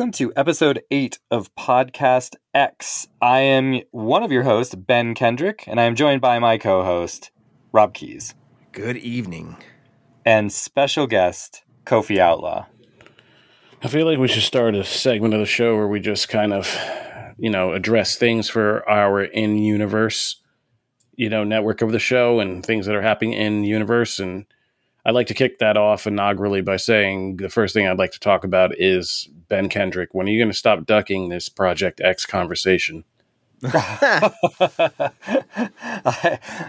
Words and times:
welcome 0.00 0.12
to 0.12 0.32
episode 0.34 0.80
eight 0.90 1.18
of 1.30 1.54
Podcast 1.56 2.34
X. 2.54 3.06
I 3.20 3.40
am 3.40 3.82
one 3.90 4.22
of 4.22 4.32
your 4.32 4.44
hosts, 4.44 4.74
Ben 4.74 5.14
Kendrick, 5.14 5.62
and 5.66 5.78
I 5.78 5.84
am 5.84 5.94
joined 5.94 6.22
by 6.22 6.38
my 6.38 6.56
co 6.56 6.82
host, 6.82 7.30
Rob 7.70 7.92
Keyes. 7.92 8.34
Good 8.72 8.96
evening. 8.96 9.58
And 10.24 10.50
special 10.50 11.06
guest, 11.06 11.64
Kofi 11.84 12.16
Outlaw. 12.16 12.64
I 13.82 13.88
feel 13.88 14.06
like 14.06 14.18
we 14.18 14.26
should 14.26 14.42
start 14.42 14.74
a 14.74 14.84
segment 14.84 15.34
of 15.34 15.40
the 15.40 15.44
show 15.44 15.76
where 15.76 15.86
we 15.86 16.00
just 16.00 16.30
kind 16.30 16.54
of, 16.54 16.74
you 17.36 17.50
know, 17.50 17.74
address 17.74 18.16
things 18.16 18.48
for 18.48 18.88
our 18.88 19.22
in 19.22 19.58
universe, 19.58 20.40
you 21.14 21.28
know, 21.28 21.44
network 21.44 21.82
of 21.82 21.92
the 21.92 21.98
show 21.98 22.40
and 22.40 22.64
things 22.64 22.86
that 22.86 22.96
are 22.96 23.02
happening 23.02 23.34
in 23.34 23.64
universe 23.64 24.18
and 24.18 24.46
I'd 25.04 25.14
like 25.14 25.28
to 25.28 25.34
kick 25.34 25.58
that 25.58 25.76
off 25.76 26.04
inaugurally 26.04 26.64
by 26.64 26.76
saying 26.76 27.36
the 27.36 27.48
first 27.48 27.74
thing 27.74 27.86
I'd 27.86 27.98
like 27.98 28.12
to 28.12 28.20
talk 28.20 28.44
about 28.44 28.78
is 28.78 29.28
Ben 29.48 29.68
Kendrick. 29.68 30.14
When 30.14 30.26
are 30.26 30.30
you 30.30 30.38
going 30.38 30.52
to 30.52 30.56
stop 30.56 30.86
ducking 30.86 31.28
this 31.28 31.48
Project 31.48 32.00
X 32.02 32.26
conversation? 32.26 33.04
I 33.64 34.30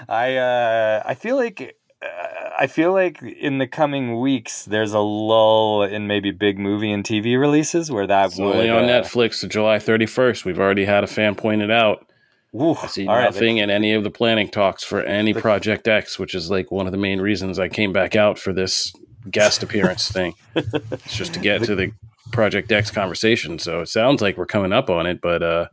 I, 0.09 0.35
uh, 0.35 1.03
I 1.05 1.13
feel 1.15 1.37
like 1.37 1.77
uh, 2.01 2.49
I 2.59 2.67
feel 2.67 2.91
like 2.91 3.21
in 3.21 3.59
the 3.59 3.67
coming 3.67 4.19
weeks 4.19 4.65
there's 4.65 4.91
a 4.93 4.99
lull 4.99 5.83
in 5.83 6.07
maybe 6.07 6.31
big 6.31 6.59
movie 6.59 6.91
and 6.91 7.03
TV 7.03 7.39
releases 7.39 7.91
where 7.91 8.07
that 8.07 8.27
it's 8.27 8.39
would, 8.39 8.55
only 8.55 8.69
on 8.69 8.85
uh, 8.85 8.87
Netflix 8.87 9.39
to 9.41 9.47
July 9.47 9.77
31st. 9.77 10.43
We've 10.43 10.59
already 10.59 10.83
had 10.83 11.03
a 11.05 11.07
fan 11.07 11.35
pointed 11.35 11.69
it 11.69 12.10
out. 12.53 12.83
I 12.83 12.87
see 12.87 13.05
nothing 13.05 13.55
right. 13.55 13.63
in 13.63 13.69
any 13.69 13.93
of 13.93 14.03
the 14.03 14.09
planning 14.09 14.49
talks 14.49 14.83
for 14.83 15.01
any 15.01 15.33
Project 15.33 15.87
X, 15.87 16.19
which 16.19 16.35
is 16.35 16.49
like 16.49 16.71
one 16.71 16.85
of 16.85 16.91
the 16.91 16.97
main 16.97 17.21
reasons 17.21 17.59
I 17.59 17.69
came 17.69 17.93
back 17.93 18.15
out 18.15 18.37
for 18.37 18.53
this 18.53 18.93
guest 19.29 19.63
appearance 19.63 20.11
thing. 20.11 20.33
It's 20.55 21.15
just 21.15 21.33
to 21.33 21.39
get 21.39 21.63
to 21.63 21.75
the 21.75 21.91
Project 22.31 22.71
X 22.71 22.91
conversation. 22.91 23.59
So 23.59 23.81
it 23.81 23.87
sounds 23.87 24.21
like 24.21 24.37
we're 24.37 24.45
coming 24.45 24.73
up 24.73 24.89
on 24.89 25.05
it, 25.05 25.21
but 25.21 25.43
uh, 25.43 25.67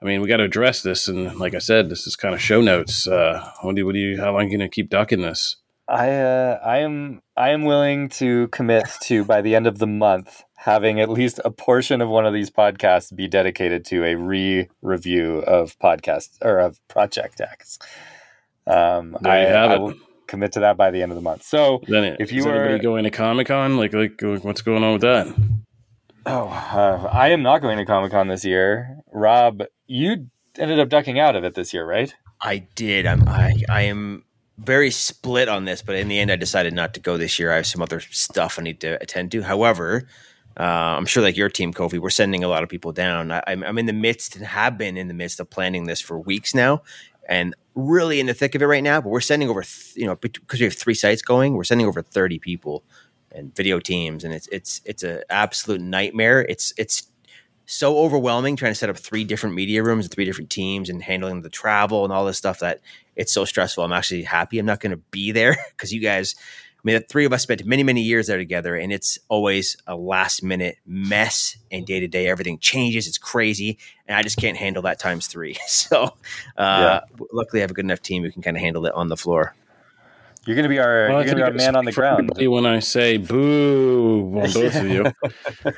I 0.00 0.04
mean, 0.04 0.20
we 0.20 0.28
got 0.28 0.38
to 0.38 0.44
address 0.44 0.82
this. 0.82 1.08
And 1.08 1.36
like 1.38 1.54
I 1.54 1.58
said, 1.58 1.88
this 1.88 2.06
is 2.06 2.16
kind 2.16 2.34
of 2.34 2.40
show 2.40 2.60
notes. 2.60 3.06
Uh, 3.06 3.50
what 3.62 3.74
do, 3.74 3.84
what 3.84 3.92
do 3.92 3.98
you? 3.98 4.18
How 4.18 4.32
long 4.32 4.42
are 4.42 4.44
you 4.44 4.58
going 4.58 4.60
to 4.60 4.74
keep 4.74 4.90
ducking 4.90 5.22
this? 5.22 5.56
I 5.88 6.10
uh, 6.10 6.60
I 6.62 6.78
am 6.78 7.22
I 7.36 7.48
am 7.50 7.64
willing 7.64 8.10
to 8.10 8.48
commit 8.48 8.84
to 9.04 9.24
by 9.24 9.40
the 9.40 9.54
end 9.54 9.66
of 9.66 9.78
the 9.78 9.86
month 9.86 10.44
having 10.58 10.98
at 10.98 11.08
least 11.08 11.38
a 11.44 11.50
portion 11.52 12.02
of 12.02 12.08
one 12.08 12.26
of 12.26 12.34
these 12.34 12.50
podcasts 12.50 13.14
be 13.14 13.28
dedicated 13.28 13.84
to 13.84 14.04
a 14.04 14.16
re-review 14.16 15.38
of 15.46 15.78
podcasts 15.78 16.36
or 16.42 16.58
of 16.58 16.80
Project 16.88 17.40
X. 17.40 17.78
Um, 18.66 19.16
I, 19.24 19.36
have 19.36 19.70
I 19.70 19.78
will 19.78 19.94
commit 20.26 20.50
to 20.52 20.60
that 20.60 20.76
by 20.76 20.90
the 20.90 21.00
end 21.00 21.12
of 21.12 21.16
the 21.16 21.22
month. 21.22 21.44
So 21.44 21.80
then 21.86 22.16
if 22.18 22.32
you 22.32 22.48
are 22.48 22.76
going 22.78 23.04
to 23.04 23.10
Comic 23.10 23.46
Con, 23.46 23.76
like 23.76 23.92
like 23.92 24.20
what's 24.20 24.62
going 24.62 24.82
on 24.82 24.94
with 24.94 25.02
that? 25.02 25.28
Oh, 26.26 26.48
uh, 26.48 27.08
I 27.12 27.28
am 27.28 27.42
not 27.42 27.62
going 27.62 27.78
to 27.78 27.86
Comic 27.86 28.10
Con 28.10 28.26
this 28.26 28.44
year. 28.44 28.98
Rob, 29.12 29.62
you 29.86 30.26
ended 30.58 30.80
up 30.80 30.88
ducking 30.88 31.20
out 31.20 31.36
of 31.36 31.44
it 31.44 31.54
this 31.54 31.72
year, 31.72 31.86
right? 31.86 32.12
I 32.40 32.66
did. 32.74 33.06
I'm 33.06 33.28
I 33.28 33.62
I 33.68 33.82
am 33.82 34.24
very 34.58 34.90
split 34.90 35.48
on 35.48 35.66
this, 35.66 35.82
but 35.82 35.94
in 35.94 36.08
the 36.08 36.18
end, 36.18 36.32
I 36.32 36.36
decided 36.36 36.74
not 36.74 36.94
to 36.94 37.00
go 37.00 37.16
this 37.16 37.38
year. 37.38 37.52
I 37.52 37.56
have 37.56 37.66
some 37.66 37.80
other 37.80 38.00
stuff 38.00 38.58
I 38.58 38.62
need 38.62 38.80
to 38.80 39.00
attend 39.00 39.30
to. 39.32 39.42
However, 39.42 40.08
uh, 40.58 40.62
I'm 40.96 41.06
sure, 41.06 41.22
like 41.22 41.36
your 41.36 41.48
team, 41.48 41.72
Kofi, 41.72 41.98
we're 41.98 42.10
sending 42.10 42.42
a 42.42 42.48
lot 42.48 42.62
of 42.62 42.68
people 42.68 42.92
down. 42.92 43.30
I, 43.30 43.42
am 43.46 43.78
in 43.78 43.86
the 43.86 43.92
midst 43.92 44.34
and 44.34 44.44
have 44.44 44.76
been 44.76 44.96
in 44.96 45.08
the 45.08 45.14
midst 45.14 45.38
of 45.38 45.48
planning 45.48 45.84
this 45.84 46.00
for 46.00 46.18
weeks 46.18 46.54
now, 46.54 46.82
and 47.28 47.54
really 47.74 48.18
in 48.18 48.26
the 48.26 48.34
thick 48.34 48.54
of 48.54 48.62
it 48.62 48.66
right 48.66 48.82
now. 48.82 49.00
But 49.00 49.10
we're 49.10 49.20
sending 49.20 49.48
over, 49.48 49.62
th- 49.62 49.92
you 49.94 50.06
know, 50.06 50.16
because 50.16 50.58
we 50.58 50.64
have 50.64 50.74
three 50.74 50.94
sites 50.94 51.22
going, 51.22 51.54
we're 51.54 51.64
sending 51.64 51.86
over 51.86 52.02
30 52.02 52.40
people 52.40 52.82
and 53.30 53.54
video 53.54 53.78
teams, 53.78 54.24
and 54.24 54.34
it's 54.34 54.48
it's 54.48 54.80
it's 54.84 55.02
an 55.02 55.22
absolute 55.30 55.80
nightmare. 55.80 56.40
It's 56.48 56.72
it's 56.76 57.08
so 57.70 57.98
overwhelming 57.98 58.56
trying 58.56 58.72
to 58.72 58.78
set 58.78 58.88
up 58.88 58.96
three 58.96 59.24
different 59.24 59.54
media 59.54 59.82
rooms 59.82 60.06
and 60.06 60.12
three 60.12 60.24
different 60.24 60.48
teams 60.48 60.88
and 60.88 61.02
handling 61.02 61.42
the 61.42 61.50
travel 61.50 62.02
and 62.02 62.12
all 62.12 62.24
this 62.24 62.38
stuff 62.38 62.60
that 62.60 62.80
it's 63.14 63.30
so 63.30 63.44
stressful. 63.44 63.84
I'm 63.84 63.92
actually 63.92 64.22
happy 64.22 64.58
I'm 64.58 64.64
not 64.64 64.80
going 64.80 64.92
to 64.92 65.02
be 65.10 65.32
there 65.32 65.54
because 65.70 65.92
you 65.92 66.00
guys, 66.00 66.34
mean, 66.84 66.94
the 66.94 67.00
three 67.00 67.24
of 67.24 67.32
us 67.32 67.42
spent 67.42 67.64
many, 67.64 67.82
many 67.82 68.02
years 68.02 68.28
there 68.28 68.38
together, 68.38 68.76
and 68.76 68.92
it's 68.92 69.18
always 69.28 69.76
a 69.86 69.96
last 69.96 70.42
minute 70.42 70.78
mess 70.86 71.56
and 71.72 71.84
day 71.84 72.00
to 72.00 72.06
day 72.06 72.28
everything 72.28 72.58
changes. 72.58 73.08
It's 73.08 73.18
crazy, 73.18 73.78
and 74.06 74.16
I 74.16 74.22
just 74.22 74.36
can't 74.36 74.56
handle 74.56 74.82
that 74.82 74.98
times 74.98 75.26
three. 75.26 75.56
So, 75.68 76.04
uh, 76.04 76.10
yeah. 76.56 77.00
luckily, 77.32 77.60
I 77.60 77.62
have 77.62 77.70
a 77.70 77.74
good 77.74 77.84
enough 77.84 78.02
team 78.02 78.22
who 78.22 78.30
can 78.30 78.42
kind 78.42 78.56
of 78.56 78.60
handle 78.60 78.84
it 78.86 78.92
on 78.94 79.08
the 79.08 79.16
floor. 79.16 79.54
You're 80.44 80.54
going 80.54 80.64
to 80.64 80.68
be 80.68 80.78
our, 80.78 81.08
well, 81.08 81.18
you're 81.18 81.34
gonna 81.34 81.36
be 81.36 81.42
our 81.42 81.52
man 81.52 81.76
on 81.76 81.84
the 81.84 81.92
ground. 81.92 82.30
When 82.36 82.64
I 82.64 82.78
say 82.78 83.16
boo 83.16 84.40
on 84.40 84.50
both 84.52 84.76
of 84.76 84.88
you, 84.88 85.04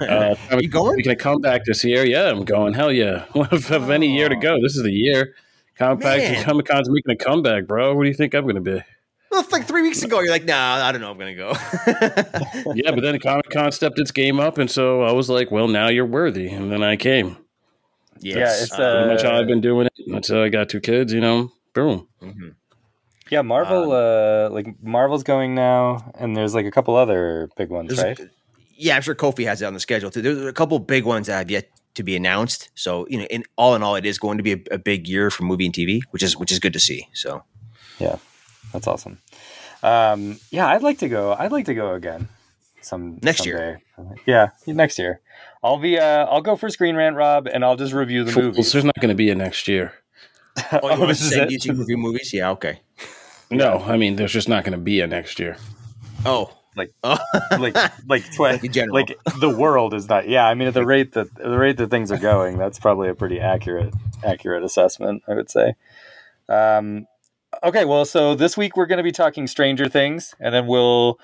uh, 0.06 0.36
you 0.60 0.68
going? 0.68 0.94
Are 0.94 0.96
You 0.96 1.02
can 1.02 1.16
come 1.16 1.40
back 1.40 1.64
this 1.64 1.82
year? 1.82 2.04
Yeah, 2.04 2.30
I'm 2.30 2.44
going. 2.44 2.74
Hell 2.74 2.92
yeah! 2.92 3.24
of, 3.34 3.70
of 3.70 3.90
any 3.90 4.14
year 4.14 4.28
to 4.28 4.36
go, 4.36 4.60
this 4.62 4.76
is 4.76 4.82
the 4.82 4.92
year. 4.92 5.34
Comic 5.76 6.44
Comic 6.44 6.66
Con's 6.66 6.88
making 6.88 7.10
a 7.10 7.16
comeback, 7.16 7.66
bro. 7.66 7.94
What 7.94 8.04
do 8.04 8.08
you 8.08 8.14
think 8.14 8.34
I'm 8.34 8.42
going 8.44 8.56
to 8.56 8.60
be? 8.60 8.82
Well, 9.30 9.40
it's 9.40 9.52
like 9.52 9.66
three 9.66 9.82
weeks 9.82 10.02
ago. 10.02 10.20
You're 10.20 10.30
like, 10.30 10.44
nah, 10.44 10.84
I 10.84 10.90
don't 10.90 11.00
know. 11.00 11.10
I'm 11.12 11.18
going 11.18 11.36
to 11.36 11.40
go. 11.40 12.72
yeah, 12.74 12.90
but 12.90 13.02
then 13.02 13.18
Comic 13.20 13.48
Con 13.50 13.70
stepped 13.70 13.98
its 13.98 14.10
game 14.10 14.40
up, 14.40 14.58
and 14.58 14.68
so 14.68 15.02
I 15.02 15.12
was 15.12 15.28
like, 15.28 15.52
well, 15.52 15.68
now 15.68 15.88
you're 15.88 16.06
worthy, 16.06 16.48
and 16.48 16.72
then 16.72 16.82
I 16.82 16.96
came. 16.96 17.36
Yes. 18.18 18.36
Yeah, 18.36 18.62
it's 18.64 18.72
uh, 18.72 18.76
pretty 18.76 19.14
much 19.14 19.22
how 19.22 19.38
I've 19.38 19.46
been 19.46 19.60
doing 19.60 19.86
it 19.86 19.92
until 20.06 20.42
I 20.42 20.48
got 20.48 20.68
two 20.68 20.80
kids. 20.80 21.12
You 21.12 21.20
know, 21.20 21.52
boom. 21.74 22.08
Mm-hmm. 22.20 22.48
Yeah, 23.30 23.42
Marvel, 23.42 23.92
um, 23.92 24.50
uh, 24.50 24.50
like 24.50 24.82
Marvel's 24.82 25.22
going 25.22 25.54
now, 25.54 26.10
and 26.16 26.36
there's 26.36 26.54
like 26.54 26.66
a 26.66 26.70
couple 26.70 26.96
other 26.96 27.48
big 27.56 27.70
ones, 27.70 27.96
right? 28.02 28.18
Yeah, 28.74 28.96
I'm 28.96 29.02
sure 29.02 29.14
Kofi 29.14 29.44
has 29.44 29.62
it 29.62 29.66
on 29.66 29.74
the 29.74 29.80
schedule 29.80 30.10
too. 30.10 30.22
There's 30.22 30.44
a 30.44 30.52
couple 30.52 30.78
big 30.80 31.04
ones 31.04 31.28
that 31.28 31.38
have 31.38 31.50
yet 31.50 31.68
to 31.94 32.02
be 32.02 32.16
announced. 32.16 32.70
So 32.74 33.06
you 33.08 33.18
know, 33.18 33.26
in 33.26 33.44
all 33.56 33.76
in 33.76 33.82
all, 33.82 33.94
it 33.94 34.04
is 34.04 34.18
going 34.18 34.38
to 34.38 34.42
be 34.42 34.52
a, 34.54 34.60
a 34.72 34.78
big 34.78 35.06
year 35.06 35.30
for 35.30 35.44
movie 35.44 35.66
and 35.66 35.74
TV, 35.74 36.00
which 36.10 36.22
is 36.22 36.36
which 36.36 36.50
is 36.50 36.58
good 36.58 36.72
to 36.72 36.80
see. 36.80 37.06
So, 37.12 37.44
yeah, 38.00 38.16
that's 38.72 38.86
awesome. 38.86 39.18
Um, 39.82 40.38
yeah, 40.50 40.68
I'd 40.68 40.82
like 40.82 40.98
to 40.98 41.08
go. 41.08 41.32
I'd 41.32 41.52
like 41.52 41.66
to 41.66 41.74
go 41.74 41.94
again. 41.94 42.28
Some 42.82 43.18
next 43.22 43.38
someday. 43.38 43.50
year. 43.50 43.82
Yeah, 44.26 44.50
next 44.66 44.98
year. 44.98 45.20
I'll 45.62 45.78
be. 45.78 45.98
Uh, 45.98 46.26
I'll 46.26 46.40
go 46.40 46.56
for 46.56 46.70
Screen 46.70 46.96
Rant, 46.96 47.16
Rob, 47.16 47.46
and 47.46 47.64
I'll 47.64 47.76
just 47.76 47.92
review 47.92 48.24
the 48.24 48.38
movie. 48.38 48.62
There's 48.62 48.84
not 48.84 48.96
going 48.96 49.10
to 49.10 49.14
be 49.14 49.30
a 49.30 49.34
next 49.34 49.68
year. 49.68 49.92
oh, 50.72 50.92
you 50.92 51.00
want 51.00 51.10
to 51.10 51.14
say 51.14 51.46
you 51.48 51.72
review 51.72 51.96
movies? 51.96 52.32
Yeah, 52.32 52.50
okay. 52.50 52.80
No, 53.50 53.78
I 53.78 53.96
mean 53.96 54.16
there's 54.16 54.32
just 54.32 54.48
not 54.48 54.64
going 54.64 54.72
to 54.72 54.78
be 54.78 55.00
a 55.00 55.06
next 55.06 55.38
year. 55.38 55.56
Oh, 56.24 56.56
like 56.76 56.92
like 57.02 57.76
like 58.06 58.24
tw- 58.32 58.90
like 58.90 59.18
the 59.40 59.54
world 59.56 59.94
is 59.94 60.08
not. 60.08 60.28
Yeah, 60.28 60.46
I 60.46 60.54
mean 60.54 60.68
at 60.68 60.74
the 60.74 60.86
rate 60.86 61.12
that 61.12 61.34
the 61.34 61.58
rate 61.58 61.76
that 61.78 61.90
things 61.90 62.12
are 62.12 62.18
going, 62.18 62.58
that's 62.58 62.78
probably 62.78 63.08
a 63.08 63.14
pretty 63.14 63.40
accurate 63.40 63.92
accurate 64.24 64.62
assessment. 64.62 65.22
I 65.28 65.34
would 65.34 65.50
say. 65.50 65.74
Um, 66.48 67.06
okay, 67.62 67.84
well, 67.84 68.04
so 68.04 68.34
this 68.34 68.56
week 68.56 68.76
we're 68.76 68.86
going 68.86 68.98
to 68.98 69.04
be 69.04 69.12
talking 69.12 69.46
Stranger 69.46 69.88
Things, 69.88 70.34
and 70.40 70.54
then 70.54 70.66
we'll 70.66 71.18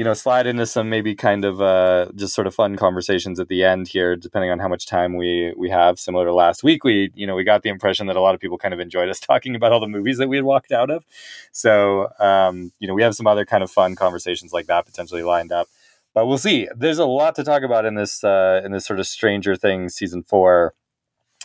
you 0.00 0.04
know, 0.04 0.14
slide 0.14 0.46
into 0.46 0.64
some 0.64 0.88
maybe 0.88 1.14
kind 1.14 1.44
of 1.44 1.60
uh, 1.60 2.06
just 2.14 2.34
sort 2.34 2.46
of 2.46 2.54
fun 2.54 2.74
conversations 2.76 3.38
at 3.38 3.48
the 3.48 3.62
end 3.62 3.86
here, 3.86 4.16
depending 4.16 4.50
on 4.50 4.58
how 4.58 4.66
much 4.66 4.86
time 4.86 5.14
we 5.14 5.52
we 5.58 5.68
have. 5.68 5.98
Similar 5.98 6.24
to 6.24 6.32
last 6.32 6.62
week, 6.62 6.84
we 6.84 7.10
you 7.14 7.26
know 7.26 7.34
we 7.34 7.44
got 7.44 7.62
the 7.62 7.68
impression 7.68 8.06
that 8.06 8.16
a 8.16 8.20
lot 8.22 8.34
of 8.34 8.40
people 8.40 8.56
kind 8.56 8.72
of 8.72 8.80
enjoyed 8.80 9.10
us 9.10 9.20
talking 9.20 9.54
about 9.54 9.72
all 9.72 9.80
the 9.80 9.86
movies 9.86 10.16
that 10.16 10.28
we 10.28 10.36
had 10.36 10.44
walked 10.46 10.72
out 10.72 10.90
of. 10.90 11.04
So 11.52 12.08
um, 12.18 12.72
you 12.78 12.88
know, 12.88 12.94
we 12.94 13.02
have 13.02 13.14
some 13.14 13.26
other 13.26 13.44
kind 13.44 13.62
of 13.62 13.70
fun 13.70 13.94
conversations 13.94 14.54
like 14.54 14.68
that 14.68 14.86
potentially 14.86 15.22
lined 15.22 15.52
up. 15.52 15.68
But 16.14 16.26
we'll 16.26 16.38
see. 16.38 16.66
There's 16.74 16.98
a 16.98 17.04
lot 17.04 17.34
to 17.34 17.44
talk 17.44 17.62
about 17.62 17.84
in 17.84 17.94
this 17.94 18.24
uh, 18.24 18.62
in 18.64 18.72
this 18.72 18.86
sort 18.86 19.00
of 19.00 19.06
Stranger 19.06 19.54
Things 19.54 19.94
season 19.94 20.22
four, 20.22 20.72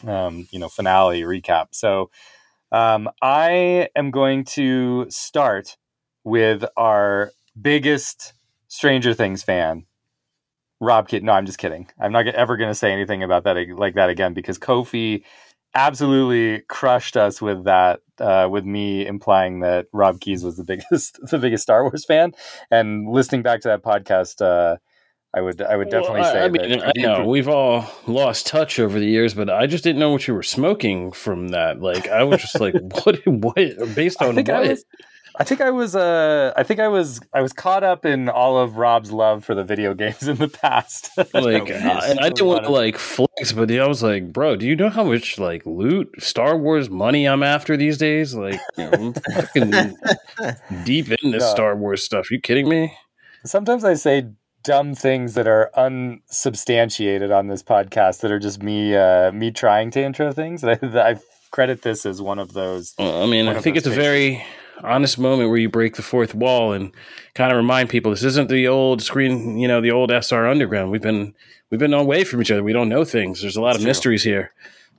um, 0.08 0.48
you 0.52 0.60
know, 0.60 0.70
finale 0.70 1.24
recap. 1.24 1.68
So 1.72 2.10
um, 2.72 3.10
I 3.22 3.90
am 3.96 4.12
going 4.12 4.46
to 4.46 5.06
start 5.10 5.78
with 6.24 6.66
our 6.76 7.32
biggest 7.60 8.34
Stranger 8.68 9.14
Things 9.14 9.44
fan, 9.44 9.86
Rob 10.82 11.08
Kid. 11.08 11.24
No, 11.24 11.34
I'm 11.34 11.46
just 11.46 11.58
kidding. 11.58 11.88
I'm 12.00 12.12
not 12.12 12.28
ever 12.28 12.58
going 12.58 12.70
to 12.70 12.76
say 12.76 12.92
anything 12.92 13.24
about 13.24 13.44
that 13.46 13.58
like 13.78 13.96
that 13.96 14.10
again 14.10 14.34
because 14.34 14.60
Kofi 14.60 15.24
absolutely 15.74 16.62
crushed 16.68 17.18
us 17.18 17.42
with 17.42 17.64
that. 17.66 18.02
Uh, 18.18 18.48
with 18.50 18.64
me 18.64 19.06
implying 19.06 19.60
that 19.60 19.88
Rob 19.92 20.22
Keyes 20.22 20.42
was 20.42 20.56
the 20.56 20.64
biggest 20.64 21.20
the 21.30 21.38
biggest 21.38 21.64
Star 21.64 21.84
Wars 21.84 22.06
fan, 22.06 22.32
and 22.72 23.10
listening 23.10 23.42
back 23.44 23.62
to 23.62 23.68
that 23.68 23.84
podcast. 23.84 24.42
Uh, 24.42 24.78
I 25.36 25.42
would 25.42 25.62
I 25.62 25.76
would 25.76 25.90
definitely 25.90 26.22
well, 26.22 26.30
I, 26.30 26.34
say. 26.34 26.44
I 26.46 26.48
mean, 26.48 26.82
I 26.82 26.92
know 26.96 27.26
we've 27.26 27.50
all 27.50 27.86
lost 28.08 28.48
touch 28.48 28.80
over 28.80 28.98
the 28.98 29.06
years, 29.06 29.34
but 29.34 29.50
I 29.50 29.68
just 29.68 29.84
didn't 29.84 30.00
know 30.00 30.12
what 30.12 30.28
you 30.28 30.34
were 30.34 30.44
smoking 30.44 31.12
from 31.12 31.50
that. 31.50 31.82
Like 31.82 32.08
I 32.08 32.24
was 32.24 32.40
just 32.40 32.60
like, 32.60 32.74
what? 33.04 33.20
What? 33.26 33.96
Based 33.96 34.22
on 34.22 34.36
what? 34.36 34.48
Was, 34.48 34.86
I 35.38 35.44
think 35.44 35.60
I 35.60 35.72
was 35.72 35.94
uh 35.94 36.54
I 36.56 36.64
think 36.64 36.80
I 36.80 36.88
was 36.88 37.20
I 37.34 37.42
was 37.42 37.52
caught 37.52 37.84
up 37.84 38.06
in 38.06 38.30
all 38.30 38.58
of 38.58 38.78
Rob's 38.78 39.12
love 39.12 39.44
for 39.44 39.54
the 39.54 39.64
video 39.66 39.94
games 39.94 40.26
in 40.26 40.38
the 40.38 40.48
past. 40.48 41.10
like 41.34 41.70
uh, 41.70 42.02
and 42.06 42.20
I 42.20 42.30
didn't 42.30 42.48
want 42.48 42.64
to 42.64 42.72
like 42.72 42.98
flex, 42.98 43.52
but 43.52 43.70
I 43.70 43.88
was 43.88 44.02
like, 44.02 44.32
bro, 44.32 44.56
do 44.56 44.66
you 44.66 44.78
know 44.78 44.90
how 44.90 45.04
much 45.04 45.38
like 45.38 45.66
loot 45.66 46.10
Star 46.20 46.58
Wars 46.58 46.90
money 46.90 47.28
I'm 47.28 47.44
after 47.44 47.76
these 47.76 47.98
days? 47.98 48.34
Like 48.34 48.62
you 48.78 48.90
know, 48.90 48.92
I'm 48.94 49.14
fucking 49.14 49.72
deep 50.86 51.12
in 51.12 51.32
this 51.32 51.44
no. 51.44 51.52
Star 51.52 51.76
Wars 51.76 52.04
stuff. 52.04 52.32
Are 52.32 52.34
you 52.34 52.40
kidding 52.40 52.70
me? 52.70 52.98
Sometimes 53.44 53.84
I 53.84 53.96
say 53.96 54.30
dumb 54.66 54.96
things 54.96 55.36
that 55.36 55.48
are 55.48 55.72
unsubstantiated 55.78 57.32
on 57.32 57.48
this 57.48 57.64
podcast 57.64 58.22
that 58.22 58.32
are 58.32 58.40
just 58.40 58.62
me 58.62 58.96
uh, 58.96 59.32
me 59.32 59.52
trying 59.52 59.92
to 59.92 60.04
intro 60.04 60.34
things. 60.34 60.64
I, 60.64 60.78
I 60.82 61.20
credit 61.52 61.84
this 61.84 62.06
as 62.06 62.22
one 62.22 62.40
of 62.40 62.54
those. 62.54 62.94
Well, 63.00 63.24
I 63.24 63.28
mean, 63.28 63.48
I 63.48 63.62
think 63.62 63.78
it's 63.78 63.88
a 63.88 63.92
very 63.92 64.44
honest 64.84 65.18
moment 65.18 65.50
where 65.50 65.58
you 65.58 65.70
break 65.70 65.96
the 65.96 66.02
fourth 66.02 66.36
wall 66.36 66.74
and 66.74 66.92
kind 67.34 67.52
of 67.52 67.58
remind 67.58 67.90
people 67.90 68.12
this 68.12 68.24
isn't 68.24 68.50
the 68.50 68.68
old 68.68 69.02
screen, 69.02 69.58
you 69.58 69.68
know, 69.68 69.80
the 69.80 69.92
old 69.92 70.12
SR 70.12 70.48
Underground. 70.48 70.92
We've 70.92 71.02
been 71.02 71.34
we've 71.70 71.80
been 71.80 71.94
away 71.94 72.24
from 72.24 72.42
each 72.42 72.52
other. 72.52 72.64
We 72.64 72.74
don't 72.74 72.90
know 72.90 73.06
things. 73.06 73.42
There's 73.42 73.56
a 73.56 73.62
lot 73.62 73.70
That's 73.70 73.78
of 73.78 73.82
true. 73.84 73.90
mysteries 73.90 74.24
here. 74.24 74.52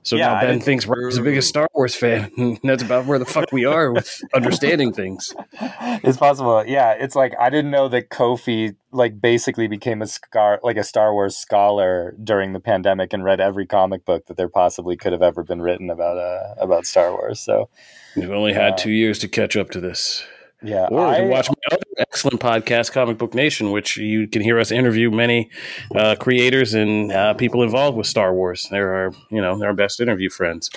So 0.07 0.15
yeah, 0.15 0.27
now 0.27 0.39
Ben 0.39 0.61
thinks 0.61 0.87
we're 0.87 1.11
the 1.11 1.21
biggest 1.21 1.49
Star 1.49 1.67
Wars 1.73 1.93
fan. 1.93 2.31
that's 2.63 2.81
about 2.81 3.07
where 3.07 3.19
the 3.19 3.25
fuck 3.25 3.51
we 3.51 3.65
are 3.65 3.91
with 3.91 4.21
understanding 4.33 4.93
things. 4.93 5.33
It's 5.59 6.17
possible. 6.17 6.63
Yeah, 6.65 6.93
it's 6.93 7.13
like 7.13 7.33
I 7.37 7.49
didn't 7.49 7.71
know 7.71 7.89
that 7.89 8.09
Kofi 8.09 8.77
like 8.93 9.19
basically 9.19 9.67
became 9.67 10.01
a 10.01 10.07
scar 10.07 10.61
like 10.63 10.77
a 10.77 10.83
Star 10.85 11.11
Wars 11.11 11.35
scholar 11.35 12.15
during 12.23 12.53
the 12.53 12.61
pandemic 12.61 13.11
and 13.11 13.21
read 13.21 13.41
every 13.41 13.65
comic 13.65 14.05
book 14.05 14.27
that 14.27 14.37
there 14.37 14.47
possibly 14.47 14.95
could 14.95 15.11
have 15.11 15.21
ever 15.21 15.43
been 15.43 15.61
written 15.61 15.89
about 15.89 16.17
uh, 16.17 16.53
about 16.57 16.85
Star 16.85 17.11
Wars. 17.11 17.41
So 17.41 17.67
we've 18.15 18.31
only 18.31 18.53
had 18.53 18.73
uh, 18.73 18.77
two 18.77 18.91
years 18.91 19.19
to 19.19 19.27
catch 19.27 19.57
up 19.57 19.71
to 19.71 19.81
this. 19.81 20.23
Yeah, 20.63 20.87
or 20.89 21.05
I, 21.05 21.21
watch 21.21 21.49
my 21.49 21.55
other 21.71 21.83
excellent 21.99 22.41
podcast, 22.41 22.91
Comic 22.91 23.19
Book 23.19 23.35
Nation, 23.35 23.71
which 23.71 23.95
you 23.97 24.27
can 24.27 24.41
hear 24.41 24.59
us 24.59 24.71
interview 24.71 25.11
many 25.11 25.51
uh, 25.95 26.15
creators 26.19 26.73
and 26.73 27.11
uh, 27.11 27.35
people 27.35 27.61
involved 27.61 27.95
with 27.95 28.07
Star 28.07 28.33
Wars. 28.33 28.67
They're 28.71 28.93
our, 28.93 29.11
you 29.29 29.39
know, 29.39 29.57
they're 29.59 29.69
our 29.69 29.75
best 29.75 29.99
interview 29.99 30.29
friends. 30.29 30.71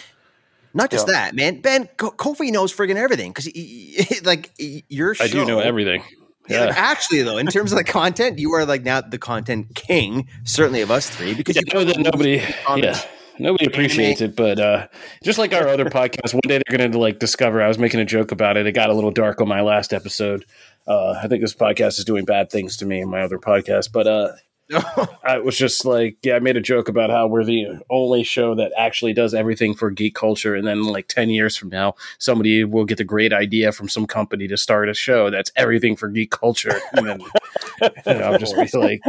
Not 0.75 0.91
just 0.91 1.09
yeah. 1.09 1.15
that, 1.15 1.35
man. 1.35 1.61
Ben 1.63 1.89
Kofi 1.97 2.53
knows 2.53 2.75
friggin' 2.75 2.97
everything 2.97 3.33
because, 3.33 3.49
like, 4.25 4.53
your 4.59 5.15
show. 5.15 5.25
I 5.25 5.29
do 5.29 5.47
know 5.47 5.61
everything. 5.61 6.05
Yeah. 6.47 6.67
yeah. 6.67 6.75
Actually, 6.77 7.23
though, 7.23 7.39
in 7.39 7.47
terms 7.47 7.73
of 7.73 7.79
the 7.79 7.85
content, 7.85 8.39
you 8.39 8.53
are 8.53 8.67
like 8.67 8.83
now 8.83 9.01
the 9.01 9.19
content 9.19 9.75
king, 9.75 10.29
certainly 10.45 10.83
of 10.83 10.91
us 10.91 11.09
three, 11.09 11.35
because 11.35 11.57
yeah, 11.57 11.63
you 11.67 11.73
know 11.73 11.85
that 11.85 11.99
nobody. 11.99 12.43
Yeah 12.77 13.01
nobody 13.41 13.67
appreciates 13.67 14.21
it, 14.21 14.37
but 14.37 14.59
uh, 14.59 14.87
just 15.25 15.39
like 15.39 15.53
our 15.53 15.69
other 15.69 15.85
podcast, 15.91 16.35
one 16.35 16.41
day 16.47 16.61
they're 16.67 16.79
going 16.79 16.93
to 16.93 16.99
like 16.99 17.19
discover. 17.19 17.63
I 17.63 17.69
was 17.69 17.79
making 17.79 18.01
a 18.01 18.05
joke 18.05 18.33
about 18.33 18.57
it. 18.57 18.67
It 18.67 18.73
got 18.73 18.91
a 18.91 18.95
little 18.95 19.11
dark 19.11 19.41
on 19.41 19.49
my 19.49 19.61
last 19.61 19.93
episode. 19.93 20.45
Uh, 20.87 21.13
I 21.23 21.29
think 21.29 21.43
this 21.43 21.55
podcast 21.55 21.99
is 21.99 22.05
doing 22.05 22.25
bad 22.25 22.51
things 22.51 22.77
to 22.79 22.87
me 22.87 23.01
and 23.01 23.11
my 23.11 23.23
other 23.23 23.39
podcast, 23.39 23.93
but 23.93 24.07
uh, 24.07 24.33
I 25.25 25.39
was 25.39 25.57
just 25.57 25.85
like, 25.85 26.19
yeah, 26.23 26.37
I 26.37 26.39
made 26.39 26.57
a 26.57 26.61
joke 26.61 26.89
about 26.89 27.11
how 27.11 27.27
we're 27.27 27.45
the 27.45 27.81
only 27.91 28.23
show 28.23 28.55
that 28.55 28.73
actually 28.77 29.13
does 29.13 29.35
everything 29.35 29.75
for 29.75 29.91
geek 29.91 30.15
culture, 30.15 30.55
and 30.55 30.67
then 30.67 30.85
like 30.85 31.09
ten 31.09 31.29
years 31.29 31.57
from 31.57 31.71
now, 31.71 31.95
somebody 32.19 32.63
will 32.65 32.85
get 32.85 32.99
the 32.99 33.05
great 33.05 33.33
idea 33.33 33.73
from 33.73 33.89
some 33.89 34.07
company 34.07 34.47
to 34.49 34.57
start 34.57 34.89
a 34.89 34.95
show 34.95 35.31
that's 35.31 35.51
everything 35.57 35.97
for 35.97 36.09
geek 36.09 36.31
culture, 36.31 36.81
and 36.93 37.07
then 37.07 37.21
and 38.07 38.23
I'll 38.23 38.39
just 38.39 38.55
be 38.73 38.79
like, 38.79 39.01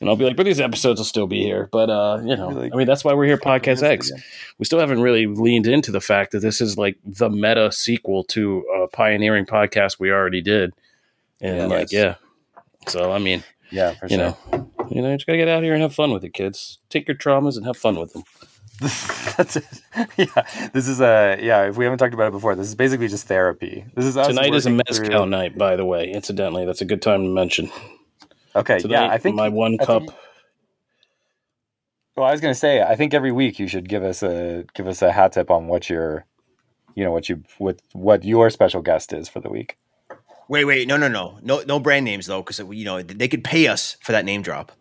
and 0.00 0.08
I'll 0.08 0.16
be 0.16 0.24
like, 0.24 0.36
but 0.36 0.46
these 0.46 0.60
episodes 0.60 1.00
will 1.00 1.04
still 1.04 1.26
be 1.26 1.42
here. 1.42 1.68
But 1.72 1.90
uh, 1.90 2.20
you 2.24 2.36
know, 2.36 2.48
like, 2.48 2.72
I 2.72 2.76
mean, 2.76 2.86
that's 2.86 3.04
why 3.04 3.14
we're 3.14 3.26
here, 3.26 3.36
Podcast 3.36 3.82
X. 3.82 4.10
We 4.58 4.64
still 4.64 4.78
haven't 4.78 5.00
really 5.00 5.26
leaned 5.26 5.66
into 5.66 5.90
the 5.90 6.00
fact 6.00 6.32
that 6.32 6.40
this 6.40 6.60
is 6.60 6.78
like 6.78 6.98
the 7.04 7.28
meta 7.28 7.72
sequel 7.72 8.24
to 8.24 8.64
a 8.82 8.88
pioneering 8.88 9.46
podcast 9.46 9.98
we 9.98 10.10
already 10.10 10.40
did, 10.40 10.72
and 11.40 11.56
yeah, 11.56 11.66
like, 11.66 11.92
yeah. 11.92 12.14
So 12.86 13.10
I 13.12 13.18
mean, 13.18 13.42
yeah, 13.70 13.94
you 14.02 14.08
sure. 14.10 14.18
know, 14.18 14.36
you 14.90 15.02
know, 15.02 15.10
you 15.10 15.16
just 15.16 15.26
gotta 15.26 15.38
get 15.38 15.48
out 15.48 15.62
here 15.62 15.74
and 15.74 15.82
have 15.82 15.94
fun 15.94 16.12
with 16.12 16.24
it, 16.24 16.32
kids. 16.32 16.78
Take 16.90 17.08
your 17.08 17.16
traumas 17.16 17.56
and 17.56 17.66
have 17.66 17.76
fun 17.76 17.98
with 17.98 18.12
them. 18.12 18.24
That's 19.36 19.56
it. 19.56 19.64
Yeah, 20.16 20.68
this 20.72 20.86
is 20.86 21.00
a 21.00 21.38
yeah. 21.40 21.68
If 21.68 21.76
we 21.76 21.84
haven't 21.84 21.98
talked 21.98 22.14
about 22.14 22.28
it 22.28 22.32
before, 22.32 22.54
this 22.54 22.68
is 22.68 22.76
basically 22.76 23.08
just 23.08 23.26
therapy. 23.26 23.84
This 23.94 24.04
is 24.04 24.14
tonight 24.14 24.54
is 24.54 24.66
a 24.66 24.70
mezcal 24.70 25.06
through... 25.06 25.26
night, 25.26 25.58
by 25.58 25.74
the 25.74 25.84
way. 25.84 26.12
Incidentally, 26.12 26.64
that's 26.64 26.80
a 26.80 26.84
good 26.84 27.02
time 27.02 27.24
to 27.24 27.28
mention. 27.28 27.70
Okay, 28.58 28.78
Today, 28.78 28.94
yeah, 28.94 29.08
I 29.08 29.18
think 29.18 29.36
my 29.36 29.48
one 29.48 29.76
I 29.80 29.84
cup. 29.84 30.02
Think, 30.02 30.14
well, 32.16 32.26
I 32.26 32.32
was 32.32 32.40
going 32.40 32.52
to 32.52 32.58
say, 32.58 32.82
I 32.82 32.96
think 32.96 33.14
every 33.14 33.30
week 33.30 33.60
you 33.60 33.68
should 33.68 33.88
give 33.88 34.02
us 34.02 34.22
a 34.22 34.64
give 34.74 34.88
us 34.88 35.02
a 35.02 35.12
hat 35.12 35.32
tip 35.32 35.50
on 35.50 35.68
what 35.68 35.88
your, 35.88 36.26
you 36.96 37.04
know, 37.04 37.12
what 37.12 37.28
you 37.28 37.44
what 37.58 37.80
what 37.92 38.24
your 38.24 38.50
special 38.50 38.82
guest 38.82 39.12
is 39.12 39.28
for 39.28 39.40
the 39.40 39.48
week. 39.48 39.78
Wait, 40.48 40.64
wait, 40.64 40.88
no, 40.88 40.96
no, 40.96 41.08
no, 41.08 41.38
no, 41.42 41.62
no 41.66 41.78
brand 41.78 42.04
names 42.04 42.26
though, 42.26 42.42
because 42.42 42.58
you 42.58 42.84
know 42.84 43.02
they 43.02 43.28
could 43.28 43.44
pay 43.44 43.68
us 43.68 43.96
for 44.00 44.10
that 44.12 44.24
name 44.24 44.42
drop. 44.42 44.72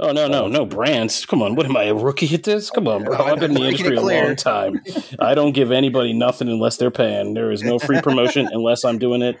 Oh 0.00 0.12
no, 0.12 0.28
no, 0.28 0.48
no 0.48 0.64
brands. 0.64 1.26
Come 1.26 1.42
on, 1.42 1.54
what 1.54 1.66
am 1.66 1.76
I 1.76 1.84
a 1.84 1.94
rookie 1.94 2.32
at 2.34 2.44
this? 2.44 2.70
Come 2.70 2.88
on, 2.88 3.04
bro. 3.04 3.16
I've 3.18 3.40
been 3.40 3.50
in 3.50 3.54
the 3.54 3.64
industry 3.68 3.96
a 3.96 4.00
long 4.00 4.36
time. 4.36 4.80
I 5.18 5.34
don't 5.34 5.52
give 5.52 5.72
anybody 5.72 6.14
nothing 6.14 6.48
unless 6.48 6.78
they're 6.78 6.90
paying. 6.90 7.34
There 7.34 7.50
is 7.50 7.62
no 7.62 7.78
free 7.78 8.00
promotion 8.00 8.48
unless 8.52 8.84
I'm 8.84 8.98
doing 8.98 9.20
it 9.20 9.38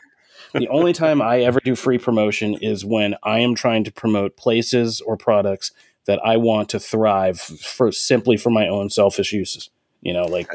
the 0.52 0.68
only 0.68 0.92
time 0.92 1.22
I 1.22 1.40
ever 1.40 1.60
do 1.60 1.74
free 1.74 1.98
promotion 1.98 2.54
is 2.54 2.84
when 2.84 3.16
I 3.22 3.40
am 3.40 3.54
trying 3.54 3.84
to 3.84 3.92
promote 3.92 4.36
places 4.36 5.00
or 5.00 5.16
products 5.16 5.72
that 6.06 6.18
I 6.24 6.36
want 6.36 6.68
to 6.70 6.80
thrive 6.80 7.40
for 7.40 7.92
simply 7.92 8.36
for 8.36 8.50
my 8.50 8.68
own 8.68 8.90
selfish 8.90 9.32
uses. 9.32 9.70
You 10.00 10.12
know, 10.12 10.24
like 10.24 10.48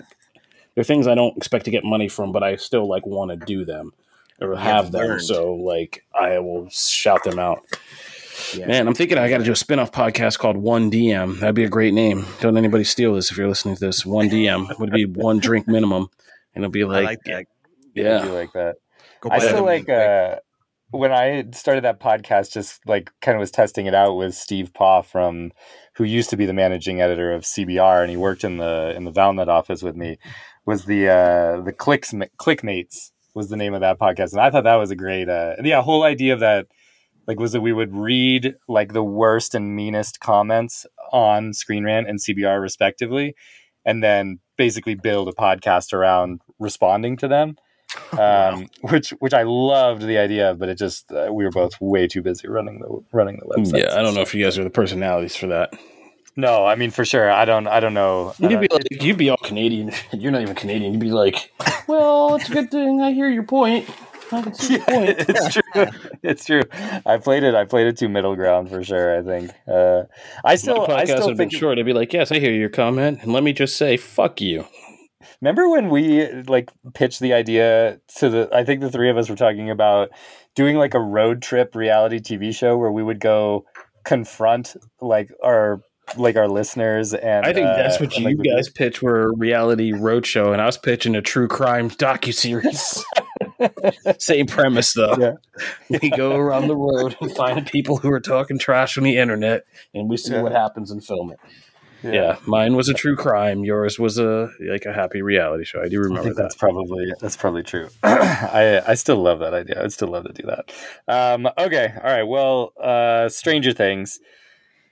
they're 0.75 0.83
things 0.83 1.07
I 1.07 1.15
don't 1.15 1.37
expect 1.37 1.65
to 1.65 1.71
get 1.71 1.83
money 1.83 2.07
from, 2.07 2.31
but 2.31 2.43
I 2.43 2.57
still 2.57 2.87
like 2.87 3.05
want 3.05 3.31
to 3.31 3.37
do 3.37 3.65
them 3.65 3.93
or 4.41 4.55
have 4.55 4.91
them. 4.91 5.07
Learned. 5.07 5.21
So 5.23 5.53
like 5.53 6.05
I 6.13 6.39
will 6.39 6.69
shout 6.69 7.23
them 7.23 7.39
out. 7.39 7.65
Yes. 8.53 8.67
Man, 8.67 8.87
I'm 8.87 8.93
thinking 8.93 9.17
I 9.17 9.29
got 9.29 9.39
to 9.39 9.43
do 9.43 9.51
a 9.51 9.55
spin-off 9.55 9.91
podcast 9.91 10.37
called 10.37 10.57
One 10.57 10.91
DM. 10.91 11.39
That'd 11.39 11.55
be 11.55 11.63
a 11.63 11.69
great 11.69 11.93
name. 11.93 12.25
Don't 12.39 12.55
anybody 12.55 12.83
steal 12.83 13.15
this 13.15 13.31
if 13.31 13.37
you're 13.37 13.47
listening 13.47 13.75
to 13.75 13.81
this. 13.81 14.05
One 14.05 14.29
DM 14.29 14.77
would 14.79 14.91
be 14.91 15.05
one 15.05 15.39
drink 15.39 15.67
minimum, 15.67 16.07
and 16.53 16.63
it'll 16.63 16.71
be 16.71 16.83
like, 16.85 17.05
like 17.05 17.23
that. 17.25 17.45
yeah, 17.95 18.23
like 18.25 18.53
that. 18.53 18.75
I 19.29 19.39
feel 19.39 19.65
like 19.65 19.89
uh, 19.89 20.37
when 20.91 21.11
I 21.11 21.45
started 21.51 21.83
that 21.83 21.99
podcast, 21.99 22.53
just 22.53 22.79
like 22.87 23.11
kind 23.21 23.35
of 23.35 23.39
was 23.39 23.51
testing 23.51 23.85
it 23.85 23.93
out 23.93 24.15
with 24.15 24.33
Steve 24.33 24.73
Paw 24.73 25.01
from 25.01 25.51
who 25.95 26.03
used 26.03 26.29
to 26.29 26.37
be 26.37 26.45
the 26.45 26.53
managing 26.53 27.01
editor 27.01 27.33
of 27.33 27.43
CBR, 27.43 28.01
and 28.01 28.09
he 28.09 28.17
worked 28.17 28.43
in 28.43 28.57
the 28.57 28.93
in 28.95 29.03
the 29.03 29.11
Valnet 29.11 29.47
office 29.47 29.81
with 29.81 29.95
me. 29.95 30.17
Was 30.65 30.85
the 30.85 31.09
uh, 31.09 31.61
the 31.61 31.73
clicks 31.73 32.13
clickmates 32.37 33.11
was 33.33 33.49
the 33.49 33.57
name 33.57 33.73
of 33.73 33.81
that 33.81 33.99
podcast, 33.99 34.31
and 34.31 34.41
I 34.41 34.49
thought 34.49 34.63
that 34.63 34.75
was 34.75 34.91
a 34.91 34.95
great. 34.95 35.29
Uh, 35.29 35.55
yeah, 35.63 35.81
whole 35.81 36.03
idea 36.03 36.33
of 36.33 36.39
that 36.39 36.67
like 37.27 37.39
was 37.39 37.51
that 37.51 37.61
we 37.61 37.73
would 37.73 37.93
read 37.93 38.55
like 38.67 38.93
the 38.93 39.03
worst 39.03 39.53
and 39.53 39.75
meanest 39.75 40.19
comments 40.19 40.85
on 41.11 41.53
Screen 41.53 41.83
Rant 41.83 42.07
and 42.07 42.19
CBR 42.19 42.61
respectively, 42.61 43.35
and 43.85 44.03
then 44.03 44.39
basically 44.57 44.95
build 44.95 45.27
a 45.27 45.33
podcast 45.33 45.93
around 45.93 46.41
responding 46.59 47.17
to 47.17 47.27
them. 47.27 47.57
um, 48.19 48.67
which 48.81 49.11
which 49.19 49.33
I 49.33 49.43
loved 49.43 50.01
the 50.01 50.17
idea 50.17 50.51
of, 50.51 50.59
but 50.59 50.69
it 50.69 50.77
just 50.77 51.11
uh, 51.11 51.29
we 51.31 51.43
were 51.43 51.51
both 51.51 51.79
way 51.79 52.07
too 52.07 52.21
busy 52.21 52.47
running 52.47 52.79
the 52.79 53.03
running 53.11 53.39
the 53.39 53.55
website. 53.55 53.83
Yeah, 53.83 53.97
I 53.97 54.01
don't 54.01 54.13
know 54.13 54.21
if 54.21 54.33
you 54.35 54.43
guys 54.43 54.57
are 54.57 54.63
the 54.63 54.69
personalities 54.69 55.35
for 55.35 55.47
that. 55.47 55.73
No, 56.37 56.67
I 56.67 56.75
mean 56.75 56.91
for 56.91 57.03
sure. 57.03 57.31
I 57.31 57.45
don't. 57.45 57.67
I 57.67 57.79
don't 57.79 57.95
know. 57.95 58.33
You'd 58.37 58.49
don't, 58.49 58.61
be 58.61 58.67
like, 58.71 59.03
you'd 59.03 59.17
be 59.17 59.29
all 59.31 59.37
Canadian. 59.37 59.91
You're 60.13 60.31
not 60.31 60.43
even 60.43 60.55
Canadian. 60.55 60.93
You'd 60.93 61.01
be 61.01 61.11
like, 61.11 61.51
well, 61.87 62.35
it's 62.35 62.47
a 62.47 62.53
good 62.53 62.69
thing. 62.69 63.01
I 63.01 63.11
hear 63.11 63.27
your 63.27 63.43
point. 63.43 63.89
I 64.31 64.41
can 64.41 64.53
see 64.53 64.75
yeah, 64.75 64.85
point. 64.85 65.15
it's 65.17 65.53
true. 65.53 65.85
It's 66.21 66.45
true. 66.45 66.61
I 67.05 67.17
played 67.17 67.43
it. 67.43 67.55
I 67.55 67.65
played 67.65 67.87
it 67.87 67.97
to 67.97 68.09
middle 68.09 68.35
ground 68.35 68.69
for 68.69 68.83
sure. 68.83 69.17
I 69.17 69.23
think. 69.23 69.51
Uh, 69.67 70.03
I 70.45 70.57
still. 70.57 70.77
My 70.77 70.85
podcast 70.85 70.99
I 70.99 71.05
still 71.05 71.27
would 71.27 71.37
think 71.37 71.53
short. 71.53 71.79
I'd 71.79 71.85
be 71.85 71.93
like, 71.93 72.13
yes, 72.13 72.31
I 72.31 72.37
hear 72.37 72.53
your 72.53 72.69
comment, 72.69 73.23
and 73.23 73.33
let 73.33 73.41
me 73.41 73.51
just 73.51 73.75
say, 73.75 73.97
fuck 73.97 74.39
you. 74.39 74.65
Remember 75.41 75.69
when 75.69 75.89
we 75.89 76.27
like 76.43 76.71
pitched 76.93 77.19
the 77.19 77.33
idea 77.33 77.99
to 78.17 78.29
the 78.29 78.49
I 78.51 78.63
think 78.63 78.81
the 78.81 78.89
three 78.89 79.09
of 79.09 79.17
us 79.17 79.29
were 79.29 79.35
talking 79.35 79.69
about 79.69 80.09
doing 80.55 80.77
like 80.77 80.95
a 80.95 80.99
road 80.99 81.41
trip 81.41 81.75
reality 81.75 82.19
TV 82.19 82.53
show 82.55 82.77
where 82.77 82.91
we 82.91 83.03
would 83.03 83.19
go 83.19 83.65
confront 84.03 84.75
like 84.99 85.31
our 85.43 85.81
like 86.15 86.37
our 86.37 86.47
listeners 86.47 87.13
and 87.13 87.45
I 87.45 87.53
think 87.53 87.65
that's 87.65 87.97
uh, 87.97 88.05
what 88.05 88.17
you 88.17 88.23
like, 88.23 88.37
guys 88.37 88.69
pitch 88.69 89.01
were 89.01 89.23
a 89.23 89.35
reality 89.35 89.91
road 89.91 90.25
show 90.25 90.53
and 90.53 90.61
I 90.61 90.65
was 90.65 90.77
pitching 90.77 91.15
a 91.15 91.21
true 91.21 91.47
crime 91.47 91.89
docu 91.89 92.33
series. 92.33 93.03
Same 94.19 94.45
premise 94.45 94.93
though. 94.93 95.15
Yeah. 95.19 95.33
We 96.01 96.09
go 96.11 96.35
around 96.35 96.67
the 96.67 96.75
road 96.75 97.17
and 97.19 97.35
find 97.35 97.65
people 97.67 97.97
who 97.97 98.11
are 98.11 98.19
talking 98.19 98.57
trash 98.57 98.97
on 98.97 99.03
the 99.03 99.17
internet 99.17 99.63
and 99.93 100.09
we 100.09 100.17
see 100.17 100.33
yeah. 100.33 100.41
what 100.41 100.51
happens 100.51 100.91
and 100.91 101.03
film 101.03 101.31
it. 101.31 101.39
Yeah. 102.03 102.11
yeah. 102.11 102.35
mine 102.45 102.75
was 102.75 102.89
a 102.89 102.93
true 102.93 103.15
crime. 103.15 103.63
Yours 103.63 103.99
was 103.99 104.17
a 104.17 104.49
like 104.61 104.85
a 104.85 104.93
happy 104.93 105.21
reality 105.21 105.63
show. 105.65 105.81
I 105.81 105.87
do 105.87 105.99
remember 105.99 106.29
I 106.29 106.33
that. 106.33 106.37
That's 106.37 106.55
probably 106.55 107.11
that's 107.19 107.37
probably 107.37 107.63
true. 107.63 107.89
I 108.03 108.81
I 108.87 108.93
still 108.95 109.17
love 109.17 109.39
that 109.39 109.53
idea. 109.53 109.83
I'd 109.83 109.93
still 109.93 110.09
love 110.09 110.25
to 110.25 110.33
do 110.33 110.43
that. 110.47 110.71
Um, 111.07 111.47
okay, 111.57 111.93
all 111.97 112.11
right. 112.11 112.23
Well, 112.23 112.73
uh, 112.81 113.29
Stranger 113.29 113.73
Things. 113.73 114.19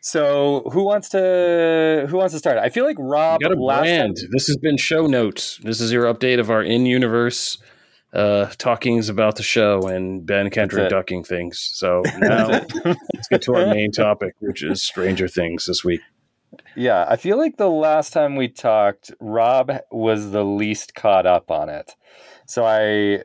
So 0.01 0.69
who 0.71 0.83
wants 0.83 1.09
to 1.09 2.05
who 2.09 2.17
wants 2.17 2.33
to 2.33 2.39
start? 2.39 2.57
I 2.57 2.69
feel 2.69 2.85
like 2.85 2.97
Rob. 2.99 3.41
You 3.41 3.49
got 3.49 3.57
a 3.57 3.59
brand. 3.59 4.17
Time- 4.17 4.29
this 4.31 4.47
has 4.47 4.57
been 4.57 4.77
show 4.77 5.07
notes. 5.07 5.59
This 5.63 5.81
is 5.81 5.91
your 5.91 6.13
update 6.13 6.39
of 6.39 6.51
our 6.51 6.61
in 6.61 6.85
universe 6.85 7.57
uh, 8.15 8.45
talkings 8.57 9.09
about 9.09 9.35
the 9.35 9.43
show 9.43 9.87
and 9.87 10.25
Ben 10.25 10.49
Kendrick 10.49 10.89
ducking 10.89 11.23
things. 11.23 11.69
So 11.73 12.01
now 12.17 12.47
let's 12.85 13.27
get 13.29 13.41
to 13.43 13.55
our 13.55 13.67
main 13.67 13.91
topic, 13.95 14.35
which 14.39 14.63
is 14.63 14.81
Stranger 14.81 15.27
Things 15.27 15.65
this 15.65 15.83
week. 15.83 16.01
Yeah, 16.75 17.05
I 17.07 17.15
feel 17.15 17.37
like 17.37 17.57
the 17.57 17.69
last 17.69 18.11
time 18.11 18.35
we 18.35 18.49
talked, 18.49 19.11
Rob 19.21 19.71
was 19.91 20.31
the 20.31 20.43
least 20.43 20.93
caught 20.93 21.25
up 21.25 21.49
on 21.49 21.69
it. 21.69 21.95
So 22.45 22.65
I, 22.65 23.23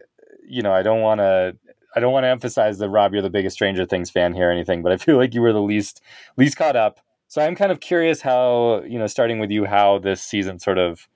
you 0.49 0.63
know, 0.63 0.73
I 0.73 0.83
don't 0.83 1.01
want 1.01 1.19
to. 1.19 1.57
I 1.97 1.99
don't 1.99 2.13
want 2.13 2.23
to 2.23 2.29
emphasize 2.29 2.79
that 2.79 2.89
Rob, 2.89 3.13
you're 3.13 3.23
the 3.23 3.31
biggest 3.31 3.55
Stranger 3.55 3.85
Things 3.85 4.11
fan 4.11 4.33
here 4.33 4.49
or 4.49 4.53
anything, 4.53 4.81
but 4.81 4.93
I 4.93 4.97
feel 4.97 5.17
like 5.17 5.35
you 5.35 5.41
were 5.41 5.53
the 5.53 5.61
least 5.61 6.01
least 6.37 6.57
caught 6.57 6.77
up. 6.77 7.01
So 7.27 7.43
I'm 7.43 7.57
kind 7.57 7.73
of 7.73 7.81
curious 7.81 8.21
how 8.21 8.83
you 8.83 8.99
know, 8.99 9.09
starting 9.09 9.41
with 9.41 9.51
you, 9.51 9.65
how 9.65 9.99
this 9.99 10.23
season 10.23 10.61
sort 10.61 10.79
of 10.79 11.09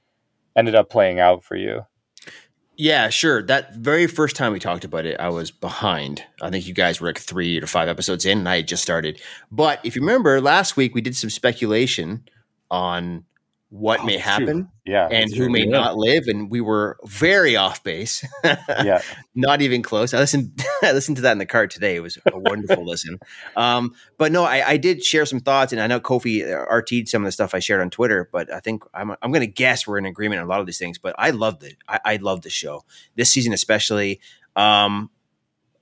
ended 0.56 0.74
up 0.74 0.90
playing 0.90 1.20
out 1.20 1.44
for 1.44 1.54
you. 1.56 1.82
Yeah, 2.76 3.08
sure. 3.08 3.42
That 3.42 3.74
very 3.74 4.06
first 4.08 4.34
time 4.34 4.52
we 4.52 4.58
talked 4.58 4.84
about 4.84 5.06
it, 5.06 5.20
I 5.20 5.28
was 5.28 5.50
behind. 5.52 6.24
I 6.42 6.50
think 6.50 6.66
you 6.66 6.74
guys 6.74 7.00
were 7.00 7.08
like 7.08 7.18
three 7.18 7.60
to 7.60 7.66
five 7.66 7.88
episodes 7.88 8.26
in, 8.26 8.38
and 8.38 8.48
I 8.48 8.56
had 8.56 8.68
just 8.68 8.82
started. 8.82 9.20
But 9.52 9.80
if 9.84 9.94
you 9.94 10.02
remember, 10.02 10.40
last 10.40 10.76
week 10.76 10.94
we 10.94 11.00
did 11.00 11.14
some 11.14 11.30
speculation 11.30 12.24
on 12.70 13.24
what 13.74 13.98
oh, 13.98 14.04
may 14.04 14.16
happen 14.16 14.68
yeah 14.86 15.08
and 15.10 15.32
who 15.32 15.46
true. 15.46 15.50
may 15.50 15.64
yeah. 15.64 15.78
not 15.78 15.96
live 15.96 16.28
and 16.28 16.48
we 16.48 16.60
were 16.60 16.96
very 17.06 17.56
off 17.56 17.82
base. 17.82 18.24
Yeah. 18.84 19.00
Not 19.34 19.62
even 19.62 19.82
close. 19.82 20.14
I 20.14 20.18
listened 20.18 20.62
i 20.82 20.92
listened 20.92 21.16
to 21.16 21.22
that 21.22 21.32
in 21.32 21.38
the 21.38 21.46
car 21.46 21.66
today. 21.66 21.96
It 21.96 22.00
was 22.00 22.16
a 22.24 22.38
wonderful 22.38 22.84
listen. 22.86 23.18
Um, 23.56 23.94
but 24.16 24.30
no 24.30 24.44
I, 24.44 24.68
I, 24.68 24.76
did 24.76 25.02
share 25.02 25.26
some 25.26 25.40
thoughts 25.40 25.72
and 25.72 25.80
i 25.80 25.88
know 25.88 25.98
kofi 25.98 26.44
uh, 26.44 26.66
RT'd 26.66 27.08
some 27.08 27.22
of 27.22 27.26
the 27.26 27.32
stuff 27.32 27.52
i 27.52 27.58
shared 27.58 27.80
on 27.80 27.90
twitter 27.90 28.28
but 28.30 28.52
i 28.52 28.60
think 28.60 28.84
i'm, 28.94 29.10
I'm 29.10 29.32
going 29.32 29.40
to 29.40 29.46
guess 29.46 29.86
we're 29.86 29.98
in 29.98 30.06
agreement 30.06 30.40
on 30.40 30.46
a 30.46 30.48
lot 30.48 30.60
of 30.60 30.66
these 30.66 30.78
things 30.78 30.98
but 30.98 31.14
i 31.18 31.30
loved 31.30 31.64
it. 31.64 31.76
I, 31.88 32.00
I 32.04 32.16
loved 32.16 32.44
the 32.44 32.50
show 32.50 32.84
this 33.16 33.30
season 33.30 33.52
especially. 33.52 34.20
Um, 34.54 35.10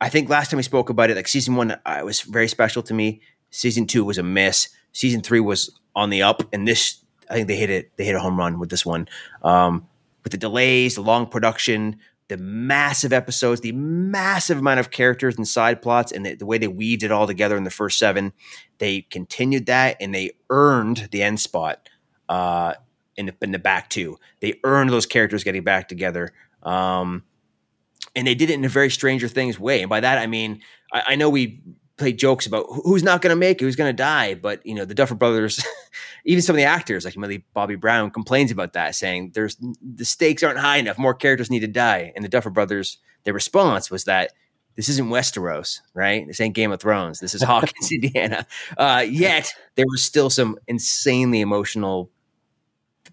i 0.01 0.09
think 0.09 0.31
last 0.31 0.51
time 0.51 0.57
we 0.57 0.63
spoke 0.63 0.89
about 0.89 1.11
it 1.11 1.17
like 1.17 1.29
season 1.29 1.57
one 1.57 1.73
uh, 1.85 2.01
was 2.05 2.23
very 2.23 2.49
special 2.49 2.83
to 2.85 2.95
me. 2.95 3.21
Season 3.51 3.87
two 3.87 4.03
was 4.03 4.17
a 4.17 4.23
miss. 4.23 4.71
Season 4.93 5.21
three 5.21 5.41
was 5.41 5.79
on 5.95 6.09
the 6.09 6.23
up 6.23 6.43
and 6.55 6.67
this 6.67 7.03
I 7.31 7.35
think 7.35 7.49
they 7.49 7.57
hit 7.57 7.71
it. 7.71 7.97
They 7.97 8.05
hit 8.05 8.15
a 8.15 8.21
home 8.21 8.39
run 8.39 8.59
with 8.59 8.71
this 8.71 8.85
one. 8.85 9.09
Um, 9.43 9.87
with 10.25 10.33
the 10.33 10.39
delays, 10.39 10.95
the 10.95 11.03
long 11.03 11.27
production, 11.27 11.97
the 12.29 12.37
massive 12.37 13.13
episodes, 13.13 13.61
the 13.61 13.73
massive 13.73 14.59
amount 14.59 14.81
of 14.81 14.91
characters 14.91 15.37
and 15.37 15.47
side 15.47 15.83
plots, 15.83 16.13
and 16.13 16.25
the, 16.25 16.35
the, 16.35 16.47
way 16.47 16.59
they 16.59 16.69
weaved 16.69 17.03
it 17.03 17.11
all 17.11 17.27
together 17.27 17.57
in 17.57 17.65
the 17.65 17.71
first 17.71 17.99
seven, 17.99 18.33
they 18.79 19.03
continued 19.03 19.67
that 19.67 19.97
and 20.01 20.15
they 20.15 20.31
earned 20.49 21.09
the 21.11 21.23
end 21.23 21.41
spot 21.41 21.89
uh, 22.29 22.75
in, 23.17 23.27
the, 23.27 23.35
in 23.43 23.53
the 23.53 23.59
back 23.59 23.91
two. 23.91 24.19
They 24.41 24.55
earned 24.65 24.91
those 24.91 25.07
characters 25.07 25.45
getting 25.45 25.65
back 25.65 25.89
together. 25.89 26.33
Um, 26.63 27.25
and 28.15 28.27
they 28.27 28.35
did 28.35 28.51
it 28.51 28.55
in 28.55 28.65
a 28.65 28.69
very 28.69 28.91
Stranger 28.91 29.29
Things 29.29 29.59
way. 29.59 29.83
And 29.83 29.91
by 29.91 30.01
that, 30.01 30.19
I 30.19 30.27
mean, 30.27 30.61
I, 30.93 31.03
I 31.09 31.17
know 31.17 31.29
we 31.29 31.61
play 31.97 32.13
jokes 32.13 32.47
about 32.47 32.67
who's 32.85 33.03
not 33.03 33.23
going 33.23 33.31
to 33.31 33.39
make 33.39 33.61
it, 33.61 33.65
who's 33.65 33.77
going 33.77 33.89
to 33.89 33.97
die. 33.97 34.35
But 34.35 34.65
you 34.67 34.75
know, 34.75 34.85
the 34.85 34.95
Duffer 34.95 35.15
Brothers, 35.15 35.65
even 36.25 36.43
some 36.43 36.55
of 36.55 36.59
the 36.59 36.65
actors 36.65 37.05
like 37.05 37.17
Millie 37.17 37.45
Bobby 37.55 37.77
Brown 37.77 38.11
complains 38.11 38.51
about 38.51 38.73
that, 38.75 38.95
saying 38.95 39.33
there's 39.35 39.57
the 39.81 40.05
stakes 40.05 40.43
aren't 40.43 40.59
high 40.59 40.79
enough. 40.79 40.99
More 40.99 41.15
characters 41.15 41.51
need 41.51 41.61
to 41.61 41.67
die. 41.67 42.13
And 42.15 42.25
the 42.25 42.29
Duffer 42.29 42.51
Brothers, 42.51 42.99
their 43.25 43.35
response 43.35 43.91
was 43.91 44.05
that 44.05 44.33
this 44.77 44.89
isn't 44.89 45.09
Westeros, 45.09 45.81
right? 45.95 46.27
This 46.27 46.41
ain't 46.41 46.55
Game 46.55 46.73
of 46.73 46.81
Thrones. 46.81 47.21
This 47.21 47.35
is 47.35 47.43
Hawkins, 47.43 47.93
Indiana. 47.93 48.47
Uh, 48.77 49.05
yet 49.09 49.53
there 49.75 49.87
was 49.89 50.03
still 50.03 50.31
some 50.31 50.59
insanely 50.67 51.41
emotional 51.41 52.11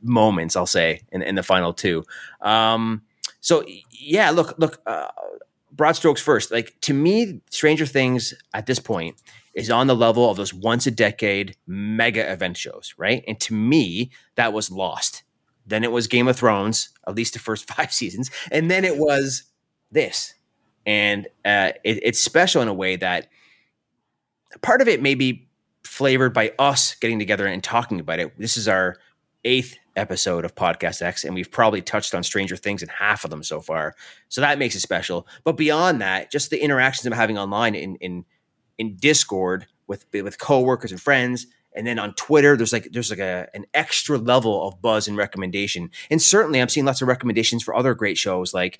moments, 0.01 0.55
I'll 0.55 0.65
say, 0.65 1.01
in, 1.11 1.21
in 1.21 1.35
the 1.35 1.43
final 1.43 1.73
two. 1.73 2.05
Um, 2.41 3.03
so 3.41 3.63
yeah, 3.91 4.31
look, 4.31 4.57
look. 4.57 4.81
Uh, 4.85 5.07
broad 5.79 5.93
strokes 5.93 6.21
first. 6.21 6.51
Like 6.51 6.75
to 6.81 6.93
me, 6.93 7.39
Stranger 7.49 7.85
Things 7.85 8.33
at 8.53 8.65
this 8.65 8.79
point 8.79 9.15
is 9.53 9.71
on 9.71 9.87
the 9.87 9.95
level 9.95 10.29
of 10.29 10.35
those 10.35 10.53
once 10.53 10.85
a 10.85 10.91
decade 10.91 11.55
mega 11.65 12.29
event 12.29 12.57
shows, 12.57 12.93
right? 12.97 13.23
And 13.29 13.39
to 13.39 13.53
me, 13.53 14.11
that 14.35 14.51
was 14.51 14.69
Lost. 14.69 15.23
Then 15.65 15.85
it 15.85 15.91
was 15.93 16.07
Game 16.07 16.27
of 16.27 16.35
Thrones, 16.35 16.89
at 17.07 17.15
least 17.15 17.31
the 17.31 17.39
first 17.39 17.65
five 17.73 17.93
seasons, 17.93 18.29
and 18.51 18.69
then 18.69 18.83
it 18.83 18.97
was 18.97 19.43
this. 19.89 20.33
And 20.85 21.27
uh, 21.45 21.71
it, 21.85 21.99
it's 22.03 22.19
special 22.19 22.61
in 22.61 22.67
a 22.67 22.73
way 22.73 22.97
that 22.97 23.29
part 24.61 24.81
of 24.81 24.89
it 24.89 25.01
may 25.01 25.15
be 25.15 25.47
flavored 25.85 26.33
by 26.33 26.51
us 26.59 26.95
getting 26.95 27.19
together 27.19 27.47
and 27.47 27.63
talking 27.63 28.01
about 28.01 28.19
it. 28.19 28.37
This 28.37 28.57
is 28.57 28.67
our 28.67 28.97
eighth 29.45 29.77
episode 29.99 30.45
of 30.45 30.55
Podcast 30.55 31.01
X, 31.01 31.23
and 31.23 31.35
we've 31.35 31.51
probably 31.51 31.81
touched 31.81 32.15
on 32.15 32.23
Stranger 32.23 32.55
Things 32.55 32.81
in 32.81 32.89
half 32.89 33.23
of 33.23 33.29
them 33.29 33.43
so 33.43 33.61
far. 33.61 33.95
So 34.29 34.41
that 34.41 34.57
makes 34.57 34.75
it 34.75 34.79
special. 34.79 35.27
But 35.43 35.57
beyond 35.57 36.01
that, 36.01 36.31
just 36.31 36.49
the 36.49 36.61
interactions 36.63 37.05
I'm 37.05 37.13
having 37.13 37.37
online 37.37 37.75
in 37.75 37.95
in 37.97 38.25
in 38.77 38.95
Discord 38.95 39.67
with 39.87 40.05
with 40.13 40.39
coworkers 40.39 40.91
and 40.91 41.01
friends, 41.01 41.45
and 41.75 41.85
then 41.85 41.99
on 41.99 42.13
Twitter, 42.15 42.57
there's 42.57 42.73
like 42.73 42.89
there's 42.91 43.09
like 43.09 43.19
a 43.19 43.47
an 43.53 43.65
extra 43.73 44.17
level 44.17 44.67
of 44.67 44.81
buzz 44.81 45.07
and 45.07 45.17
recommendation. 45.17 45.91
And 46.09 46.21
certainly, 46.21 46.61
I'm 46.61 46.69
seeing 46.69 46.85
lots 46.85 47.01
of 47.01 47.07
recommendations 47.07 47.63
for 47.63 47.75
other 47.75 47.93
great 47.93 48.17
shows 48.17 48.53
like 48.53 48.79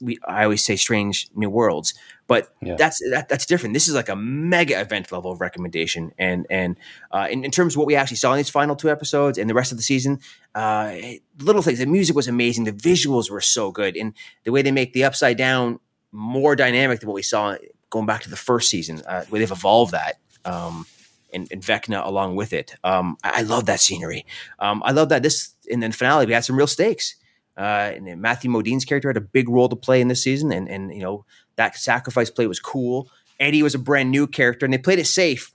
we 0.00 0.18
I 0.26 0.44
always 0.44 0.64
say 0.64 0.76
Strange 0.76 1.28
New 1.34 1.50
Worlds, 1.50 1.94
but 2.26 2.54
yeah. 2.62 2.76
that's 2.76 3.00
that, 3.10 3.28
that's 3.28 3.46
different. 3.46 3.74
This 3.74 3.88
is 3.88 3.94
like 3.94 4.08
a 4.08 4.16
mega 4.16 4.80
event 4.80 5.10
level 5.12 5.32
of 5.32 5.40
recommendation, 5.40 6.12
and 6.18 6.46
and 6.50 6.76
uh, 7.10 7.28
in, 7.30 7.44
in, 7.44 7.50
terms 7.50 7.74
of 7.74 7.78
what 7.78 7.86
we 7.86 7.96
actually 7.96 8.16
saw 8.16 8.32
in 8.32 8.36
these 8.36 8.50
final 8.50 8.76
two 8.76 8.90
episodes 8.90 9.38
and 9.38 9.50
the 9.50 9.54
rest 9.54 9.72
of 9.72 9.78
the 9.78 9.84
season, 9.84 10.20
uh, 10.54 10.96
little 11.40 11.62
things. 11.62 11.78
The 11.78 11.86
music 11.86 12.16
was 12.16 12.28
amazing. 12.28 12.64
The 12.64 12.72
visuals 12.72 13.30
were 13.30 13.40
so 13.40 13.70
good, 13.70 13.96
and 13.96 14.14
the 14.44 14.52
way 14.52 14.62
they 14.62 14.72
make 14.72 14.92
the 14.92 15.04
upside 15.04 15.36
down 15.36 15.80
more 16.12 16.54
dynamic 16.56 17.00
than 17.00 17.08
what 17.08 17.14
we 17.14 17.22
saw 17.22 17.56
going 17.90 18.06
back 18.06 18.22
to 18.22 18.30
the 18.30 18.36
first 18.36 18.70
season. 18.70 19.02
Uh, 19.06 19.24
where 19.24 19.38
they've 19.38 19.50
evolved 19.50 19.92
that. 19.92 20.16
Um, 20.44 20.86
and, 21.34 21.48
and 21.50 21.62
Vecna 21.62 22.06
along 22.06 22.36
with 22.36 22.52
it. 22.52 22.74
Um, 22.84 23.16
I, 23.24 23.38
I, 23.38 23.42
love 23.42 23.64
that 23.66 23.80
scenery. 23.80 24.26
Um, 24.58 24.82
I 24.84 24.92
love 24.92 25.08
that 25.08 25.22
this 25.22 25.54
and 25.70 25.82
then 25.82 25.92
finale 25.92 26.26
we 26.26 26.32
had 26.32 26.44
some 26.44 26.56
real 26.56 26.66
stakes. 26.66 27.16
Uh, 27.56 27.92
and 27.94 28.20
Matthew 28.20 28.50
Modine's 28.50 28.84
character 28.84 29.08
had 29.08 29.16
a 29.16 29.20
big 29.20 29.48
role 29.48 29.68
to 29.68 29.76
play 29.76 30.00
in 30.00 30.08
this 30.08 30.22
season, 30.22 30.52
and 30.52 30.68
and 30.68 30.92
you 30.92 31.00
know 31.00 31.24
that 31.56 31.76
sacrifice 31.76 32.30
play 32.30 32.46
was 32.46 32.60
cool. 32.60 33.08
Eddie 33.38 33.62
was 33.62 33.74
a 33.74 33.78
brand 33.78 34.10
new 34.10 34.26
character, 34.26 34.64
and 34.64 34.72
they 34.72 34.78
played 34.78 34.98
it 34.98 35.06
safe 35.06 35.52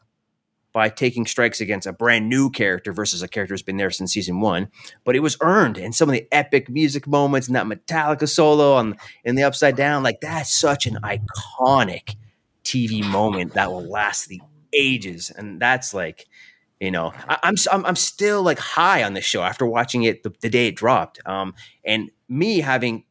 by 0.74 0.90
taking 0.90 1.26
strikes 1.26 1.60
against 1.60 1.88
a 1.88 1.94
brand 1.94 2.30
new 2.30 2.52
character 2.52 2.94
versus 2.94 3.24
a 3.24 3.28
character 3.28 3.54
who's 3.54 3.64
been 3.64 3.78
there 3.78 3.90
since 3.90 4.14
season 4.14 4.42
one. 4.42 4.68
But 5.06 5.16
it 5.16 5.22
was 5.22 5.38
earned, 5.42 5.78
and 5.78 5.96
some 5.96 6.08
of 6.08 6.14
the 6.14 6.28
epic 6.32 6.70
music 6.70 7.08
moments 7.08 7.48
and 7.48 7.56
that 7.56 7.66
Metallica 7.66 8.30
solo 8.30 8.76
on 8.76 8.96
in 9.24 9.36
the 9.36 9.44
Upside 9.44 9.76
Down, 9.76 10.04
like 10.04 10.22
that's 10.22 10.54
such 10.54 10.86
an 10.86 11.00
iconic 11.04 12.16
TV 12.64 13.04
moment 13.04 13.54
that 13.56 13.72
will 13.72 13.90
last 13.90 14.28
the 14.28 14.42
ages, 14.72 15.32
and 15.36 15.60
that's 15.60 15.96
like 15.96 16.28
you 16.80 16.92
know, 16.92 17.14
I, 17.28 17.40
am 17.44 17.56
I'm, 17.72 17.86
I'm 17.86 17.96
still 17.96 18.44
like 18.44 18.60
high 18.60 19.04
on 19.04 19.14
this 19.14 19.26
show 19.26 19.42
after 19.42 19.66
watching 19.66 20.04
it 20.04 20.24
the, 20.24 20.34
the 20.42 20.50
day 20.50 20.68
it 20.68 20.76
dropped. 20.76 21.20
Um, 21.26 21.56
and 21.84 22.12
me 22.30 22.60
having 22.60 23.04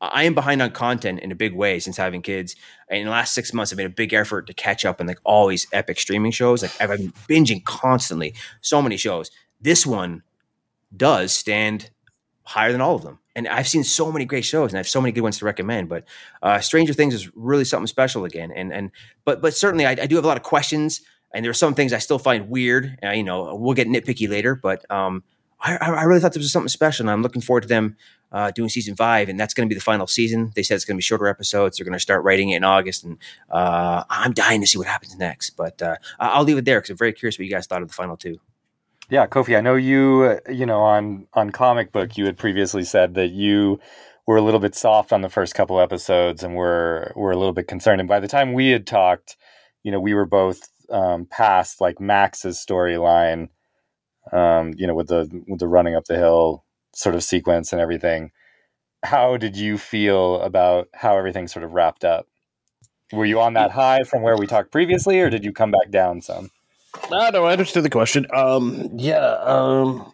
I 0.00 0.24
am 0.24 0.34
behind 0.34 0.60
on 0.60 0.70
content 0.72 1.20
in 1.20 1.32
a 1.32 1.34
big 1.34 1.54
way 1.54 1.78
since 1.78 1.96
having 1.96 2.20
kids. 2.20 2.54
And 2.90 3.00
in 3.00 3.04
the 3.06 3.10
last 3.10 3.34
six 3.34 3.52
months, 3.52 3.72
I've 3.72 3.78
made 3.78 3.86
a 3.86 3.90
big 3.90 4.12
effort 4.12 4.46
to 4.46 4.54
catch 4.54 4.84
up 4.84 5.00
on 5.00 5.06
like 5.06 5.18
all 5.24 5.46
these 5.46 5.66
epic 5.72 5.98
streaming 5.98 6.32
shows. 6.32 6.62
Like 6.62 6.72
I've 6.80 6.90
been 6.90 7.12
binging 7.28 7.64
constantly, 7.64 8.34
so 8.60 8.82
many 8.82 8.96
shows. 8.98 9.30
This 9.60 9.86
one 9.86 10.22
does 10.94 11.32
stand 11.32 11.90
higher 12.42 12.72
than 12.72 12.80
all 12.80 12.94
of 12.94 13.02
them. 13.02 13.18
And 13.34 13.48
I've 13.48 13.68
seen 13.68 13.84
so 13.84 14.12
many 14.12 14.24
great 14.24 14.44
shows, 14.44 14.70
and 14.70 14.76
I 14.76 14.80
have 14.80 14.88
so 14.88 15.00
many 15.00 15.12
good 15.12 15.20
ones 15.20 15.38
to 15.38 15.44
recommend. 15.44 15.88
But 15.88 16.04
uh, 16.42 16.60
Stranger 16.60 16.94
Things 16.94 17.12
is 17.12 17.30
really 17.34 17.64
something 17.64 17.86
special 17.86 18.24
again. 18.24 18.50
And 18.50 18.72
and 18.72 18.90
but 19.24 19.42
but 19.42 19.54
certainly, 19.54 19.84
I, 19.84 19.90
I 19.90 20.06
do 20.06 20.16
have 20.16 20.24
a 20.24 20.28
lot 20.28 20.38
of 20.38 20.42
questions 20.42 21.02
and 21.34 21.44
there 21.44 21.50
are 21.50 21.54
some 21.54 21.74
things 21.74 21.92
I 21.92 21.98
still 21.98 22.18
find 22.18 22.48
weird. 22.48 22.98
Uh, 23.02 23.10
you 23.10 23.22
know, 23.24 23.54
we'll 23.54 23.74
get 23.74 23.88
nitpicky 23.88 24.28
later, 24.28 24.54
but 24.54 24.90
um, 24.90 25.22
I, 25.60 25.76
I, 25.76 26.02
really 26.04 26.20
thought 26.20 26.32
this 26.32 26.42
was 26.42 26.52
something 26.52 26.68
special, 26.68 27.04
and 27.04 27.10
I'm 27.10 27.22
looking 27.22 27.42
forward 27.42 27.62
to 27.62 27.68
them 27.68 27.96
uh, 28.30 28.50
doing 28.50 28.68
season 28.68 28.94
five, 28.94 29.28
and 29.28 29.38
that's 29.38 29.54
going 29.54 29.68
to 29.68 29.72
be 29.72 29.76
the 29.76 29.84
final 29.84 30.06
season. 30.06 30.52
They 30.54 30.62
said 30.62 30.74
it's 30.74 30.84
going 30.84 30.96
to 30.96 30.98
be 30.98 31.02
shorter 31.02 31.26
episodes. 31.26 31.78
They're 31.78 31.84
going 31.84 31.94
to 31.94 32.00
start 32.00 32.24
writing 32.24 32.50
it 32.50 32.56
in 32.56 32.64
August, 32.64 33.04
and 33.04 33.18
uh, 33.50 34.04
I'm 34.10 34.32
dying 34.32 34.60
to 34.60 34.66
see 34.66 34.78
what 34.78 34.86
happens 34.86 35.16
next. 35.16 35.50
But 35.50 35.80
uh, 35.80 35.96
I'll 36.18 36.44
leave 36.44 36.58
it 36.58 36.64
there 36.64 36.80
because 36.80 36.90
I'm 36.90 36.96
very 36.96 37.12
curious 37.12 37.38
what 37.38 37.46
you 37.46 37.50
guys 37.50 37.66
thought 37.66 37.82
of 37.82 37.88
the 37.88 37.94
final 37.94 38.16
two. 38.16 38.38
Yeah, 39.08 39.26
Kofi, 39.26 39.56
I 39.56 39.60
know 39.60 39.76
you. 39.76 40.40
You 40.50 40.66
know, 40.66 40.80
on 40.80 41.26
on 41.32 41.50
comic 41.50 41.92
book, 41.92 42.16
you 42.16 42.26
had 42.26 42.36
previously 42.36 42.84
said 42.84 43.14
that 43.14 43.28
you 43.28 43.80
were 44.26 44.36
a 44.36 44.42
little 44.42 44.60
bit 44.60 44.74
soft 44.74 45.12
on 45.12 45.22
the 45.22 45.28
first 45.28 45.54
couple 45.54 45.80
episodes, 45.80 46.42
and 46.42 46.54
were 46.54 47.12
were 47.16 47.30
a 47.30 47.36
little 47.36 47.52
bit 47.52 47.68
concerned. 47.68 48.00
And 48.00 48.08
by 48.08 48.20
the 48.20 48.28
time 48.28 48.52
we 48.52 48.70
had 48.70 48.86
talked, 48.86 49.36
you 49.84 49.92
know, 49.92 50.00
we 50.00 50.14
were 50.14 50.26
both 50.26 50.68
um, 50.90 51.26
past 51.26 51.80
like 51.80 52.00
Max's 52.00 52.64
storyline, 52.64 53.48
um, 54.32 54.72
you 54.76 54.86
know, 54.86 54.94
with 54.94 55.08
the 55.08 55.28
with 55.48 55.60
the 55.60 55.68
running 55.68 55.94
up 55.94 56.04
the 56.04 56.16
hill 56.16 56.64
sort 56.94 57.14
of 57.14 57.22
sequence 57.22 57.72
and 57.72 57.80
everything. 57.80 58.30
How 59.02 59.36
did 59.36 59.56
you 59.56 59.78
feel 59.78 60.40
about 60.40 60.88
how 60.94 61.16
everything 61.16 61.48
sort 61.48 61.64
of 61.64 61.72
wrapped 61.72 62.04
up? 62.04 62.26
Were 63.12 63.24
you 63.24 63.40
on 63.40 63.54
that 63.54 63.70
high 63.70 64.02
from 64.02 64.22
where 64.22 64.36
we 64.36 64.46
talked 64.46 64.72
previously, 64.72 65.20
or 65.20 65.30
did 65.30 65.44
you 65.44 65.52
come 65.52 65.70
back 65.70 65.90
down 65.90 66.20
some? 66.22 66.50
No, 67.10 67.30
no, 67.30 67.44
I 67.44 67.52
understood 67.52 67.84
the 67.84 67.90
question. 67.90 68.26
Um, 68.34 68.90
yeah, 68.96 69.36
um, 69.42 70.12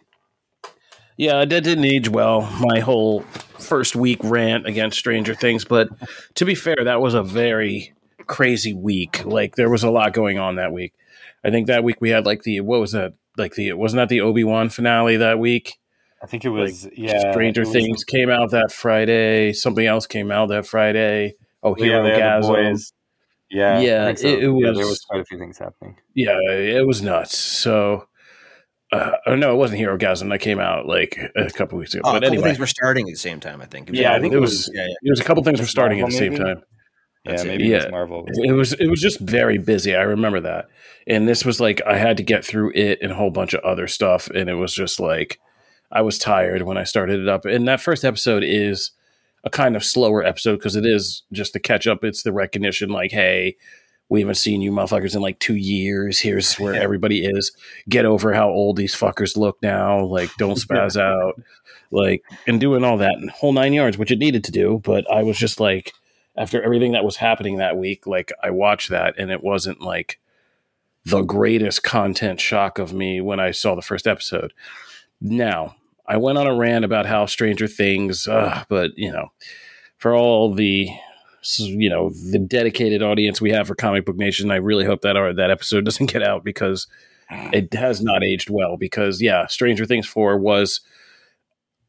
yeah, 1.17 1.45
that 1.45 1.63
didn't 1.63 1.85
age 1.85 2.09
well. 2.09 2.41
My 2.59 2.79
whole 2.79 3.21
first 3.21 3.95
week 3.95 4.19
rant 4.23 4.67
against 4.67 4.99
Stranger 4.99 5.33
Things, 5.33 5.65
but 5.65 5.89
to 6.35 6.45
be 6.45 6.53
fair, 6.53 6.75
that 6.83 7.01
was 7.01 7.13
a 7.13 7.23
very 7.23 7.93
crazy 8.27 8.73
week. 8.73 9.25
Like 9.25 9.55
there 9.55 9.69
was 9.69 9.83
a 9.83 9.89
lot 9.89 10.13
going 10.13 10.39
on 10.39 10.55
that 10.55 10.73
week. 10.73 10.93
I 11.43 11.49
think 11.49 11.67
that 11.67 11.83
week 11.83 12.01
we 12.01 12.09
had 12.09 12.25
like 12.25 12.43
the 12.43 12.61
what 12.61 12.79
was 12.79 12.91
that? 12.93 13.13
Like 13.37 13.55
the 13.55 13.73
wasn't 13.73 13.99
that 13.99 14.09
the 14.09 14.21
Obi 14.21 14.43
Wan 14.43 14.69
finale 14.69 15.17
that 15.17 15.39
week? 15.39 15.79
I 16.21 16.25
think 16.25 16.45
it 16.45 16.49
was 16.49 16.85
like, 16.85 16.93
yeah. 16.95 17.31
Stranger 17.31 17.61
was, 17.61 17.71
Things 17.71 18.03
came 18.05 18.29
out 18.29 18.51
that 18.51 18.71
Friday. 18.71 19.51
Something 19.51 19.85
else 19.85 20.07
came 20.07 20.31
out 20.31 20.47
that 20.49 20.65
Friday. 20.65 21.35
oh 21.61 21.73
Hero 21.73 22.05
yeah, 22.07 22.39
Gasm. 22.39 22.91
Yeah, 23.49 23.79
yeah, 23.81 24.15
so. 24.15 24.27
it, 24.27 24.43
it, 24.43 24.47
was. 24.47 24.63
Yeah, 24.65 24.71
there 24.71 24.87
was 24.87 25.01
quite 25.01 25.21
a 25.21 25.25
few 25.25 25.37
things 25.37 25.59
happening. 25.59 25.97
Yeah, 26.15 26.39
it 26.39 26.87
was 26.87 27.03
nuts. 27.03 27.37
So, 27.37 28.07
uh, 28.91 29.11
oh, 29.27 29.35
no, 29.35 29.53
it 29.53 29.57
wasn't 29.57 29.79
Herogasm 29.79 30.29
that 30.29 30.39
came 30.39 30.59
out 30.59 30.87
like 30.87 31.19
a 31.35 31.51
couple 31.51 31.77
weeks 31.77 31.93
ago. 31.93 32.01
Oh, 32.03 32.13
but 32.13 32.23
anyway, 32.23 32.45
things 32.45 32.59
were 32.59 32.65
starting 32.65 33.07
at 33.07 33.13
the 33.13 33.19
same 33.19 33.39
time. 33.39 33.61
I 33.61 33.65
think. 33.65 33.91
yeah, 33.93 34.15
I 34.15 34.19
think 34.19 34.33
it 34.33 34.39
was. 34.39 34.71
Yeah, 34.73 34.81
yeah. 34.81 34.93
There 35.03 35.11
was 35.11 35.19
a 35.19 35.23
couple 35.23 35.43
things 35.43 35.59
were 35.59 35.67
starting 35.67 35.99
at 35.99 36.07
the 36.07 36.15
same 36.15 36.35
time. 36.35 36.63
That's 37.25 37.43
yeah, 37.43 37.51
maybe 37.51 37.67
yeah. 37.67 37.75
it 37.77 37.83
was 37.85 37.91
Marvel. 37.91 38.25
It 38.27 38.51
was 38.51 38.73
it 38.73 38.87
was 38.87 38.99
just 38.99 39.19
very 39.19 39.57
busy. 39.57 39.95
I 39.95 40.01
remember 40.01 40.41
that, 40.41 40.67
and 41.07 41.27
this 41.27 41.45
was 41.45 41.59
like 41.61 41.81
I 41.87 41.97
had 41.97 42.17
to 42.17 42.23
get 42.23 42.43
through 42.43 42.71
it 42.75 42.99
and 43.01 43.11
a 43.11 43.15
whole 43.15 43.31
bunch 43.31 43.53
of 43.53 43.63
other 43.63 43.87
stuff, 43.87 44.27
and 44.27 44.49
it 44.49 44.55
was 44.55 44.73
just 44.73 44.99
like 44.99 45.39
I 45.91 46.01
was 46.01 46.17
tired 46.17 46.63
when 46.63 46.77
I 46.77 46.83
started 46.83 47.21
it 47.21 47.29
up. 47.29 47.45
And 47.45 47.67
that 47.67 47.79
first 47.79 48.03
episode 48.03 48.43
is 48.43 48.91
a 49.43 49.49
kind 49.49 49.75
of 49.75 49.85
slower 49.85 50.23
episode 50.23 50.57
because 50.57 50.75
it 50.75 50.85
is 50.85 51.23
just 51.31 51.53
the 51.53 51.59
catch 51.59 51.87
up. 51.87 52.03
It's 52.03 52.23
the 52.23 52.33
recognition, 52.33 52.89
like, 52.89 53.11
hey, 53.11 53.55
we 54.09 54.21
haven't 54.21 54.35
seen 54.35 54.61
you 54.61 54.71
motherfuckers 54.71 55.15
in 55.15 55.21
like 55.21 55.39
two 55.39 55.55
years. 55.55 56.19
Here's 56.19 56.55
where 56.59 56.73
everybody 56.73 57.25
is. 57.25 57.51
Get 57.87 58.05
over 58.05 58.33
how 58.33 58.49
old 58.49 58.75
these 58.75 58.95
fuckers 58.95 59.37
look 59.37 59.61
now. 59.61 60.03
Like, 60.03 60.29
don't 60.37 60.57
spaz 60.57 60.99
out. 60.99 61.41
Like, 61.91 62.23
and 62.47 62.59
doing 62.59 62.83
all 62.83 62.97
that 62.97 63.15
whole 63.33 63.53
nine 63.53 63.73
yards, 63.73 63.97
which 63.97 64.11
it 64.11 64.19
needed 64.19 64.43
to 64.45 64.51
do. 64.51 64.81
But 64.83 65.09
I 65.11 65.23
was 65.23 65.37
just 65.37 65.59
like, 65.59 65.93
after 66.35 66.61
everything 66.61 66.93
that 66.93 67.05
was 67.05 67.17
happening 67.17 67.57
that 67.57 67.77
week, 67.77 68.07
like, 68.07 68.31
I 68.41 68.49
watched 68.49 68.89
that 68.89 69.15
and 69.17 69.31
it 69.31 69.43
wasn't 69.43 69.81
like 69.81 70.19
the 71.05 71.21
greatest 71.21 71.83
content 71.83 72.39
shock 72.39 72.79
of 72.79 72.93
me 72.93 73.21
when 73.21 73.39
I 73.39 73.51
saw 73.51 73.75
the 73.75 73.81
first 73.81 74.07
episode. 74.07 74.53
Now, 75.21 75.75
I 76.05 76.17
went 76.17 76.37
on 76.37 76.47
a 76.47 76.55
rant 76.55 76.85
about 76.85 77.05
how 77.05 77.25
Stranger 77.25 77.67
Things, 77.67 78.27
uh, 78.27 78.63
but 78.67 78.91
you 78.97 79.11
know, 79.11 79.31
for 79.97 80.15
all 80.15 80.53
the 80.53 80.89
you 81.41 81.89
know 81.89 82.09
the 82.31 82.39
dedicated 82.39 83.01
audience 83.01 83.39
we 83.39 83.51
have 83.51 83.67
for 83.67 83.75
Comic 83.75 84.05
Book 84.05 84.17
Nation, 84.17 84.51
I 84.51 84.55
really 84.55 84.85
hope 84.85 85.01
that 85.01 85.15
our, 85.15 85.33
that 85.33 85.51
episode 85.51 85.85
doesn't 85.85 86.11
get 86.11 86.23
out 86.23 86.43
because 86.43 86.87
it 87.29 87.73
has 87.73 88.01
not 88.01 88.23
aged 88.23 88.49
well. 88.49 88.77
Because 88.77 89.21
yeah, 89.21 89.47
Stranger 89.47 89.85
Things 89.85 90.07
four 90.07 90.37
was 90.37 90.81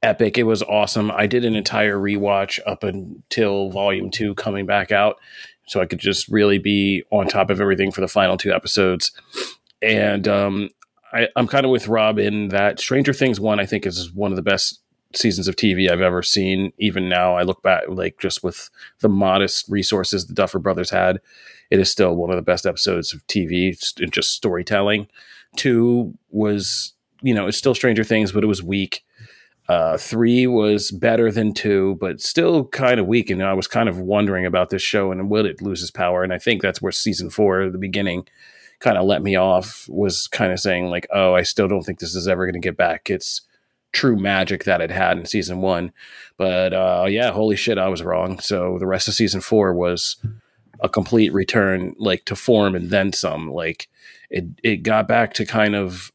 epic. 0.04 0.38
It 0.38 0.44
was 0.44 0.62
awesome. 0.62 1.10
I 1.10 1.26
did 1.26 1.44
an 1.44 1.56
entire 1.56 1.98
rewatch 1.98 2.60
up 2.66 2.84
until 2.84 3.70
Volume 3.70 4.10
two 4.10 4.34
coming 4.34 4.66
back 4.66 4.92
out, 4.92 5.16
so 5.66 5.80
I 5.80 5.86
could 5.86 5.98
just 5.98 6.28
really 6.28 6.58
be 6.58 7.02
on 7.10 7.26
top 7.26 7.50
of 7.50 7.60
everything 7.60 7.90
for 7.90 8.00
the 8.00 8.08
final 8.08 8.36
two 8.36 8.52
episodes. 8.52 9.10
And 9.82 10.28
um, 10.28 10.70
I, 11.12 11.28
am 11.36 11.46
kind 11.46 11.64
of 11.64 11.70
with 11.70 11.88
Rob 11.88 12.18
in 12.18 12.48
that 12.48 12.78
Stranger 12.78 13.12
Things 13.12 13.40
one 13.40 13.60
I 13.60 13.66
think 13.66 13.86
is 13.86 14.12
one 14.12 14.32
of 14.32 14.36
the 14.36 14.42
best 14.42 14.80
seasons 15.14 15.48
of 15.48 15.56
TV 15.56 15.90
I've 15.90 16.00
ever 16.00 16.22
seen. 16.22 16.72
Even 16.78 17.08
now, 17.08 17.36
I 17.36 17.42
look 17.42 17.62
back 17.62 17.84
like 17.88 18.18
just 18.18 18.42
with 18.42 18.70
the 19.00 19.08
modest 19.08 19.68
resources 19.68 20.26
the 20.26 20.34
Duffer 20.34 20.58
Brothers 20.58 20.90
had, 20.90 21.20
it 21.70 21.80
is 21.80 21.90
still 21.90 22.14
one 22.14 22.30
of 22.30 22.36
the 22.36 22.42
best 22.42 22.66
episodes 22.66 23.12
of 23.12 23.26
TV 23.26 23.76
in 24.00 24.10
just 24.10 24.34
storytelling. 24.34 25.08
Two 25.56 26.14
was 26.30 26.94
you 27.22 27.32
know 27.32 27.46
it's 27.46 27.58
still 27.58 27.74
Stranger 27.74 28.04
Things, 28.04 28.32
but 28.32 28.44
it 28.44 28.48
was 28.48 28.62
weak. 28.62 29.04
Uh, 29.68 29.96
three 29.96 30.46
was 30.46 30.90
better 30.90 31.32
than 31.32 31.54
two, 31.54 31.96
but 31.98 32.20
still 32.20 32.66
kind 32.66 33.00
of 33.00 33.06
weak. 33.06 33.30
And 33.30 33.42
I 33.42 33.54
was 33.54 33.66
kind 33.66 33.88
of 33.88 33.98
wondering 33.98 34.44
about 34.44 34.68
this 34.68 34.82
show 34.82 35.10
and 35.10 35.30
will 35.30 35.46
it 35.46 35.62
lose 35.62 35.80
its 35.80 35.90
power? 35.90 36.22
And 36.22 36.34
I 36.34 36.38
think 36.38 36.60
that's 36.60 36.82
where 36.82 36.92
season 36.92 37.30
four, 37.30 37.70
the 37.70 37.78
beginning, 37.78 38.26
kind 38.80 38.98
of 38.98 39.06
let 39.06 39.22
me 39.22 39.36
off 39.36 39.86
was 39.88 40.28
kind 40.28 40.52
of 40.52 40.60
saying 40.60 40.86
like, 40.90 41.06
oh, 41.10 41.34
I 41.34 41.42
still 41.42 41.68
don't 41.68 41.82
think 41.82 41.98
this 41.98 42.14
is 42.14 42.28
ever 42.28 42.44
going 42.44 42.60
to 42.60 42.60
get 42.60 42.76
back 42.76 43.08
its 43.08 43.40
true 43.92 44.16
magic 44.16 44.64
that 44.64 44.82
it 44.82 44.90
had 44.90 45.16
in 45.16 45.24
season 45.24 45.62
one. 45.62 45.92
But 46.36 46.74
uh, 46.74 47.06
yeah, 47.08 47.30
holy 47.30 47.56
shit, 47.56 47.78
I 47.78 47.88
was 47.88 48.02
wrong. 48.02 48.40
So 48.40 48.78
the 48.78 48.86
rest 48.86 49.08
of 49.08 49.14
season 49.14 49.40
four 49.40 49.72
was 49.72 50.16
a 50.80 50.88
complete 50.88 51.32
return, 51.32 51.94
like 51.98 52.26
to 52.26 52.36
form 52.36 52.74
and 52.74 52.90
then 52.90 53.12
some. 53.14 53.50
Like 53.50 53.88
it, 54.28 54.44
it 54.62 54.82
got 54.82 55.08
back 55.08 55.32
to 55.34 55.46
kind 55.46 55.74
of 55.74 56.12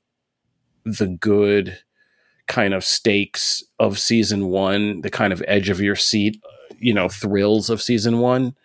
the 0.85 1.07
good 1.07 1.79
kind 2.49 2.73
of 2.73 2.83
stakes 2.83 3.63
of 3.79 3.97
season 3.97 4.47
one, 4.47 5.01
the 5.01 5.09
kind 5.09 5.31
of 5.31 5.41
edge 5.47 5.69
of 5.69 5.79
your 5.79 5.95
seat, 5.95 6.41
you 6.79 6.93
know, 6.93 7.07
thrills 7.07 7.69
of 7.69 7.81
season 7.81 8.19
one 8.19 8.55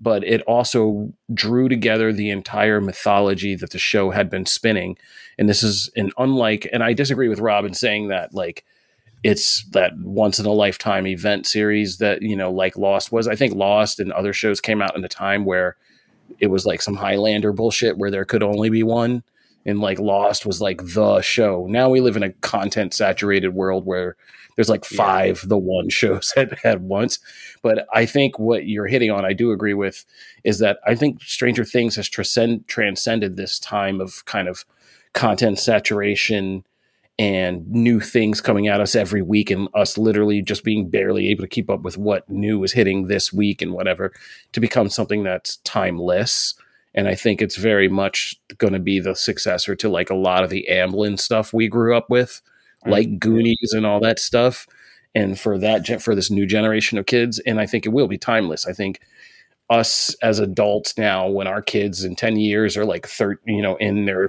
but 0.00 0.24
it 0.24 0.40
also 0.42 1.12
drew 1.34 1.68
together 1.68 2.12
the 2.12 2.30
entire 2.30 2.80
mythology 2.80 3.54
that 3.54 3.70
the 3.70 3.78
show 3.78 4.10
had 4.10 4.30
been 4.30 4.46
spinning. 4.46 4.96
And 5.38 5.48
this 5.48 5.62
is 5.62 5.90
an 5.94 6.10
unlike, 6.16 6.66
and 6.72 6.82
I 6.82 6.94
disagree 6.94 7.28
with 7.28 7.38
Rob 7.38 7.66
in 7.66 7.74
saying 7.74 8.08
that 8.08 8.34
like 8.34 8.64
it's 9.22 9.64
that 9.72 9.98
once 9.98 10.38
in 10.38 10.46
a 10.46 10.52
lifetime 10.52 11.06
event 11.06 11.46
series 11.46 11.98
that, 11.98 12.22
you 12.22 12.34
know, 12.34 12.50
like 12.50 12.78
Lost 12.78 13.12
was. 13.12 13.28
I 13.28 13.36
think 13.36 13.54
Lost 13.54 14.00
and 14.00 14.10
other 14.12 14.32
shows 14.32 14.62
came 14.62 14.80
out 14.80 14.96
in 14.96 15.04
a 15.04 15.08
time 15.08 15.44
where 15.44 15.76
it 16.38 16.46
was 16.46 16.64
like 16.64 16.80
some 16.80 16.96
Highlander 16.96 17.52
bullshit 17.52 17.98
where 17.98 18.10
there 18.10 18.24
could 18.24 18.42
only 18.42 18.70
be 18.70 18.82
one. 18.82 19.22
And 19.66 19.80
like 19.80 19.98
Lost 19.98 20.46
was 20.46 20.60
like 20.60 20.80
the 20.82 21.20
show. 21.20 21.66
Now 21.68 21.90
we 21.90 22.00
live 22.00 22.16
in 22.16 22.22
a 22.22 22.32
content 22.32 22.94
saturated 22.94 23.50
world 23.50 23.84
where 23.84 24.16
there's 24.56 24.68
like 24.68 24.84
five 24.84 25.40
yeah. 25.42 25.48
the 25.48 25.58
one 25.58 25.88
shows 25.90 26.32
at, 26.36 26.64
at 26.64 26.80
once. 26.80 27.18
But 27.62 27.86
I 27.92 28.06
think 28.06 28.38
what 28.38 28.66
you're 28.66 28.86
hitting 28.86 29.10
on, 29.10 29.24
I 29.24 29.32
do 29.32 29.52
agree 29.52 29.74
with, 29.74 30.04
is 30.44 30.58
that 30.60 30.78
I 30.86 30.94
think 30.94 31.22
Stranger 31.22 31.64
Things 31.64 31.96
has 31.96 32.08
transcend, 32.08 32.66
transcended 32.68 33.36
this 33.36 33.58
time 33.58 34.00
of 34.00 34.24
kind 34.24 34.48
of 34.48 34.64
content 35.12 35.58
saturation 35.58 36.64
and 37.18 37.70
new 37.70 38.00
things 38.00 38.40
coming 38.40 38.66
at 38.66 38.80
us 38.80 38.94
every 38.94 39.20
week 39.20 39.50
and 39.50 39.68
us 39.74 39.98
literally 39.98 40.40
just 40.40 40.64
being 40.64 40.88
barely 40.88 41.28
able 41.28 41.42
to 41.42 41.48
keep 41.48 41.68
up 41.68 41.82
with 41.82 41.98
what 41.98 42.28
new 42.30 42.64
is 42.64 42.72
hitting 42.72 43.08
this 43.08 43.30
week 43.30 43.60
and 43.60 43.72
whatever 43.72 44.10
to 44.52 44.60
become 44.60 44.88
something 44.88 45.22
that's 45.22 45.56
timeless 45.58 46.54
and 46.94 47.08
i 47.08 47.14
think 47.14 47.40
it's 47.40 47.56
very 47.56 47.88
much 47.88 48.34
going 48.58 48.72
to 48.72 48.78
be 48.78 49.00
the 49.00 49.14
successor 49.14 49.74
to 49.74 49.88
like 49.88 50.10
a 50.10 50.14
lot 50.14 50.44
of 50.44 50.50
the 50.50 50.66
amblin 50.70 51.18
stuff 51.18 51.52
we 51.52 51.68
grew 51.68 51.96
up 51.96 52.08
with 52.10 52.42
mm. 52.86 52.90
like 52.90 53.18
Goonies 53.18 53.72
and 53.72 53.86
all 53.86 54.00
that 54.00 54.18
stuff. 54.18 54.66
And 55.14 55.38
for 55.38 55.58
that, 55.58 56.00
for 56.00 56.14
this 56.14 56.30
new 56.30 56.46
generation 56.46 56.96
of 56.96 57.06
kids, 57.06 57.40
and 57.40 57.60
I 57.60 57.66
think 57.66 57.84
it 57.84 57.88
will 57.90 58.06
be 58.06 58.18
timeless. 58.18 58.66
I 58.66 58.72
think 58.72 59.00
us 59.68 60.14
as 60.22 60.38
adults 60.38 60.96
now, 60.96 61.28
when 61.28 61.48
our 61.48 61.62
kids 61.62 62.04
in 62.04 62.14
ten 62.14 62.36
years 62.36 62.76
are 62.76 62.84
like 62.84 63.08
third, 63.08 63.38
you 63.44 63.60
know, 63.60 63.74
in 63.76 64.04
their 64.04 64.28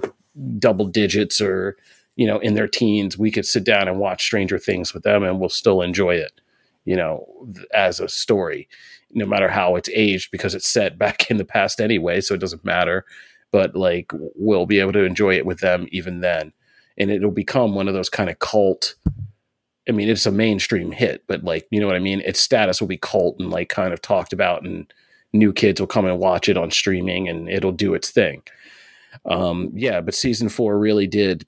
double 0.58 0.86
digits 0.86 1.40
or 1.40 1.76
you 2.16 2.26
know 2.26 2.40
in 2.40 2.54
their 2.54 2.66
teens, 2.66 3.16
we 3.16 3.30
could 3.30 3.46
sit 3.46 3.62
down 3.62 3.86
and 3.86 4.00
watch 4.00 4.24
Stranger 4.24 4.58
Things 4.58 4.92
with 4.92 5.04
them, 5.04 5.22
and 5.22 5.38
we'll 5.38 5.48
still 5.48 5.82
enjoy 5.82 6.16
it, 6.16 6.40
you 6.84 6.96
know, 6.96 7.26
as 7.72 8.00
a 8.00 8.08
story, 8.08 8.68
no 9.12 9.26
matter 9.26 9.48
how 9.48 9.76
it's 9.76 9.88
aged, 9.90 10.30
because 10.30 10.54
it's 10.54 10.68
set 10.68 10.98
back 10.98 11.30
in 11.30 11.36
the 11.36 11.44
past 11.44 11.80
anyway, 11.80 12.20
so 12.20 12.34
it 12.34 12.40
doesn't 12.40 12.64
matter. 12.64 13.04
But 13.50 13.76
like, 13.76 14.10
we'll 14.34 14.66
be 14.66 14.80
able 14.80 14.92
to 14.92 15.04
enjoy 15.04 15.36
it 15.36 15.46
with 15.46 15.60
them 15.60 15.86
even 15.90 16.20
then 16.20 16.52
and 16.98 17.10
it'll 17.10 17.30
become 17.30 17.74
one 17.74 17.88
of 17.88 17.94
those 17.94 18.08
kind 18.08 18.30
of 18.30 18.38
cult. 18.38 18.94
I 19.88 19.92
mean, 19.92 20.08
it's 20.08 20.26
a 20.26 20.30
mainstream 20.30 20.92
hit, 20.92 21.24
but 21.26 21.44
like, 21.44 21.66
you 21.70 21.80
know 21.80 21.86
what 21.86 21.96
I 21.96 22.00
mean? 22.00 22.20
Its 22.20 22.40
status 22.40 22.80
will 22.80 22.88
be 22.88 22.98
cult 22.98 23.38
and 23.38 23.50
like 23.50 23.68
kind 23.68 23.92
of 23.92 24.00
talked 24.00 24.32
about, 24.32 24.62
and 24.62 24.92
new 25.32 25.52
kids 25.52 25.80
will 25.80 25.88
come 25.88 26.06
and 26.06 26.18
watch 26.18 26.48
it 26.48 26.56
on 26.56 26.70
streaming 26.70 27.28
and 27.28 27.48
it'll 27.48 27.72
do 27.72 27.94
its 27.94 28.10
thing. 28.10 28.42
Um, 29.24 29.72
yeah, 29.74 30.00
but 30.00 30.14
season 30.14 30.48
four 30.48 30.78
really 30.78 31.06
did, 31.06 31.46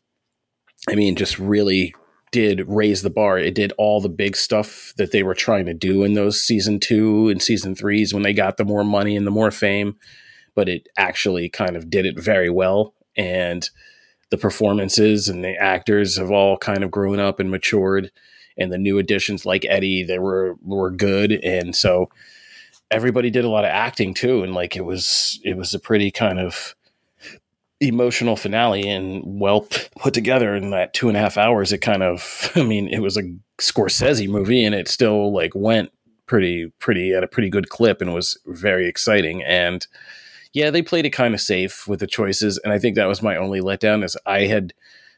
I 0.88 0.94
mean, 0.94 1.16
just 1.16 1.38
really 1.38 1.94
did 2.34 2.68
raise 2.68 3.02
the 3.02 3.10
bar. 3.10 3.38
It 3.38 3.54
did 3.54 3.72
all 3.78 4.00
the 4.00 4.10
big 4.10 4.36
stuff 4.36 4.92
that 4.96 5.12
they 5.12 5.22
were 5.22 5.34
trying 5.34 5.66
to 5.66 5.74
do 5.74 6.02
in 6.02 6.14
those 6.14 6.42
season 6.42 6.80
two 6.80 7.28
and 7.28 7.40
season 7.40 7.74
threes 7.74 8.12
when 8.12 8.24
they 8.24 8.32
got 8.34 8.56
the 8.56 8.64
more 8.64 8.84
money 8.84 9.16
and 9.16 9.26
the 9.26 9.30
more 9.30 9.50
fame, 9.50 9.96
but 10.54 10.68
it 10.68 10.88
actually 10.98 11.48
kind 11.48 11.76
of 11.76 11.88
did 11.88 12.04
it 12.04 12.18
very 12.18 12.50
well. 12.50 12.92
And, 13.16 13.70
the 14.34 14.38
performances 14.38 15.28
and 15.28 15.44
the 15.44 15.54
actors 15.54 16.18
have 16.18 16.32
all 16.32 16.56
kind 16.56 16.82
of 16.82 16.90
grown 16.90 17.20
up 17.20 17.38
and 17.38 17.52
matured 17.52 18.10
and 18.56 18.72
the 18.72 18.78
new 18.78 18.98
additions 18.98 19.46
like 19.46 19.64
Eddie 19.68 20.02
they 20.02 20.18
were 20.18 20.56
were 20.60 20.90
good 20.90 21.30
and 21.30 21.76
so 21.76 22.08
everybody 22.90 23.30
did 23.30 23.44
a 23.44 23.48
lot 23.48 23.64
of 23.64 23.70
acting 23.70 24.12
too 24.12 24.42
and 24.42 24.52
like 24.52 24.74
it 24.74 24.84
was 24.84 25.38
it 25.44 25.56
was 25.56 25.72
a 25.72 25.78
pretty 25.78 26.10
kind 26.10 26.40
of 26.40 26.74
emotional 27.80 28.36
finale 28.36 28.88
and 28.88 29.22
well 29.24 29.66
put 29.98 30.14
together 30.14 30.54
in 30.54 30.70
that 30.70 30.94
two 30.94 31.08
and 31.08 31.16
a 31.16 31.20
half 31.20 31.36
hours 31.36 31.72
it 31.72 31.78
kind 31.78 32.02
of 32.02 32.50
i 32.56 32.62
mean 32.62 32.88
it 32.88 33.00
was 33.00 33.16
a 33.16 33.22
scorsese 33.58 34.28
movie 34.28 34.64
and 34.64 34.74
it 34.74 34.88
still 34.88 35.32
like 35.32 35.52
went 35.54 35.90
pretty 36.26 36.72
pretty 36.78 37.12
at 37.12 37.24
a 37.24 37.28
pretty 37.28 37.48
good 37.48 37.68
clip 37.68 38.00
and 38.00 38.14
was 38.14 38.38
very 38.46 38.88
exciting. 38.88 39.42
And 39.42 39.86
yeah, 40.52 40.70
they 40.70 40.82
played 40.82 41.06
it 41.06 41.10
kind 41.10 41.34
of 41.34 41.40
safe 41.40 41.86
with 41.88 42.00
the 42.00 42.06
choices, 42.06 42.58
and 42.58 42.72
I 42.72 42.78
think 42.78 42.96
that 42.96 43.06
was 43.06 43.22
my 43.22 43.36
only 43.36 43.60
letdown. 43.60 44.04
Is 44.04 44.16
I 44.24 44.46
had, 44.46 44.72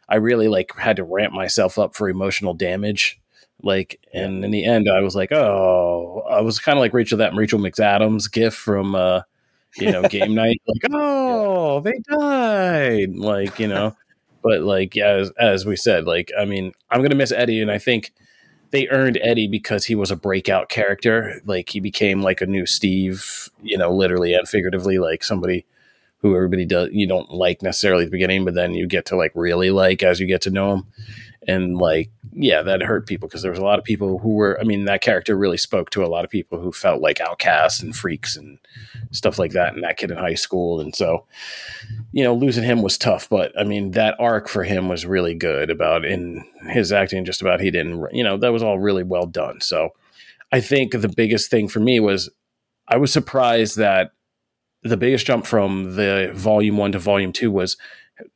I 0.08 0.16
really 0.16 0.48
like 0.48 0.74
had 0.76 0.96
to 0.96 1.04
ramp 1.04 1.32
myself 1.32 1.78
up 1.78 1.94
for 1.94 2.08
emotional 2.08 2.54
damage, 2.54 3.20
like, 3.62 4.00
and 4.14 4.44
in 4.44 4.50
the 4.50 4.64
end, 4.64 4.88
I 4.88 5.00
was 5.02 5.14
like, 5.14 5.32
oh, 5.32 6.22
I 6.28 6.40
was 6.40 6.58
kind 6.58 6.78
of 6.78 6.80
like 6.80 6.94
Rachel 6.94 7.18
that 7.18 7.34
Rachel 7.34 7.58
McAdams 7.58 8.32
gif 8.32 8.54
from, 8.54 8.94
uh, 8.94 9.22
you 9.76 9.92
know, 9.92 10.02
game 10.08 10.34
night, 10.34 10.60
like, 10.66 10.90
oh, 10.92 11.35
Oh, 11.68 11.80
they 11.80 11.98
died, 12.08 13.16
like, 13.16 13.58
you 13.58 13.66
know, 13.68 13.96
but 14.42 14.60
like, 14.62 14.94
yeah, 14.94 15.08
as, 15.14 15.32
as 15.38 15.66
we 15.66 15.74
said, 15.76 16.06
like, 16.06 16.30
I 16.38 16.44
mean, 16.44 16.72
I'm 16.90 17.02
gonna 17.02 17.14
miss 17.16 17.32
Eddie, 17.32 17.60
and 17.60 17.70
I 17.70 17.78
think 17.78 18.12
they 18.70 18.88
earned 18.88 19.18
Eddie 19.22 19.48
because 19.48 19.86
he 19.86 19.94
was 19.96 20.10
a 20.10 20.16
breakout 20.16 20.68
character. 20.68 21.40
Like 21.46 21.70
he 21.70 21.80
became 21.80 22.22
like 22.22 22.40
a 22.42 22.46
new 22.46 22.66
Steve, 22.66 23.50
you 23.62 23.78
know, 23.78 23.92
literally 23.94 24.34
and 24.34 24.48
figuratively, 24.48 24.98
like 24.98 25.24
somebody 25.24 25.66
who 26.22 26.36
everybody 26.36 26.66
does 26.66 26.90
you 26.92 27.06
don't 27.08 27.30
like 27.32 27.62
necessarily 27.62 28.04
at 28.04 28.08
the 28.08 28.12
beginning, 28.12 28.44
but 28.44 28.54
then 28.54 28.74
you 28.74 28.86
get 28.86 29.06
to 29.06 29.16
like 29.16 29.32
really 29.36 29.70
like 29.70 30.02
as 30.02 30.20
you 30.20 30.26
get 30.26 30.42
to 30.42 30.50
know 30.50 30.74
him. 30.74 30.86
And 31.48 31.78
like, 31.78 32.10
yeah, 32.32 32.62
that 32.62 32.82
hurt 32.82 33.06
people 33.06 33.28
because 33.28 33.42
there 33.42 33.50
was 33.50 33.60
a 33.60 33.64
lot 33.64 33.78
of 33.78 33.84
people 33.84 34.18
who 34.18 34.30
were. 34.30 34.58
I 34.60 34.64
mean, 34.64 34.84
that 34.86 35.00
character 35.00 35.36
really 35.36 35.56
spoke 35.56 35.90
to 35.90 36.04
a 36.04 36.08
lot 36.08 36.24
of 36.24 36.30
people 36.30 36.60
who 36.60 36.72
felt 36.72 37.00
like 37.00 37.20
outcasts 37.20 37.80
and 37.80 37.94
freaks 37.94 38.36
and 38.36 38.58
stuff 39.12 39.38
like 39.38 39.52
that. 39.52 39.74
And 39.74 39.84
that 39.84 39.96
kid 39.96 40.10
in 40.10 40.18
high 40.18 40.34
school, 40.34 40.80
and 40.80 40.94
so 40.94 41.24
you 42.12 42.24
know, 42.24 42.34
losing 42.34 42.64
him 42.64 42.82
was 42.82 42.98
tough. 42.98 43.28
But 43.28 43.52
I 43.58 43.64
mean, 43.64 43.92
that 43.92 44.16
arc 44.18 44.48
for 44.48 44.64
him 44.64 44.88
was 44.88 45.06
really 45.06 45.34
good. 45.34 45.70
About 45.70 46.04
in 46.04 46.44
his 46.68 46.92
acting, 46.92 47.24
just 47.24 47.40
about 47.40 47.60
he 47.60 47.70
didn't. 47.70 48.06
You 48.12 48.24
know, 48.24 48.36
that 48.36 48.52
was 48.52 48.62
all 48.62 48.78
really 48.78 49.04
well 49.04 49.26
done. 49.26 49.60
So 49.60 49.90
I 50.52 50.60
think 50.60 50.92
the 50.92 51.08
biggest 51.08 51.50
thing 51.50 51.68
for 51.68 51.80
me 51.80 52.00
was 52.00 52.30
I 52.88 52.96
was 52.96 53.12
surprised 53.12 53.76
that 53.76 54.12
the 54.82 54.96
biggest 54.96 55.26
jump 55.26 55.46
from 55.46 55.96
the 55.96 56.30
volume 56.34 56.76
one 56.76 56.92
to 56.92 56.98
volume 56.98 57.32
two 57.32 57.50
was 57.50 57.76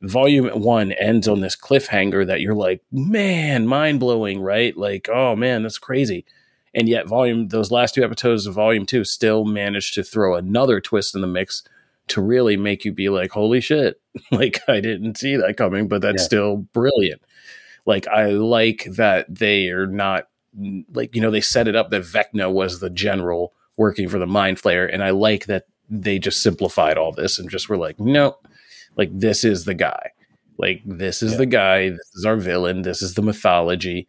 volume 0.01 0.47
one 0.47 0.91
ends 0.93 1.27
on 1.27 1.41
this 1.41 1.55
cliffhanger 1.55 2.25
that 2.25 2.41
you're 2.41 2.55
like, 2.55 2.81
man, 2.91 3.67
mind 3.67 3.99
blowing, 3.99 4.41
right? 4.41 4.75
Like, 4.75 5.09
oh 5.09 5.35
man, 5.35 5.63
that's 5.63 5.77
crazy. 5.77 6.25
And 6.73 6.87
yet, 6.87 7.07
volume 7.07 7.49
those 7.49 7.71
last 7.71 7.95
two 7.95 8.03
episodes 8.03 8.45
of 8.45 8.53
volume 8.53 8.85
two 8.85 9.03
still 9.03 9.43
managed 9.43 9.93
to 9.95 10.03
throw 10.03 10.35
another 10.35 10.79
twist 10.79 11.15
in 11.15 11.21
the 11.21 11.27
mix 11.27 11.63
to 12.07 12.21
really 12.21 12.57
make 12.57 12.85
you 12.85 12.91
be 12.91 13.09
like, 13.09 13.31
holy 13.31 13.61
shit, 13.61 13.99
like 14.31 14.59
I 14.67 14.79
didn't 14.79 15.17
see 15.17 15.35
that 15.35 15.57
coming, 15.57 15.87
but 15.87 16.01
that's 16.01 16.21
yeah. 16.21 16.27
still 16.27 16.57
brilliant. 16.57 17.21
Like 17.85 18.07
I 18.07 18.31
like 18.31 18.85
that 18.95 19.33
they 19.33 19.69
are 19.69 19.87
not 19.87 20.27
like 20.93 21.15
you 21.15 21.21
know 21.21 21.31
they 21.31 21.41
set 21.41 21.67
it 21.67 21.75
up 21.75 21.89
that 21.89 22.03
Vecna 22.03 22.51
was 22.51 22.79
the 22.79 22.89
general 22.89 23.53
working 23.77 24.09
for 24.09 24.19
the 24.19 24.27
Mind 24.27 24.57
Flayer, 24.57 24.89
and 24.91 25.03
I 25.03 25.09
like 25.09 25.45
that 25.47 25.65
they 25.89 26.19
just 26.19 26.41
simplified 26.41 26.97
all 26.97 27.11
this 27.11 27.37
and 27.37 27.49
just 27.49 27.67
were 27.67 27.77
like, 27.77 27.99
no, 27.99 28.37
like 28.97 29.09
this 29.13 29.43
is 29.43 29.65
the 29.65 29.73
guy. 29.73 30.11
Like 30.57 30.81
this 30.85 31.23
is 31.23 31.33
yeah. 31.33 31.37
the 31.39 31.45
guy. 31.45 31.89
This 31.89 32.11
is 32.15 32.25
our 32.25 32.37
villain. 32.37 32.83
This 32.83 33.01
is 33.01 33.15
the 33.15 33.21
mythology. 33.21 34.07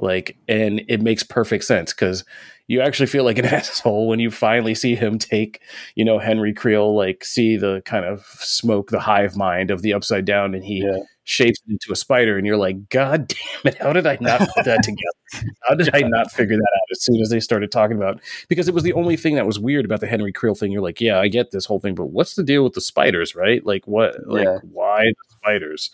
Like, 0.00 0.36
and 0.46 0.82
it 0.86 1.02
makes 1.02 1.24
perfect 1.24 1.64
sense 1.64 1.92
because 1.92 2.24
you 2.68 2.80
actually 2.80 3.06
feel 3.06 3.24
like 3.24 3.38
an 3.38 3.44
asshole 3.46 4.06
when 4.06 4.20
you 4.20 4.30
finally 4.30 4.74
see 4.74 4.94
him 4.94 5.18
take, 5.18 5.60
you 5.96 6.04
know, 6.04 6.20
Henry 6.20 6.52
Creel, 6.52 6.94
like 6.94 7.24
see 7.24 7.56
the 7.56 7.82
kind 7.84 8.04
of 8.04 8.24
smoke, 8.38 8.90
the 8.90 9.00
hive 9.00 9.36
mind 9.36 9.72
of 9.72 9.82
the 9.82 9.92
upside 9.92 10.24
down, 10.24 10.54
and 10.54 10.64
he 10.64 10.84
yeah 10.84 10.98
shapes 11.28 11.60
it 11.66 11.72
into 11.72 11.92
a 11.92 11.96
spider, 11.96 12.38
and 12.38 12.46
you're 12.46 12.56
like, 12.56 12.88
God 12.88 13.28
damn 13.62 13.72
it, 13.72 13.78
how 13.78 13.92
did 13.92 14.06
I 14.06 14.16
not 14.20 14.40
put 14.40 14.64
that 14.64 14.82
together? 14.82 15.52
How 15.68 15.74
did 15.74 15.94
I 15.94 16.00
not 16.00 16.32
figure 16.32 16.56
that 16.56 16.62
out 16.62 16.90
as 16.90 17.02
soon 17.02 17.20
as 17.20 17.28
they 17.28 17.38
started 17.38 17.70
talking 17.70 17.96
about? 17.96 18.20
Because 18.48 18.66
it 18.66 18.74
was 18.74 18.82
the 18.82 18.94
only 18.94 19.16
thing 19.16 19.34
that 19.34 19.46
was 19.46 19.58
weird 19.58 19.84
about 19.84 20.00
the 20.00 20.06
Henry 20.06 20.32
Creel 20.32 20.54
thing. 20.54 20.72
You're 20.72 20.82
like, 20.82 21.02
yeah, 21.02 21.20
I 21.20 21.28
get 21.28 21.50
this 21.50 21.66
whole 21.66 21.80
thing, 21.80 21.94
but 21.94 22.06
what's 22.06 22.34
the 22.34 22.42
deal 22.42 22.64
with 22.64 22.72
the 22.72 22.80
spiders, 22.80 23.34
right? 23.34 23.64
Like, 23.64 23.86
what, 23.86 24.26
like, 24.26 24.44
yeah. 24.44 24.58
why 24.72 25.02
the 25.02 25.34
spiders? 25.34 25.90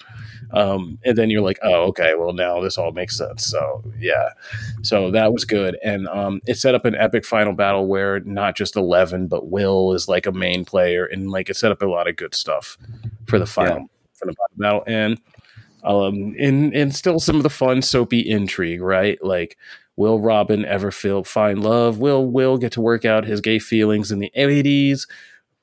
Um, 0.53 0.99
and 1.05 1.19
then 1.19 1.31
you're 1.31 1.43
like, 1.43 1.59
oh, 1.63 1.83
okay, 1.89 2.15
well 2.17 2.33
now 2.33 2.61
this 2.61 2.79
all 2.79 2.93
makes 2.93 3.19
sense. 3.19 3.45
So 3.45 3.83
yeah, 3.99 4.31
so 4.83 5.11
that 5.11 5.33
was 5.33 5.45
good, 5.45 5.77
and 5.83 6.07
um, 6.09 6.41
it 6.47 6.59
set 6.59 6.77
up 6.77 6.85
an 6.85 6.95
epic 6.95 7.25
final 7.25 7.55
battle 7.55 7.87
where 7.87 8.21
not 8.21 8.57
just 8.57 8.77
Eleven 8.77 9.27
but 9.27 9.49
Will 9.49 9.93
is 9.95 10.07
like 10.07 10.27
a 10.27 10.33
main 10.33 10.65
player, 10.65 11.05
and 11.07 11.31
like 11.31 11.51
it 11.51 11.57
set 11.57 11.73
up 11.73 11.83
a 11.83 11.87
lot 11.87 12.09
of 12.09 12.15
good 12.15 12.35
stuff 12.35 12.79
for 13.27 13.41
the 13.41 13.47
final. 13.47 13.79
Yeah 13.79 13.87
for 14.33 14.49
the 14.57 14.63
battle 14.63 14.85
and 14.87 15.21
um 15.85 16.35
and 16.39 16.75
and 16.75 16.95
still 16.95 17.21
some 17.21 17.37
of 17.37 17.43
the 17.43 17.51
fun 17.51 17.83
soapy 17.83 18.21
intrigue 18.21 18.81
right? 18.81 19.23
Like 19.23 19.57
will 19.97 20.21
robin 20.21 20.65
ever 20.65 20.91
feel 20.91 21.25
find 21.25 21.63
love? 21.63 21.99
Will 21.99 22.27
will 22.27 22.57
get 22.59 22.73
to 22.73 22.81
work 22.81 23.05
out 23.05 23.25
his 23.25 23.41
gay 23.41 23.59
feelings 23.59 24.11
in 24.11 24.19
the 24.19 24.33
80s 24.37 25.07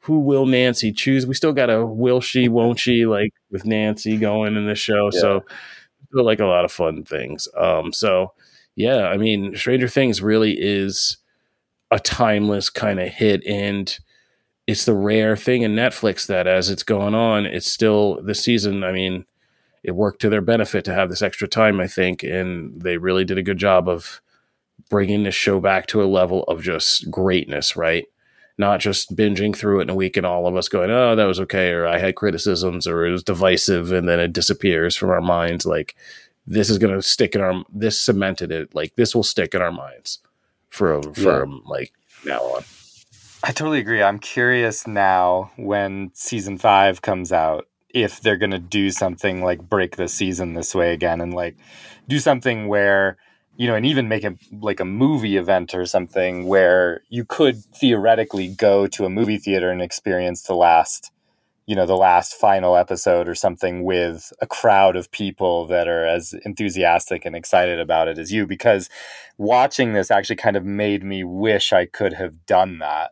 who 0.06 0.19
will 0.21 0.47
nancy 0.47 0.91
choose? 0.91 1.28
We 1.28 1.36
still 1.36 1.54
got 1.54 1.69
a 1.69 1.86
will 1.86 2.21
she 2.21 2.50
won't 2.50 2.80
she 2.80 3.06
like 3.06 3.34
with 3.52 3.65
nancy 3.65 4.17
going 4.17 4.56
in 4.56 4.65
the 4.67 4.76
show. 4.76 5.10
Yeah. 5.13 5.19
so 5.19 5.45
like 6.13 6.39
a 6.39 6.45
lot 6.45 6.65
of 6.65 6.71
fun 6.71 7.04
things. 7.04 7.47
Um 7.58 7.93
so 7.93 8.34
yeah 8.76 9.08
i 9.08 9.17
mean 9.17 9.56
stranger 9.56 9.88
things 9.88 10.21
really 10.21 10.54
is 10.60 11.17
a 11.91 12.00
timeless 12.00 12.69
kind 12.69 13.00
of 13.00 13.10
hit 13.10 13.45
and 13.45 14.00
it's 14.72 14.86
the 14.86 14.94
rare 14.94 15.36
thing 15.36 15.62
in 15.62 15.76
Netflix 15.76 16.26
that 16.28 16.48
as 16.48 16.70
it's 16.70 16.84
going 16.84 17.14
on, 17.14 17.46
it's 17.46 17.72
still 17.72 18.22
the 18.22 18.36
season. 18.36 18.84
I 18.84 18.92
mean, 18.92 19.26
it 19.84 19.92
worked 19.92 20.22
to 20.22 20.30
their 20.30 20.42
benefit 20.42 20.86
to 20.86 20.94
have 20.94 21.10
this 21.10 21.22
extra 21.22 21.48
time, 21.48 21.80
I 21.80 21.88
think, 21.88 22.24
and 22.24 22.82
they 22.82 22.98
really 22.98 23.26
did 23.26 23.38
a 23.38 23.44
good 23.44 23.58
job 23.58 23.90
of 23.90 24.22
bringing 24.90 25.24
the 25.24 25.32
show 25.32 25.60
back 25.60 25.88
to 25.88 26.04
a 26.04 26.06
level 26.06 26.44
of 26.44 26.62
just 26.62 27.10
greatness, 27.10 27.76
right? 27.76 28.06
Not 28.58 28.80
just 28.80 29.16
binging 29.16 29.56
through 29.56 29.80
it 29.80 29.84
in 29.84 29.90
a 29.90 29.96
week 29.96 30.18
and 30.18 30.26
all 30.26 30.48
of 30.48 30.56
us 30.56 30.70
going, 30.70 30.92
oh, 30.92 31.16
that 31.16 31.26
was 31.26 31.40
okay, 31.42 31.72
or 31.72 31.88
I 31.88 31.98
had 31.98 32.16
criticisms, 32.16 32.86
or 32.86 33.06
it 33.06 33.12
was 33.12 33.24
divisive, 33.24 33.92
and 33.92 34.08
then 34.08 34.20
it 34.20 34.34
disappears 34.34 34.96
from 34.96 35.10
our 35.10 35.22
minds. 35.22 35.66
Like, 35.66 35.96
this 36.46 36.70
is 36.70 36.78
going 36.78 36.94
to 36.94 37.02
stick 37.02 37.36
in 37.36 37.42
our, 37.42 37.64
this 37.74 38.00
cemented 38.00 38.52
it. 38.52 38.76
Like, 38.76 38.96
this 38.96 39.16
will 39.16 39.24
stick 39.24 39.56
in 39.56 39.62
our 39.62 39.72
minds 39.72 40.20
for, 40.70 41.02
from 41.14 41.64
yeah. 41.66 41.72
like 41.72 41.94
now 42.26 42.42
on. 42.42 42.64
I 43.44 43.52
totally 43.52 43.80
agree. 43.80 44.04
I'm 44.04 44.20
curious 44.20 44.86
now 44.86 45.52
when 45.58 46.12
season 46.14 46.60
five 46.60 47.02
comes 47.02 47.32
out 47.32 47.68
if 47.90 48.22
they're 48.22 48.38
going 48.38 48.52
to 48.52 48.60
do 48.60 48.92
something 48.92 49.44
like 49.44 49.68
break 49.68 49.96
the 49.96 50.08
season 50.08 50.54
this 50.54 50.76
way 50.76 50.94
again 50.94 51.22
and 51.22 51.34
like 51.34 51.58
do 52.08 52.20
something 52.20 52.68
where 52.68 53.18
you 53.58 53.68
know 53.68 53.76
and 53.76 53.86
even 53.86 54.08
make 54.08 54.24
it 54.24 54.38
like 54.62 54.80
a 54.80 54.86
movie 54.86 55.38
event 55.38 55.74
or 55.74 55.86
something 55.86 56.48
where 56.48 57.02
you 57.10 57.26
could 57.26 57.58
theoretically 57.76 58.48
go 58.48 58.86
to 58.88 59.06
a 59.06 59.10
movie 59.10 59.38
theater 59.38 59.72
and 59.72 59.82
experience 59.82 60.44
the 60.44 60.56
last 60.56 61.12
you 61.66 61.76
know 61.76 61.86
the 61.86 61.98
last 61.98 62.36
final 62.36 62.78
episode 62.78 63.28
or 63.28 63.36
something 63.36 63.84
with 63.84 64.32
a 64.40 64.48
crowd 64.48 64.96
of 64.96 65.12
people 65.12 65.66
that 65.68 65.88
are 65.88 66.06
as 66.06 66.34
enthusiastic 66.46 67.26
and 67.26 67.36
excited 67.36 67.80
about 67.80 68.08
it 68.08 68.18
as 68.18 68.32
you 68.32 68.46
because 68.46 68.90
watching 69.38 69.94
this 69.94 70.12
actually 70.12 70.36
kind 70.36 70.56
of 70.56 70.64
made 70.64 71.04
me 71.04 71.24
wish 71.24 71.74
I 71.74 71.88
could 71.88 72.14
have 72.14 72.46
done 72.46 72.80
that 72.80 73.12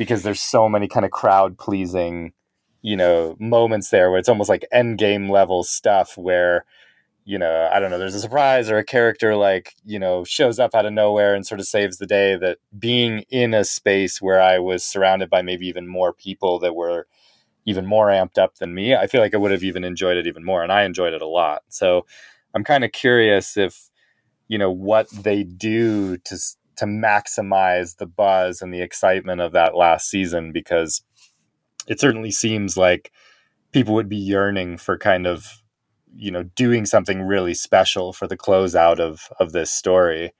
because 0.00 0.22
there's 0.22 0.40
so 0.40 0.66
many 0.66 0.88
kind 0.88 1.04
of 1.04 1.10
crowd 1.10 1.58
pleasing, 1.58 2.32
you 2.80 2.96
know, 2.96 3.36
moments 3.38 3.90
there 3.90 4.08
where 4.08 4.18
it's 4.18 4.30
almost 4.30 4.48
like 4.48 4.64
end 4.72 4.96
game 4.96 5.28
level 5.28 5.62
stuff 5.62 6.16
where, 6.16 6.64
you 7.26 7.36
know, 7.36 7.68
I 7.70 7.78
don't 7.78 7.90
know, 7.90 7.98
there's 7.98 8.14
a 8.14 8.20
surprise 8.20 8.70
or 8.70 8.78
a 8.78 8.82
character 8.82 9.36
like, 9.36 9.74
you 9.84 9.98
know, 9.98 10.24
shows 10.24 10.58
up 10.58 10.74
out 10.74 10.86
of 10.86 10.94
nowhere 10.94 11.34
and 11.34 11.46
sort 11.46 11.60
of 11.60 11.66
saves 11.66 11.98
the 11.98 12.06
day 12.06 12.34
that 12.36 12.56
being 12.78 13.26
in 13.28 13.52
a 13.52 13.62
space 13.62 14.22
where 14.22 14.40
I 14.40 14.58
was 14.58 14.82
surrounded 14.82 15.28
by 15.28 15.42
maybe 15.42 15.66
even 15.66 15.86
more 15.86 16.14
people 16.14 16.58
that 16.60 16.74
were 16.74 17.06
even 17.66 17.84
more 17.84 18.06
amped 18.06 18.38
up 18.38 18.54
than 18.54 18.72
me, 18.72 18.94
I 18.94 19.06
feel 19.06 19.20
like 19.20 19.34
I 19.34 19.36
would 19.36 19.52
have 19.52 19.64
even 19.64 19.84
enjoyed 19.84 20.16
it 20.16 20.26
even 20.26 20.46
more. 20.46 20.62
And 20.62 20.72
I 20.72 20.84
enjoyed 20.84 21.12
it 21.12 21.20
a 21.20 21.28
lot. 21.28 21.64
So 21.68 22.06
I'm 22.54 22.64
kind 22.64 22.84
of 22.84 22.92
curious 22.92 23.58
if, 23.58 23.90
you 24.48 24.56
know, 24.56 24.70
what 24.70 25.10
they 25.10 25.42
do 25.42 26.16
to 26.16 26.38
to 26.80 26.86
maximize 26.86 27.96
the 27.96 28.06
buzz 28.06 28.62
and 28.62 28.72
the 28.72 28.82
excitement 28.82 29.40
of 29.40 29.52
that 29.52 29.76
last 29.76 30.08
season 30.08 30.50
because 30.50 31.02
it 31.86 32.00
certainly 32.00 32.30
seems 32.30 32.76
like 32.76 33.12
people 33.72 33.94
would 33.94 34.08
be 34.08 34.16
yearning 34.16 34.78
for 34.78 34.98
kind 34.98 35.26
of 35.26 35.62
you 36.16 36.30
know 36.30 36.42
doing 36.42 36.86
something 36.86 37.22
really 37.22 37.54
special 37.54 38.12
for 38.12 38.26
the 38.26 38.36
closeout 38.36 38.98
of 38.98 39.28
of 39.38 39.52
this 39.52 39.70
story. 39.70 40.32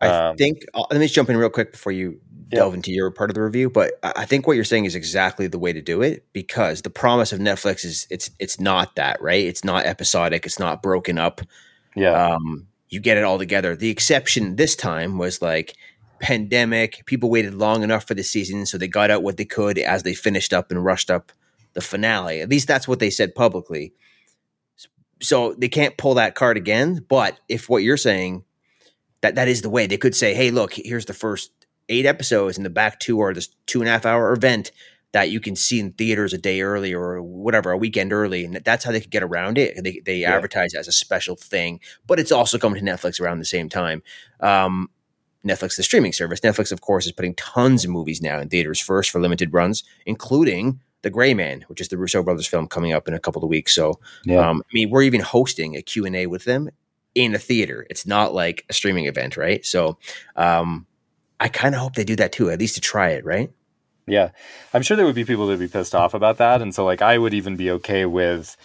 I 0.00 0.08
um, 0.08 0.36
think 0.36 0.64
uh, 0.74 0.84
let 0.90 0.98
me 0.98 1.06
jump 1.06 1.30
in 1.30 1.36
real 1.36 1.50
quick 1.50 1.72
before 1.72 1.92
you 1.92 2.20
delve 2.48 2.72
yeah. 2.72 2.76
into 2.76 2.92
your 2.92 3.10
part 3.10 3.30
of 3.30 3.34
the 3.34 3.42
review, 3.42 3.68
but 3.70 3.94
I 4.02 4.24
think 4.24 4.46
what 4.46 4.54
you're 4.54 4.64
saying 4.64 4.84
is 4.84 4.94
exactly 4.94 5.46
the 5.46 5.58
way 5.58 5.72
to 5.72 5.82
do 5.82 6.02
it 6.02 6.24
because 6.32 6.82
the 6.82 6.90
promise 6.90 7.32
of 7.32 7.38
Netflix 7.38 7.84
is 7.84 8.06
it's 8.10 8.30
it's 8.38 8.60
not 8.60 8.96
that 8.96 9.20
right. 9.20 9.44
It's 9.44 9.64
not 9.64 9.86
episodic. 9.86 10.46
It's 10.46 10.58
not 10.58 10.82
broken 10.82 11.18
up. 11.18 11.40
Yeah. 11.94 12.34
Um, 12.34 12.66
you 12.88 13.00
get 13.00 13.16
it 13.16 13.24
all 13.24 13.38
together. 13.38 13.76
The 13.76 13.90
exception 13.90 14.56
this 14.56 14.76
time 14.76 15.18
was 15.18 15.42
like 15.42 15.76
pandemic. 16.20 17.04
People 17.06 17.30
waited 17.30 17.54
long 17.54 17.82
enough 17.82 18.06
for 18.06 18.14
the 18.14 18.22
season, 18.22 18.66
so 18.66 18.78
they 18.78 18.88
got 18.88 19.10
out 19.10 19.22
what 19.22 19.36
they 19.36 19.44
could 19.44 19.78
as 19.78 20.02
they 20.02 20.14
finished 20.14 20.52
up 20.52 20.70
and 20.70 20.84
rushed 20.84 21.10
up 21.10 21.32
the 21.74 21.80
finale. 21.80 22.40
At 22.40 22.48
least 22.48 22.68
that's 22.68 22.88
what 22.88 23.00
they 23.00 23.10
said 23.10 23.34
publicly. 23.34 23.92
So 25.20 25.54
they 25.54 25.68
can't 25.68 25.96
pull 25.96 26.14
that 26.14 26.34
card 26.34 26.56
again. 26.56 27.04
But 27.08 27.38
if 27.48 27.68
what 27.68 27.82
you're 27.82 27.96
saying 27.96 28.44
that 29.20 29.34
that 29.34 29.48
is 29.48 29.62
the 29.62 29.70
way, 29.70 29.86
they 29.86 29.96
could 29.96 30.14
say, 30.14 30.34
"Hey, 30.34 30.50
look, 30.50 30.74
here's 30.74 31.06
the 31.06 31.14
first 31.14 31.50
eight 31.88 32.06
episodes, 32.06 32.56
and 32.56 32.66
the 32.66 32.70
back 32.70 33.00
two 33.00 33.20
are 33.20 33.34
this 33.34 33.48
two 33.66 33.80
and 33.80 33.88
a 33.88 33.92
half 33.92 34.06
hour 34.06 34.32
event." 34.32 34.72
That 35.16 35.30
you 35.30 35.40
can 35.40 35.56
see 35.56 35.80
in 35.80 35.92
theaters 35.92 36.34
a 36.34 36.38
day 36.38 36.60
early 36.60 36.92
or 36.92 37.22
whatever, 37.22 37.70
a 37.70 37.78
weekend 37.78 38.12
early. 38.12 38.44
And 38.44 38.56
that's 38.56 38.84
how 38.84 38.92
they 38.92 39.00
could 39.00 39.08
get 39.08 39.22
around 39.22 39.56
it. 39.56 39.82
They, 39.82 40.02
they 40.04 40.18
yeah. 40.18 40.34
advertise 40.34 40.74
it 40.74 40.78
as 40.78 40.88
a 40.88 40.92
special 40.92 41.36
thing, 41.36 41.80
but 42.06 42.20
it's 42.20 42.30
also 42.30 42.58
coming 42.58 42.84
to 42.84 42.90
Netflix 42.92 43.18
around 43.18 43.38
the 43.38 43.46
same 43.46 43.70
time. 43.70 44.02
Um, 44.40 44.90
Netflix, 45.42 45.78
the 45.78 45.82
streaming 45.82 46.12
service. 46.12 46.40
Netflix, 46.40 46.70
of 46.70 46.82
course, 46.82 47.06
is 47.06 47.12
putting 47.12 47.34
tons 47.36 47.82
of 47.82 47.90
movies 47.90 48.20
now 48.20 48.38
in 48.38 48.50
theaters 48.50 48.78
first 48.78 49.08
for 49.08 49.18
limited 49.18 49.54
runs, 49.54 49.84
including 50.04 50.80
The 51.00 51.08
Gray 51.08 51.32
Man, 51.32 51.64
which 51.68 51.80
is 51.80 51.88
the 51.88 51.96
Russo 51.96 52.22
brothers 52.22 52.46
film 52.46 52.66
coming 52.66 52.92
up 52.92 53.08
in 53.08 53.14
a 53.14 53.18
couple 53.18 53.42
of 53.42 53.48
weeks. 53.48 53.74
So, 53.74 53.98
yeah. 54.26 54.46
um, 54.46 54.62
I 54.70 54.70
mean, 54.74 54.90
we're 54.90 55.00
even 55.00 55.22
hosting 55.22 55.76
a 55.76 55.80
Q&A 55.80 56.26
with 56.26 56.44
them 56.44 56.68
in 57.14 57.34
a 57.34 57.38
theater. 57.38 57.86
It's 57.88 58.06
not 58.06 58.34
like 58.34 58.66
a 58.68 58.74
streaming 58.74 59.06
event, 59.06 59.38
right? 59.38 59.64
So, 59.64 59.96
um, 60.36 60.86
I 61.40 61.48
kind 61.48 61.74
of 61.74 61.80
hope 61.80 61.94
they 61.94 62.04
do 62.04 62.16
that 62.16 62.32
too, 62.32 62.50
at 62.50 62.60
least 62.60 62.74
to 62.74 62.82
try 62.82 63.12
it, 63.12 63.24
right? 63.24 63.50
Yeah, 64.06 64.30
I'm 64.72 64.82
sure 64.82 64.96
there 64.96 65.06
would 65.06 65.14
be 65.14 65.24
people 65.24 65.46
that 65.46 65.54
would 65.54 65.60
be 65.60 65.68
pissed 65.68 65.94
off 65.94 66.14
about 66.14 66.38
that, 66.38 66.62
and 66.62 66.74
so 66.74 66.84
like 66.84 67.02
I 67.02 67.18
would 67.18 67.34
even 67.34 67.56
be 67.56 67.70
okay 67.72 68.06
with, 68.06 68.56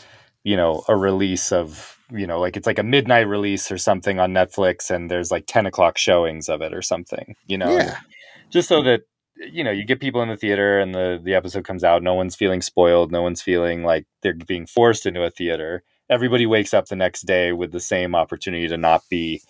you 0.43 0.55
know, 0.55 0.83
a 0.87 0.95
release 0.95 1.51
of 1.51 1.97
you 2.11 2.27
know 2.27 2.39
like 2.39 2.57
it's 2.57 2.67
like 2.67 2.79
a 2.79 2.83
midnight 2.83 3.27
release 3.27 3.71
or 3.71 3.77
something 3.77 4.19
on 4.19 4.33
Netflix, 4.33 4.91
and 4.91 5.09
there's 5.09 5.31
like 5.31 5.45
10 5.47 5.65
o'clock 5.65 5.97
showings 5.97 6.47
of 6.47 6.61
it 6.61 6.73
or 6.73 6.81
something, 6.81 7.35
you 7.47 7.57
know, 7.57 7.75
yeah. 7.75 7.97
just 8.51 8.67
so 8.67 8.83
that 8.83 9.01
you 9.35 9.63
know 9.63 9.71
you 9.71 9.83
get 9.83 9.99
people 9.99 10.21
in 10.21 10.29
the 10.29 10.37
theater 10.37 10.79
and 10.79 10.93
the 10.93 11.19
the 11.23 11.33
episode 11.33 11.63
comes 11.63 11.83
out, 11.83 12.03
no 12.03 12.13
one's 12.13 12.35
feeling 12.35 12.61
spoiled, 12.61 13.11
no 13.11 13.23
one's 13.23 13.41
feeling 13.41 13.83
like 13.83 14.05
they're 14.21 14.33
being 14.33 14.67
forced 14.67 15.05
into 15.05 15.23
a 15.23 15.31
theater. 15.31 15.83
Everybody 16.09 16.45
wakes 16.45 16.73
up 16.73 16.87
the 16.87 16.95
next 16.95 17.21
day 17.21 17.51
with 17.51 17.71
the 17.71 17.79
same 17.79 18.13
opportunity 18.15 18.67
to 18.67 18.77
not 18.77 19.01
be, 19.09 19.41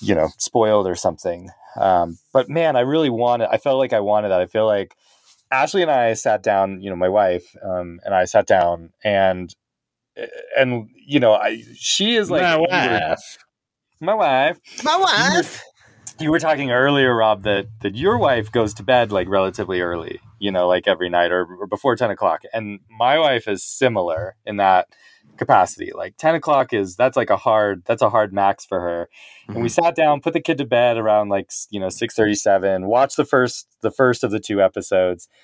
you 0.00 0.14
know, 0.14 0.28
spoiled 0.36 0.86
or 0.86 0.94
something. 0.94 1.50
Um, 1.76 2.18
but 2.32 2.48
man, 2.48 2.76
I 2.76 2.80
really 2.80 3.10
wanted, 3.10 3.48
I 3.50 3.58
felt 3.58 3.78
like 3.78 3.92
I 3.92 4.00
wanted 4.00 4.28
that. 4.30 4.40
I 4.40 4.46
feel 4.46 4.66
like 4.66 4.96
Ashley 5.50 5.82
and 5.82 5.90
I 5.90 6.14
sat 6.14 6.42
down, 6.42 6.80
you 6.80 6.90
know, 6.90 6.96
my 6.96 7.08
wife, 7.08 7.56
um, 7.62 8.00
and 8.04 8.14
I 8.14 8.24
sat 8.24 8.46
down 8.46 8.90
and, 9.04 9.54
and, 10.56 10.88
you 10.94 11.20
know, 11.20 11.34
I, 11.34 11.62
she 11.74 12.16
is 12.16 12.30
like, 12.30 12.42
my 12.42 12.56
wife, 12.56 13.38
my 14.00 14.14
wife, 14.14 14.58
my 14.84 14.96
wife. 14.96 15.62
You 16.18 16.30
were 16.30 16.38
talking 16.38 16.70
earlier, 16.70 17.16
Rob, 17.16 17.44
that, 17.44 17.66
that 17.80 17.96
your 17.96 18.18
wife 18.18 18.52
goes 18.52 18.74
to 18.74 18.82
bed 18.82 19.10
like 19.10 19.26
relatively 19.28 19.80
early, 19.80 20.20
you 20.38 20.50
know, 20.50 20.68
like 20.68 20.86
every 20.86 21.08
night 21.08 21.32
or, 21.32 21.46
or 21.46 21.66
before 21.66 21.96
10 21.96 22.10
o'clock. 22.10 22.42
And 22.52 22.80
my 22.90 23.18
wife 23.18 23.48
is 23.48 23.64
similar 23.64 24.36
in 24.44 24.58
that, 24.58 24.88
capacity. 25.40 25.90
Like 25.92 26.16
10 26.18 26.36
o'clock 26.36 26.72
is 26.72 26.94
that's 26.94 27.16
like 27.16 27.30
a 27.30 27.36
hard 27.36 27.82
that's 27.86 28.02
a 28.02 28.10
hard 28.10 28.32
max 28.32 28.64
for 28.64 28.80
her. 28.80 29.08
Mm-hmm. 29.08 29.52
And 29.52 29.62
we 29.62 29.68
mm-hmm. 29.68 29.84
sat 29.84 29.96
down, 29.96 30.20
put 30.20 30.34
the 30.34 30.40
kid 30.40 30.58
to 30.58 30.64
bed 30.64 30.96
around 30.96 31.30
like 31.30 31.50
you 31.70 31.80
know 31.80 31.88
637, 31.88 32.86
watched 32.86 33.16
the 33.16 33.24
first 33.24 33.66
the 33.80 33.90
first 33.90 34.22
of 34.22 34.30
the 34.30 34.38
two 34.38 34.62
episodes. 34.62 35.28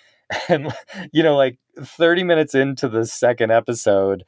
And 0.48 0.72
you 1.12 1.22
know, 1.22 1.36
like 1.36 1.58
30 1.80 2.24
minutes 2.24 2.52
into 2.52 2.88
the 2.88 3.06
second 3.06 3.52
episode, 3.52 4.24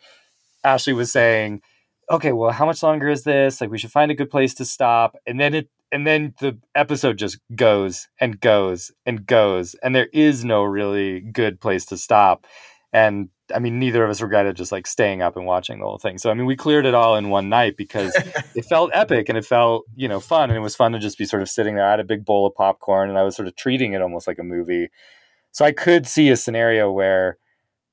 Ashley 0.62 0.92
was 0.92 1.10
saying, 1.10 1.60
Okay, 2.08 2.30
well, 2.30 2.52
how 2.52 2.66
much 2.66 2.84
longer 2.84 3.08
is 3.08 3.24
this? 3.24 3.60
Like 3.60 3.70
we 3.70 3.78
should 3.78 3.90
find 3.90 4.12
a 4.12 4.14
good 4.14 4.30
place 4.30 4.54
to 4.54 4.64
stop. 4.64 5.16
And 5.26 5.40
then 5.40 5.54
it 5.54 5.68
and 5.90 6.06
then 6.06 6.34
the 6.40 6.56
episode 6.76 7.18
just 7.18 7.38
goes 7.54 8.08
and 8.20 8.40
goes 8.40 8.92
and 9.04 9.26
goes 9.26 9.74
and 9.82 9.94
there 9.94 10.08
is 10.12 10.44
no 10.44 10.62
really 10.62 11.20
good 11.20 11.60
place 11.60 11.84
to 11.86 11.96
stop 11.96 12.46
and 12.92 13.28
I 13.54 13.58
mean, 13.58 13.78
neither 13.78 14.04
of 14.04 14.10
us 14.10 14.20
regretted 14.20 14.56
just 14.56 14.72
like 14.72 14.86
staying 14.86 15.22
up 15.22 15.36
and 15.36 15.46
watching 15.46 15.78
the 15.78 15.86
whole 15.86 15.98
thing. 15.98 16.18
So 16.18 16.30
I 16.30 16.34
mean, 16.34 16.46
we 16.46 16.56
cleared 16.56 16.86
it 16.86 16.94
all 16.94 17.16
in 17.16 17.30
one 17.30 17.48
night 17.48 17.76
because 17.76 18.14
it 18.54 18.64
felt 18.64 18.90
epic 18.94 19.28
and 19.28 19.38
it 19.38 19.44
felt 19.46 19.84
you 19.96 20.08
know 20.08 20.20
fun 20.20 20.50
and 20.50 20.56
it 20.56 20.60
was 20.60 20.76
fun 20.76 20.92
to 20.92 20.98
just 20.98 21.18
be 21.18 21.24
sort 21.24 21.42
of 21.42 21.48
sitting 21.48 21.74
there. 21.74 21.86
I 21.86 21.90
had 21.90 22.00
a 22.00 22.04
big 22.04 22.24
bowl 22.24 22.46
of 22.46 22.54
popcorn 22.54 23.08
and 23.08 23.18
I 23.18 23.22
was 23.22 23.36
sort 23.36 23.48
of 23.48 23.56
treating 23.56 23.92
it 23.92 24.02
almost 24.02 24.26
like 24.26 24.38
a 24.38 24.44
movie. 24.44 24.88
So 25.50 25.64
I 25.64 25.72
could 25.72 26.06
see 26.06 26.28
a 26.30 26.36
scenario 26.36 26.90
where, 26.90 27.38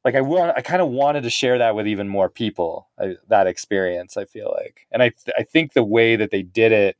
like, 0.03 0.15
I 0.15 0.21
want 0.21 0.57
I 0.57 0.61
kind 0.61 0.81
of 0.81 0.89
wanted 0.89 1.23
to 1.23 1.29
share 1.29 1.57
that 1.57 1.75
with 1.75 1.87
even 1.87 2.07
more 2.07 2.29
people. 2.29 2.89
I, 2.99 3.15
that 3.29 3.47
experience, 3.47 4.17
I 4.17 4.25
feel 4.25 4.53
like, 4.55 4.87
and 4.91 5.01
I 5.01 5.09
th- 5.09 5.35
I 5.37 5.43
think 5.43 5.73
the 5.73 5.83
way 5.83 6.15
that 6.15 6.31
they 6.31 6.43
did 6.43 6.71
it 6.71 6.97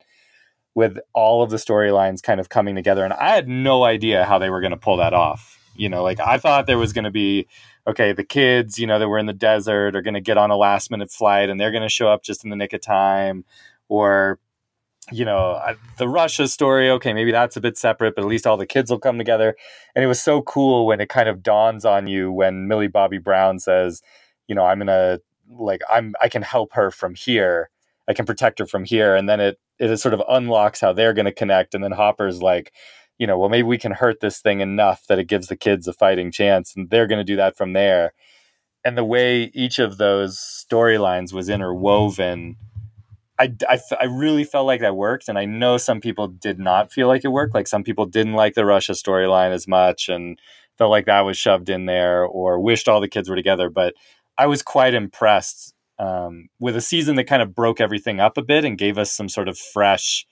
with 0.74 0.98
all 1.14 1.42
of 1.42 1.50
the 1.50 1.56
storylines 1.56 2.22
kind 2.22 2.40
of 2.40 2.48
coming 2.48 2.74
together, 2.74 3.04
and 3.04 3.12
I 3.12 3.34
had 3.34 3.48
no 3.48 3.84
idea 3.84 4.24
how 4.24 4.38
they 4.38 4.50
were 4.50 4.60
going 4.60 4.72
to 4.72 4.76
pull 4.76 4.96
that 4.98 5.14
off. 5.14 5.58
You 5.76 5.88
know, 5.88 6.02
like 6.02 6.20
I 6.20 6.38
thought 6.38 6.66
there 6.66 6.78
was 6.78 6.92
going 6.92 7.04
to 7.04 7.10
be 7.10 7.46
okay, 7.86 8.12
the 8.12 8.24
kids, 8.24 8.78
you 8.78 8.86
know, 8.86 8.98
that 8.98 9.08
were 9.08 9.18
in 9.18 9.26
the 9.26 9.32
desert 9.32 9.94
are 9.94 10.02
going 10.02 10.14
to 10.14 10.20
get 10.20 10.36
on 10.36 10.50
a 10.50 10.56
last 10.56 10.90
minute 10.90 11.10
flight 11.10 11.48
and 11.48 11.60
they're 11.60 11.70
going 11.70 11.82
to 11.82 11.88
show 11.88 12.08
up 12.08 12.22
just 12.22 12.44
in 12.44 12.50
the 12.50 12.56
nick 12.56 12.72
of 12.72 12.80
time. 12.80 13.44
Or, 13.88 14.40
you 15.12 15.24
know, 15.24 15.60
the 15.98 16.08
Russia 16.08 16.48
story, 16.48 16.90
okay, 16.90 17.12
maybe 17.12 17.30
that's 17.30 17.56
a 17.56 17.60
bit 17.60 17.78
separate, 17.78 18.16
but 18.16 18.22
at 18.22 18.28
least 18.28 18.46
all 18.46 18.56
the 18.56 18.66
kids 18.66 18.90
will 18.90 18.98
come 18.98 19.18
together. 19.18 19.54
And 19.94 20.04
it 20.04 20.08
was 20.08 20.20
so 20.20 20.42
cool 20.42 20.86
when 20.86 21.00
it 21.00 21.08
kind 21.08 21.28
of 21.28 21.42
dawns 21.42 21.84
on 21.84 22.08
you 22.08 22.32
when 22.32 22.66
Millie 22.66 22.88
Bobby 22.88 23.18
Brown 23.18 23.60
says, 23.60 24.02
you 24.48 24.54
know, 24.54 24.66
I'm 24.66 24.78
going 24.78 24.88
to, 24.88 25.22
like, 25.48 25.82
I'm, 25.88 26.14
I 26.20 26.28
can 26.28 26.42
help 26.42 26.72
her 26.72 26.90
from 26.90 27.14
here. 27.14 27.70
I 28.08 28.14
can 28.14 28.26
protect 28.26 28.58
her 28.58 28.66
from 28.66 28.84
here. 28.84 29.14
And 29.14 29.28
then 29.28 29.38
it, 29.38 29.60
it 29.78 29.96
sort 29.98 30.14
of 30.14 30.22
unlocks 30.28 30.80
how 30.80 30.92
they're 30.92 31.14
going 31.14 31.26
to 31.26 31.32
connect. 31.32 31.74
And 31.74 31.84
then 31.84 31.92
Hopper's 31.92 32.42
like, 32.42 32.72
you 33.18 33.26
know, 33.26 33.38
well, 33.38 33.48
maybe 33.48 33.66
we 33.66 33.78
can 33.78 33.92
hurt 33.92 34.20
this 34.20 34.40
thing 34.40 34.60
enough 34.60 35.06
that 35.08 35.18
it 35.18 35.28
gives 35.28 35.48
the 35.48 35.56
kids 35.56 35.88
a 35.88 35.92
fighting 35.92 36.30
chance, 36.30 36.74
and 36.76 36.90
they're 36.90 37.06
going 37.06 37.18
to 37.18 37.24
do 37.24 37.36
that 37.36 37.56
from 37.56 37.72
there. 37.72 38.12
And 38.84 38.96
the 38.96 39.04
way 39.04 39.50
each 39.54 39.78
of 39.78 39.98
those 39.98 40.38
storylines 40.38 41.32
was 41.32 41.48
interwoven, 41.48 42.56
I, 43.38 43.52
I, 43.68 43.80
I 44.00 44.04
really 44.04 44.44
felt 44.44 44.66
like 44.66 44.80
that 44.80 44.96
worked. 44.96 45.28
And 45.28 45.38
I 45.38 45.44
know 45.44 45.76
some 45.76 46.00
people 46.00 46.28
did 46.28 46.58
not 46.58 46.92
feel 46.92 47.08
like 47.08 47.24
it 47.24 47.28
worked. 47.28 47.54
Like 47.54 47.66
some 47.66 47.82
people 47.82 48.06
didn't 48.06 48.34
like 48.34 48.54
the 48.54 48.64
Russia 48.64 48.92
storyline 48.92 49.50
as 49.52 49.66
much 49.66 50.08
and 50.08 50.38
felt 50.78 50.90
like 50.90 51.06
that 51.06 51.22
was 51.22 51.36
shoved 51.36 51.68
in 51.68 51.86
there 51.86 52.24
or 52.24 52.60
wished 52.60 52.88
all 52.88 53.00
the 53.00 53.08
kids 53.08 53.28
were 53.28 53.36
together. 53.36 53.68
But 53.68 53.94
I 54.38 54.46
was 54.46 54.62
quite 54.62 54.94
impressed 54.94 55.74
um, 55.98 56.48
with 56.58 56.76
a 56.76 56.80
season 56.80 57.16
that 57.16 57.24
kind 57.24 57.42
of 57.42 57.54
broke 57.54 57.80
everything 57.80 58.20
up 58.20 58.36
a 58.36 58.42
bit 58.42 58.64
and 58.64 58.78
gave 58.78 58.98
us 58.98 59.12
some 59.12 59.28
sort 59.28 59.48
of 59.48 59.58
fresh 59.58 60.26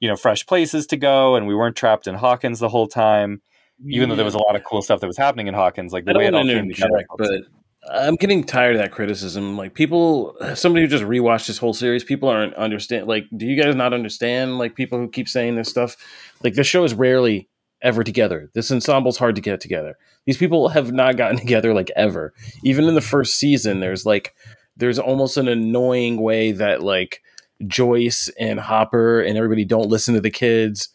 you 0.00 0.08
know 0.08 0.16
fresh 0.16 0.46
places 0.46 0.86
to 0.86 0.96
go 0.96 1.34
and 1.36 1.46
we 1.46 1.54
weren't 1.54 1.76
trapped 1.76 2.06
in 2.06 2.14
hawkins 2.14 2.58
the 2.58 2.68
whole 2.68 2.88
time 2.88 3.42
even 3.86 4.00
yeah. 4.00 4.06
though 4.06 4.16
there 4.16 4.24
was 4.24 4.34
a 4.34 4.38
lot 4.38 4.56
of 4.56 4.64
cool 4.64 4.82
stuff 4.82 5.00
that 5.00 5.06
was 5.06 5.16
happening 5.16 5.46
in 5.46 5.54
hawkins 5.54 5.92
like 5.92 6.04
the 6.04 6.14
way 6.14 6.26
it 6.26 6.34
all 6.34 6.44
came 6.44 6.68
together 6.68 7.04
but 7.16 7.42
i'm 7.90 8.16
getting 8.16 8.44
tired 8.44 8.76
of 8.76 8.82
that 8.82 8.92
criticism. 8.92 9.56
Like 9.56 9.74
people 9.74 10.36
somebody 10.54 10.84
who 10.84 10.88
just 10.88 11.04
rewatched 11.04 11.46
this 11.46 11.58
whole 11.58 11.72
series 11.72 12.04
people 12.04 12.28
aren't 12.28 12.54
understand 12.54 13.06
like 13.06 13.24
do 13.36 13.46
you 13.46 13.60
guys 13.60 13.74
not 13.74 13.92
understand 13.92 14.58
like 14.58 14.74
people 14.74 14.98
who 14.98 15.08
keep 15.08 15.28
saying 15.28 15.56
this 15.56 15.68
stuff? 15.68 15.96
Like 16.42 16.54
this 16.54 16.66
show 16.66 16.84
is 16.84 16.94
rarely 16.94 17.48
ever 17.82 18.02
together. 18.02 18.50
This 18.54 18.70
ensemble's 18.70 19.18
hard 19.18 19.36
to 19.36 19.40
get 19.40 19.60
together. 19.60 19.96
These 20.26 20.38
people 20.38 20.68
have 20.70 20.92
not 20.92 21.16
gotten 21.16 21.38
together 21.38 21.72
like 21.72 21.90
ever. 21.96 22.32
Even 22.62 22.86
in 22.86 22.94
the 22.94 23.00
first 23.00 23.36
season 23.36 23.80
there's 23.80 24.04
like 24.04 24.34
there's 24.76 24.98
almost 24.98 25.36
an 25.36 25.48
annoying 25.48 26.20
way 26.20 26.52
that 26.52 26.82
like 26.82 27.22
Joyce 27.66 28.30
and 28.38 28.60
Hopper 28.60 29.20
and 29.20 29.36
everybody 29.36 29.64
don't 29.64 29.88
listen 29.88 30.14
to 30.14 30.20
the 30.20 30.30
kids, 30.30 30.90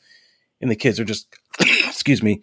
and 0.61 0.71
the 0.71 0.75
kids 0.75 0.99
are 0.99 1.05
just 1.05 1.27
excuse 1.59 2.23
me 2.23 2.41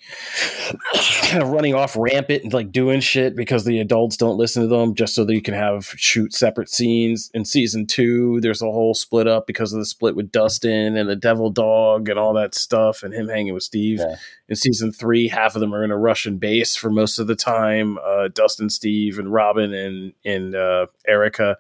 kind 1.23 1.43
of 1.43 1.49
running 1.49 1.75
off 1.75 1.97
rampant 1.99 2.45
and 2.45 2.53
like 2.53 2.71
doing 2.71 3.01
shit 3.01 3.35
because 3.35 3.65
the 3.65 3.81
adults 3.81 4.17
don't 4.17 4.37
listen 4.37 4.63
to 4.63 4.69
them 4.69 4.95
just 4.95 5.15
so 5.15 5.25
that 5.25 5.35
you 5.35 5.43
can 5.43 5.55
have 5.55 5.87
shoot 5.97 6.33
separate 6.33 6.69
scenes. 6.69 7.31
In 7.35 7.45
season 7.45 7.87
two 7.87 8.41
there's 8.41 8.63
a 8.63 8.67
whole 8.67 8.95
split 8.95 9.27
up 9.27 9.47
because 9.47 9.73
of 9.73 9.81
the 9.81 9.87
split 9.87 10.15
with 10.15 10.31
dustin 10.31 10.97
and 10.97 11.09
the 11.09 11.17
devil 11.17 11.51
dog 11.51 12.09
and 12.09 12.19
all 12.19 12.35
that 12.35 12.55
stuff 12.55 13.03
and 13.03 13.13
him 13.13 13.29
hanging 13.29 13.55
with 13.55 13.65
steve. 13.65 13.99
Yeah. 13.99 14.17
in 14.49 14.57
season 14.57 14.93
three 14.93 15.29
half 15.29 15.57
of 15.57 15.61
them 15.61 15.75
are 15.75 15.83
in 15.83 15.91
a 15.91 15.99
russian 15.99 16.39
base 16.39 16.77
for 16.77 16.91
most 16.91 17.19
of 17.19 17.27
the 17.27 17.37
time 17.37 17.99
uh, 18.05 18.29
dustin 18.29 18.71
steve 18.71 19.19
and 19.19 19.33
robin 19.33 19.75
and 19.75 20.13
and 20.25 20.55
uh, 20.55 20.87
erica. 21.07 21.57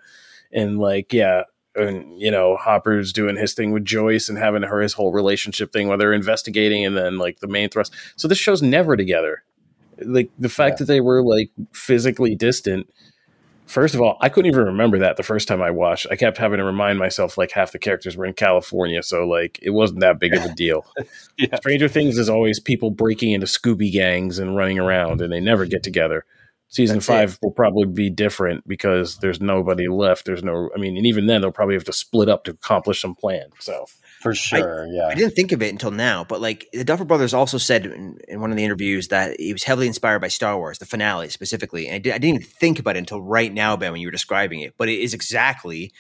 And 0.52 0.78
like 0.78 1.12
yeah 1.12 1.44
and 1.74 2.20
you 2.20 2.30
know 2.30 2.56
Hopper's 2.56 3.12
doing 3.12 3.36
his 3.36 3.54
thing 3.54 3.72
with 3.72 3.84
Joyce 3.84 4.28
and 4.28 4.38
having 4.38 4.62
her 4.62 4.80
his 4.80 4.92
whole 4.92 5.12
relationship 5.12 5.72
thing 5.72 5.88
where 5.88 5.96
they're 5.96 6.12
investigating 6.12 6.84
and 6.84 6.96
then 6.96 7.18
like 7.18 7.40
the 7.40 7.48
main 7.48 7.68
thrust. 7.68 7.92
So 8.16 8.28
this 8.28 8.38
show's 8.38 8.62
never 8.62 8.96
together. 8.96 9.42
Like 10.02 10.30
the 10.38 10.48
fact 10.48 10.74
yeah. 10.74 10.76
that 10.78 10.84
they 10.86 11.00
were 11.00 11.22
like 11.22 11.50
physically 11.72 12.34
distant. 12.34 12.90
First 13.66 13.94
of 13.94 14.00
all, 14.00 14.16
I 14.20 14.28
couldn't 14.28 14.50
even 14.50 14.64
remember 14.64 14.98
that 14.98 15.16
the 15.16 15.22
first 15.22 15.46
time 15.46 15.62
I 15.62 15.70
watched. 15.70 16.08
I 16.10 16.16
kept 16.16 16.38
having 16.38 16.58
to 16.58 16.64
remind 16.64 16.98
myself 16.98 17.38
like 17.38 17.52
half 17.52 17.70
the 17.70 17.78
characters 17.78 18.16
were 18.16 18.26
in 18.26 18.32
California, 18.32 19.00
so 19.00 19.28
like 19.28 19.60
it 19.62 19.70
wasn't 19.70 20.00
that 20.00 20.18
big 20.18 20.34
of 20.34 20.44
a 20.44 20.52
deal. 20.54 20.84
yeah. 21.38 21.54
Stranger 21.54 21.86
Things 21.86 22.18
is 22.18 22.28
always 22.28 22.58
people 22.58 22.90
breaking 22.90 23.30
into 23.30 23.46
Scooby 23.46 23.92
gangs 23.92 24.40
and 24.40 24.56
running 24.56 24.80
around, 24.80 25.20
and 25.20 25.32
they 25.32 25.38
never 25.38 25.66
get 25.66 25.84
together. 25.84 26.24
Season 26.72 26.98
That's 26.98 27.06
five 27.06 27.32
it. 27.32 27.38
will 27.42 27.50
probably 27.50 27.86
be 27.86 28.10
different 28.10 28.66
because 28.66 29.18
there's 29.18 29.40
nobody 29.40 29.88
left. 29.88 30.24
There's 30.24 30.44
no, 30.44 30.70
I 30.72 30.78
mean, 30.78 30.96
and 30.96 31.04
even 31.04 31.26
then 31.26 31.40
they'll 31.40 31.50
probably 31.50 31.74
have 31.74 31.84
to 31.84 31.92
split 31.92 32.28
up 32.28 32.44
to 32.44 32.52
accomplish 32.52 33.02
some 33.02 33.16
plan. 33.16 33.48
So 33.58 33.86
for 34.20 34.36
sure, 34.36 34.86
I, 34.86 34.90
yeah. 34.92 35.06
I 35.08 35.14
didn't 35.16 35.34
think 35.34 35.50
of 35.50 35.62
it 35.62 35.70
until 35.70 35.90
now, 35.90 36.22
but 36.22 36.40
like 36.40 36.68
the 36.72 36.84
Duffer 36.84 37.04
Brothers 37.04 37.34
also 37.34 37.58
said 37.58 37.86
in, 37.86 38.20
in, 38.28 38.40
one 38.40 38.52
of 38.52 38.56
the 38.56 38.64
interviews 38.64 39.08
that 39.08 39.34
he 39.40 39.52
was 39.52 39.64
heavily 39.64 39.88
inspired 39.88 40.20
by 40.20 40.28
Star 40.28 40.56
Wars, 40.56 40.78
the 40.78 40.86
finale 40.86 41.28
specifically. 41.28 41.88
And 41.88 41.96
I, 41.96 41.98
did, 41.98 42.12
I 42.12 42.18
didn't 42.18 42.36
even 42.36 42.46
think 42.46 42.78
about 42.78 42.94
it 42.94 43.00
until 43.00 43.20
right 43.20 43.52
now, 43.52 43.76
Ben, 43.76 43.90
when 43.90 44.00
you 44.00 44.06
were 44.06 44.12
describing 44.12 44.60
it. 44.60 44.74
But 44.78 44.88
it 44.88 45.00
is 45.00 45.12
exactly 45.12 45.92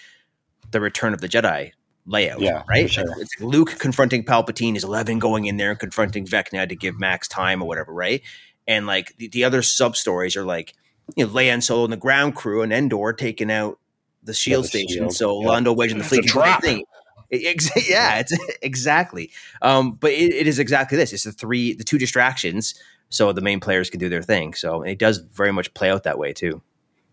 the 0.70 0.80
Return 0.80 1.14
of 1.14 1.20
the 1.20 1.28
Jedi 1.28 1.72
layout, 2.06 2.40
yeah, 2.40 2.62
right? 2.68 2.88
Sure. 2.88 3.04
It's 3.18 3.40
Luke 3.40 3.76
confronting 3.78 4.24
Palpatine, 4.24 4.76
is 4.76 4.84
Eleven 4.84 5.18
going 5.18 5.46
in 5.46 5.56
there 5.56 5.70
and 5.70 5.78
confronting 5.80 6.26
Vecna 6.26 6.68
to 6.68 6.76
give 6.76 6.98
Max 6.98 7.26
time 7.26 7.60
or 7.60 7.66
whatever, 7.66 7.92
right? 7.92 8.22
And 8.70 8.86
like 8.86 9.16
the, 9.16 9.26
the 9.26 9.42
other 9.42 9.62
sub 9.62 9.96
stories 9.96 10.36
are 10.36 10.44
like, 10.44 10.74
you 11.16 11.26
know, 11.26 11.32
Leia 11.32 11.52
and 11.52 11.64
Solo 11.64 11.82
and 11.82 11.92
the 11.92 11.96
ground 11.96 12.36
crew 12.36 12.62
and 12.62 12.72
Endor 12.72 13.12
taking 13.12 13.50
out 13.50 13.80
the 14.22 14.32
shield 14.32 14.62
yeah, 14.62 14.62
the 14.62 14.68
station. 14.68 14.96
Shield. 15.02 15.14
So 15.14 15.42
yeah. 15.42 15.48
Lando 15.48 15.72
wedging 15.72 15.98
the 15.98 16.04
fleet. 16.04 16.30
Thing. 16.62 16.84
yeah, 17.32 18.20
it's 18.20 18.32
exactly. 18.62 19.32
Um, 19.60 19.94
but 19.94 20.12
it, 20.12 20.32
it 20.32 20.46
is 20.46 20.60
exactly 20.60 20.96
this. 20.96 21.12
It's 21.12 21.24
the 21.24 21.32
three, 21.32 21.74
the 21.74 21.82
two 21.82 21.98
distractions, 21.98 22.76
so 23.08 23.32
the 23.32 23.40
main 23.40 23.58
players 23.58 23.90
can 23.90 23.98
do 23.98 24.08
their 24.08 24.22
thing. 24.22 24.54
So 24.54 24.82
it 24.82 25.00
does 25.00 25.18
very 25.18 25.52
much 25.52 25.74
play 25.74 25.90
out 25.90 26.04
that 26.04 26.16
way 26.16 26.32
too. 26.32 26.62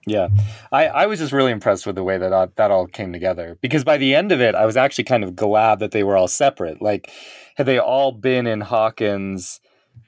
Yeah, 0.05 0.27
I, 0.71 0.85
I 0.85 1.05
was 1.07 1.17
just 1.17 1.33
really 1.33 1.51
impressed 1.51 1.87
with 1.87 1.95
the 1.95 2.03
way 2.03 2.19
that 2.19 2.31
uh, 2.31 2.47
that 2.55 2.69
all 2.69 2.85
came 2.85 3.11
together 3.11 3.57
because 3.61 3.83
by 3.83 3.97
the 3.97 4.13
end 4.13 4.31
of 4.31 4.41
it, 4.41 4.53
I 4.53 4.67
was 4.67 4.77
actually 4.77 5.05
kind 5.05 5.23
of 5.23 5.35
glad 5.35 5.79
that 5.79 5.89
they 5.89 6.03
were 6.03 6.15
all 6.15 6.27
separate. 6.27 6.83
Like, 6.83 7.11
had 7.55 7.65
they 7.65 7.79
all 7.79 8.11
been 8.11 8.45
in 8.45 8.61
Hawkins, 8.61 9.59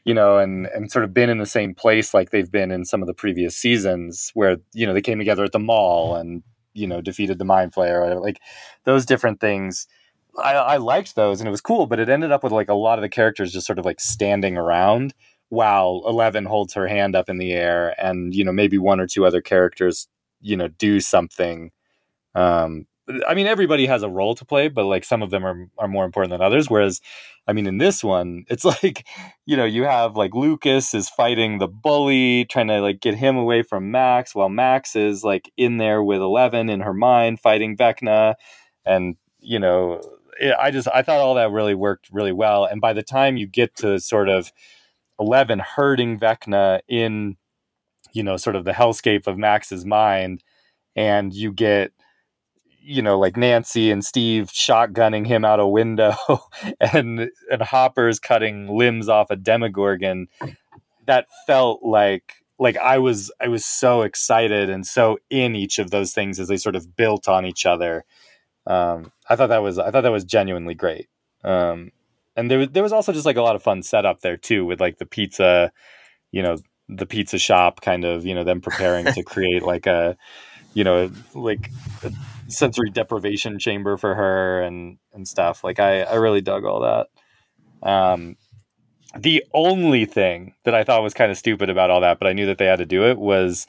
you 0.06 0.14
know, 0.14 0.38
and 0.38 0.68
and 0.68 0.92
sort 0.92 1.06
of 1.06 1.14
been 1.14 1.30
in 1.30 1.38
the 1.38 1.46
same 1.46 1.76
place 1.76 2.14
like 2.14 2.32
they've 2.32 2.52
been 2.52 2.72
in 2.72 2.86
some 2.86 3.02
of 3.02 3.08
the 3.08 3.14
previous 3.14 3.56
seasons, 3.56 4.32
where 4.34 4.58
you 4.74 4.86
know 4.86 4.94
they 4.94 5.02
came 5.02 5.20
together 5.20 5.44
at 5.44 5.52
the 5.52 5.60
mall 5.60 6.16
and 6.16 6.44
you 6.74 6.88
know 6.88 7.02
defeated 7.02 7.40
the 7.40 7.46
Mind 7.46 7.74
Flayer, 7.74 7.96
or 7.96 8.02
whatever, 8.02 8.22
like 8.22 8.40
those 8.86 9.06
different 9.06 9.40
things. 9.40 9.88
I, 10.38 10.54
I 10.54 10.78
liked 10.78 11.16
those 11.16 11.42
and 11.42 11.48
it 11.48 11.52
was 11.52 11.62
cool, 11.62 11.88
but 11.88 12.00
it 12.00 12.08
ended 12.08 12.32
up 12.32 12.44
with 12.44 12.54
like 12.54 12.70
a 12.70 12.76
lot 12.76 12.98
of 12.98 13.02
the 13.02 13.10
characters 13.10 13.52
just 13.52 13.66
sort 13.66 13.80
of 13.80 13.86
like 13.86 14.00
standing 14.00 14.58
around 14.58 15.14
while 15.50 16.04
Eleven 16.06 16.46
holds 16.46 16.74
her 16.76 16.88
hand 16.88 17.16
up 17.16 17.30
in 17.30 17.38
the 17.38 17.52
air 17.52 17.96
and 18.02 18.34
you 18.34 18.44
know 18.44 18.52
maybe 18.52 18.78
one 18.78 19.00
or 19.00 19.08
two 19.08 19.26
other 19.26 19.42
characters 19.42 20.08
you 20.42 20.56
know 20.56 20.68
do 20.68 21.00
something 21.00 21.72
um 22.36 22.86
I 23.28 23.34
mean 23.34 23.48
everybody 23.48 23.86
has 23.88 24.04
a 24.04 24.10
role 24.10 24.36
to 24.36 24.46
play 24.46 24.68
but 24.68 24.86
like 24.86 25.04
some 25.04 25.22
of 25.22 25.30
them 25.30 25.46
are 25.46 25.68
are 25.78 25.88
more 25.88 26.06
important 26.06 26.32
than 26.32 26.42
others. 26.42 26.70
Whereas 26.70 27.02
I 27.48 27.54
mean 27.54 27.68
in 27.68 27.78
this 27.78 28.04
one 28.04 28.46
it's 28.50 28.66
like 28.84 29.06
you 29.46 29.58
know 29.58 29.66
you 29.66 29.84
have 29.84 30.16
like 30.16 30.34
Lucas 30.34 30.94
is 30.94 31.10
fighting 31.10 31.60
the 31.60 31.68
bully 31.68 32.46
trying 32.46 32.68
to 32.68 32.82
like 32.82 33.02
get 33.02 33.16
him 33.16 33.36
away 33.38 33.64
from 33.64 33.92
Max 33.92 34.36
while 34.36 34.50
Max 34.50 34.96
is 34.96 35.24
like 35.24 35.52
in 35.58 35.78
there 35.78 36.04
with 36.04 36.22
Eleven 36.22 36.70
in 36.70 36.82
her 36.82 36.94
mind 36.94 37.40
fighting 37.40 37.76
Vecna. 37.76 38.36
And 38.86 39.16
you 39.40 39.60
know 39.60 40.02
I 40.58 40.72
just 40.72 40.88
I 40.94 41.02
thought 41.02 41.20
all 41.20 41.36
that 41.36 41.52
really 41.52 41.76
worked 41.76 42.10
really 42.12 42.32
well. 42.32 42.66
And 42.66 42.80
by 42.82 42.94
the 42.94 43.04
time 43.04 43.38
you 43.38 43.48
get 43.48 43.76
to 43.78 44.00
sort 44.00 44.30
of 44.30 44.52
Eleven 45.20 45.60
hurting 45.60 46.18
Vecna 46.18 46.80
in, 46.88 47.36
you 48.14 48.24
know, 48.24 48.38
sort 48.38 48.56
of 48.56 48.64
the 48.64 48.72
hellscape 48.72 49.28
of 49.28 49.38
Max's 49.38 49.86
mind, 49.86 50.44
and 50.96 51.34
you 51.34 51.52
get, 51.52 51.92
you 52.82 53.02
know, 53.02 53.20
like 53.20 53.38
Nancy 53.38 53.92
and 53.92 54.04
Steve 54.04 54.48
shotgunning 54.48 55.28
him 55.28 55.46
out 55.46 55.60
a 55.60 55.68
window, 55.68 56.16
and 56.80 57.30
and 57.52 57.62
Hopper's 57.62 58.20
cutting 58.20 58.68
limbs 58.68 59.10
off 59.10 59.30
a 59.30 59.36
Demogorgon. 59.36 60.28
That 61.06 61.28
felt 61.48 61.84
like 61.84 62.36
like 62.60 62.78
I 62.78 62.98
was 62.98 63.32
I 63.40 63.48
was 63.48 63.66
so 63.66 64.02
excited 64.02 64.70
and 64.70 64.86
so 64.86 65.18
in 65.30 65.56
each 65.56 65.80
of 65.80 65.92
those 65.92 66.14
things 66.14 66.40
as 66.40 66.50
they 66.50 66.58
sort 66.58 66.76
of 66.76 66.96
built 66.96 67.28
on 67.28 67.46
each 67.46 67.66
other. 67.66 68.04
Um, 68.68 69.12
I 69.30 69.36
thought 69.36 69.48
that 69.48 69.64
was 69.64 69.80
I 69.80 69.90
thought 69.90 70.02
that 70.02 70.12
was 70.12 70.26
genuinely 70.26 70.76
great. 70.76 71.08
Um, 71.44 71.92
and 72.36 72.52
there 72.52 72.60
was 72.60 72.70
there 72.70 72.84
was 72.84 72.94
also 72.94 73.14
just 73.14 73.26
like 73.26 73.38
a 73.38 73.42
lot 73.42 73.56
of 73.56 73.64
fun 73.64 73.82
setup 73.82 74.22
there 74.22 74.38
too 74.38 74.66
with 74.66 74.82
like 74.82 74.98
the 74.98 75.06
pizza, 75.06 75.72
you 76.32 76.44
know, 76.44 76.58
the 76.90 77.06
pizza 77.06 77.38
shop 77.38 77.82
kind 77.82 78.04
of 78.04 78.26
you 78.26 78.36
know 78.36 78.44
them 78.44 78.62
preparing 78.62 79.06
to 79.06 79.24
create 79.26 79.64
like 79.64 79.88
a, 79.88 80.18
you 80.74 80.84
know, 80.84 81.10
like 81.34 81.72
a 82.04 82.12
sensory 82.50 82.90
deprivation 82.90 83.60
chamber 83.60 83.98
for 83.98 84.16
her 84.16 84.62
and 84.62 84.98
and 85.14 85.28
stuff. 85.28 85.64
Like 85.64 85.80
I 85.80 86.02
I 86.02 86.16
really 86.16 86.42
dug 86.42 86.66
all 86.66 86.82
that. 86.82 87.08
Um, 87.88 88.36
the 89.18 89.44
only 89.54 90.06
thing 90.06 90.54
that 90.66 90.76
I 90.76 90.84
thought 90.84 91.04
was 91.04 91.14
kind 91.14 91.32
of 91.32 91.38
stupid 91.38 91.70
about 91.70 91.90
all 91.90 92.02
that, 92.02 92.20
but 92.20 92.28
I 92.28 92.34
knew 92.34 92.46
that 92.46 92.58
they 92.58 92.66
had 92.66 92.80
to 92.80 92.86
do 92.86 93.06
it 93.06 93.18
was, 93.18 93.66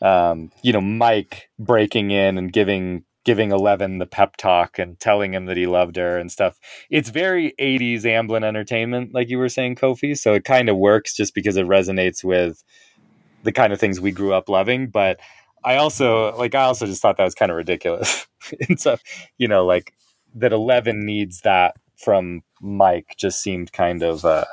um, 0.00 0.52
you 0.62 0.72
know, 0.72 0.80
Mike 0.80 1.48
breaking 1.58 2.10
in 2.10 2.38
and 2.38 2.52
giving 2.52 3.04
giving 3.24 3.50
Eleven 3.50 3.98
the 3.98 4.06
pep 4.06 4.36
talk 4.38 4.78
and 4.78 4.98
telling 5.00 5.34
him 5.34 5.46
that 5.46 5.56
he 5.56 5.66
loved 5.66 5.96
her 5.96 6.16
and 6.16 6.32
stuff. 6.32 6.58
It's 6.88 7.10
very 7.10 7.52
80s 7.60 8.04
Amblin 8.04 8.42
entertainment, 8.42 9.12
like 9.12 9.28
you 9.28 9.36
were 9.36 9.50
saying, 9.50 9.76
Kofi. 9.76 10.16
So 10.16 10.32
it 10.32 10.44
kind 10.44 10.70
of 10.70 10.78
works 10.78 11.14
just 11.14 11.34
because 11.34 11.58
it 11.58 11.66
resonates 11.66 12.24
with 12.24 12.64
the 13.42 13.52
kind 13.52 13.72
of 13.72 13.80
things 13.80 14.00
we 14.00 14.12
grew 14.12 14.32
up 14.32 14.48
loving. 14.48 14.88
But 14.88 15.20
I 15.64 15.76
also 15.76 16.36
like 16.36 16.54
I 16.54 16.62
also 16.62 16.86
just 16.86 17.02
thought 17.02 17.16
that 17.16 17.24
was 17.24 17.34
kind 17.34 17.50
of 17.50 17.56
ridiculous. 17.56 18.26
and 18.68 18.80
so, 18.80 18.96
you 19.38 19.48
know, 19.48 19.64
like 19.64 19.92
that 20.34 20.52
Eleven 20.52 21.04
needs 21.04 21.40
that 21.42 21.76
from 21.96 22.42
Mike 22.60 23.14
just 23.16 23.42
seemed 23.42 23.72
kind 23.72 24.02
of 24.02 24.24
uh 24.24 24.44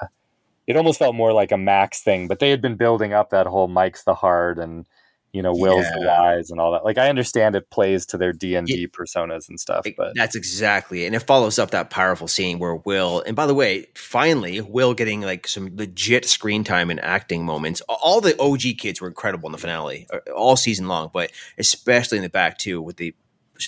it 0.68 0.76
almost 0.76 1.00
felt 1.00 1.16
more 1.16 1.32
like 1.32 1.52
a 1.52 1.58
Max 1.58 2.02
thing, 2.02 2.28
but 2.28 2.40
they 2.40 2.50
had 2.50 2.62
been 2.62 2.76
building 2.76 3.14
up 3.14 3.30
that 3.30 3.46
whole 3.46 3.68
Mike's 3.68 4.04
the 4.04 4.16
heart 4.16 4.58
and 4.58 4.88
you 5.36 5.42
know 5.42 5.54
Will's 5.54 5.84
yeah. 5.84 6.00
the 6.00 6.08
wise 6.08 6.50
and 6.50 6.62
all 6.62 6.72
that. 6.72 6.86
Like 6.86 6.98
I 6.98 7.10
understand 7.10 7.58
it 7.58 7.70
plays 7.70 8.06
to 8.08 8.18
their 8.18 8.32
D 8.32 8.56
and 8.56 8.66
D 8.66 8.88
personas 8.88 9.50
and 9.50 9.60
stuff, 9.60 9.86
but 9.98 10.14
that's 10.16 10.34
exactly, 10.34 11.04
it. 11.04 11.08
and 11.08 11.16
it 11.16 11.20
follows 11.20 11.60
up 11.60 11.72
that 11.72 11.90
powerful 11.90 12.30
scene 12.30 12.58
where 12.58 12.76
Will. 12.76 13.22
And 13.28 13.36
by 13.36 13.46
the 13.46 13.54
way, 13.54 13.88
finally, 13.96 14.62
Will 14.62 14.94
getting 14.94 15.22
like 15.22 15.46
some 15.46 15.76
legit 15.76 16.24
screen 16.26 16.64
time 16.64 16.90
and 16.90 17.02
acting 17.02 17.46
moments. 17.46 17.82
All 17.82 18.22
the 18.22 18.40
OG 18.40 18.78
kids 18.80 19.02
were 19.02 19.10
incredible 19.10 19.50
in 19.50 19.52
the 19.52 19.58
finale, 19.58 20.08
uh, 20.12 20.32
all 20.32 20.56
season 20.56 20.88
long, 20.88 21.12
but 21.14 21.32
especially 21.58 22.18
in 22.18 22.24
the 22.24 22.30
back 22.30 22.58
too 22.58 22.82
with 22.82 22.96
the 22.96 23.14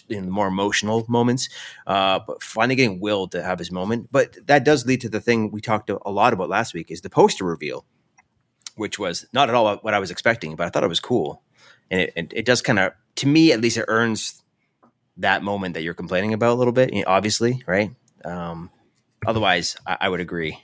in 0.08 0.26
the 0.26 0.32
more 0.32 0.48
emotional 0.48 1.06
moments. 1.10 1.50
Uh, 1.86 2.20
but 2.26 2.42
finally 2.42 2.76
getting 2.76 3.02
Will 3.02 3.28
to 3.28 3.44
have 3.44 3.60
his 3.60 3.74
moment. 3.74 4.08
But 4.10 4.38
that 4.48 4.64
does 4.64 4.86
lead 4.86 5.02
to 5.02 5.10
the 5.10 5.20
thing 5.20 5.52
we 5.52 5.60
talked 5.60 5.90
a 5.90 6.10
lot 6.10 6.32
about 6.32 6.48
last 6.48 6.74
week 6.74 6.92
is 6.92 7.02
the 7.02 7.10
poster 7.10 7.44
reveal, 7.44 7.86
which 8.78 8.98
was 8.98 9.26
not 9.34 9.50
at 9.50 9.56
all 9.56 9.76
what 9.78 9.94
I 9.94 10.00
was 10.00 10.12
expecting, 10.12 10.56
but 10.56 10.66
I 10.66 10.70
thought 10.70 10.86
it 10.86 10.88
was 10.88 11.02
cool 11.02 11.44
and 11.90 12.02
it, 12.02 12.14
it, 12.16 12.34
it 12.36 12.46
does 12.46 12.62
kind 12.62 12.80
of 12.80 12.94
to 13.16 13.28
me 13.28 13.52
at 13.52 13.62
least 13.62 13.78
it 13.78 13.86
earns 13.88 14.42
that 15.18 15.44
moment 15.44 15.74
that 15.74 15.84
you're 15.84 15.94
complaining 15.94 16.34
about 16.34 16.54
a 16.54 16.56
little 16.60 16.74
bit 16.74 16.92
obviously 17.08 17.64
right? 17.68 17.92
Um, 18.26 18.70
otherwise 19.26 19.78
I, 19.86 19.98
I, 20.02 20.10
would 20.10 20.20
agree. 20.20 20.62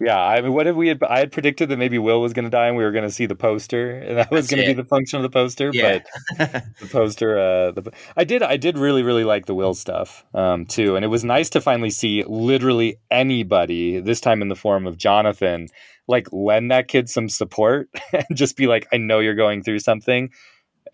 Yeah 0.00 0.18
i 0.20 0.40
mean 0.40 0.52
what 0.52 0.66
if 0.66 0.74
we 0.74 0.88
had 0.88 1.00
i 1.04 1.20
had 1.20 1.30
predicted 1.30 1.68
that 1.68 1.76
maybe 1.76 1.96
will 1.96 2.20
was 2.20 2.32
going 2.32 2.44
to 2.44 2.50
die 2.50 2.66
and 2.66 2.76
we 2.76 2.82
were 2.82 2.90
going 2.90 3.04
to 3.04 3.10
see 3.10 3.26
the 3.26 3.36
poster 3.36 3.92
and 3.98 4.18
that 4.18 4.32
was 4.32 4.48
going 4.48 4.60
to 4.60 4.66
be 4.66 4.72
the 4.72 4.84
function 4.84 5.18
of 5.18 5.22
the 5.22 5.30
poster 5.30 5.70
yeah. 5.72 6.00
but 6.38 6.64
the 6.80 6.88
poster 6.90 7.38
uh 7.38 7.70
the, 7.70 7.92
i 8.16 8.24
did 8.24 8.42
i 8.42 8.56
did 8.56 8.76
really 8.76 9.04
really 9.04 9.22
like 9.22 9.46
the 9.46 9.54
will 9.54 9.74
stuff 9.74 10.24
um 10.34 10.66
too 10.66 10.96
and 10.96 11.04
it 11.04 11.08
was 11.08 11.22
nice 11.22 11.50
to 11.50 11.60
finally 11.60 11.90
see 11.90 12.24
literally 12.26 12.96
anybody 13.12 14.00
this 14.00 14.20
time 14.20 14.42
in 14.42 14.48
the 14.48 14.56
form 14.56 14.88
of 14.88 14.96
jonathan 14.96 15.68
like 16.08 16.26
lend 16.32 16.72
that 16.72 16.88
kid 16.88 17.08
some 17.08 17.28
support 17.28 17.88
and 18.12 18.26
just 18.32 18.56
be 18.56 18.66
like 18.66 18.88
i 18.92 18.96
know 18.96 19.20
you're 19.20 19.36
going 19.36 19.62
through 19.62 19.78
something 19.78 20.30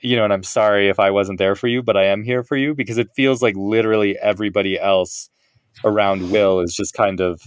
you 0.00 0.16
know, 0.16 0.24
and 0.24 0.32
I'm 0.32 0.42
sorry 0.42 0.88
if 0.88 1.00
I 1.00 1.10
wasn't 1.10 1.38
there 1.38 1.56
for 1.56 1.66
you, 1.66 1.82
but 1.82 1.96
I 1.96 2.04
am 2.04 2.22
here 2.22 2.42
for 2.42 2.56
you 2.56 2.74
because 2.74 2.98
it 2.98 3.08
feels 3.14 3.42
like 3.42 3.56
literally 3.56 4.16
everybody 4.18 4.78
else 4.78 5.28
around 5.84 6.30
Will 6.30 6.60
is 6.60 6.74
just 6.74 6.94
kind 6.94 7.20
of, 7.20 7.40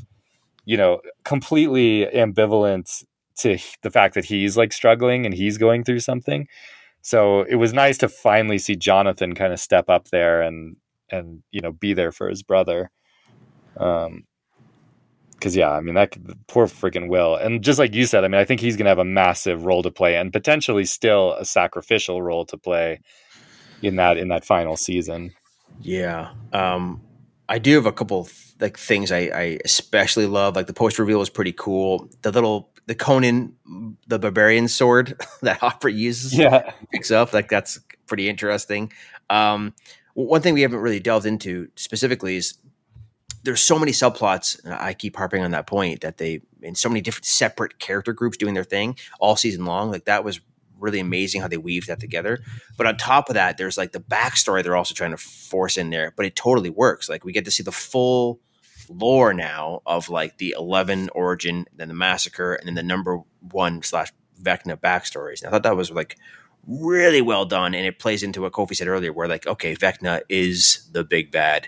you 0.66 0.78
know, 0.78 1.02
completely 1.24 2.08
ambivalent 2.14 3.04
to 3.38 3.58
the 3.82 3.90
fact 3.90 4.16
that 4.16 4.26
he's 4.26 4.58
like 4.58 4.74
struggling 4.74 5.26
and 5.26 5.34
he's 5.34 5.58
going 5.58 5.84
through 5.84 6.00
something. 6.00 6.48
So 7.02 7.42
it 7.44 7.56
was 7.56 7.74
nice 7.74 7.98
to 8.00 8.10
finally 8.10 8.58
see 8.58 8.76
Jonathan 8.76 9.34
kind 9.34 9.54
of 9.54 9.60
step 9.60 9.90
up 9.90 10.10
there 10.10 10.42
and 10.42 10.76
and 11.10 11.44
you 11.52 11.62
know 11.62 11.72
be 11.72 11.94
there 11.94 12.12
for 12.12 12.30
his 12.30 12.44
brother. 12.44 12.92
Um, 13.78 14.26
because 15.42 15.56
yeah, 15.56 15.72
I 15.72 15.82
mean 15.82 15.96
that 15.96 16.16
poor 16.48 16.68
freaking 16.68 17.10
Will, 17.10 17.36
and 17.36 17.64
just 17.64 17.80
like 17.80 17.96
you 17.96 18.06
said, 18.06 18.24
I 18.24 18.28
mean 18.28 18.40
I 18.40 18.46
think 18.46 18.62
he's 18.62 18.78
going 18.78 18.86
to 18.86 18.90
have 18.90 19.00
a 19.00 19.04
massive 19.04 19.66
role 19.66 19.82
to 19.82 19.90
play, 19.92 20.16
and 20.16 20.32
potentially 20.32 20.86
still 20.86 21.34
a 21.34 21.44
sacrificial 21.44 22.22
role 22.22 22.46
to 22.46 22.58
play 22.58 23.02
in 23.82 23.96
that 23.96 24.18
in 24.18 24.28
that 24.28 24.46
final 24.46 24.78
season. 24.78 25.34
Yeah, 25.82 26.32
um, 26.54 27.02
I 27.50 27.58
do 27.58 27.76
have 27.76 27.88
a 27.88 27.92
couple 27.92 28.30
like 28.60 28.78
things 28.78 29.12
I, 29.12 29.32
I 29.34 29.60
especially 29.66 30.28
love. 30.28 30.56
Like 30.56 30.68
the 30.68 30.74
post 30.74 31.00
reveal 31.00 31.18
was 31.20 31.32
pretty 31.32 31.54
cool. 31.54 32.08
The 32.22 32.32
little 32.32 32.70
the 32.86 32.96
Conan 32.96 33.56
the 34.08 34.20
barbarian 34.20 34.68
sword 34.68 35.20
that 35.42 35.58
Hopper 35.58 35.90
uses, 35.90 36.38
yeah, 36.38 36.72
picks 36.94 37.10
up 37.10 37.34
like 37.34 37.50
that's 37.50 37.80
pretty 38.06 38.30
interesting. 38.30 38.94
Um, 39.32 39.74
one 40.14 40.42
thing 40.42 40.54
we 40.54 40.62
haven't 40.62 40.80
really 40.80 41.00
delved 41.00 41.26
into 41.26 41.70
specifically 41.76 42.36
is 42.36 42.58
there's 43.44 43.62
so 43.62 43.80
many 43.80 43.92
subplots. 43.92 44.60
I 44.70 44.94
keep 44.94 45.16
harping 45.16 45.44
on 45.44 45.52
that 45.52 45.68
point 45.68 46.02
that 46.02 46.18
they 46.18 46.42
in 46.62 46.76
so 46.76 46.90
many 46.90 47.02
different 47.02 47.26
separate 47.26 47.80
character 47.80 48.14
groups 48.14 48.38
doing 48.38 48.54
their 48.54 48.64
thing 48.64 48.98
all 49.20 49.36
season 49.36 49.66
long. 49.66 49.92
Like 49.92 50.06
that 50.06 50.24
was 50.24 50.42
really 50.82 51.00
amazing 51.00 51.42
how 51.42 51.48
they 51.48 51.58
weaved 51.58 51.88
that 51.88 52.00
together. 52.00 52.40
But 52.78 52.88
on 52.88 52.98
top 52.98 53.30
of 53.30 53.36
that, 53.36 53.58
there's 53.58 53.78
like 53.78 53.92
the 53.92 54.02
backstory 54.02 54.64
they're 54.64 54.76
also 54.76 54.94
trying 54.94 55.12
to 55.12 55.18
force 55.18 55.78
in 55.78 55.90
there, 55.90 56.14
but 56.16 56.26
it 56.26 56.36
totally 56.36 56.70
works. 56.70 57.08
Like 57.08 57.24
we 57.24 57.32
get 57.32 57.46
to 57.46 57.52
see 57.52 57.64
the 57.64 57.72
full 57.72 58.40
lore 58.90 59.34
now 59.34 59.82
of 59.86 60.10
like 60.10 60.38
the 60.38 60.56
11 60.58 61.10
origin, 61.14 61.66
then 61.76 61.88
the 61.88 61.94
massacre, 61.94 62.56
and 62.56 62.68
then 62.68 62.76
the 62.76 62.84
number 62.84 63.20
one 63.52 63.82
slash 63.84 64.12
Vecna 64.42 64.76
backstories. 64.76 65.42
And 65.42 65.48
I 65.48 65.52
thought 65.52 65.64
that 65.64 65.78
was 65.78 65.92
like 65.92 66.18
really 66.68 67.22
well 67.22 67.46
done. 67.46 67.74
And 67.74 67.86
it 67.86 68.00
plays 68.00 68.24
into 68.24 68.42
what 68.42 68.54
Kofi 68.54 68.76
said 68.76 68.88
earlier, 68.88 69.14
where 69.14 69.28
like, 69.28 69.48
okay, 69.48 69.76
Vecna 69.76 70.22
is 70.30 70.90
the 70.92 71.04
big 71.04 71.32
bad 71.32 71.68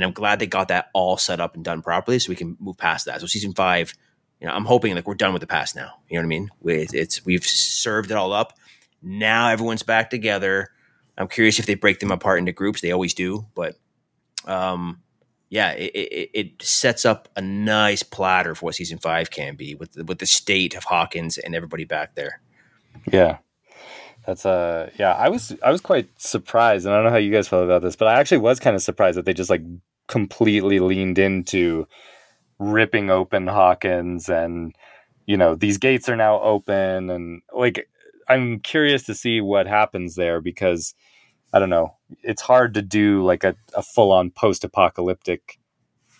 and 0.00 0.06
I'm 0.06 0.12
glad 0.12 0.38
they 0.38 0.46
got 0.46 0.68
that 0.68 0.88
all 0.94 1.18
set 1.18 1.40
up 1.40 1.54
and 1.54 1.62
done 1.62 1.82
properly, 1.82 2.18
so 2.18 2.30
we 2.30 2.36
can 2.36 2.56
move 2.58 2.78
past 2.78 3.04
that. 3.04 3.20
So 3.20 3.26
season 3.26 3.52
five, 3.52 3.92
you 4.40 4.46
know, 4.46 4.54
I'm 4.54 4.64
hoping 4.64 4.94
like 4.94 5.06
we're 5.06 5.14
done 5.14 5.34
with 5.34 5.40
the 5.40 5.46
past 5.46 5.76
now. 5.76 5.92
You 6.08 6.16
know 6.16 6.22
what 6.22 6.24
I 6.24 6.28
mean? 6.28 6.50
It's, 6.64 6.94
it's 6.94 7.26
we've 7.26 7.44
served 7.44 8.10
it 8.10 8.16
all 8.16 8.32
up. 8.32 8.54
Now 9.02 9.50
everyone's 9.50 9.82
back 9.82 10.08
together. 10.08 10.70
I'm 11.18 11.28
curious 11.28 11.58
if 11.58 11.66
they 11.66 11.74
break 11.74 12.00
them 12.00 12.10
apart 12.10 12.38
into 12.38 12.52
groups. 12.52 12.80
They 12.80 12.92
always 12.92 13.12
do, 13.12 13.44
but 13.54 13.76
um, 14.46 15.02
yeah, 15.50 15.72
it, 15.72 15.90
it, 15.94 16.30
it, 16.32 16.62
sets 16.62 17.04
up 17.04 17.28
a 17.36 17.42
nice 17.42 18.02
platter 18.02 18.54
for 18.54 18.66
what 18.66 18.74
season 18.76 18.96
five 18.96 19.30
can 19.30 19.54
be 19.54 19.74
with 19.74 19.92
the, 19.92 20.04
with 20.04 20.18
the 20.18 20.26
state 20.26 20.74
of 20.74 20.84
Hawkins 20.84 21.36
and 21.36 21.54
everybody 21.54 21.84
back 21.84 22.14
there. 22.14 22.40
Yeah, 23.12 23.38
That's 24.26 24.46
uh, 24.46 24.88
yeah. 24.98 25.12
I 25.12 25.28
was 25.28 25.54
I 25.62 25.70
was 25.70 25.82
quite 25.82 26.08
surprised, 26.18 26.86
and 26.86 26.94
I 26.94 26.98
don't 26.98 27.04
know 27.04 27.10
how 27.10 27.18
you 27.18 27.32
guys 27.32 27.48
felt 27.48 27.64
about 27.64 27.82
this, 27.82 27.96
but 27.96 28.08
I 28.08 28.18
actually 28.18 28.38
was 28.38 28.58
kind 28.58 28.74
of 28.74 28.80
surprised 28.80 29.18
that 29.18 29.26
they 29.26 29.34
just 29.34 29.50
like 29.50 29.62
completely 30.10 30.80
leaned 30.80 31.18
into 31.18 31.86
ripping 32.58 33.10
open 33.10 33.46
Hawkins, 33.46 34.28
and 34.28 34.74
you 35.24 35.36
know 35.38 35.54
these 35.54 35.78
gates 35.78 36.08
are 36.08 36.16
now 36.16 36.40
open, 36.42 37.08
and 37.08 37.40
like 37.54 37.88
I'm 38.28 38.60
curious 38.60 39.04
to 39.04 39.14
see 39.14 39.40
what 39.40 39.66
happens 39.66 40.16
there 40.16 40.42
because 40.42 40.94
I 41.54 41.58
don't 41.60 41.70
know. 41.70 41.96
It's 42.22 42.42
hard 42.42 42.74
to 42.74 42.82
do 42.82 43.24
like 43.24 43.44
a, 43.44 43.54
a 43.74 43.82
full 43.82 44.12
on 44.12 44.30
post 44.30 44.64
apocalyptic, 44.64 45.58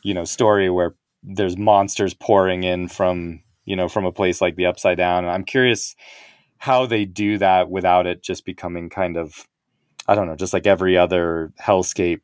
you 0.02 0.14
know, 0.14 0.24
story 0.24 0.70
where 0.70 0.94
there's 1.22 1.58
monsters 1.58 2.14
pouring 2.14 2.64
in 2.64 2.88
from 2.88 3.42
you 3.66 3.76
know 3.76 3.88
from 3.88 4.06
a 4.06 4.12
place 4.12 4.40
like 4.40 4.56
the 4.56 4.66
Upside 4.66 4.98
Down. 4.98 5.24
And 5.24 5.32
I'm 5.32 5.44
curious 5.44 5.96
how 6.58 6.86
they 6.86 7.04
do 7.04 7.38
that 7.38 7.70
without 7.70 8.06
it 8.06 8.22
just 8.22 8.44
becoming 8.44 8.88
kind 8.88 9.16
of 9.16 9.46
I 10.06 10.14
don't 10.14 10.26
know, 10.26 10.36
just 10.36 10.52
like 10.52 10.66
every 10.66 10.96
other 10.96 11.52
hellscape 11.60 12.20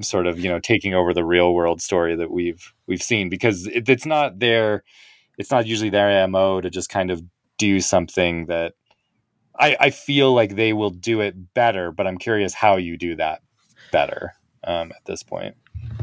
sort 0.00 0.26
of 0.26 0.38
you 0.38 0.48
know 0.48 0.60
taking 0.60 0.94
over 0.94 1.12
the 1.12 1.24
real 1.24 1.54
world 1.54 1.80
story 1.80 2.14
that 2.16 2.30
we've 2.30 2.72
we've 2.86 3.02
seen 3.02 3.28
because 3.28 3.66
it, 3.66 3.88
it's 3.88 4.06
not 4.06 4.38
their 4.38 4.82
it's 5.38 5.50
not 5.50 5.66
usually 5.66 5.90
their 5.90 6.26
mo 6.28 6.60
to 6.60 6.70
just 6.70 6.88
kind 6.88 7.10
of 7.10 7.22
do 7.58 7.80
something 7.80 8.46
that 8.46 8.74
I, 9.58 9.76
I 9.78 9.90
feel 9.90 10.32
like 10.32 10.56
they 10.56 10.72
will 10.72 10.90
do 10.90 11.20
it 11.20 11.54
better 11.54 11.90
but 11.90 12.06
i'm 12.06 12.18
curious 12.18 12.54
how 12.54 12.76
you 12.76 12.96
do 12.96 13.16
that 13.16 13.42
better 13.92 14.34
um, 14.64 14.92
at 14.92 15.04
this 15.06 15.22
point 15.22 15.56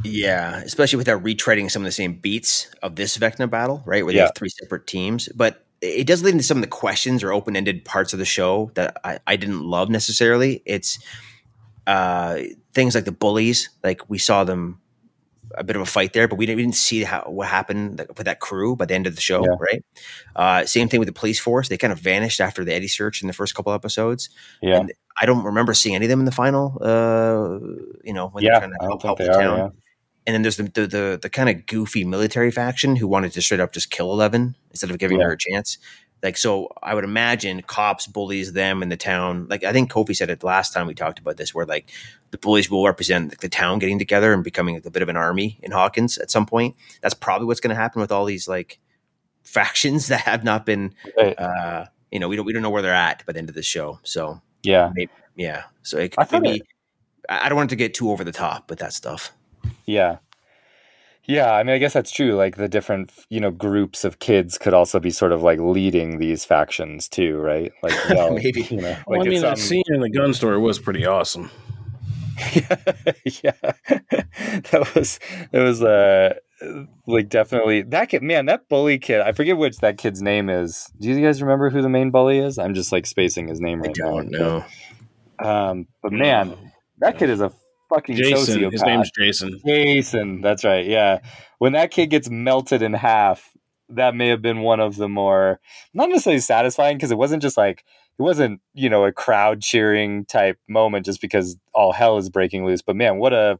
yeah 0.04 0.58
especially 0.58 0.98
without 0.98 1.24
retreading 1.24 1.72
some 1.72 1.82
of 1.82 1.86
the 1.86 1.92
same 1.92 2.16
beats 2.16 2.70
of 2.84 2.96
this 2.96 3.18
vecna 3.18 3.50
battle 3.50 3.82
right 3.86 4.04
where 4.04 4.14
they 4.14 4.20
yeah. 4.20 4.26
have 4.26 4.36
three 4.36 4.50
separate 4.50 4.86
teams 4.86 5.30
but 5.36 5.64
it 5.82 6.08
does 6.08 6.24
lead 6.24 6.32
into 6.32 6.44
some 6.44 6.58
of 6.58 6.62
the 6.62 6.68
questions 6.68 7.24
or 7.24 7.32
open-ended 7.32 7.86
parts 7.86 8.14
of 8.14 8.20
the 8.20 8.26
show 8.26 8.72
that 8.74 8.98
I, 9.04 9.20
I 9.28 9.36
didn't 9.36 9.62
love 9.62 9.90
necessarily. 9.90 10.64
It's 10.66 10.98
uh, 11.88 12.40
things 12.74 12.94
like 12.94 13.06
the 13.06 13.12
bullies, 13.12 13.70
like 13.84 14.08
we 14.10 14.20
saw 14.20 14.44
them 14.44 14.82
a 15.56 15.64
bit 15.64 15.76
of 15.76 15.82
a 15.82 15.86
fight 15.86 16.14
there, 16.14 16.28
but 16.28 16.38
we 16.38 16.46
didn't, 16.46 16.58
we 16.58 16.64
didn't 16.64 16.76
see 16.76 17.04
how 17.04 17.22
what 17.22 17.48
happened 17.48 18.06
with 18.10 18.26
that 18.26 18.40
crew 18.40 18.76
by 18.76 18.86
the 18.86 18.94
end 18.94 19.08
of 19.08 19.16
the 19.16 19.22
show, 19.22 19.42
yeah. 19.42 19.56
right? 19.60 19.86
Uh, 20.36 20.66
same 20.66 20.90
thing 20.90 21.00
with 21.00 21.08
the 21.08 21.14
police 21.14 21.40
force; 21.40 21.70
they 21.70 21.78
kind 21.78 21.94
of 21.94 22.00
vanished 22.00 22.42
after 22.42 22.66
the 22.66 22.74
Eddie 22.74 22.90
search 22.90 23.22
in 23.22 23.28
the 23.28 23.34
first 23.34 23.56
couple 23.56 23.72
episodes. 23.72 24.30
Yeah, 24.62 24.80
and 24.80 24.94
I 25.20 25.26
don't 25.26 25.44
remember 25.44 25.74
seeing 25.74 25.96
any 25.96 26.06
of 26.06 26.10
them 26.10 26.20
in 26.20 26.26
the 26.26 26.32
final. 26.32 26.78
Uh, 26.82 27.60
you 28.04 28.14
know, 28.14 28.28
when 28.28 28.44
yeah, 28.44 28.60
they're 28.60 28.68
trying 28.68 28.80
to 28.80 28.86
help, 28.86 29.04
help 29.04 29.18
the 29.20 29.32
are, 29.32 29.42
town. 29.42 29.58
Yeah. 29.58 29.70
And 30.28 30.34
then 30.34 30.42
there's 30.42 30.58
the 30.58 30.64
the, 30.64 30.88
the, 30.88 31.20
the 31.22 31.30
kind 31.30 31.50
of 31.50 31.66
goofy 31.66 32.04
military 32.04 32.52
faction 32.52 32.98
who 32.98 33.08
wanted 33.08 33.32
to 33.32 33.42
straight 33.42 33.62
up 33.62 33.72
just 33.72 33.90
kill 33.90 34.12
Eleven 34.12 34.56
instead 34.72 34.92
of 34.92 34.98
giving 34.98 35.20
yeah. 35.20 35.28
her 35.28 35.32
a 35.32 35.38
chance. 35.38 35.78
Like 36.24 36.38
so, 36.38 36.70
I 36.82 36.95
would 36.95 37.03
imagine 37.03 37.61
cops 37.61 38.07
bullies 38.07 38.53
them 38.53 38.82
in 38.82 38.89
the 38.89 38.97
town. 38.97 39.47
Like 39.49 39.63
I 39.63 39.72
think 39.72 39.91
Kofi 39.91 40.15
said 40.15 40.30
it 40.30 40.43
last 40.43 40.74
time 40.74 40.88
we 40.88 40.93
talked 40.93 41.20
about 41.20 41.38
this, 41.38 41.53
where 41.53 41.65
like 41.65 41.89
the 42.32 42.38
bullies 42.38 42.70
will 42.70 42.86
represent 42.86 43.39
the 43.39 43.49
town 43.49 43.80
getting 43.80 43.99
together 43.99 44.34
and 44.34 44.43
becoming 44.43 44.76
like 44.76 44.86
a 44.86 44.91
bit 44.91 45.03
of 45.03 45.09
an 45.09 45.18
army 45.18 45.59
in 45.61 45.72
Hawkins 45.72 46.18
at 46.18 46.32
some 46.32 46.45
point. 46.45 46.76
That's 47.01 47.13
probably 47.13 47.45
what's 47.45 47.59
going 47.59 47.76
to 47.76 47.82
happen 47.82 48.01
with 48.01 48.11
all 48.11 48.26
these 48.26 48.47
like 48.47 48.80
factions 49.43 50.07
that 50.07 50.22
have 50.22 50.43
not 50.43 50.65
been. 50.65 50.93
Uh, 51.18 51.86
you 52.11 52.20
know, 52.20 52.28
we 52.28 52.36
don't 52.36 52.45
we 52.45 52.53
don't 52.53 52.63
know 52.63 52.70
where 52.70 52.82
they're 52.82 52.93
at 52.93 53.26
by 53.26 53.34
the 53.34 53.39
end 53.39 53.49
of 53.49 53.55
the 53.55 53.63
show. 53.63 53.99
So 54.03 54.41
yeah, 54.63 54.91
maybe, 54.95 55.11
yeah. 55.36 55.63
So 55.84 55.97
it, 55.97 56.15
I 56.18 56.28
maybe 56.32 56.57
it, 56.57 56.68
I 57.30 57.49
don't 57.49 57.57
want 57.57 57.70
it 57.70 57.76
to 57.76 57.76
get 57.76 57.93
too 57.93 58.11
over 58.11 58.24
the 58.24 58.32
top 58.32 58.70
with 58.70 58.80
that 58.80 58.93
stuff. 58.93 59.34
Yeah. 59.86 60.18
Yeah, 61.28 61.52
I 61.54 61.64
mean, 61.64 61.76
I 61.76 61.78
guess 61.78 61.92
that's 61.92 62.12
true. 62.12 62.36
Like 62.36 62.56
the 62.56 62.70
different, 62.70 63.12
you 63.30 63.42
know, 63.42 63.52
groups 63.52 64.06
of 64.06 64.20
kids 64.20 64.58
could 64.58 64.74
also 64.74 64.98
be 64.98 65.12
sort 65.12 65.34
of 65.34 65.44
like 65.44 65.60
leading 65.60 66.20
these 66.20 66.46
factions 66.46 67.10
too, 67.10 67.38
right? 67.38 67.74
Like, 67.84 67.94
well, 68.10 68.32
maybe. 68.32 68.62
You 68.62 68.78
know, 68.78 68.98
well, 69.06 69.20
like 69.20 69.28
I 69.28 69.30
mean, 69.30 69.42
that 69.42 69.52
um, 69.52 69.56
scene 69.58 69.84
in 69.88 70.00
the 70.00 70.10
gun 70.10 70.34
store 70.34 70.58
was 70.60 70.80
pretty 70.80 71.06
awesome. 71.06 71.52
yeah, 72.54 72.76
yeah, 73.44 73.52
that 74.72 74.92
was 74.96 75.20
it 75.52 75.60
was 75.60 75.84
uh 75.84 76.36
like 77.08 77.28
definitely 77.28 77.82
that 77.82 78.10
kid. 78.10 78.24
Man, 78.24 78.46
that 78.46 78.70
bully 78.70 78.98
kid. 78.98 79.20
I 79.20 79.34
forget 79.34 79.58
which 79.58 79.78
that 79.80 79.98
kid's 79.98 80.22
name 80.22 80.50
is. 80.50 80.90
Do 81.00 81.10
you 81.10 81.22
guys 81.22 81.42
remember 81.42 81.70
who 81.70 81.82
the 81.82 81.90
main 81.90 82.10
bully 82.10 82.40
is? 82.40 82.58
I'm 82.58 82.74
just 82.74 82.92
like 82.94 83.06
spacing 83.06 83.50
his 83.50 83.60
name 83.60 83.82
right 83.82 83.96
now. 84.00 84.08
I 84.08 84.22
don't 84.22 84.32
now. 84.32 84.66
know. 85.42 85.50
Um, 85.50 85.88
but 86.02 86.14
man, 86.14 86.56
that 87.00 87.18
kid 87.18 87.30
is 87.30 87.42
a 87.42 87.52
fucking 87.90 88.16
Jason. 88.16 88.62
Sociopath. 88.62 88.72
His 88.72 88.84
name's 88.84 89.12
Jason. 89.18 89.62
Jason. 89.66 90.42
That's 90.42 90.64
right. 90.64 90.86
Yeah. 90.86 91.20
When 91.60 91.74
that 91.74 91.92
kid 91.92 92.08
gets 92.08 92.30
melted 92.30 92.82
in 92.82 92.94
half, 92.94 93.52
that 93.90 94.16
may 94.16 94.28
have 94.28 94.42
been 94.42 94.62
one 94.62 94.80
of 94.80 94.98
the 94.98 95.08
more 95.08 95.60
not 95.94 96.10
necessarily 96.10 96.40
satisfying 96.40 96.98
because 96.98 97.12
it 97.12 97.18
wasn't 97.18 97.42
just 97.42 97.58
like 97.58 97.84
it 98.20 98.22
wasn't 98.22 98.60
you 98.74 98.90
know 98.90 99.06
a 99.06 99.12
crowd 99.12 99.62
cheering 99.62 100.26
type 100.26 100.60
moment 100.68 101.06
just 101.06 101.22
because 101.22 101.58
all 101.74 101.94
hell 101.94 102.18
is 102.18 102.30
breaking 102.30 102.66
loose. 102.66 102.82
But 102.82 102.96
man, 102.96 103.18
what 103.18 103.34
a 103.34 103.60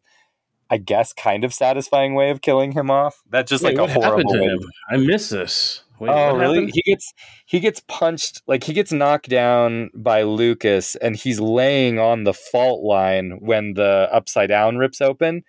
I 0.70 0.78
guess 0.78 1.14
kind 1.14 1.44
of 1.44 1.54
satisfying 1.54 2.14
way 2.14 2.30
of 2.30 2.42
killing 2.42 2.74
him 2.74 2.92
off. 2.92 3.24
That 3.30 3.48
just 3.48 3.64
Wait, 3.64 3.78
like 3.78 3.90
a 3.90 3.94
horrible. 3.94 4.34
Way. 4.34 4.58
I 4.90 4.98
miss 4.98 5.30
this. 5.30 5.84
Wait, 6.00 6.10
oh 6.10 6.36
really? 6.36 6.56
Happened? 6.56 6.72
He 6.74 6.82
gets 6.82 7.14
he 7.46 7.60
gets 7.60 7.82
punched 7.88 8.42
like 8.48 8.64
he 8.64 8.74
gets 8.74 8.92
knocked 8.92 9.30
down 9.30 9.90
by 9.96 10.24
Lucas 10.24 10.96
and 10.98 11.16
he's 11.16 11.40
laying 11.40 12.00
on 12.00 12.24
the 12.24 12.34
fault 12.34 12.84
line 12.84 13.38
when 13.40 13.74
the 13.74 14.10
upside 14.12 14.50
down 14.50 14.78
rips 14.78 15.02
open 15.02 15.44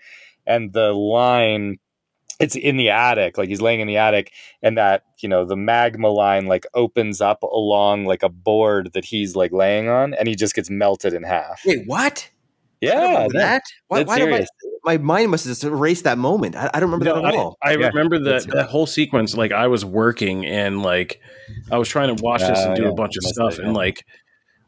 and 0.46 0.72
the 0.72 0.92
line 0.92 1.78
it's 2.40 2.54
in 2.54 2.76
the 2.76 2.88
attic 2.88 3.36
like 3.36 3.48
he's 3.48 3.60
laying 3.60 3.80
in 3.80 3.86
the 3.86 3.96
attic 3.96 4.32
and 4.62 4.78
that 4.78 5.04
you 5.18 5.28
know 5.28 5.44
the 5.44 5.56
magma 5.56 6.08
line 6.08 6.46
like 6.46 6.66
opens 6.74 7.20
up 7.20 7.42
along 7.42 8.06
like 8.06 8.22
a 8.22 8.28
board 8.28 8.90
that 8.94 9.04
he's 9.04 9.34
like 9.34 9.52
laying 9.52 9.88
on 9.88 10.14
and 10.14 10.28
he 10.28 10.34
just 10.34 10.54
gets 10.54 10.70
melted 10.70 11.12
in 11.12 11.22
half 11.22 11.60
wait 11.64 11.82
what 11.86 12.30
yeah 12.80 13.26
that 13.32 13.62
why, 13.88 14.02
why 14.04 14.18
do 14.18 14.32
I, 14.32 14.46
my 14.84 14.96
mind 14.96 15.30
must 15.30 15.44
have 15.44 15.50
just 15.50 15.64
erased 15.64 16.04
that 16.04 16.18
moment. 16.18 16.56
I, 16.56 16.70
I 16.72 16.80
don't 16.80 16.90
remember 16.90 17.04
no, 17.04 17.16
that 17.16 17.24
at 17.26 17.34
I, 17.34 17.36
all. 17.36 17.58
I 17.62 17.70
yeah. 17.72 17.88
remember 17.88 18.18
that 18.20 18.46
that 18.52 18.68
whole 18.68 18.86
sequence. 18.86 19.36
Like 19.36 19.52
I 19.52 19.66
was 19.66 19.84
working 19.84 20.46
and 20.46 20.82
like 20.82 21.20
I 21.70 21.78
was 21.78 21.88
trying 21.88 22.14
to 22.14 22.22
watch 22.22 22.40
this 22.40 22.58
and 22.58 22.74
do 22.76 22.84
yeah, 22.84 22.88
a 22.88 22.94
bunch 22.94 23.16
of 23.16 23.24
stuff, 23.24 23.58
and 23.58 23.74
like 23.74 24.04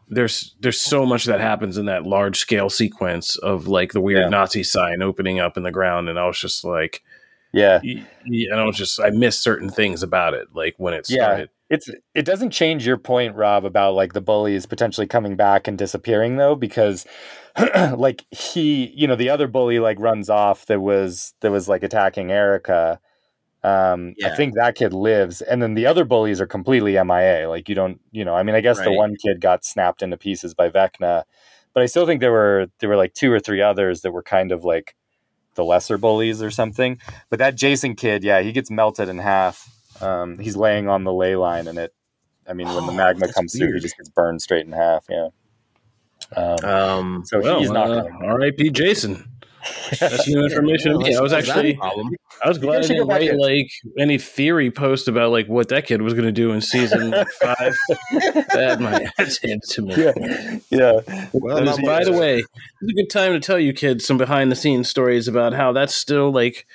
there's 0.08 0.54
there's 0.60 0.80
so 0.80 1.06
much 1.06 1.24
that 1.24 1.40
happens 1.40 1.78
in 1.78 1.86
that 1.86 2.04
large 2.04 2.38
scale 2.38 2.68
sequence 2.68 3.36
of 3.36 3.66
like 3.66 3.92
the 3.92 4.00
weird 4.00 4.30
Nazi 4.30 4.62
sign 4.62 5.02
opening 5.02 5.40
up 5.40 5.56
in 5.56 5.62
the 5.62 5.72
ground, 5.72 6.08
and 6.08 6.18
I 6.18 6.26
was 6.26 6.38
just 6.38 6.64
like, 6.64 7.02
yeah, 7.52 7.80
and 7.82 8.54
I 8.54 8.64
was 8.64 8.76
just 8.76 9.00
I 9.00 9.10
miss 9.10 9.38
certain 9.38 9.70
things 9.70 10.02
about 10.02 10.34
it, 10.34 10.48
like 10.54 10.74
when 10.76 10.94
it 10.94 11.06
started. 11.06 11.50
Yeah 11.50 11.56
it's 11.70 11.88
it 12.16 12.24
doesn't 12.24 12.50
change 12.50 12.84
your 12.84 12.98
point 12.98 13.36
rob 13.36 13.64
about 13.64 13.94
like 13.94 14.12
the 14.12 14.20
bullies 14.20 14.66
potentially 14.66 15.06
coming 15.06 15.36
back 15.36 15.68
and 15.68 15.78
disappearing 15.78 16.36
though 16.36 16.56
because 16.56 17.06
like 17.96 18.24
he 18.30 18.92
you 18.94 19.06
know 19.06 19.16
the 19.16 19.30
other 19.30 19.46
bully 19.46 19.78
like 19.78 19.98
runs 19.98 20.30
off 20.30 20.66
that 20.66 20.80
was 20.80 21.34
that 21.40 21.50
was 21.50 21.68
like 21.68 21.82
attacking 21.82 22.30
erica 22.30 23.00
um 23.62 24.14
yeah. 24.18 24.32
i 24.32 24.36
think 24.36 24.54
that 24.54 24.74
kid 24.74 24.92
lives 24.92 25.42
and 25.42 25.62
then 25.62 25.74
the 25.74 25.86
other 25.86 26.04
bullies 26.04 26.40
are 26.40 26.46
completely 26.46 26.92
mia 27.02 27.48
like 27.48 27.68
you 27.68 27.74
don't 27.74 28.00
you 28.12 28.24
know 28.24 28.34
i 28.34 28.42
mean 28.42 28.54
i 28.54 28.60
guess 28.60 28.78
right. 28.78 28.84
the 28.84 28.92
one 28.92 29.16
kid 29.16 29.40
got 29.40 29.64
snapped 29.64 30.02
into 30.02 30.16
pieces 30.16 30.54
by 30.54 30.70
vecna 30.70 31.24
but 31.74 31.82
i 31.82 31.86
still 31.86 32.06
think 32.06 32.20
there 32.20 32.32
were 32.32 32.68
there 32.78 32.88
were 32.88 32.96
like 32.96 33.14
two 33.14 33.32
or 33.32 33.40
three 33.40 33.60
others 33.60 34.02
that 34.02 34.12
were 34.12 34.22
kind 34.22 34.52
of 34.52 34.64
like 34.64 34.94
the 35.56 35.64
lesser 35.64 35.98
bullies 35.98 36.42
or 36.42 36.50
something 36.50 36.98
but 37.28 37.38
that 37.38 37.56
jason 37.56 37.94
kid 37.94 38.22
yeah 38.22 38.40
he 38.40 38.52
gets 38.52 38.70
melted 38.70 39.08
in 39.08 39.18
half 39.18 39.68
um, 40.00 40.38
he's 40.38 40.56
laying 40.56 40.88
on 40.88 41.04
the 41.04 41.12
ley 41.12 41.36
line, 41.36 41.66
and 41.68 41.78
it. 41.78 41.94
I 42.46 42.52
mean, 42.52 42.66
when 42.68 42.86
the 42.86 42.92
oh, 42.92 42.96
magma 42.96 43.32
comes 43.32 43.54
weird. 43.54 43.68
through, 43.68 43.76
he 43.76 43.80
just 43.80 43.96
gets 43.96 44.08
burned 44.08 44.42
straight 44.42 44.66
in 44.66 44.72
half. 44.72 45.04
Yeah. 45.08 45.28
Um, 46.36 46.64
um, 46.64 47.22
so 47.24 47.40
well, 47.40 47.60
he's 47.60 47.70
not. 47.70 47.90
Uh, 47.90 48.04
R.I.P. 48.22 48.70
Jason. 48.70 49.30
That's 49.98 50.26
new 50.26 50.42
information 50.44 50.92
to 50.92 50.98
me. 50.98 51.14
I 51.16 51.20
was 51.20 51.32
actually, 51.32 51.78
I 51.80 52.48
was 52.48 52.58
glad 52.58 52.84
I 52.84 52.86
didn't 52.86 53.08
write 53.08 53.34
like 53.36 53.70
any 53.98 54.16
theory 54.16 54.70
post 54.70 55.06
about 55.08 55.32
like 55.32 55.48
what 55.48 55.68
that 55.68 55.86
kid 55.86 56.02
was 56.02 56.14
going 56.14 56.24
to 56.24 56.32
do 56.32 56.52
in 56.52 56.60
season 56.60 57.12
five. 57.40 57.76
that 58.54 58.78
might 58.80 59.08
add 59.18 59.62
to 59.70 59.82
me. 59.82 59.94
Yeah, 59.96 60.58
yeah. 60.70 61.28
Well, 61.32 61.76
by 61.84 62.04
the 62.04 62.12
way, 62.12 62.38
it's 62.38 62.90
a 62.90 62.94
good 62.94 63.10
time 63.10 63.32
to 63.32 63.40
tell 63.40 63.58
you 63.58 63.72
kids 63.72 64.06
some 64.06 64.16
behind 64.16 64.50
the 64.50 64.56
scenes 64.56 64.88
stories 64.88 65.28
about 65.28 65.52
how 65.52 65.72
that's 65.72 65.94
still 65.94 66.30
like 66.30 66.66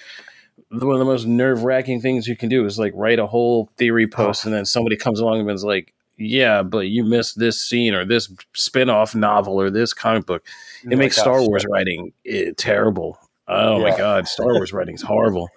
one 0.70 0.94
of 0.94 1.00
the 1.00 1.06
most 1.06 1.26
nerve 1.26 1.64
wracking 1.64 2.02
things 2.02 2.28
you 2.28 2.36
can 2.36 2.50
do 2.50 2.66
is 2.66 2.78
like 2.78 2.94
write 2.96 3.20
a 3.20 3.28
whole 3.28 3.70
theory 3.78 4.08
post, 4.08 4.46
oh. 4.46 4.50
and 4.50 4.56
then 4.56 4.66
somebody 4.66 4.96
comes 4.96 5.20
along 5.20 5.40
and 5.40 5.50
is 5.50 5.64
like, 5.64 5.94
"Yeah, 6.18 6.64
but 6.64 6.88
you 6.88 7.04
missed 7.04 7.40
this 7.40 7.60
scene 7.60 7.94
or 7.94 8.06
this 8.06 8.32
spin 8.54 8.90
off 8.90 9.16
novel 9.16 9.60
or 9.60 9.70
this 9.70 9.94
comic 9.94 10.26
book." 10.26 10.44
It 10.84 10.94
oh 10.94 10.98
makes 10.98 11.18
Star 11.18 11.42
Wars 11.42 11.66
writing 11.70 12.14
it, 12.24 12.48
eh, 12.48 12.52
terrible. 12.58 13.18
Oh 13.48 13.78
yeah. 13.78 13.90
my 13.90 13.98
god, 13.98 14.28
Star 14.28 14.54
Wars 14.54 14.74
writing 14.74 14.96
is 14.96 15.02
horrible. 15.02 15.50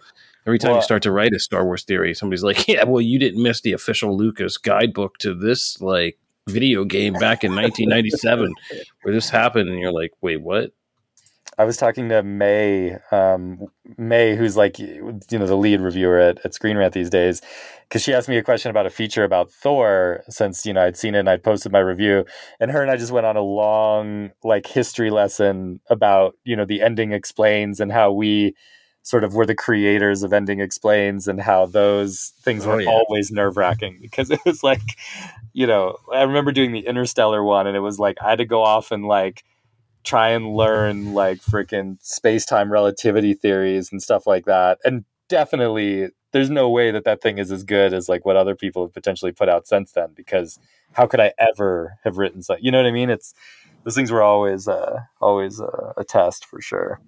Every 0.46 0.58
time 0.58 0.70
well, 0.70 0.78
you 0.78 0.82
start 0.82 1.02
to 1.02 1.12
write 1.12 1.32
a 1.34 1.38
Star 1.38 1.64
Wars 1.64 1.84
theory, 1.84 2.14
somebody's 2.14 2.42
like, 2.42 2.66
"Yeah, 2.68 2.84
well, 2.84 3.00
you 3.00 3.18
didn't 3.18 3.42
miss 3.42 3.60
the 3.60 3.72
official 3.72 4.16
Lucas 4.16 4.56
guidebook 4.56 5.18
to 5.18 5.34
this 5.34 5.80
like 5.80 6.18
video 6.48 6.84
game 6.84 7.12
back 7.12 7.44
in 7.44 7.54
1997 7.54 8.54
where 9.02 9.14
this 9.14 9.30
happened," 9.30 9.68
and 9.68 9.78
you're 9.78 9.92
like, 9.92 10.12
"Wait, 10.20 10.40
what?" 10.40 10.72
I 11.58 11.64
was 11.64 11.76
talking 11.76 12.08
to 12.10 12.22
May, 12.22 12.96
um, 13.10 13.66
May, 13.96 14.36
who's 14.36 14.56
like 14.56 14.78
you 14.78 15.20
know 15.32 15.46
the 15.46 15.56
lead 15.56 15.80
reviewer 15.80 16.18
at, 16.18 16.38
at 16.44 16.54
Screen 16.54 16.76
Rant 16.76 16.94
these 16.94 17.10
days, 17.10 17.42
because 17.88 18.00
she 18.00 18.14
asked 18.14 18.28
me 18.28 18.36
a 18.36 18.44
question 18.44 18.70
about 18.70 18.86
a 18.86 18.90
feature 18.90 19.24
about 19.24 19.50
Thor 19.50 20.22
since 20.28 20.64
you 20.64 20.72
know 20.72 20.84
I'd 20.84 20.96
seen 20.96 21.16
it 21.16 21.20
and 21.20 21.28
I'd 21.28 21.42
posted 21.42 21.72
my 21.72 21.80
review, 21.80 22.24
and 22.60 22.70
her 22.70 22.80
and 22.80 22.92
I 22.92 22.96
just 22.96 23.10
went 23.10 23.26
on 23.26 23.36
a 23.36 23.42
long 23.42 24.30
like 24.44 24.68
history 24.68 25.10
lesson 25.10 25.80
about 25.90 26.36
you 26.44 26.54
know 26.54 26.64
the 26.64 26.80
ending 26.80 27.12
explains 27.12 27.80
and 27.80 27.90
how 27.90 28.12
we 28.12 28.54
sort 29.02 29.24
of 29.24 29.34
were 29.34 29.46
the 29.46 29.54
creators 29.54 30.22
of 30.22 30.32
ending 30.32 30.60
explains 30.60 31.26
and 31.26 31.40
how 31.40 31.66
those 31.66 32.34
things 32.42 32.66
oh, 32.66 32.70
were 32.70 32.82
yeah. 32.82 32.90
always 32.90 33.32
nerve 33.32 33.56
wracking 33.56 33.98
because 34.00 34.30
it 34.30 34.40
was 34.46 34.62
like 34.62 34.96
you 35.54 35.66
know 35.66 35.96
I 36.12 36.22
remember 36.22 36.52
doing 36.52 36.70
the 36.70 36.86
Interstellar 36.86 37.42
one 37.42 37.66
and 37.66 37.76
it 37.76 37.80
was 37.80 37.98
like 37.98 38.16
I 38.22 38.30
had 38.30 38.38
to 38.38 38.44
go 38.44 38.62
off 38.62 38.92
and 38.92 39.04
like 39.04 39.44
try 40.08 40.30
and 40.30 40.54
learn 40.54 41.12
like 41.12 41.38
freaking 41.38 41.98
space 42.02 42.46
time 42.46 42.72
relativity 42.72 43.34
theories 43.34 43.92
and 43.92 44.02
stuff 44.02 44.26
like 44.26 44.46
that. 44.46 44.78
And 44.84 45.04
definitely 45.28 46.08
there's 46.32 46.48
no 46.48 46.68
way 46.70 46.90
that 46.90 47.04
that 47.04 47.20
thing 47.20 47.38
is 47.38 47.52
as 47.52 47.62
good 47.62 47.92
as 47.92 48.08
like 48.08 48.24
what 48.24 48.36
other 48.36 48.54
people 48.54 48.82
have 48.84 48.94
potentially 48.94 49.32
put 49.32 49.48
out 49.48 49.66
since 49.66 49.92
then 49.92 50.08
because 50.14 50.58
how 50.92 51.06
could 51.06 51.20
I 51.20 51.32
ever 51.38 51.98
have 52.04 52.16
written 52.16 52.42
so 52.42 52.56
you 52.58 52.70
know 52.70 52.78
what 52.78 52.86
I 52.86 52.90
mean? 52.92 53.10
It's 53.10 53.34
those 53.84 53.94
things 53.94 54.10
were 54.10 54.22
always 54.22 54.66
uh 54.66 55.00
always 55.20 55.60
uh, 55.60 55.92
a 55.96 56.04
test 56.04 56.46
for 56.46 56.60
sure. 56.60 57.00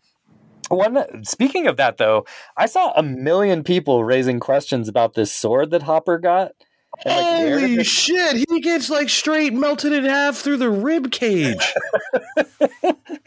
One 0.68 1.24
speaking 1.24 1.66
of 1.66 1.78
that 1.78 1.96
though 1.96 2.26
I 2.57 2.66
saw 2.66 2.92
a 2.92 3.03
million 3.03 3.64
people 3.64 4.05
raising 4.05 4.40
questions 4.40 4.88
about 4.88 5.14
this 5.14 5.32
sword 5.32 5.70
that 5.70 5.82
Hopper 5.82 6.18
got 6.18 6.53
and, 7.05 7.55
like, 7.55 7.61
Holy 7.61 7.84
shit! 7.84 8.45
He 8.49 8.61
gets 8.61 8.91
like 8.91 9.09
straight 9.09 9.53
melted 9.55 9.93
in 9.93 10.05
half 10.05 10.36
through 10.36 10.57
the 10.59 10.68
rib 10.68 11.11
cage. 11.11 11.72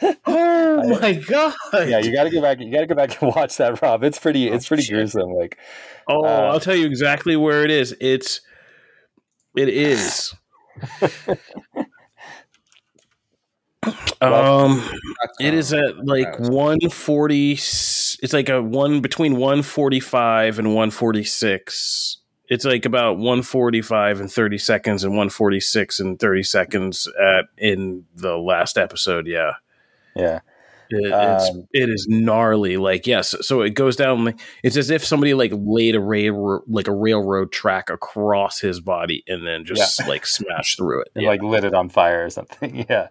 oh 0.25 0.99
my 0.99 1.13
god! 1.13 1.53
Yeah, 1.73 1.99
you 1.99 2.13
got 2.13 2.25
to 2.25 2.29
go 2.29 2.41
back. 2.41 2.59
You 2.59 2.71
got 2.71 2.81
to 2.81 2.87
go 2.87 2.95
back 2.95 3.21
and 3.21 3.33
watch 3.33 3.57
that, 3.57 3.81
Rob. 3.81 4.03
It's 4.03 4.19
pretty. 4.19 4.49
It's 4.49 4.67
pretty 4.67 4.83
oh, 4.91 4.95
gruesome. 4.95 5.31
Like, 5.33 5.57
oh, 6.07 6.25
uh, 6.25 6.51
I'll 6.51 6.59
tell 6.59 6.75
you 6.75 6.85
exactly 6.85 7.35
where 7.35 7.63
it 7.63 7.71
is. 7.71 7.95
It's, 7.99 8.41
it 9.55 9.69
is. 9.69 10.35
um, 14.21 14.83
it 15.39 15.53
is 15.53 15.73
at 15.73 16.05
like 16.05 16.37
one 16.37 16.79
forty. 16.89 17.53
It's 17.53 18.33
like 18.33 18.49
a 18.49 18.61
one 18.61 18.99
between 18.99 19.37
one 19.37 19.63
forty 19.63 20.01
five 20.01 20.59
and 20.59 20.75
one 20.75 20.91
forty 20.91 21.23
six 21.23 22.19
it's 22.53 22.65
like 22.65 22.85
about 22.85 23.17
145 23.17 24.21
and 24.21 24.31
30 24.31 24.57
seconds 24.59 25.03
and 25.03 25.13
146 25.13 25.99
and 25.99 26.19
30 26.19 26.43
seconds 26.43 27.07
at 27.19 27.45
in 27.57 28.05
the 28.15 28.37
last 28.37 28.77
episode 28.77 29.25
yeah 29.25 29.53
yeah 30.15 30.39
it, 30.89 31.11
it's 31.11 31.49
um, 31.49 31.67
it 31.71 31.89
is 31.89 32.05
gnarly 32.07 32.77
like 32.77 33.07
yes 33.07 33.33
so 33.41 33.61
it 33.61 33.71
goes 33.71 33.95
down 33.95 34.35
it's 34.61 34.77
as 34.77 34.91
if 34.91 35.03
somebody 35.03 35.33
like 35.33 35.51
laid 35.55 35.95
a 35.95 35.99
rail 35.99 36.61
like 36.67 36.87
a 36.87 36.93
railroad 36.93 37.51
track 37.51 37.89
across 37.89 38.59
his 38.59 38.79
body 38.79 39.23
and 39.27 39.47
then 39.47 39.65
just 39.65 39.99
yeah. 39.99 40.07
like 40.07 40.25
smashed 40.25 40.77
through 40.77 41.01
it 41.01 41.09
yeah. 41.15 41.27
like 41.27 41.41
lit 41.41 41.63
it 41.63 41.73
on 41.73 41.89
fire 41.89 42.25
or 42.25 42.29
something 42.29 42.85
yeah 42.89 43.07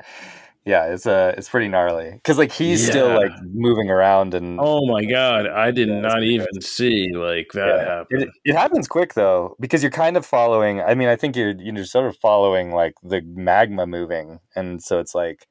yeah, 0.65 0.93
it's 0.93 1.07
uh 1.07 1.35
it's 1.37 1.49
pretty 1.49 1.67
gnarly 1.67 2.13
because 2.13 2.39
like 2.39 2.53
he's 2.53 2.85
yeah. 2.85 2.91
still 2.91 3.09
like 3.17 3.33
moving 3.43 3.91
around 3.91 4.33
and. 4.33 4.61
Oh 4.61 4.87
my 4.87 5.05
god! 5.05 5.49
I 5.49 5.73
did 5.73 5.89
yeah, 5.89 6.01
not 6.01 6.23
even 6.23 6.61
see 6.61 7.11
like 7.13 7.51
that 7.55 7.67
yeah. 7.67 7.85
happen. 7.85 8.23
It, 8.23 8.29
it, 8.45 8.55
happens 8.55 8.87
quick 8.87 9.15
though 9.15 9.57
because 9.59 9.83
you're 9.83 9.91
kind 9.91 10.17
of 10.17 10.25
following. 10.25 10.81
I 10.81 10.95
mean, 10.95 11.09
I 11.09 11.17
think 11.17 11.35
you're 11.35 11.51
you're 11.51 11.85
sort 11.85 12.07
of 12.07 12.17
following 12.19 12.71
like 12.71 12.95
the 13.03 13.23
magma 13.23 13.89
moving, 13.89 14.39
and 14.55 14.81
so 14.81 15.01
it's 15.01 15.17
like, 15.17 15.49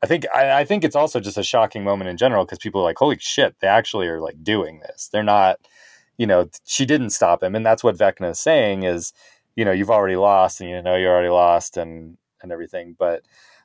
I 0.00 0.06
think 0.06 0.26
I, 0.32 0.60
I 0.60 0.64
think 0.64 0.84
it's 0.84 0.96
also 0.96 1.18
just 1.18 1.38
a 1.38 1.42
shocking 1.42 1.82
moment 1.82 2.10
in 2.10 2.16
general 2.16 2.44
because 2.44 2.58
people 2.58 2.82
are 2.82 2.84
like, 2.84 2.98
holy 2.98 3.18
shit, 3.18 3.56
they 3.60 3.66
actually 3.66 4.06
are 4.06 4.20
like 4.20 4.44
doing 4.44 4.78
this. 4.78 5.08
They're 5.12 5.24
not, 5.24 5.58
you 6.18 6.26
know, 6.26 6.48
she 6.64 6.86
didn't 6.86 7.10
stop 7.10 7.42
him, 7.42 7.56
and 7.56 7.66
that's 7.66 7.82
what 7.82 7.98
Vecna 7.98 8.30
is 8.30 8.38
saying 8.38 8.84
is, 8.84 9.12
you 9.56 9.64
know, 9.64 9.72
you've 9.72 9.90
already 9.90 10.16
lost, 10.16 10.60
and 10.60 10.70
you 10.70 10.80
know 10.82 10.94
you're 10.94 11.12
already 11.12 11.30
lost, 11.30 11.76
and 11.76 12.16
and 12.42 12.52
everything, 12.52 12.94
but. 12.96 13.24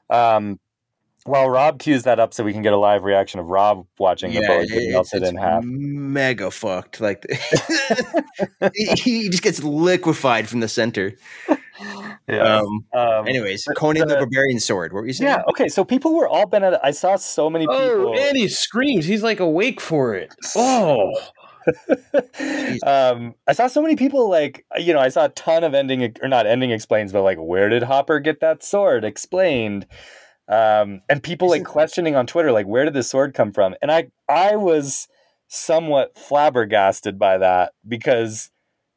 Um, 0.09 0.57
while 1.27 1.49
Rob 1.49 1.79
cues 1.79 2.03
that 2.03 2.19
up 2.19 2.33
so 2.33 2.43
we 2.43 2.53
can 2.53 2.61
get 2.61 2.73
a 2.73 2.77
live 2.77 3.03
reaction 3.03 3.39
of 3.39 3.47
Rob 3.47 3.85
watching 3.99 4.31
yeah, 4.31 4.41
the 4.41 4.47
boat 4.47 4.67
get 4.67 4.91
melted 4.91 5.23
in 5.23 5.35
half. 5.35 5.63
Mega 5.63 6.49
fucked. 6.49 7.01
Like 7.01 7.25
he 8.73 9.29
just 9.29 9.43
gets 9.43 9.63
liquefied 9.63 10.49
from 10.49 10.61
the 10.61 10.67
center. 10.67 11.13
Yeah. 12.27 12.59
Um, 12.59 12.85
um, 12.93 13.27
anyways, 13.27 13.67
Conan 13.77 14.07
the, 14.07 14.15
the, 14.15 14.19
Barbarian 14.21 14.59
sword. 14.59 14.93
What 14.93 15.01
were 15.01 15.07
you 15.07 15.13
saying? 15.13 15.29
Yeah. 15.29 15.43
Okay. 15.49 15.69
So 15.69 15.85
people 15.85 16.15
were 16.15 16.27
all 16.27 16.45
been 16.45 16.63
at. 16.63 16.83
I 16.83 16.91
saw 16.91 17.15
so 17.15 17.49
many 17.49 17.67
oh, 17.67 17.71
people. 17.71 18.09
Oh, 18.09 18.13
and 18.13 18.35
he 18.35 18.47
screams. 18.47 19.05
He's 19.05 19.23
like 19.23 19.39
awake 19.39 19.79
for 19.79 20.15
it. 20.15 20.33
Oh. 20.55 21.13
um, 22.85 23.35
I 23.47 23.53
saw 23.53 23.67
so 23.67 23.81
many 23.81 23.95
people 23.95 24.29
like 24.29 24.65
you 24.77 24.93
know 24.93 24.99
I 24.99 25.09
saw 25.09 25.25
a 25.25 25.29
ton 25.29 25.63
of 25.63 25.73
ending 25.73 26.15
or 26.21 26.27
not 26.27 26.47
ending 26.47 26.71
explains, 26.71 27.11
but 27.11 27.23
like 27.23 27.37
where 27.37 27.69
did 27.69 27.83
Hopper 27.83 28.19
get 28.19 28.39
that 28.39 28.63
sword? 28.63 29.03
Explained. 29.03 29.85
Um, 30.49 31.01
and 31.09 31.21
people 31.21 31.49
like 31.49 31.65
questioning 31.65 32.15
on 32.15 32.25
Twitter, 32.25 32.51
like, 32.51 32.67
where 32.67 32.85
did 32.85 32.93
this 32.93 33.09
sword 33.09 33.33
come 33.33 33.51
from? 33.51 33.75
And 33.81 33.91
I, 33.91 34.09
I 34.29 34.55
was 34.55 35.07
somewhat 35.47 36.17
flabbergasted 36.17 37.19
by 37.19 37.37
that 37.39 37.73
because, 37.87 38.49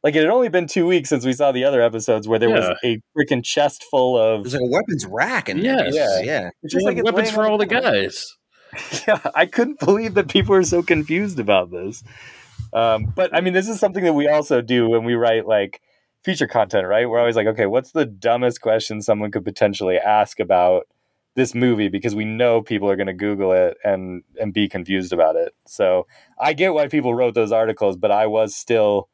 like, 0.05 0.15
it 0.15 0.21
had 0.21 0.31
only 0.31 0.49
been 0.49 0.67
two 0.67 0.87
weeks 0.87 1.09
since 1.09 1.25
we 1.25 1.33
saw 1.33 1.51
the 1.51 1.65
other 1.65 1.83
episodes 1.83 2.29
where 2.29 2.39
there 2.39 2.51
yeah. 2.51 2.69
was 2.71 2.79
a 2.85 3.01
freaking 3.17 3.45
chest 3.45 3.85
full 3.91 4.17
of. 4.17 4.45
There's 4.45 4.55
like 4.55 4.63
a 4.63 4.71
weapons 4.71 5.07
rack 5.07 5.49
and 5.49 5.61
yes. 5.63 5.93
yeah, 5.95 6.21
yeah, 6.21 6.51
it's 6.63 6.73
just 6.73 6.87
like 6.87 7.03
weapons 7.03 7.31
for 7.31 7.47
all 7.47 7.59
the 7.59 7.67
guys. 7.67 8.37
Yeah, 9.09 9.19
I 9.35 9.47
couldn't 9.47 9.81
believe 9.81 10.15
that 10.15 10.29
people 10.29 10.55
are 10.55 10.63
so 10.63 10.81
confused 10.81 11.41
about 11.41 11.73
this. 11.73 12.05
Um, 12.73 13.13
but 13.17 13.35
I 13.35 13.41
mean, 13.41 13.53
this 13.53 13.69
is 13.69 13.81
something 13.81 14.05
that 14.05 14.13
we 14.13 14.29
also 14.29 14.61
do 14.61 14.89
when 14.89 15.05
we 15.05 15.15
write 15.15 15.47
like 15.47 15.81
feature 16.25 16.47
content, 16.47 16.87
right? 16.87 17.09
We're 17.09 17.19
always 17.19 17.37
like, 17.37 17.49
okay, 17.49 17.67
what's 17.67 17.93
the 17.93 18.07
dumbest 18.07 18.61
question 18.61 19.03
someone 19.03 19.31
could 19.31 19.45
potentially 19.45 19.99
ask 19.99 20.39
about? 20.39 20.87
This 21.37 21.55
movie 21.55 21.89
because 21.89 22.15
we 22.15 22.25
know 22.25 22.61
people 22.61 22.91
are 22.91 22.97
going 22.97 23.07
to 23.07 23.13
Google 23.13 23.53
it 23.53 23.77
and 23.85 24.23
and 24.41 24.53
be 24.53 24.69
confused 24.69 25.13
about 25.13 25.37
it. 25.37 25.55
So 25.67 26.07
I 26.39 26.53
get 26.53 26.75
why 26.75 26.89
people 26.89 27.15
wrote 27.15 27.35
those 27.35 27.53
articles, 27.53 27.97
but 27.97 28.11
I 28.11 28.27
was 28.27 28.55
still, 28.55 29.09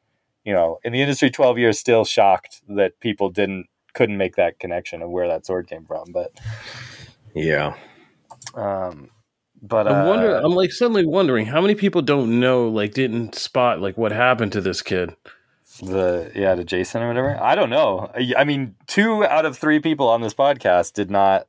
you 0.45 0.53
know, 0.53 0.79
in 0.83 0.93
the 0.93 1.03
industry 1.03 1.31
twelve 1.31 1.59
years, 1.59 1.79
still 1.79 2.05
shocked 2.05 2.63
that 2.69 2.99
people 3.01 3.31
didn't 3.31 3.67
couldn't 3.95 4.17
make 4.17 4.37
that 4.37 4.59
connection 4.59 5.03
of 5.03 5.11
where 5.11 5.29
that 5.29 5.47
sword 5.47 5.69
came 5.69 5.85
from. 5.85 6.13
But 6.13 6.33
yeah, 7.35 7.75
um, 8.55 9.11
but 9.63 9.87
I 9.87 10.07
wonder. 10.07 10.37
Uh, 10.37 10.43
I'm 10.43 10.53
like 10.53 10.73
suddenly 10.73 11.05
wondering 11.05 11.47
how 11.47 11.61
many 11.61 11.75
people 11.75 12.03
don't 12.03 12.41
know, 12.41 12.69
like, 12.69 12.95
didn't 12.95 13.35
spot 13.35 13.81
like 13.81 13.97
what 13.97 14.13
happened 14.13 14.53
to 14.53 14.61
this 14.61 14.83
kid. 14.83 15.15
The 15.83 16.33
yeah, 16.35 16.55
to 16.55 16.65
Jason 16.65 17.03
or 17.03 17.09
whatever. 17.09 17.39
I 17.43 17.55
don't 17.55 17.69
know. 17.69 18.11
I 18.37 18.45
mean, 18.45 18.75
two 18.87 19.25
out 19.25 19.45
of 19.45 19.59
three 19.59 19.81
people 19.81 20.09
on 20.09 20.23
this 20.23 20.33
podcast 20.33 20.95
did 20.95 21.11
not 21.11 21.47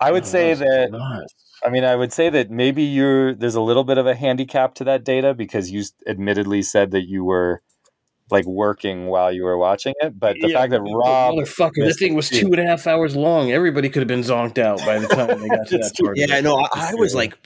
I 0.00 0.12
would 0.12 0.24
no, 0.24 0.28
say 0.28 0.54
that. 0.54 0.90
Not. 0.90 1.24
I 1.64 1.70
mean, 1.70 1.84
I 1.84 1.96
would 1.96 2.12
say 2.12 2.28
that 2.30 2.50
maybe 2.50 2.82
you're 2.82 3.34
there's 3.34 3.54
a 3.54 3.60
little 3.60 3.84
bit 3.84 3.98
of 3.98 4.06
a 4.06 4.14
handicap 4.14 4.74
to 4.76 4.84
that 4.84 5.04
data 5.04 5.34
because 5.34 5.70
you 5.70 5.84
admittedly 6.06 6.62
said 6.62 6.90
that 6.90 7.08
you 7.08 7.24
were 7.24 7.62
like 8.30 8.46
working 8.46 9.06
while 9.06 9.32
you 9.32 9.44
were 9.44 9.56
watching 9.56 9.94
it. 10.00 10.18
But 10.18 10.36
the 10.40 10.48
yeah, 10.48 10.58
fact 10.58 10.70
that 10.72 10.80
Rob, 10.80 11.34
motherfucker, 11.34 11.84
this 11.84 11.98
thing 11.98 12.14
was 12.14 12.28
two 12.28 12.46
and 12.46 12.60
a 12.60 12.66
half 12.66 12.86
hours 12.86 13.16
long. 13.16 13.52
Everybody 13.52 13.88
could 13.88 14.00
have 14.00 14.08
been 14.08 14.20
zonked 14.20 14.58
out 14.58 14.78
by 14.80 14.98
the 14.98 15.06
time 15.06 15.40
they 15.40 15.48
got 15.48 15.66
to 15.68 15.78
that 15.78 15.92
part. 16.00 16.16
Yeah, 16.18 16.40
no, 16.40 16.58
I, 16.58 16.90
I 16.90 16.94
was 16.94 17.14
like 17.14 17.38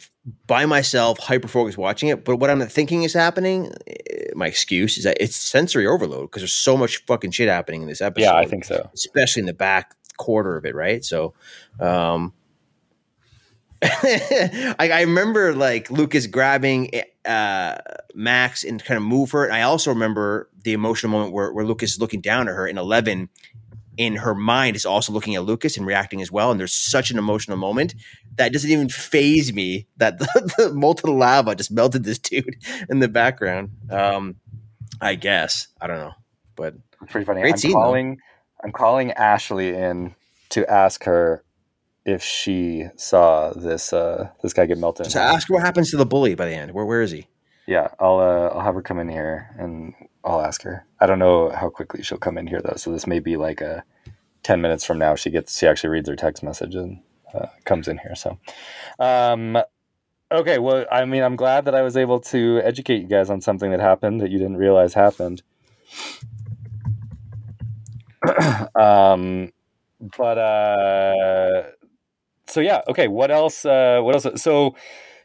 by 0.47 0.67
myself, 0.67 1.19
hyper 1.19 1.49
focused 1.49 1.79
watching 1.79 2.09
it. 2.09 2.25
But 2.25 2.37
what 2.37 2.51
I'm 2.51 2.61
thinking 2.67 3.03
is 3.03 3.13
happening, 3.13 3.73
eh, 3.87 4.31
my 4.35 4.47
excuse 4.47 4.99
is 4.99 5.05
that 5.05 5.17
it's 5.21 5.37
sensory 5.37 5.87
overload 5.87 6.31
because 6.31 6.43
there's 6.43 6.53
so 6.53 6.77
much 6.77 6.99
fucking 7.07 7.33
shit 7.33 7.49
happening 7.49 7.83
in 7.83 7.89
this 7.89 8.01
episode. 8.01 8.27
Yeah, 8.27 8.35
I 8.35 8.47
think 8.47 8.65
so. 8.65 8.89
Especially 8.95 9.41
in 9.41 9.47
the 9.47 9.55
back 9.55 9.95
quarter 10.17 10.57
of 10.57 10.65
it, 10.65 10.75
right? 10.75 11.05
So, 11.05 11.35
um, 11.81 12.33
I, 13.83 14.75
I 14.93 15.01
remember 15.03 15.55
like 15.55 15.91
Lucas 15.91 16.27
grabbing 16.27 16.91
uh, 17.25 17.77
Max 18.15 18.65
and 18.65 18.83
kind 18.85 18.97
of 18.97 19.05
move 19.05 19.31
her. 19.31 19.45
And 19.45 19.55
I 19.55 19.63
also 19.63 19.91
remember 19.91 20.49
the 20.65 20.73
emotional 20.73 21.13
moment 21.13 21.33
where, 21.33 21.53
where 21.53 21.65
Lucas 21.65 21.93
is 21.93 22.01
looking 22.01 22.21
down 22.21 22.49
at 22.49 22.55
her, 22.55 22.67
and 22.67 22.79
Eleven 22.79 23.29
in 23.97 24.17
her 24.17 24.35
mind 24.35 24.77
is 24.77 24.87
also 24.87 25.13
looking 25.13 25.35
at 25.35 25.45
Lucas 25.45 25.77
and 25.77 25.87
reacting 25.87 26.23
as 26.23 26.31
well. 26.31 26.51
And 26.51 26.59
there's 26.59 26.73
such 26.73 27.11
an 27.11 27.19
emotional 27.19 27.57
moment 27.57 27.95
that 28.37 28.53
doesn't 28.53 28.71
even 28.71 28.89
faze 28.89 29.53
me 29.53 29.87
that 29.99 30.19
the, 30.19 30.53
the 30.57 30.75
molten 30.75 31.19
lava 31.19 31.55
just 31.55 31.71
melted 31.71 32.05
this 32.05 32.19
dude 32.19 32.57
in 32.89 33.01
the 33.01 33.09
background. 33.09 33.71
Um, 33.91 34.37
I 35.01 35.15
guess 35.15 35.69
I 35.81 35.87
don't 35.87 35.99
know, 35.99 36.15
but 36.57 36.75
pretty 37.09 37.27
funny. 37.27 37.43
I'm 37.43 37.57
scene, 37.57 37.73
calling. 37.73 38.17
Though. 38.17 38.65
I'm 38.65 38.73
calling 38.73 39.13
Ashley 39.13 39.75
in 39.75 40.17
to 40.51 40.69
ask 40.69 41.05
her 41.05 41.45
if 42.09 42.23
she 42.23 42.87
saw 42.97 43.53
this 43.53 43.93
uh, 43.93 44.31
this 44.43 44.53
guy 44.53 44.67
get 44.67 44.79
melted. 44.79 45.11
So 45.11 45.21
ask 45.21 45.49
her 45.49 45.55
what 45.55 45.63
happens 45.63 45.91
to 45.91 45.97
the 45.97 46.07
bully 46.07 46.35
by 46.35 46.47
the 46.47 46.55
end. 46.55 46.73
Where 46.73 46.85
where 46.85 47.03
is 47.03 47.11
he? 47.11 47.29
Yeah, 47.67 47.89
I'll 48.01 48.19
uh, 48.19 48.49
I'll 48.49 48.61
have 48.61 48.75
her 48.75 48.83
come 48.83 48.99
in 48.99 49.09
here 49.09 49.55
and 49.59 49.95
I'll 50.25 50.41
ask 50.41 50.63
her. 50.63 50.87
I 51.01 51.07
don't 51.07 51.19
know 51.19 51.51
how 51.51 51.69
quickly 51.69 52.03
she'll 52.03 52.19
come 52.19 52.39
in 52.39 52.47
here 52.47 52.61
though, 52.63 52.77
so 52.77 52.91
this 52.91 53.07
may 53.07 53.19
be 53.21 53.37
like 53.37 53.61
a 53.61 53.85
ten 54.43 54.61
minutes 54.61 54.85
from 54.85 54.99
now. 54.99 55.15
She 55.15 55.31
gets 55.31 55.59
she 55.59 55.67
actually 55.67 55.91
reads 55.91 56.09
her 56.09 56.17
text 56.17 56.43
message 56.43 56.75
and 56.75 57.01
uh, 57.35 57.47
comes 57.65 57.89
in 57.89 57.99
here. 57.99 58.15
So, 58.15 58.39
um, 58.99 59.59
Okay, 60.31 60.59
well, 60.59 60.85
I 60.93 61.07
mean, 61.07 61.23
I'm 61.23 61.37
glad 61.37 61.65
that 61.65 61.75
I 61.75 61.81
was 61.81 61.97
able 61.97 62.21
to 62.21 62.61
educate 62.63 63.01
you 63.01 63.07
guys 63.09 63.31
on 63.31 63.41
something 63.41 63.71
that 63.71 63.81
happened 63.81 64.21
that 64.21 64.31
you 64.31 64.37
didn't 64.37 64.59
realize 64.59 64.93
happened. 64.93 65.43
um, 68.75 69.51
but 70.19 70.39
uh, 70.39 71.63
so 72.59 72.63
yeah, 72.63 72.83
okay. 72.89 73.09
What 73.09 73.31
else? 73.31 73.65
Uh, 73.65 74.01
what 74.03 74.15
else? 74.15 74.43
So, 74.43 74.75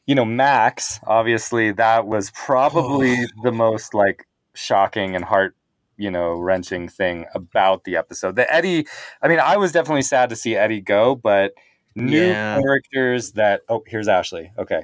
you 0.05 0.15
know, 0.15 0.25
Max. 0.25 0.99
Obviously, 1.05 1.71
that 1.71 2.07
was 2.07 2.31
probably 2.31 3.15
the 3.43 3.51
most 3.51 3.93
like 3.93 4.27
shocking 4.53 5.15
and 5.15 5.25
heart 5.25 5.55
you 5.97 6.09
know 6.09 6.33
wrenching 6.33 6.87
thing 6.87 7.25
about 7.35 7.83
the 7.83 7.95
episode. 7.97 8.35
The 8.35 8.51
Eddie, 8.53 8.87
I 9.21 9.27
mean, 9.27 9.39
I 9.39 9.57
was 9.57 9.71
definitely 9.71 10.01
sad 10.03 10.29
to 10.29 10.35
see 10.35 10.55
Eddie 10.55 10.81
go, 10.81 11.15
but 11.15 11.53
new 11.95 12.27
yeah. 12.27 12.59
characters 12.59 13.33
that 13.33 13.61
oh 13.69 13.83
here's 13.85 14.07
ashley 14.07 14.51
okay 14.57 14.83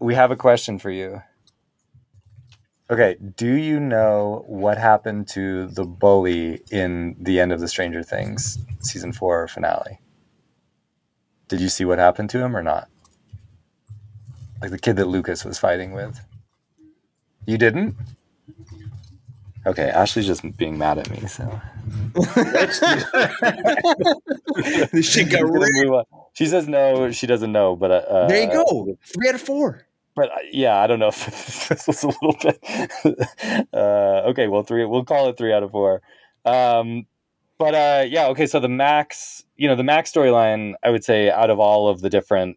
we 0.00 0.14
have 0.14 0.30
a 0.30 0.36
question 0.36 0.78
for 0.78 0.90
you 0.90 1.22
okay 2.90 3.16
do 3.36 3.54
you 3.54 3.80
know 3.80 4.44
what 4.46 4.76
happened 4.76 5.26
to 5.26 5.66
the 5.68 5.84
bully 5.84 6.60
in 6.70 7.16
the 7.18 7.40
end 7.40 7.52
of 7.52 7.60
the 7.60 7.68
stranger 7.68 8.02
things 8.02 8.58
season 8.80 9.12
four 9.12 9.48
finale 9.48 9.98
did 11.50 11.60
you 11.60 11.68
see 11.68 11.84
what 11.84 11.98
happened 11.98 12.30
to 12.30 12.38
him 12.38 12.56
or 12.56 12.62
not 12.62 12.88
like 14.62 14.70
the 14.70 14.78
kid 14.78 14.96
that 14.96 15.06
lucas 15.06 15.44
was 15.44 15.58
fighting 15.58 15.92
with 15.92 16.20
you 17.46 17.58
didn't 17.58 17.96
Okay, 19.66 19.90
Ashley's 19.90 20.26
just 20.26 20.56
being 20.56 20.78
mad 20.78 20.96
at 20.96 21.10
me, 21.10 21.20
so. 21.28 21.44
she 25.02 25.24
got 25.24 25.42
ripped. 25.42 26.08
She 26.32 26.46
says 26.46 26.66
no, 26.66 27.10
she 27.10 27.26
doesn't 27.26 27.52
know, 27.52 27.76
but 27.76 27.90
uh, 27.90 28.26
there 28.26 28.42
you 28.42 28.50
go, 28.50 28.96
three 29.04 29.28
out 29.28 29.34
of 29.34 29.42
four. 29.42 29.86
But 30.16 30.30
uh, 30.30 30.38
yeah, 30.50 30.80
I 30.80 30.86
don't 30.86 30.98
know 30.98 31.08
if 31.08 31.68
this 31.68 31.86
was 31.86 32.04
a 32.04 32.06
little 32.06 32.38
bit. 32.42 32.58
Uh, 33.72 34.22
okay, 34.28 34.48
well, 34.48 34.62
three. 34.62 34.84
We'll 34.84 35.04
call 35.04 35.28
it 35.28 35.36
three 35.36 35.52
out 35.52 35.62
of 35.62 35.70
four. 35.70 36.02
Um, 36.44 37.06
but 37.60 37.74
uh, 37.74 38.06
yeah, 38.08 38.26
okay. 38.28 38.46
So 38.46 38.58
the 38.58 38.70
Max, 38.70 39.44
you 39.58 39.68
know, 39.68 39.76
the 39.76 39.84
Max 39.84 40.10
storyline, 40.10 40.72
I 40.82 40.88
would 40.88 41.04
say, 41.04 41.30
out 41.30 41.50
of 41.50 41.60
all 41.60 41.88
of 41.88 42.00
the 42.00 42.08
different, 42.08 42.56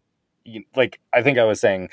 like 0.74 0.98
I 1.12 1.22
think 1.22 1.36
I 1.36 1.44
was 1.44 1.60
saying, 1.60 1.90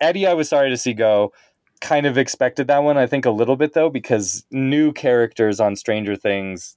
Eddie, 0.00 0.28
I 0.28 0.34
was 0.34 0.48
sorry 0.48 0.70
to 0.70 0.76
see 0.76 0.94
go 0.94 1.32
kind 1.80 2.06
of 2.06 2.16
expected 2.16 2.68
that 2.68 2.84
one, 2.84 2.96
I 2.96 3.08
think, 3.08 3.26
a 3.26 3.30
little 3.30 3.56
bit 3.56 3.72
though, 3.72 3.90
because 3.90 4.44
new 4.52 4.92
characters 4.92 5.58
on 5.58 5.74
Stranger 5.74 6.14
Things 6.14 6.76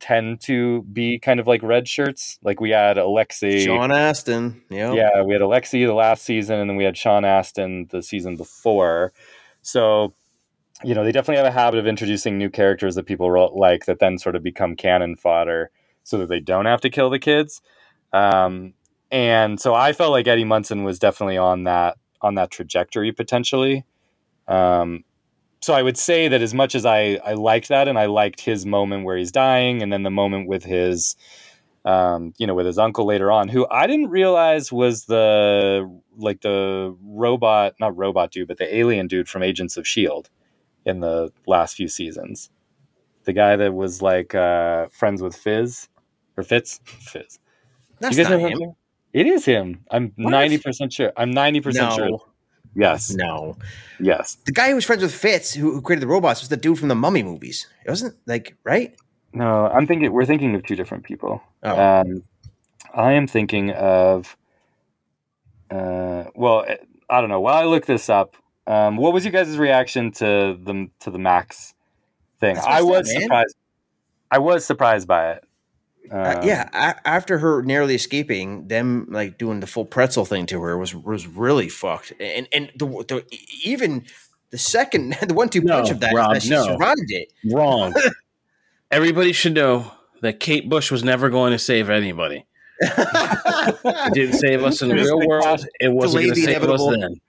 tend 0.00 0.42
to 0.42 0.82
be 0.92 1.18
kind 1.18 1.40
of 1.40 1.46
like 1.46 1.62
red 1.62 1.88
shirts. 1.88 2.38
Like 2.42 2.60
we 2.60 2.68
had 2.68 2.98
Alexi, 2.98 3.64
Sean 3.64 3.90
Astin, 3.90 4.60
yeah, 4.68 4.92
yeah, 4.92 5.22
we 5.22 5.32
had 5.32 5.40
Alexi 5.40 5.86
the 5.86 5.94
last 5.94 6.24
season, 6.24 6.58
and 6.58 6.68
then 6.68 6.76
we 6.76 6.84
had 6.84 6.98
Sean 6.98 7.24
Astin 7.24 7.86
the 7.88 8.02
season 8.02 8.36
before. 8.36 9.14
So, 9.62 10.12
you 10.84 10.94
know, 10.94 11.04
they 11.04 11.12
definitely 11.12 11.42
have 11.42 11.52
a 11.52 11.56
habit 11.56 11.78
of 11.78 11.86
introducing 11.86 12.38
new 12.38 12.50
characters 12.50 12.94
that 12.94 13.06
people 13.06 13.50
like 13.54 13.86
that 13.86 13.98
then 13.98 14.18
sort 14.18 14.36
of 14.36 14.42
become 14.42 14.76
cannon 14.76 15.16
fodder, 15.16 15.70
so 16.04 16.18
that 16.18 16.28
they 16.28 16.40
don't 16.40 16.66
have 16.66 16.80
to 16.82 16.90
kill 16.90 17.10
the 17.10 17.18
kids. 17.18 17.60
Um, 18.12 18.74
and 19.10 19.60
so 19.60 19.74
I 19.74 19.92
felt 19.92 20.10
like 20.10 20.26
Eddie 20.26 20.44
Munson 20.44 20.84
was 20.84 20.98
definitely 20.98 21.36
on 21.36 21.64
that 21.64 21.98
on 22.20 22.34
that 22.36 22.50
trajectory 22.50 23.12
potentially. 23.12 23.84
Um, 24.48 25.04
so 25.60 25.74
I 25.74 25.82
would 25.82 25.96
say 25.96 26.28
that 26.28 26.42
as 26.42 26.54
much 26.54 26.74
as 26.74 26.84
I, 26.84 27.20
I 27.24 27.34
liked 27.34 27.68
that 27.68 27.88
and 27.88 27.98
I 27.98 28.06
liked 28.06 28.40
his 28.40 28.66
moment 28.66 29.04
where 29.04 29.16
he's 29.16 29.32
dying 29.32 29.82
and 29.82 29.92
then 29.92 30.02
the 30.02 30.10
moment 30.10 30.48
with 30.48 30.64
his 30.64 31.16
um, 31.84 32.32
you 32.38 32.46
know, 32.46 32.54
with 32.54 32.66
his 32.66 32.78
uncle 32.78 33.04
later 33.04 33.32
on, 33.32 33.48
who 33.48 33.66
I 33.68 33.88
didn't 33.88 34.08
realize 34.08 34.70
was 34.70 35.06
the 35.06 36.00
like 36.16 36.40
the 36.42 36.96
robot, 37.02 37.74
not 37.80 37.96
robot 37.96 38.30
dude, 38.30 38.48
but 38.48 38.58
the 38.58 38.74
alien 38.74 39.08
dude 39.08 39.28
from 39.28 39.42
Agents 39.42 39.76
of 39.76 39.86
Shield 39.86 40.30
in 40.84 41.00
the 41.00 41.32
last 41.46 41.76
few 41.76 41.88
seasons. 41.88 42.50
The 43.24 43.32
guy 43.32 43.56
that 43.56 43.74
was 43.74 44.02
like 44.02 44.34
uh, 44.34 44.88
friends 44.88 45.22
with 45.22 45.36
Fizz 45.36 45.88
or 46.36 46.42
Fitz, 46.42 46.80
Fizz. 46.84 47.38
That's 48.00 48.16
you 48.16 48.24
guys 48.24 48.30
not 48.30 48.40
him. 48.40 48.60
him. 48.60 48.74
It 49.12 49.26
is 49.26 49.44
him. 49.44 49.84
I'm 49.90 50.12
ninety 50.16 50.58
percent 50.58 50.92
sure. 50.92 51.12
I'm 51.16 51.30
ninety 51.30 51.60
percent 51.60 51.90
no. 51.90 51.96
sure. 51.96 52.20
Yes. 52.74 53.10
No. 53.10 53.56
Yes. 54.00 54.36
The 54.46 54.52
guy 54.52 54.70
who 54.70 54.76
was 54.76 54.84
friends 54.84 55.02
with 55.02 55.14
Fitz, 55.14 55.52
who, 55.52 55.72
who 55.72 55.82
created 55.82 56.02
the 56.02 56.06
robots, 56.06 56.40
was 56.40 56.48
the 56.48 56.56
dude 56.56 56.78
from 56.78 56.88
the 56.88 56.94
Mummy 56.94 57.22
movies. 57.22 57.66
It 57.84 57.90
wasn't 57.90 58.16
like 58.26 58.56
right. 58.64 58.96
No, 59.34 59.66
I'm 59.66 59.86
thinking 59.86 60.12
we're 60.12 60.24
thinking 60.24 60.54
of 60.54 60.64
two 60.64 60.76
different 60.76 61.04
people. 61.04 61.42
Oh. 61.62 62.00
Um, 62.00 62.22
I 62.94 63.12
am 63.12 63.26
thinking 63.26 63.70
of. 63.70 64.36
Uh, 65.70 66.24
well, 66.34 66.66
I 67.08 67.20
don't 67.20 67.30
know. 67.30 67.40
While 67.40 67.56
I 67.56 67.64
look 67.64 67.86
this 67.86 68.10
up, 68.10 68.36
um, 68.66 68.96
what 68.96 69.12
was 69.12 69.24
you 69.24 69.30
guys' 69.30 69.56
reaction 69.58 70.12
to 70.12 70.58
the 70.62 70.88
to 71.00 71.10
the 71.10 71.18
Max 71.18 71.74
thing? 72.40 72.56
I 72.58 72.82
was 72.82 73.12
surprised. 73.12 73.56
I 74.30 74.38
was 74.38 74.64
surprised 74.64 75.08
by 75.08 75.32
it. 75.32 75.44
Uh, 76.10 76.14
uh, 76.14 76.42
yeah, 76.44 76.68
a- 76.72 77.08
after 77.08 77.38
her 77.38 77.62
narrowly 77.62 77.94
escaping, 77.94 78.68
them 78.68 79.06
like 79.10 79.38
doing 79.38 79.60
the 79.60 79.66
full 79.66 79.84
pretzel 79.84 80.24
thing 80.24 80.46
to 80.46 80.60
her 80.62 80.76
was 80.76 80.94
was 80.94 81.26
really 81.26 81.68
fucked. 81.68 82.12
And 82.18 82.48
and 82.52 82.70
the, 82.76 82.86
the 82.86 83.38
even 83.64 84.04
the 84.50 84.58
second 84.58 85.16
the 85.26 85.34
one 85.34 85.48
two 85.48 85.62
punch 85.62 85.88
no, 85.88 85.92
of 85.92 86.00
that, 86.00 86.14
Rob, 86.14 86.34
that 86.34 86.42
she 86.42 86.50
no. 86.50 86.64
survived 86.64 87.00
it. 87.08 87.32
Wrong. 87.50 87.94
Everybody 88.90 89.32
should 89.32 89.54
know 89.54 89.90
that 90.20 90.38
Kate 90.38 90.68
Bush 90.68 90.90
was 90.90 91.02
never 91.02 91.30
going 91.30 91.52
to 91.52 91.58
save 91.58 91.88
anybody. 91.88 92.46
it 92.80 94.14
didn't 94.14 94.38
save 94.38 94.62
us 94.64 94.82
in 94.82 94.88
the 94.88 94.94
real 94.94 95.26
world. 95.26 95.64
It 95.80 95.92
wasn't 95.92 96.24
going 96.24 96.34
to 96.34 96.42
save 96.42 96.62
us 96.62 96.84
then. 96.84 97.20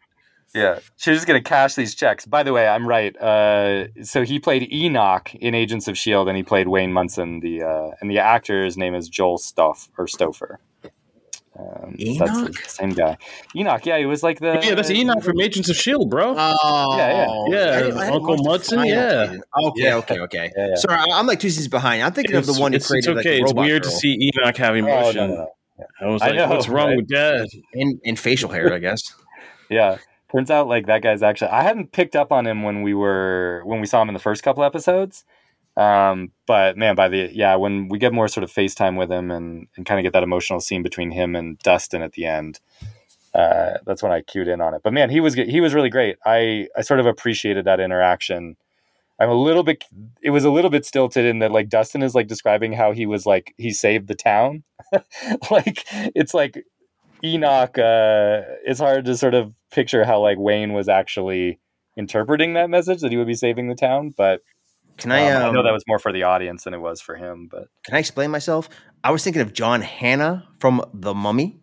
Yeah, 0.53 0.79
she 0.97 1.09
was 1.09 1.17
just 1.17 1.27
gonna 1.27 1.41
cash 1.41 1.73
these 1.73 1.95
checks. 1.95 2.27
By 2.27 2.43
the 2.43 2.53
way, 2.53 2.67
I'm 2.67 2.87
right. 2.87 3.15
Uh, 3.17 3.87
so 4.03 4.23
he 4.23 4.39
played 4.39 4.71
Enoch 4.71 5.33
in 5.35 5.55
Agents 5.55 5.87
of 5.87 5.97
Shield, 5.97 6.27
and 6.27 6.37
he 6.37 6.43
played 6.43 6.67
Wayne 6.67 6.93
Munson. 6.93 7.39
The 7.39 7.63
uh, 7.63 7.91
and 7.99 8.09
the 8.09 8.19
actor's 8.19 8.77
name 8.77 8.93
is 8.93 9.09
Joel 9.09 9.39
Stoff 9.39 9.89
or 9.97 10.05
Stouffer. 10.05 10.57
Um, 11.57 11.95
Enoch, 11.99 12.27
that's 12.27 12.63
the 12.63 12.69
same 12.69 12.89
guy. 12.91 13.17
Enoch, 13.55 13.83
yeah, 13.85 13.97
he 13.97 14.05
was 14.05 14.21
like 14.21 14.39
the 14.39 14.59
yeah, 14.61 14.75
that's 14.75 14.91
Enoch 14.91 15.23
from 15.23 15.41
Agents 15.41 15.69
of 15.69 15.75
Shield, 15.75 16.11
bro. 16.11 16.35
Oh, 16.37 16.97
yeah, 16.97 17.27
yeah, 17.47 17.87
yeah. 17.87 17.95
I, 17.95 18.05
I 18.05 18.09
Uncle 18.11 18.37
Munson, 18.37 18.85
yeah. 18.85 19.37
Okay, 19.59 19.83
yeah. 19.83 19.95
okay, 19.95 20.19
okay. 20.19 20.51
Yeah, 20.55 20.67
yeah. 20.69 20.75
Sorry, 20.75 20.97
I'm 20.97 21.25
like 21.25 21.39
two 21.39 21.49
seasons 21.49 21.67
behind. 21.67 22.03
I'm 22.03 22.13
thinking 22.13 22.35
it's, 22.35 22.47
of 22.47 22.55
the 22.55 22.61
one 22.61 22.73
who 22.73 22.79
created. 22.79 23.09
It's 23.09 23.19
okay. 23.19 23.39
Like, 23.39 23.43
it's 23.43 23.53
weird 23.53 23.83
girl. 23.83 23.91
to 23.91 23.97
see 23.97 24.31
Enoch 24.35 24.57
having 24.57 24.85
motion. 24.85 25.19
Oh, 25.19 25.27
no, 25.27 25.35
no, 25.35 25.49
no. 25.79 25.85
I 25.99 26.05
was 26.05 26.21
like, 26.21 26.33
I 26.33 26.35
know, 26.35 26.47
what's 26.47 26.69
wrong 26.69 26.89
right? 26.89 26.97
with 26.97 27.07
that? 27.09 27.49
And, 27.73 27.99
and 28.05 28.19
facial 28.19 28.49
hair, 28.49 28.71
I 28.71 28.79
guess. 28.79 29.13
yeah 29.69 29.97
turns 30.33 30.51
out 30.51 30.67
like 30.67 30.87
that 30.87 31.01
guy's 31.01 31.23
actually 31.23 31.51
I 31.51 31.61
hadn't 31.63 31.91
picked 31.91 32.15
up 32.15 32.31
on 32.31 32.47
him 32.47 32.63
when 32.63 32.81
we 32.81 32.93
were 32.93 33.61
when 33.65 33.79
we 33.79 33.87
saw 33.87 34.01
him 34.01 34.09
in 34.09 34.13
the 34.13 34.19
first 34.19 34.43
couple 34.43 34.63
episodes. 34.63 35.23
Um, 35.75 36.31
but 36.45 36.77
man, 36.77 36.95
by 36.95 37.07
the 37.09 37.29
yeah, 37.31 37.55
when 37.55 37.89
we 37.89 37.97
get 37.97 38.13
more 38.13 38.27
sort 38.27 38.43
of 38.43 38.51
FaceTime 38.51 38.97
with 38.97 39.11
him 39.11 39.31
and, 39.31 39.67
and 39.75 39.85
kind 39.85 39.99
of 39.99 40.03
get 40.03 40.13
that 40.13 40.23
emotional 40.23 40.59
scene 40.59 40.83
between 40.83 41.11
him 41.11 41.35
and 41.35 41.57
Dustin 41.59 42.01
at 42.01 42.13
the 42.13 42.25
end, 42.25 42.59
uh, 43.33 43.77
that's 43.85 44.03
when 44.03 44.11
I 44.11 44.21
cued 44.21 44.47
in 44.47 44.61
on 44.61 44.73
it. 44.73 44.81
But 44.83 44.93
man, 44.93 45.09
he 45.09 45.19
was 45.19 45.33
he 45.33 45.61
was 45.61 45.73
really 45.73 45.89
great. 45.89 46.17
I 46.25 46.67
I 46.75 46.81
sort 46.81 46.99
of 46.99 47.05
appreciated 47.05 47.65
that 47.65 47.79
interaction. 47.79 48.55
I'm 49.19 49.29
a 49.29 49.35
little 49.35 49.63
bit. 49.63 49.83
It 50.21 50.31
was 50.31 50.43
a 50.43 50.51
little 50.51 50.69
bit 50.69 50.85
stilted 50.85 51.25
in 51.25 51.39
that 51.39 51.51
like 51.51 51.69
Dustin 51.69 52.03
is 52.03 52.15
like 52.15 52.27
describing 52.27 52.73
how 52.73 52.91
he 52.91 53.05
was 53.05 53.25
like 53.25 53.53
he 53.57 53.71
saved 53.71 54.07
the 54.07 54.15
town. 54.15 54.63
like 55.51 55.85
it's 56.15 56.33
like 56.33 56.63
Enoch, 57.23 57.77
uh, 57.77 58.41
it's 58.65 58.79
hard 58.79 59.05
to 59.05 59.15
sort 59.15 59.33
of 59.33 59.53
picture 59.71 60.03
how 60.03 60.21
like 60.21 60.37
Wayne 60.37 60.73
was 60.73 60.89
actually 60.89 61.59
interpreting 61.97 62.53
that 62.53 62.69
message 62.69 63.01
that 63.01 63.11
he 63.11 63.17
would 63.17 63.27
be 63.27 63.35
saving 63.35 63.67
the 63.67 63.75
town. 63.75 64.13
But 64.15 64.41
can 64.97 65.11
I? 65.11 65.31
Um, 65.31 65.41
um, 65.41 65.49
I 65.49 65.51
know 65.53 65.63
that 65.63 65.73
was 65.73 65.83
more 65.87 65.99
for 65.99 66.11
the 66.11 66.23
audience 66.23 66.63
than 66.65 66.73
it 66.73 66.81
was 66.81 67.01
for 67.01 67.15
him. 67.15 67.47
But 67.49 67.67
can 67.85 67.95
I 67.95 67.99
explain 67.99 68.31
myself? 68.31 68.69
I 69.03 69.11
was 69.11 69.23
thinking 69.23 69.41
of 69.41 69.53
John 69.53 69.81
Hannah 69.81 70.47
from 70.59 70.83
The 70.93 71.13
Mummy 71.13 71.59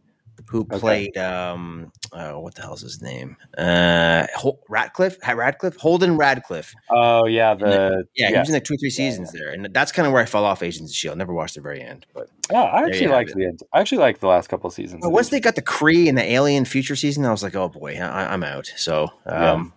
who 0.51 0.65
played 0.65 1.17
okay. 1.17 1.25
um 1.25 1.93
uh, 2.13 2.33
what 2.33 2.57
the 2.57 2.63
hell's 2.63 2.81
his 2.81 3.01
name? 3.01 3.37
Uh 3.57 4.27
Radcliffe, 4.69 5.17
Radcliffe, 5.27 5.77
Holden 5.77 6.17
Radcliffe. 6.17 6.75
Oh 6.91 7.27
yeah, 7.27 7.55
the 7.55 8.05
yeah, 8.17 8.31
he 8.31 8.39
was 8.39 8.49
in 8.49 8.55
like 8.55 8.65
two 8.65 8.75
or 8.75 8.79
three 8.79 8.91
seasons 8.91 9.31
yeah, 9.33 9.39
yeah. 9.39 9.45
there, 9.45 9.55
and 9.55 9.73
that's 9.73 9.93
kind 9.93 10.07
of 10.07 10.13
where 10.13 10.23
I 10.23 10.27
fell 10.27 10.45
off 10.45 10.63
Agents 10.63 10.91
of 10.91 10.97
Shield. 10.97 11.17
Never 11.17 11.33
watched 11.33 11.55
the 11.55 11.61
very 11.61 11.81
end, 11.81 12.05
but 12.13 12.29
yeah, 12.51 12.63
I 12.63 12.83
actually 12.83 13.09
liked 13.09 13.33
the 13.35 13.45
end. 13.45 13.61
I 13.73 13.81
actually 13.81 13.99
liked 13.99 14.21
the 14.21 14.27
last 14.27 14.49
couple 14.49 14.69
seasons. 14.71 15.05
once 15.07 15.29
they 15.29 15.39
got 15.39 15.55
the 15.55 15.63
Kree 15.63 16.09
and 16.09 16.19
the 16.19 16.25
Alien 16.33 16.65
future 16.65 16.97
season, 16.97 17.25
I 17.25 17.31
was 17.31 17.45
like, 17.45 17.55
oh 17.55 17.69
boy, 17.69 17.95
I, 17.95 18.35
am 18.35 18.43
out. 18.43 18.73
So 18.77 19.09
um, 19.27 19.73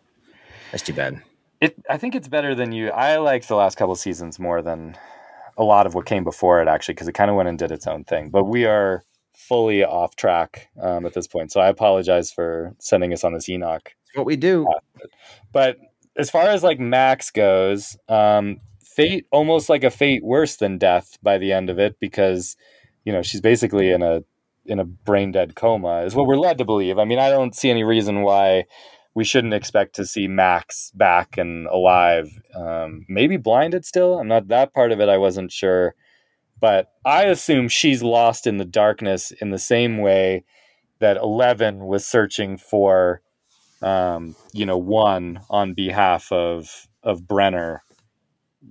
that's 0.72 0.84
too 0.84 0.94
bad. 0.94 1.22
It, 1.62 1.76
I 1.88 1.98
think 1.98 2.16
it's 2.16 2.28
better 2.28 2.56
than 2.56 2.72
you. 2.72 2.90
I 2.90 3.18
liked 3.18 3.48
the 3.48 3.56
last 3.56 3.78
couple 3.78 3.96
seasons 3.96 4.40
more 4.40 4.62
than 4.64 4.98
a 5.56 5.64
lot 5.64 5.86
of 5.86 5.94
what 5.94 6.06
came 6.06 6.24
before 6.24 6.62
it, 6.62 6.68
actually, 6.68 6.96
because 6.96 7.08
it 7.08 7.14
kind 7.14 7.30
of 7.30 7.38
went 7.38 7.48
and 7.48 7.60
did 7.60 7.72
its 7.72 7.86
own 7.86 8.04
thing. 8.04 8.30
But 8.30 8.46
we 8.46 8.66
are 8.66 9.04
fully 9.36 9.84
off 9.84 10.16
track 10.16 10.70
um, 10.82 11.06
at 11.06 11.14
this 11.14 11.28
point. 11.28 11.52
So 11.52 11.62
I 11.62 11.68
apologize 11.68 12.32
for 12.32 12.76
sending 12.80 13.14
us 13.14 13.24
on 13.24 13.34
this 13.34 13.50
Enoch. 13.50 13.94
It's 14.08 14.18
what 14.18 14.26
we 14.26 14.36
do. 14.36 14.68
But 15.52 15.78
as 16.18 16.30
far 16.30 16.44
as 16.44 16.64
like 16.64 16.80
Max 16.80 17.32
goes, 17.32 17.98
um, 18.08 18.60
fate 18.84 19.26
almost 19.32 19.70
like 19.70 19.84
a 19.84 19.90
fate 19.90 20.24
worse 20.24 20.58
than 20.58 20.78
death 20.78 21.18
by 21.24 21.38
the 21.38 21.52
end 21.52 21.70
of 21.70 21.80
it 21.80 22.00
because 22.00 22.56
you 23.06 23.12
know 23.12 23.24
she's 23.24 23.42
basically 23.42 23.92
in 23.92 24.02
a 24.02 24.24
in 24.66 24.80
a 24.80 24.86
brain 24.86 25.32
dead 25.32 25.56
coma 25.56 26.04
is 26.04 26.16
what 26.16 26.28
we're 26.28 26.38
led 26.38 26.58
to 26.58 26.66
believe. 26.66 26.98
I 26.98 27.06
mean, 27.06 27.20
I 27.20 27.30
don't 27.30 27.56
see 27.56 27.70
any 27.70 27.84
reason 27.84 28.22
why 28.22 28.66
we 29.16 29.24
shouldn't 29.24 29.54
expect 29.54 29.96
to 29.96 30.06
see 30.06 30.28
Max 30.28 30.92
back 30.96 31.38
and 31.38 31.68
alive. 31.68 32.30
Um, 32.56 33.06
maybe 33.08 33.38
blinded 33.38 33.86
still. 33.86 34.20
I'm 34.20 34.28
not 34.28 34.48
that 34.48 34.74
part 34.74 34.92
of 34.92 35.00
it. 35.00 35.10
I 35.10 35.18
wasn't 35.18 35.52
sure, 35.52 35.96
but 36.64 36.93
I 37.03 37.24
assume 37.24 37.68
she's 37.68 38.01
lost 38.01 38.47
in 38.47 38.55
the 38.55 38.64
darkness 38.64 39.32
in 39.32 39.49
the 39.49 39.59
same 39.59 39.97
way 39.97 40.45
that 40.99 41.18
Eleven 41.18 41.88
was 41.88 42.07
searching 42.07 42.55
for, 42.55 43.22
um, 43.82 44.34
you 44.53 44.66
know, 44.66 44.78
one 44.78 45.41
on 45.49 45.74
behalf 45.74 46.32
of 46.32 46.88
of 47.03 47.28
Brenner 47.28 47.84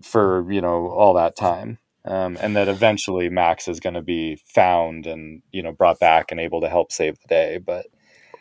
for 0.02 0.50
you 0.50 0.62
know 0.62 0.88
all 0.88 1.12
that 1.12 1.36
time. 1.36 1.78
Um, 2.06 2.38
and 2.40 2.56
that 2.56 2.66
eventually 2.66 3.28
Max 3.28 3.68
is 3.68 3.78
going 3.78 3.92
to 3.92 4.00
be 4.00 4.40
found 4.46 5.06
and 5.06 5.42
you 5.52 5.62
know 5.62 5.72
brought 5.72 6.00
back 6.00 6.30
and 6.30 6.40
able 6.40 6.62
to 6.62 6.70
help 6.70 6.92
save 6.92 7.20
the 7.20 7.28
day. 7.28 7.58
But 7.58 7.88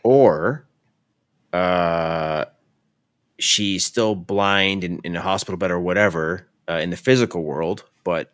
or 0.01 0.65
uh, 1.51 2.45
she's 3.37 3.83
still 3.83 4.15
blind 4.15 4.85
in, 4.85 5.01
in 5.03 5.17
a 5.17 5.21
hospital 5.21 5.57
bed 5.57 5.71
or 5.71 5.81
whatever 5.81 6.47
uh, 6.69 6.75
in 6.75 6.89
the 6.89 6.95
physical 6.95 7.43
world, 7.43 7.83
but 8.05 8.31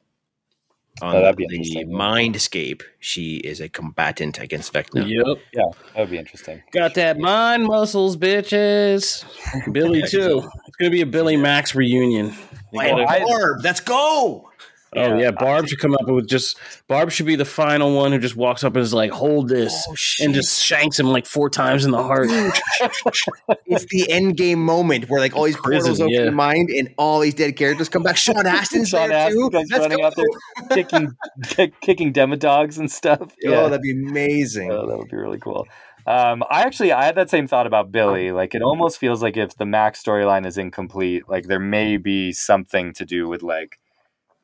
on 1.01 1.15
oh, 1.15 1.31
the 1.31 1.85
mindscape, 1.85 2.81
she 2.99 3.37
is 3.37 3.61
a 3.61 3.69
combatant 3.69 4.39
against 4.39 4.73
Vecna. 4.73 5.07
Yep. 5.07 5.37
Yeah, 5.53 5.61
that 5.93 5.99
would 6.01 6.09
be 6.09 6.17
interesting. 6.17 6.63
Got 6.71 6.95
that 6.95 7.19
mind 7.19 7.63
muscles, 7.63 8.17
bitches. 8.17 9.23
Billy 9.71 10.01
too. 10.07 10.43
It's 10.67 10.75
gonna 10.77 10.91
be 10.91 11.01
a 11.01 11.05
Billy 11.05 11.37
Max 11.37 11.75
reunion. 11.75 12.33
Barb, 12.73 13.61
let's 13.63 13.79
go. 13.79 14.49
Oh 14.95 15.17
yeah, 15.17 15.31
Barb 15.31 15.67
should 15.67 15.79
come 15.79 15.93
up 15.93 16.07
with 16.07 16.27
just 16.27 16.57
Barb 16.87 17.11
should 17.11 17.25
be 17.25 17.35
the 17.35 17.45
final 17.45 17.93
one 17.95 18.11
who 18.11 18.19
just 18.19 18.37
walks 18.37 18.63
up 18.63 18.75
and 18.75 18.83
is 18.83 18.93
like, 18.93 19.11
"Hold 19.11 19.49
this," 19.49 19.73
oh, 19.89 20.23
and 20.23 20.33
just 20.33 20.63
shanks 20.63 20.97
him 20.99 21.07
like 21.07 21.25
four 21.25 21.49
times 21.49 21.83
in 21.83 21.91
the 21.91 22.01
heart. 22.01 22.29
it's 23.65 23.85
the 23.85 24.09
end 24.09 24.37
game 24.37 24.63
moment 24.63 25.09
where 25.09 25.19
like 25.19 25.35
all 25.35 25.43
these 25.43 25.57
portals 25.57 25.99
open 25.99 26.13
yeah. 26.13 26.23
your 26.23 26.31
mind 26.31 26.69
and 26.69 26.93
all 26.97 27.19
these 27.19 27.33
dead 27.33 27.57
characters 27.57 27.89
come 27.89 28.01
back. 28.01 28.15
Sean 28.15 28.45
Astin's 28.45 28.89
Sean 28.89 29.09
there 29.09 29.17
Astin 29.17 29.41
too. 29.41 29.49
Let's 29.51 29.71
running 29.71 30.01
out 30.01 30.15
there 30.15 30.25
kicking 30.69 31.11
kick, 31.43 31.79
kicking 31.81 32.13
demodogs 32.13 32.77
and 32.77 32.89
stuff. 32.89 33.35
Yeah. 33.41 33.51
Oh, 33.51 33.69
that'd 33.69 33.81
be 33.81 33.91
amazing. 33.91 34.71
Oh, 34.71 34.87
that 34.87 34.97
would 34.97 35.09
be 35.09 35.17
really 35.17 35.39
cool. 35.39 35.67
Um, 36.05 36.43
I 36.49 36.61
actually 36.61 36.93
I 36.93 37.03
had 37.03 37.15
that 37.15 37.29
same 37.29 37.47
thought 37.47 37.67
about 37.67 37.91
Billy. 37.91 38.31
Like 38.31 38.55
it 38.55 38.61
almost 38.61 38.97
feels 38.97 39.21
like 39.21 39.35
if 39.35 39.57
the 39.57 39.65
Max 39.65 40.01
storyline 40.01 40.45
is 40.45 40.57
incomplete, 40.57 41.27
like 41.27 41.47
there 41.47 41.59
may 41.59 41.97
be 41.97 42.31
something 42.31 42.93
to 42.93 43.05
do 43.05 43.27
with 43.27 43.43
like 43.43 43.77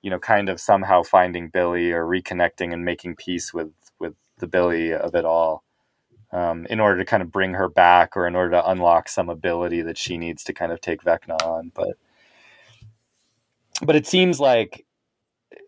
you 0.04 0.12
know, 0.12 0.20
kind 0.20 0.50
of 0.50 0.60
somehow 0.60 1.02
finding 1.02 1.50
Billy 1.50 1.92
or 1.92 2.06
reconnecting 2.06 2.74
and 2.74 2.86
making 2.86 3.16
peace 3.16 3.54
with 3.54 3.72
with 4.00 4.14
the 4.38 4.48
Billy 4.48 4.94
of 4.94 5.16
it 5.16 5.26
all, 5.26 5.64
um, 6.32 6.68
in 6.70 6.80
order 6.80 7.00
to 7.00 7.06
kind 7.06 7.24
of 7.24 7.32
bring 7.32 7.54
her 7.54 7.70
back 7.70 8.16
or 8.16 8.28
in 8.28 8.36
order 8.36 8.52
to 8.52 8.70
unlock 8.70 9.10
some 9.10 9.30
ability 9.30 9.82
that 9.82 9.98
she 9.98 10.18
needs 10.18 10.44
to 10.44 10.54
kind 10.54 10.72
of 10.72 10.82
take 10.82 11.04
Vecna 11.04 11.38
on. 11.44 11.72
But 11.74 11.98
but 13.82 13.96
it 13.96 14.06
seems 14.06 14.40
like 14.40 14.86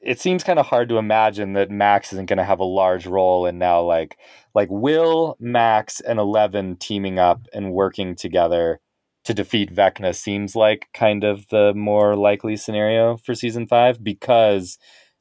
it 0.01 0.19
seems 0.19 0.43
kind 0.43 0.59
of 0.59 0.67
hard 0.67 0.89
to 0.89 0.97
imagine 0.97 1.53
that 1.53 1.71
Max 1.71 2.13
isn't 2.13 2.27
going 2.27 2.38
to 2.38 2.43
have 2.43 2.59
a 2.59 2.63
large 2.65 3.07
role 3.07 3.45
in 3.45 3.57
now 3.57 3.81
like 3.81 4.17
like 4.53 4.69
will 4.69 5.38
Max 5.39 6.01
and 6.01 6.19
Eleven 6.19 6.75
teaming 6.75 7.19
up 7.19 7.47
and 7.53 7.71
working 7.71 8.15
together 8.15 8.79
to 9.26 9.34
defeat 9.34 9.73
Vecna 9.73 10.15
seems 10.15 10.55
like 10.55 10.88
kind 10.93 11.23
of 11.23 11.47
the 11.49 11.73
more 11.76 12.15
likely 12.15 12.55
scenario 12.55 13.17
for 13.17 13.36
season 13.36 13.67
five 13.67 14.03
because 14.03 14.78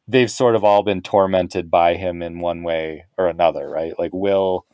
they've 0.06 0.30
sort 0.30 0.54
of 0.54 0.62
all 0.62 0.82
been 0.82 1.00
tormented 1.00 1.70
by 1.70 1.94
him 1.94 2.22
in 2.22 2.40
one 2.40 2.62
way 2.62 3.06
or 3.16 3.26
another, 3.26 3.68
right? 3.68 3.98
Like 3.98 4.12
Will 4.12 4.66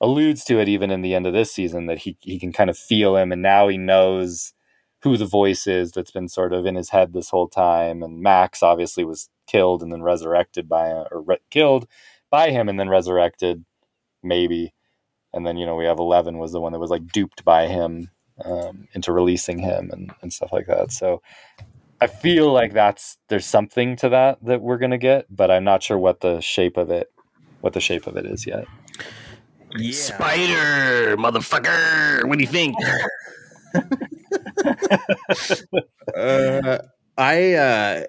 alludes 0.00 0.44
to 0.44 0.58
it 0.58 0.68
even 0.68 0.90
in 0.90 1.00
the 1.02 1.14
end 1.14 1.28
of 1.28 1.32
this 1.32 1.52
season 1.52 1.86
that 1.86 1.98
he 1.98 2.16
he 2.20 2.38
can 2.38 2.52
kind 2.52 2.68
of 2.68 2.76
feel 2.76 3.16
him 3.16 3.30
and 3.30 3.40
now 3.40 3.68
he 3.68 3.78
knows 3.78 4.52
who 5.02 5.16
the 5.16 5.26
voice 5.26 5.66
is 5.66 5.92
that's 5.92 6.10
been 6.10 6.28
sort 6.28 6.52
of 6.52 6.66
in 6.66 6.74
his 6.74 6.90
head 6.90 7.12
this 7.12 7.30
whole 7.30 7.48
time. 7.48 8.02
And 8.02 8.20
Max 8.20 8.62
obviously 8.62 9.04
was 9.04 9.28
killed 9.46 9.82
and 9.82 9.92
then 9.92 10.02
resurrected 10.02 10.68
by 10.68 10.88
him 10.88 11.04
or 11.10 11.22
re- 11.22 11.38
killed 11.50 11.86
by 12.30 12.50
him 12.50 12.68
and 12.68 12.78
then 12.78 12.88
resurrected 12.88 13.64
maybe. 14.24 14.74
And 15.32 15.46
then 15.46 15.56
you 15.56 15.66
know 15.66 15.76
we 15.76 15.84
have 15.84 16.00
11 16.00 16.38
was 16.38 16.50
the 16.50 16.60
one 16.60 16.72
that 16.72 16.80
was 16.80 16.90
like 16.90 17.06
duped 17.12 17.44
by 17.44 17.68
him 17.68 18.10
um, 18.44 18.88
into 18.92 19.12
releasing 19.12 19.58
him 19.58 19.90
and, 19.92 20.12
and 20.22 20.32
stuff 20.32 20.52
like 20.52 20.66
that. 20.66 20.92
So 20.92 21.22
I 22.00 22.06
feel 22.06 22.52
like 22.52 22.72
that's 22.72 23.18
there's 23.28 23.46
something 23.46 23.96
to 23.96 24.08
that 24.10 24.44
that 24.44 24.60
we're 24.60 24.78
gonna 24.78 24.98
get, 24.98 25.26
but 25.34 25.50
I'm 25.50 25.64
not 25.64 25.82
sure 25.82 25.98
what 25.98 26.20
the 26.20 26.40
shape 26.40 26.76
of 26.76 26.90
it 26.90 27.08
what 27.60 27.72
the 27.72 27.80
shape 27.80 28.06
of 28.06 28.16
it 28.16 28.26
is 28.26 28.46
yet. 28.46 28.66
Yeah. 29.76 29.92
Spider, 29.92 31.16
motherfucker. 31.16 32.24
What 32.24 32.38
do 32.38 32.44
you 32.44 32.50
think? 32.50 32.76
uh, 36.16 36.78
I 37.16 37.54
uh, 37.54 38.04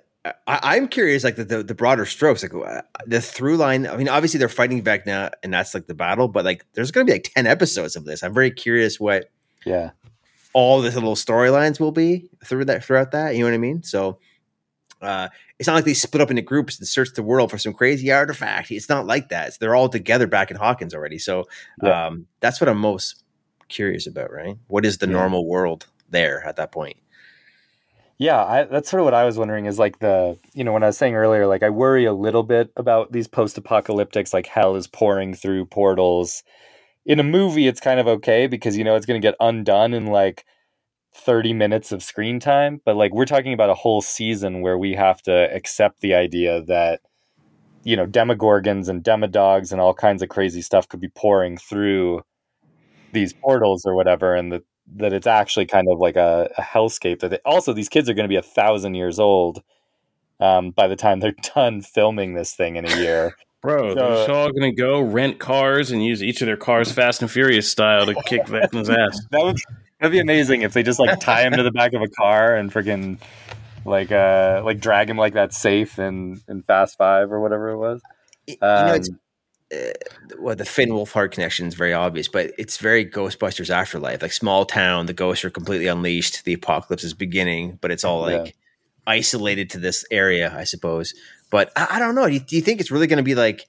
I, 0.47 0.77
am 0.77 0.87
curious, 0.87 1.23
like 1.23 1.35
the, 1.35 1.43
the, 1.43 1.63
the 1.63 1.75
broader 1.75 2.05
strokes, 2.05 2.43
like 2.43 2.53
uh, 2.53 2.81
the 3.05 3.21
through 3.21 3.57
line. 3.57 3.87
I 3.87 3.97
mean, 3.97 4.09
obviously 4.09 4.37
they're 4.37 4.49
fighting 4.49 4.83
Vecna, 4.83 5.31
and 5.43 5.53
that's 5.53 5.73
like 5.73 5.87
the 5.87 5.93
battle. 5.93 6.27
But 6.27 6.45
like, 6.45 6.65
there's 6.73 6.91
going 6.91 7.05
to 7.05 7.11
be 7.11 7.15
like 7.15 7.31
ten 7.35 7.45
episodes 7.45 7.95
of 7.95 8.05
this. 8.05 8.23
I'm 8.23 8.33
very 8.33 8.51
curious 8.51 8.99
what 8.99 9.29
yeah 9.65 9.91
all 10.53 10.81
the 10.81 10.91
little 10.91 11.15
storylines 11.15 11.79
will 11.79 11.91
be 11.91 12.29
through 12.45 12.65
that 12.65 12.83
throughout 12.83 13.11
that. 13.11 13.35
You 13.35 13.39
know 13.39 13.47
what 13.47 13.55
I 13.55 13.59
mean? 13.59 13.83
So 13.83 14.19
uh, 15.01 15.29
it's 15.59 15.67
not 15.67 15.75
like 15.75 15.85
they 15.85 15.93
split 15.93 16.21
up 16.21 16.29
into 16.29 16.41
groups 16.41 16.79
and 16.79 16.87
search 16.87 17.13
the 17.13 17.23
world 17.23 17.51
for 17.51 17.57
some 17.57 17.73
crazy 17.73 18.11
artifact. 18.11 18.71
It's 18.71 18.89
not 18.89 19.05
like 19.05 19.29
that. 19.29 19.49
It's, 19.49 19.57
they're 19.57 19.75
all 19.75 19.89
together 19.89 20.27
back 20.27 20.51
in 20.51 20.57
Hawkins 20.57 20.93
already. 20.93 21.19
So 21.19 21.45
yeah. 21.81 22.07
um, 22.07 22.27
that's 22.39 22.61
what 22.61 22.69
I'm 22.69 22.77
most 22.77 23.23
curious 23.67 24.07
about. 24.07 24.31
Right? 24.31 24.57
What 24.67 24.85
is 24.85 24.99
the 24.99 25.07
yeah. 25.07 25.13
normal 25.13 25.47
world 25.47 25.87
there 26.09 26.45
at 26.45 26.55
that 26.55 26.71
point? 26.71 26.97
Yeah, 28.19 28.43
I, 28.43 28.63
that's 28.63 28.89
sort 28.89 29.01
of 29.01 29.05
what 29.05 29.13
I 29.13 29.25
was 29.25 29.37
wondering. 29.37 29.65
Is 29.65 29.79
like 29.79 29.99
the 29.99 30.37
you 30.53 30.63
know 30.63 30.71
when 30.71 30.83
I 30.83 30.87
was 30.87 30.97
saying 30.97 31.15
earlier, 31.15 31.47
like 31.47 31.63
I 31.63 31.69
worry 31.69 32.05
a 32.05 32.13
little 32.13 32.43
bit 32.43 32.71
about 32.77 33.11
these 33.11 33.27
post-apocalyptics. 33.27 34.33
Like 34.33 34.47
hell 34.47 34.75
is 34.75 34.87
pouring 34.87 35.33
through 35.33 35.65
portals 35.65 36.43
in 37.05 37.19
a 37.19 37.23
movie 37.23 37.67
it's 37.67 37.79
kind 37.79 37.99
of 37.99 38.07
okay 38.07 38.47
because 38.47 38.77
you 38.77 38.83
know 38.83 38.95
it's 38.95 39.05
going 39.05 39.19
to 39.19 39.25
get 39.25 39.35
undone 39.39 39.93
in 39.93 40.07
like 40.07 40.45
30 41.15 41.53
minutes 41.53 41.91
of 41.91 42.01
screen 42.01 42.39
time 42.39 42.81
but 42.85 42.95
like 42.95 43.13
we're 43.13 43.25
talking 43.25 43.53
about 43.53 43.69
a 43.69 43.75
whole 43.75 44.01
season 44.01 44.61
where 44.61 44.77
we 44.77 44.93
have 44.93 45.21
to 45.21 45.53
accept 45.53 46.01
the 46.01 46.13
idea 46.13 46.63
that 46.63 47.01
you 47.83 47.95
know 47.95 48.07
demogorgons 48.07 48.89
and 48.89 49.03
demodogs 49.03 49.71
and 49.71 49.79
all 49.79 49.93
kinds 49.93 50.21
of 50.21 50.29
crazy 50.29 50.61
stuff 50.61 50.87
could 50.87 51.01
be 51.01 51.09
pouring 51.09 51.57
through 51.57 52.21
these 53.11 53.33
portals 53.33 53.85
or 53.85 53.95
whatever 53.95 54.33
and 54.33 54.51
that 54.51 54.63
that 54.95 55.13
it's 55.13 55.27
actually 55.27 55.65
kind 55.65 55.87
of 55.89 55.99
like 55.99 56.15
a, 56.15 56.49
a 56.57 56.61
hellscape 56.61 57.19
that 57.19 57.29
they, 57.29 57.39
also 57.45 57.73
these 57.73 57.89
kids 57.89 58.09
are 58.09 58.13
going 58.13 58.25
to 58.25 58.29
be 58.29 58.35
a 58.35 58.41
thousand 58.41 58.95
years 58.95 59.19
old 59.19 59.61
um, 60.39 60.71
by 60.71 60.87
the 60.87 60.95
time 60.95 61.19
they're 61.19 61.35
done 61.55 61.81
filming 61.81 62.33
this 62.33 62.53
thing 62.53 62.75
in 62.75 62.85
a 62.85 62.97
year 62.97 63.35
Bro, 63.63 63.95
they're 63.95 64.35
all 64.35 64.51
going 64.51 64.69
to 64.69 64.75
go 64.75 64.99
rent 64.99 65.39
cars 65.39 65.89
and 65.89 66.03
use 66.03 66.21
each 66.21 66.41
of 66.41 66.47
their 66.47 66.57
cars 66.57 66.91
Fast 66.91 67.21
and 67.21 67.31
Furious 67.31 67.71
style 67.71 68.05
to 68.05 68.13
kick 68.25 68.43
Vecna's 68.43 68.89
ass. 68.89 69.25
That 69.31 69.41
would 69.41 69.57
that'd 69.99 70.11
be 70.11 70.19
amazing 70.19 70.63
if 70.63 70.73
they 70.73 70.83
just 70.83 70.99
like 70.99 71.17
tie 71.21 71.43
him 71.43 71.53
to 71.53 71.63
the 71.63 71.71
back 71.71 71.93
of 71.93 72.01
a 72.01 72.09
car 72.09 72.57
and 72.57 72.73
freaking 72.73 73.19
like 73.85 74.11
uh 74.11 74.61
like 74.65 74.81
drag 74.81 75.09
him 75.09 75.17
like 75.17 75.33
that 75.33 75.53
safe 75.53 75.97
in 75.97 76.41
in 76.49 76.61
Fast 76.63 76.97
Five 76.97 77.31
or 77.31 77.39
whatever 77.39 77.69
it 77.69 77.77
was. 77.77 78.01
Um, 78.49 78.55
you 78.57 78.57
know, 78.59 78.93
it's, 78.95 79.09
um, 79.09 79.19
uh, 79.73 79.93
well, 80.39 80.55
the 80.57 80.65
Finn 80.65 80.89
Wolfhard 80.89 81.31
connection 81.31 81.65
is 81.65 81.73
very 81.73 81.93
obvious, 81.93 82.27
but 82.27 82.51
it's 82.57 82.77
very 82.77 83.05
Ghostbusters 83.05 83.69
Afterlife, 83.69 84.21
like 84.21 84.33
small 84.33 84.65
town. 84.65 85.05
The 85.05 85.13
ghosts 85.13 85.45
are 85.45 85.49
completely 85.49 85.87
unleashed. 85.87 86.43
The 86.43 86.53
apocalypse 86.53 87.05
is 87.05 87.13
beginning, 87.13 87.79
but 87.79 87.91
it's 87.91 88.03
all 88.03 88.21
like 88.23 88.47
yeah. 88.47 88.51
isolated 89.07 89.69
to 89.69 89.79
this 89.79 90.03
area, 90.11 90.53
I 90.53 90.65
suppose. 90.65 91.13
But 91.53 91.71
I, 91.75 91.87
I 91.91 91.99
don't 91.99 92.15
know. 92.15 92.25
Do 92.25 92.33
you, 92.33 92.39
do 92.39 92.55
you, 92.55 92.63
think 92.63 92.81
it's 92.81 92.89
really 92.89 93.05
going 93.05 93.17
to 93.17 93.23
be 93.23 93.35
like 93.35 93.67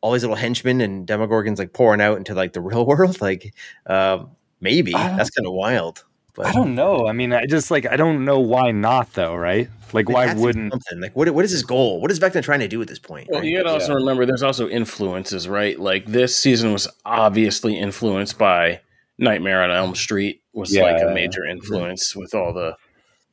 all 0.00 0.10
these 0.10 0.24
little 0.24 0.34
henchmen 0.34 0.80
and 0.80 1.06
demogorgons 1.06 1.56
like 1.56 1.72
pouring 1.72 2.00
out 2.00 2.16
into 2.16 2.34
like 2.34 2.54
the 2.54 2.60
real 2.68 2.84
world? 2.84 3.20
Like, 3.20 3.54
uh, 3.86 4.24
maybe 4.60 4.90
that's 4.90 5.30
kind 5.30 5.46
of 5.46 5.52
wild. 5.52 6.04
But 6.34 6.46
I 6.46 6.52
don't 6.52 6.74
know. 6.74 7.06
I 7.06 7.12
mean, 7.12 7.32
I 7.32 7.46
just 7.46 7.70
like 7.70 7.86
I 7.86 7.96
don't 7.96 8.24
know 8.24 8.40
why 8.40 8.72
not 8.72 9.12
though, 9.12 9.36
right? 9.36 9.68
Like, 9.92 10.08
why 10.08 10.34
wouldn't 10.34 10.72
something 10.72 11.00
like 11.00 11.14
what? 11.14 11.30
What 11.30 11.44
is 11.44 11.52
his 11.52 11.62
goal? 11.62 12.00
What 12.00 12.10
is 12.10 12.18
Vecna 12.18 12.42
trying 12.42 12.60
to 12.60 12.68
do 12.68 12.82
at 12.82 12.88
this 12.88 12.98
point? 12.98 13.28
Well, 13.30 13.42
right? 13.42 13.48
you 13.48 13.56
got 13.58 13.62
to 13.62 13.74
also 13.74 13.92
yeah. 13.92 13.98
remember 13.98 14.26
there's 14.26 14.42
also 14.42 14.68
influences, 14.68 15.46
right? 15.48 15.78
Like 15.78 16.04
this 16.06 16.36
season 16.36 16.72
was 16.72 16.88
obviously 17.04 17.78
influenced 17.78 18.38
by 18.38 18.80
Nightmare 19.18 19.62
on 19.62 19.70
Elm 19.70 19.94
Street 19.94 20.42
was 20.52 20.74
yeah. 20.74 20.82
like 20.82 21.00
a 21.00 21.14
major 21.14 21.44
influence 21.44 22.16
with 22.16 22.34
all 22.34 22.52
the 22.52 22.74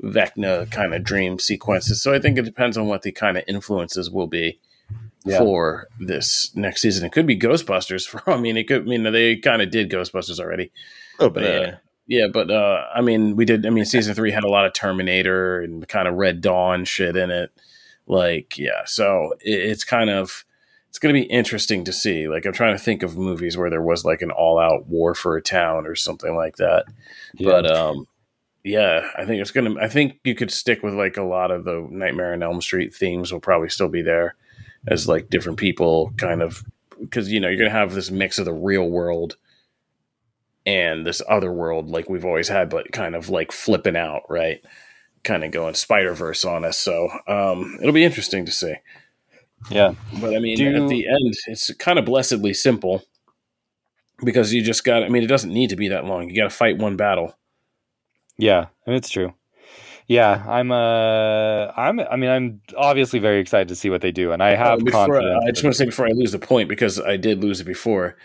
Vecna 0.03 0.69
kind 0.71 0.93
of 0.93 1.03
dream 1.03 1.39
sequences. 1.39 2.01
So 2.01 2.13
I 2.13 2.19
think 2.19 2.37
it 2.37 2.45
depends 2.45 2.77
on 2.77 2.87
what 2.87 3.01
the 3.01 3.11
kind 3.11 3.37
of 3.37 3.43
influences 3.47 4.09
will 4.09 4.27
be 4.27 4.59
yeah. 5.25 5.39
for 5.39 5.87
this 5.99 6.55
next 6.55 6.81
season. 6.81 7.05
It 7.05 7.11
could 7.11 7.27
be 7.27 7.37
Ghostbusters. 7.39 8.05
For 8.07 8.29
I 8.29 8.37
mean, 8.37 8.57
it 8.57 8.67
could. 8.67 8.81
I 8.81 8.85
mean, 8.85 9.03
they 9.03 9.35
kind 9.37 9.61
of 9.61 9.71
did 9.71 9.89
Ghostbusters 9.89 10.39
already. 10.39 10.71
Oh, 11.19 11.29
but 11.29 11.43
yeah. 11.43 11.75
Yeah, 12.07 12.27
but 12.31 12.51
uh, 12.51 12.85
I 12.93 13.01
mean, 13.01 13.35
we 13.35 13.45
did. 13.45 13.65
I 13.65 13.71
mean, 13.71 13.83
season 13.83 14.13
three 14.13 14.31
had 14.31 14.43
a 14.43 14.49
lot 14.49 14.67
of 14.67 14.73
Terminator 14.73 15.61
and 15.61 15.87
kind 15.87 16.07
of 16.07 16.13
Red 16.13 16.39
Dawn 16.39 16.85
shit 16.85 17.15
in 17.15 17.31
it. 17.31 17.51
Like, 18.05 18.59
yeah, 18.59 18.83
so 18.85 19.33
it, 19.39 19.53
it's 19.53 19.83
kind 19.83 20.11
of 20.11 20.45
it's 20.95 20.99
going 20.99 21.13
to 21.13 21.19
be 21.19 21.27
interesting 21.27 21.83
to 21.83 21.91
see. 21.91 22.29
Like 22.29 22.45
I'm 22.45 22.53
trying 22.53 22.73
to 22.73 22.81
think 22.81 23.03
of 23.03 23.17
movies 23.17 23.57
where 23.57 23.69
there 23.69 23.81
was 23.81 24.05
like 24.05 24.21
an 24.21 24.31
all 24.31 24.57
out 24.57 24.87
war 24.87 25.13
for 25.13 25.35
a 25.35 25.41
town 25.41 25.85
or 25.85 25.93
something 25.93 26.35
like 26.37 26.55
that. 26.55 26.85
Yeah. 27.33 27.49
But 27.49 27.69
um, 27.69 28.07
yeah, 28.65 29.07
I 29.15 29.25
think 29.25 29.41
it's 29.41 29.51
gonna. 29.51 29.75
I 29.79 29.87
think 29.87 30.19
you 30.23 30.33
could 30.33 30.49
stick 30.49 30.81
with 30.81 30.95
like 30.95 31.17
a 31.17 31.23
lot 31.23 31.51
of 31.51 31.65
the 31.65 31.87
Nightmare 31.91 32.33
on 32.33 32.41
Elm 32.41 32.61
Street 32.61 32.95
themes 32.95 33.31
will 33.31 33.39
probably 33.39 33.69
still 33.69 33.89
be 33.89 34.01
there 34.01 34.35
as 34.87 35.07
like 35.07 35.29
different 35.29 35.59
people 35.59 36.11
kind 36.17 36.41
of 36.41 36.65
because 36.99 37.31
you 37.31 37.39
know 37.39 37.47
you're 37.47 37.59
gonna 37.59 37.69
have 37.69 37.93
this 37.93 38.09
mix 38.09 38.39
of 38.39 38.45
the 38.45 38.53
real 38.53 38.89
world 38.89 39.37
and 40.65 41.05
this 41.05 41.21
other 41.29 41.51
world 41.51 41.89
like 41.89 42.09
we've 42.09 42.25
always 42.25 42.47
had, 42.47 42.69
but 42.69 42.91
kind 42.91 43.15
of 43.15 43.29
like 43.29 43.51
flipping 43.51 43.95
out, 43.95 44.23
right? 44.29 44.63
Kind 45.23 45.43
of 45.43 45.51
going 45.51 45.75
Spider 45.75 46.15
Verse 46.15 46.43
on 46.43 46.65
us. 46.65 46.79
So 46.79 47.09
um, 47.27 47.77
it'll 47.79 47.93
be 47.93 48.03
interesting 48.03 48.47
to 48.47 48.51
see. 48.51 48.73
Yeah. 49.69 49.93
But 50.19 50.35
I 50.35 50.39
mean, 50.39 50.57
Do, 50.57 50.83
at 50.83 50.89
the 50.89 51.07
end, 51.07 51.35
it's 51.47 51.71
kind 51.75 51.99
of 51.99 52.05
blessedly 52.05 52.55
simple 52.55 53.03
because 54.23 54.53
you 54.53 54.63
just 54.63 54.83
got, 54.83 55.03
I 55.03 55.09
mean, 55.09 55.23
it 55.23 55.27
doesn't 55.27 55.53
need 55.53 55.69
to 55.69 55.75
be 55.75 55.89
that 55.89 56.05
long. 56.05 56.29
You 56.29 56.35
got 56.35 56.49
to 56.49 56.49
fight 56.49 56.77
one 56.77 56.95
battle. 56.95 57.37
Yeah, 58.37 58.67
I 58.85 58.89
mean, 58.89 58.97
it's 58.97 59.09
true. 59.09 59.33
Yeah, 60.07 60.43
I'm. 60.47 60.71
Uh, 60.71 61.71
I'm. 61.75 61.99
I 61.99 62.15
mean, 62.15 62.29
I'm 62.29 62.61
obviously 62.77 63.19
very 63.19 63.39
excited 63.39 63.67
to 63.69 63.75
see 63.75 63.89
what 63.89 64.01
they 64.01 64.11
do, 64.11 64.31
and 64.31 64.43
I 64.43 64.53
uh, 64.53 64.57
have 64.57 64.81
uh, 64.81 64.83
before, 64.83 65.05
confidence. 65.07 65.43
I 65.47 65.51
just 65.51 65.63
want 65.63 65.73
to 65.73 65.77
say 65.77 65.85
before 65.85 66.07
I 66.07 66.11
lose 66.11 66.31
the 66.31 66.39
point 66.39 66.69
because 66.69 66.99
I 66.99 67.17
did 67.17 67.41
lose 67.41 67.59
it 67.59 67.65
before. 67.65 68.17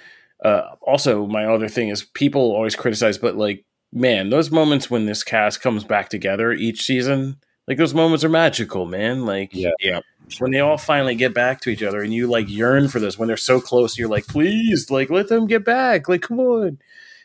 Uh, 0.44 0.62
also, 0.82 1.26
my 1.26 1.46
other 1.46 1.68
thing 1.68 1.88
is 1.88 2.02
people 2.02 2.42
always 2.52 2.76
criticize, 2.76 3.16
but 3.16 3.36
like, 3.36 3.64
man, 3.92 4.30
those 4.30 4.50
moments 4.50 4.90
when 4.90 5.06
this 5.06 5.22
cast 5.22 5.62
comes 5.62 5.84
back 5.84 6.10
together 6.10 6.52
each 6.52 6.82
season, 6.82 7.36
like 7.66 7.78
those 7.78 7.94
moments 7.94 8.24
are 8.24 8.30
magical, 8.30 8.84
man. 8.84 9.24
Like, 9.24 9.54
yeah, 9.54 9.72
yeah 9.80 10.00
when 10.38 10.52
they 10.52 10.60
all 10.60 10.76
finally 10.76 11.14
get 11.14 11.34
back 11.34 11.60
to 11.60 11.70
each 11.70 11.82
other 11.82 12.00
and 12.00 12.14
you 12.14 12.26
like 12.26 12.48
yearn 12.48 12.88
for 12.88 13.00
this 13.00 13.18
when 13.18 13.26
they're 13.26 13.36
so 13.36 13.60
close 13.60 13.98
you're 13.98 14.08
like 14.08 14.26
please 14.26 14.90
like 14.90 15.10
let 15.10 15.28
them 15.28 15.46
get 15.46 15.64
back 15.64 16.08
like 16.08 16.22
come 16.22 16.38
on 16.38 16.78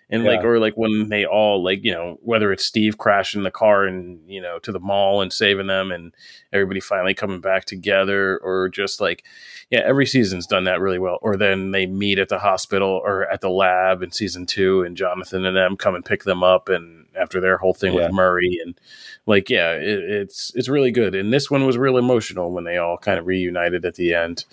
and 0.10 0.24
yeah. 0.24 0.32
like 0.32 0.44
or 0.44 0.60
like 0.60 0.76
when 0.76 1.10
they 1.10 1.26
all 1.26 1.64
like 1.64 1.84
you 1.84 1.92
know 1.92 2.18
whether 2.22 2.52
it's 2.52 2.66
steve 2.66 2.98
crashing 2.98 3.44
the 3.44 3.52
car 3.52 3.86
and 3.86 4.20
you 4.28 4.42
know 4.42 4.60
to 4.60 4.72
the 4.72 4.80
mall 4.80 5.22
and 5.22 5.34
saving 5.34 5.68
them 5.68 5.92
and 5.92 6.14
everybody 6.54 6.80
finally 6.80 7.14
coming 7.14 7.42
back 7.42 7.66
together 7.66 8.38
or 8.40 8.70
just 8.70 9.02
like 9.02 9.24
yeah 9.70 9.82
every 9.84 10.06
season's 10.06 10.48
done 10.48 10.66
that 10.66 10.80
really 10.80 11.00
well 11.00 11.18
or 11.22 11.38
then 11.38 11.72
they 11.72 11.86
meet 11.86 12.20
at 12.20 12.30
the 12.30 12.40
hospital 12.40 13.02
or 13.04 13.30
at 13.32 13.42
the 13.42 13.50
lab 13.50 14.04
in 14.04 14.12
season 14.12 14.46
two 14.46 14.84
and 14.84 14.98
jonathan 14.98 15.46
and 15.46 15.58
them 15.58 15.76
come 15.76 15.96
and 15.96 16.06
pick 16.06 16.24
them 16.24 16.44
up 16.44 16.70
and 16.70 17.06
after 17.16 17.40
their 17.40 17.58
whole 17.58 17.74
thing 17.74 17.94
yeah. 17.94 18.04
with 18.04 18.12
murray 18.12 18.60
and 18.64 18.80
like 19.26 19.50
yeah 19.50 19.72
it, 19.72 20.00
it's 20.00 20.52
it's 20.56 20.70
really 20.70 20.92
good 20.92 21.16
and 21.16 21.34
this 21.34 21.50
one 21.50 21.66
was 21.66 21.78
real 21.78 21.98
emotional 21.98 22.52
when 22.52 22.64
they 22.64 22.78
all 22.78 22.98
kind 22.98 23.18
of 23.18 23.26
reunited 23.26 23.86
at 23.86 23.96
the 23.96 24.14
end 24.14 24.46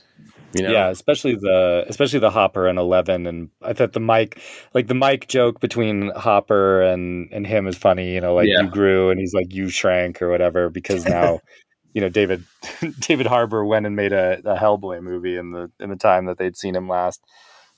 you 0.54 0.62
know? 0.62 0.70
Yeah, 0.70 0.88
especially 0.88 1.34
the 1.34 1.84
especially 1.88 2.18
the 2.18 2.30
Hopper 2.30 2.66
and 2.66 2.78
Eleven, 2.78 3.26
and 3.26 3.50
I 3.62 3.72
thought 3.72 3.92
the 3.92 4.00
Mike, 4.00 4.40
like 4.74 4.86
the 4.86 4.94
Mike 4.94 5.28
joke 5.28 5.60
between 5.60 6.10
Hopper 6.10 6.82
and 6.82 7.28
and 7.32 7.46
him 7.46 7.66
is 7.66 7.76
funny. 7.76 8.14
You 8.14 8.20
know, 8.20 8.34
like 8.34 8.48
yeah. 8.48 8.62
you 8.62 8.68
grew, 8.68 9.10
and 9.10 9.18
he's 9.18 9.34
like 9.34 9.52
you 9.52 9.68
shrank 9.68 10.20
or 10.20 10.30
whatever 10.30 10.68
because 10.68 11.04
now, 11.04 11.40
you 11.94 12.00
know, 12.00 12.08
David 12.08 12.44
David 13.00 13.26
Harbour 13.26 13.64
went 13.64 13.86
and 13.86 13.96
made 13.96 14.12
a, 14.12 14.38
a 14.44 14.56
Hellboy 14.56 15.02
movie 15.02 15.36
in 15.36 15.52
the 15.52 15.70
in 15.80 15.90
the 15.90 15.96
time 15.96 16.26
that 16.26 16.38
they'd 16.38 16.56
seen 16.56 16.76
him 16.76 16.88
last, 16.88 17.22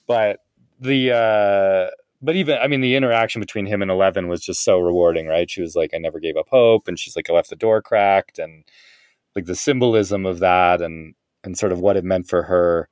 but 0.06 0.40
the 0.80 1.12
uh 1.12 1.90
but 2.20 2.36
even 2.36 2.58
I 2.58 2.66
mean 2.66 2.80
the 2.80 2.96
interaction 2.96 3.40
between 3.40 3.66
him 3.66 3.82
and 3.82 3.90
Eleven 3.90 4.28
was 4.28 4.40
just 4.40 4.64
so 4.64 4.80
rewarding, 4.80 5.26
right? 5.26 5.50
She 5.50 5.60
was 5.60 5.76
like, 5.76 5.90
I 5.94 5.98
never 5.98 6.18
gave 6.18 6.36
up 6.36 6.48
hope, 6.48 6.88
and 6.88 6.98
she's 6.98 7.14
like, 7.14 7.28
I 7.30 7.34
left 7.34 7.50
the 7.50 7.56
door 7.56 7.82
cracked, 7.82 8.38
and 8.38 8.64
like 9.36 9.44
the 9.44 9.54
symbolism 9.54 10.26
of 10.26 10.38
that, 10.40 10.80
and 10.80 11.14
and 11.44 11.56
sort 11.56 11.72
of 11.72 11.80
what 11.80 11.96
it 11.96 12.04
meant 12.04 12.28
for 12.28 12.42
her. 12.42 12.88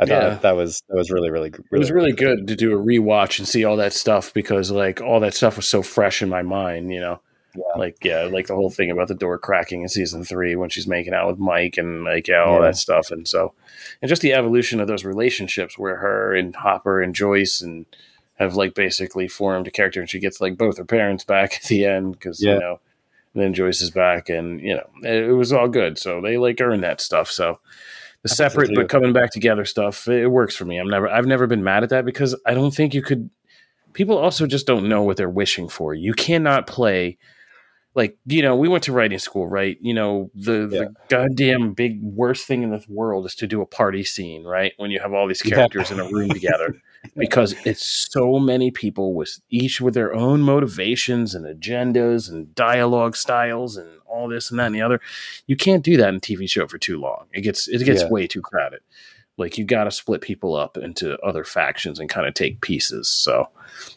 I 0.00 0.06
thought 0.06 0.22
yeah. 0.22 0.34
that 0.34 0.56
was 0.56 0.82
that 0.88 0.96
was 0.96 1.10
really 1.10 1.30
really 1.30 1.50
really. 1.50 1.64
It 1.72 1.78
was 1.78 1.90
really 1.90 2.12
good 2.12 2.46
to 2.46 2.56
do 2.56 2.78
a 2.78 2.82
rewatch 2.82 3.38
and 3.38 3.48
see 3.48 3.64
all 3.64 3.76
that 3.76 3.92
stuff 3.92 4.32
because 4.32 4.70
like 4.70 5.00
all 5.00 5.20
that 5.20 5.34
stuff 5.34 5.56
was 5.56 5.66
so 5.66 5.82
fresh 5.82 6.22
in 6.22 6.28
my 6.28 6.42
mind, 6.42 6.92
you 6.92 7.00
know. 7.00 7.20
Yeah. 7.56 7.78
Like 7.78 7.96
yeah, 8.04 8.22
like 8.30 8.46
the 8.46 8.54
whole 8.54 8.70
thing 8.70 8.90
about 8.90 9.08
the 9.08 9.14
door 9.14 9.38
cracking 9.38 9.82
in 9.82 9.88
season 9.88 10.22
three 10.22 10.54
when 10.54 10.70
she's 10.70 10.86
making 10.86 11.14
out 11.14 11.28
with 11.28 11.38
Mike 11.38 11.78
and 11.78 12.04
like 12.04 12.28
yeah, 12.28 12.44
all 12.44 12.60
yeah. 12.60 12.66
that 12.66 12.76
stuff, 12.76 13.10
and 13.10 13.26
so 13.26 13.54
and 14.00 14.08
just 14.08 14.22
the 14.22 14.34
evolution 14.34 14.80
of 14.80 14.86
those 14.86 15.04
relationships 15.04 15.76
where 15.76 15.96
her 15.96 16.34
and 16.34 16.54
Hopper 16.54 17.02
and 17.02 17.14
Joyce 17.14 17.60
and 17.60 17.86
have 18.34 18.54
like 18.54 18.74
basically 18.74 19.26
formed 19.26 19.66
a 19.66 19.70
character, 19.70 19.98
and 19.98 20.08
she 20.08 20.20
gets 20.20 20.40
like 20.40 20.56
both 20.56 20.78
her 20.78 20.84
parents 20.84 21.24
back 21.24 21.54
at 21.62 21.64
the 21.64 21.86
end 21.86 22.12
because 22.12 22.40
you 22.40 22.58
know 22.58 22.80
then 23.34 23.54
Joyce 23.54 23.80
is 23.80 23.90
back, 23.90 24.28
and 24.28 24.60
you 24.60 24.74
know 24.74 24.88
it, 25.02 25.30
it, 25.30 25.32
was 25.32 25.52
all 25.52 25.68
good. 25.68 25.98
So 25.98 26.20
they 26.20 26.38
like 26.38 26.60
earn 26.60 26.80
that 26.80 27.00
stuff. 27.00 27.30
So 27.30 27.60
the 28.22 28.28
separate 28.28 28.74
but 28.74 28.88
coming 28.88 29.12
back 29.12 29.30
together 29.30 29.64
stuff, 29.64 30.08
it 30.08 30.28
works 30.28 30.56
for 30.56 30.64
me. 30.64 30.78
I'm 30.78 30.88
never, 30.88 31.08
I've 31.08 31.26
never 31.26 31.46
been 31.46 31.64
mad 31.64 31.82
at 31.82 31.90
that 31.90 32.04
because 32.04 32.34
I 32.46 32.54
don't 32.54 32.74
think 32.74 32.94
you 32.94 33.02
could. 33.02 33.30
People 33.92 34.18
also 34.18 34.46
just 34.46 34.66
don't 34.66 34.88
know 34.88 35.02
what 35.02 35.16
they're 35.16 35.30
wishing 35.30 35.68
for. 35.68 35.94
You 35.94 36.14
cannot 36.14 36.66
play 36.66 37.18
like 37.98 38.16
you 38.26 38.40
know 38.40 38.54
we 38.54 38.68
went 38.68 38.84
to 38.84 38.92
writing 38.92 39.18
school 39.18 39.48
right? 39.48 39.76
You 39.80 39.92
know 39.92 40.30
the, 40.32 40.68
yeah. 40.70 40.78
the 40.78 40.94
goddamn 41.08 41.74
big 41.74 42.00
worst 42.00 42.46
thing 42.46 42.62
in 42.62 42.70
the 42.70 42.82
world 42.88 43.26
is 43.26 43.34
to 43.34 43.46
do 43.46 43.60
a 43.60 43.66
party 43.66 44.04
scene 44.04 44.44
right? 44.44 44.72
When 44.76 44.90
you 44.92 45.00
have 45.00 45.12
all 45.12 45.26
these 45.26 45.42
characters 45.42 45.90
yeah. 45.90 45.96
in 45.96 46.00
a 46.00 46.08
room 46.10 46.30
together. 46.30 46.74
Because 47.16 47.54
it's 47.64 48.08
so 48.10 48.40
many 48.40 48.72
people 48.72 49.14
with 49.14 49.38
each 49.50 49.80
with 49.80 49.94
their 49.94 50.12
own 50.12 50.40
motivations 50.40 51.32
and 51.32 51.46
agendas 51.46 52.28
and 52.28 52.52
dialogue 52.56 53.14
styles 53.14 53.76
and 53.76 53.88
all 54.04 54.28
this 54.28 54.50
and 54.50 54.58
that 54.58 54.66
and 54.66 54.74
the 54.74 54.82
other. 54.82 55.00
You 55.46 55.56
can't 55.56 55.84
do 55.84 55.96
that 55.96 56.08
in 56.08 56.16
a 56.16 56.20
tv 56.20 56.50
show 56.50 56.66
for 56.66 56.76
too 56.76 56.98
long. 56.98 57.26
It 57.32 57.42
gets 57.42 57.68
it 57.68 57.84
gets 57.84 58.02
yeah. 58.02 58.08
way 58.08 58.26
too 58.26 58.42
crowded 58.42 58.80
like 59.38 59.56
you 59.56 59.64
got 59.64 59.84
to 59.84 59.90
split 59.90 60.20
people 60.20 60.54
up 60.54 60.76
into 60.76 61.18
other 61.20 61.44
factions 61.44 61.98
and 61.98 62.08
kind 62.10 62.26
of 62.26 62.34
take 62.34 62.60
pieces. 62.60 63.08
So, 63.08 63.48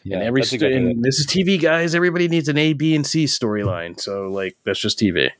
yeah, 0.04 0.16
and 0.16 0.24
every 0.24 0.44
st- 0.44 0.62
and 0.62 1.04
this 1.04 1.18
is 1.18 1.26
TV, 1.26 1.60
guys. 1.60 1.94
Everybody 1.94 2.28
needs 2.28 2.48
an 2.48 2.56
A, 2.56 2.72
B, 2.72 2.94
and 2.94 3.06
C 3.06 3.24
storyline. 3.24 4.00
So, 4.00 4.28
like 4.28 4.56
that's 4.64 4.80
just 4.80 4.98
TV. 4.98 5.30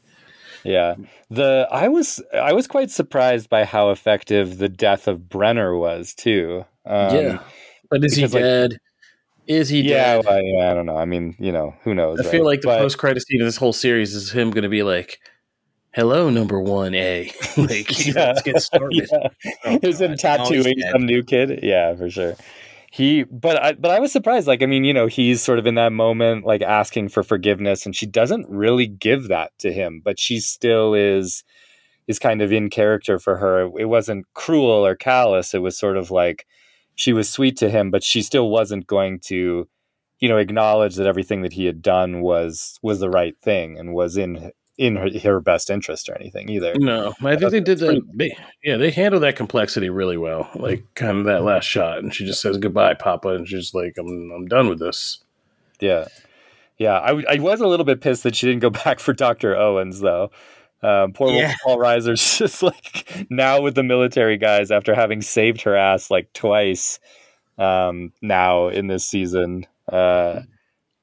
Yeah, 0.65 0.97
the 1.31 1.67
I 1.71 1.89
was 1.89 2.23
I 2.35 2.53
was 2.53 2.67
quite 2.67 2.91
surprised 2.91 3.49
by 3.49 3.65
how 3.65 3.91
effective 3.91 4.59
the 4.59 4.69
death 4.69 5.09
of 5.09 5.29
Brenner 5.29 5.77
was 5.77 6.15
too. 6.15 6.65
Um, 6.85 7.17
yeah, 7.17 7.43
but 7.91 8.05
is 8.05 8.17
he 8.17 8.27
dead? 8.27 8.73
Like, 8.73 8.81
is 9.47 9.69
he 9.69 9.81
yeah, 9.81 10.17
dead? 10.17 10.25
Well, 10.27 10.43
yeah, 10.43 10.71
I 10.71 10.75
don't 10.75 10.87
know. 10.87 10.97
I 10.97 11.05
mean, 11.05 11.35
you 11.39 11.53
know, 11.53 11.75
who 11.83 11.95
knows? 11.95 12.21
I 12.21 12.25
right? 12.25 12.31
feel 12.31 12.45
like 12.45 12.61
the 12.61 12.69
post 12.69 12.99
credit 12.99 13.23
scene 13.27 13.41
of 13.41 13.47
this 13.47 13.57
whole 13.57 13.73
series 13.73 14.15
is 14.15 14.31
him 14.31 14.51
going 14.51 14.63
to 14.63 14.69
be 14.69 14.83
like, 14.83 15.19
hello 15.93 16.31
number 16.31 16.61
one 16.61 16.95
a. 16.95 17.31
Like 17.57 18.07
yeah. 18.07 18.13
let's 18.17 18.43
get 18.43 18.61
started. 18.61 19.09
Yeah. 19.13 19.29
oh, 19.65 19.79
is 19.83 20.01
him 20.01 20.17
tattooing 20.17 20.81
some 20.91 21.07
new 21.07 21.23
kid. 21.23 21.61
Yeah 21.63 21.95
for 21.95 22.11
sure. 22.11 22.35
He 22.91 23.25
but 23.25 23.63
i 23.63 23.73
but 23.73 23.91
i 23.91 24.01
was 24.01 24.13
surprised. 24.13 24.47
Like 24.47 24.63
i 24.63 24.67
mean 24.67 24.85
you 24.85 24.95
know 24.95 25.07
he's 25.07 25.43
sort 25.43 25.59
of 25.59 25.67
in 25.67 25.75
that 25.77 25.93
moment 25.93 26.45
like 26.45 26.63
asking 26.63 27.09
for 27.09 27.23
forgiveness 27.23 27.85
and 27.87 27.95
she 27.95 28.07
doesn't 28.07 28.49
really 28.49 28.87
give 28.87 29.29
that 29.29 29.53
to 29.59 29.73
him 29.73 30.01
but 30.05 30.19
she 30.19 30.41
still 30.41 30.95
is 30.95 31.45
is 32.09 32.19
kind 32.19 32.43
of 32.43 32.53
in 32.53 32.69
character 32.69 33.19
for 33.19 33.37
her. 33.37 33.71
It 33.79 33.85
wasn't 33.85 34.27
cruel 34.35 34.85
or 34.85 34.97
callous. 34.97 35.55
It 35.55 35.63
was 35.63 35.79
sort 35.79 35.97
of 35.97 36.11
like 36.11 36.47
she 36.95 37.13
was 37.13 37.29
sweet 37.29 37.57
to 37.59 37.71
him 37.71 37.91
but 37.91 38.03
she 38.03 38.23
still 38.23 38.51
wasn't 38.51 38.87
going 38.87 39.21
to 39.21 39.69
you 40.21 40.29
know 40.29 40.39
acknowledge 40.39 40.97
that 40.97 41.07
everything 41.07 41.43
that 41.43 41.53
he 41.53 41.67
had 41.67 41.83
done 41.83 42.23
was 42.23 42.79
was 42.83 43.01
the 43.01 43.11
right 43.11 43.37
thing 43.43 43.79
and 43.79 43.93
was 43.95 44.17
in 44.17 44.53
in 44.83 44.97
her, 44.97 45.09
her, 45.21 45.41
best 45.41 45.71
interest 45.71 46.09
or 46.09 46.17
anything 46.19 46.51
either. 46.51 46.75
No, 46.77 47.15
I 47.23 47.37
think 47.37 47.53
they 47.53 47.61
did 47.61 47.79
that. 47.79 48.03
They, 48.13 48.37
yeah, 48.65 48.77
they 48.77 48.91
handled 48.91 49.23
that 49.23 49.37
complexity 49.37 49.89
really 49.91 50.17
well. 50.17 50.51
Like 50.57 50.85
kind 50.95 51.19
of 51.19 51.25
that 51.27 51.45
last 51.45 51.65
shot, 51.65 51.99
and 51.99 52.13
she 52.13 52.27
just 52.27 52.43
says 52.43 52.59
goodbye, 52.59 52.95
Papa, 52.95 53.29
and 53.29 53.47
she's 53.47 53.73
like, 53.75 53.95
"I'm 53.97 54.33
I'm 54.33 54.47
done 54.47 54.69
with 54.69 54.81
this." 54.81 55.21
Yeah, 55.79 56.09
yeah. 56.79 56.99
I, 56.99 57.23
I 57.29 57.39
was 57.39 57.61
a 57.61 57.69
little 57.69 57.87
bit 57.87 58.01
pissed 58.01 58.25
that 58.25 58.35
she 58.35 58.49
didn't 58.49 58.63
go 58.63 58.71
back 58.85 58.99
for 58.99 59.13
Doctor 59.13 59.57
Owens 59.57 60.01
though. 60.01 60.33
Um, 60.83 61.13
poor 61.13 61.31
yeah. 61.31 61.55
Paul 61.63 61.79
Reiser's 61.79 62.39
just 62.39 62.61
like 62.61 63.27
now 63.31 63.61
with 63.61 63.77
the 63.77 63.85
military 63.85 64.37
guys 64.37 64.73
after 64.73 64.97
having 64.97 65.23
saved 65.23 65.63
her 65.63 65.77
ass 65.77 66.11
like 66.11 66.33
twice. 66.33 66.99
Um, 67.59 68.13
now 68.23 68.69
in 68.69 68.87
this 68.89 69.07
season, 69.07 69.67
uh, 69.93 70.41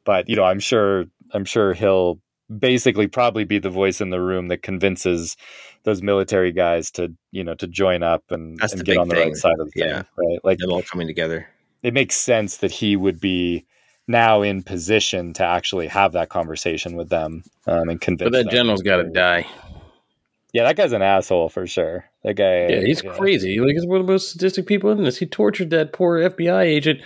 but 0.03 0.27
you 0.27 0.35
know, 0.35 0.43
I'm 0.43 0.59
sure 0.59 1.05
I'm 1.31 1.45
sure 1.45 1.73
he'll 1.73 2.19
basically 2.57 3.07
probably 3.07 3.43
be 3.43 3.59
the 3.59 3.69
voice 3.69 4.01
in 4.01 4.09
the 4.09 4.21
room 4.21 4.47
that 4.47 4.63
convinces 4.63 5.37
those 5.83 6.01
military 6.01 6.51
guys 6.51 6.89
to 6.91 7.13
you 7.31 7.43
know 7.43 7.55
to 7.55 7.67
join 7.67 8.03
up 8.03 8.23
and, 8.29 8.59
and 8.61 8.85
get 8.85 8.97
on 8.97 9.07
the 9.07 9.15
thing. 9.15 9.27
right 9.29 9.35
side 9.35 9.59
of 9.59 9.71
the 9.71 9.79
yeah. 9.79 10.01
thing 10.01 10.05
right 10.17 10.39
like 10.43 10.57
them 10.57 10.71
all 10.71 10.81
coming 10.81 11.07
together 11.07 11.47
it 11.83 11.93
makes 11.93 12.15
sense 12.15 12.57
that 12.57 12.71
he 12.71 12.95
would 12.95 13.19
be 13.19 13.65
now 14.09 14.41
in 14.41 14.63
position 14.63 15.33
to 15.33 15.43
actually 15.43 15.87
have 15.87 16.13
that 16.13 16.29
conversation 16.29 16.95
with 16.97 17.09
them 17.09 17.43
um, 17.67 17.89
and 17.89 18.01
convince. 18.01 18.31
But 18.31 18.43
that 18.43 18.51
general's 18.51 18.81
got 18.81 18.97
to 18.97 19.03
die. 19.09 19.45
Yeah, 20.51 20.63
that 20.63 20.75
guy's 20.75 20.93
an 20.93 21.03
asshole 21.03 21.49
for 21.49 21.67
sure. 21.67 22.05
That 22.23 22.33
guy. 22.33 22.67
Yeah, 22.67 22.81
he's 22.81 23.03
yeah. 23.03 23.15
crazy. 23.15 23.59
Like 23.59 23.73
he's 23.73 23.85
one 23.85 24.01
of 24.01 24.07
the 24.07 24.11
most 24.11 24.31
sadistic 24.31 24.65
people 24.65 24.89
in 24.89 25.03
this. 25.03 25.19
He 25.19 25.27
tortured 25.27 25.69
that 25.69 25.93
poor 25.93 26.17
FBI 26.17 26.63
agent 26.63 27.01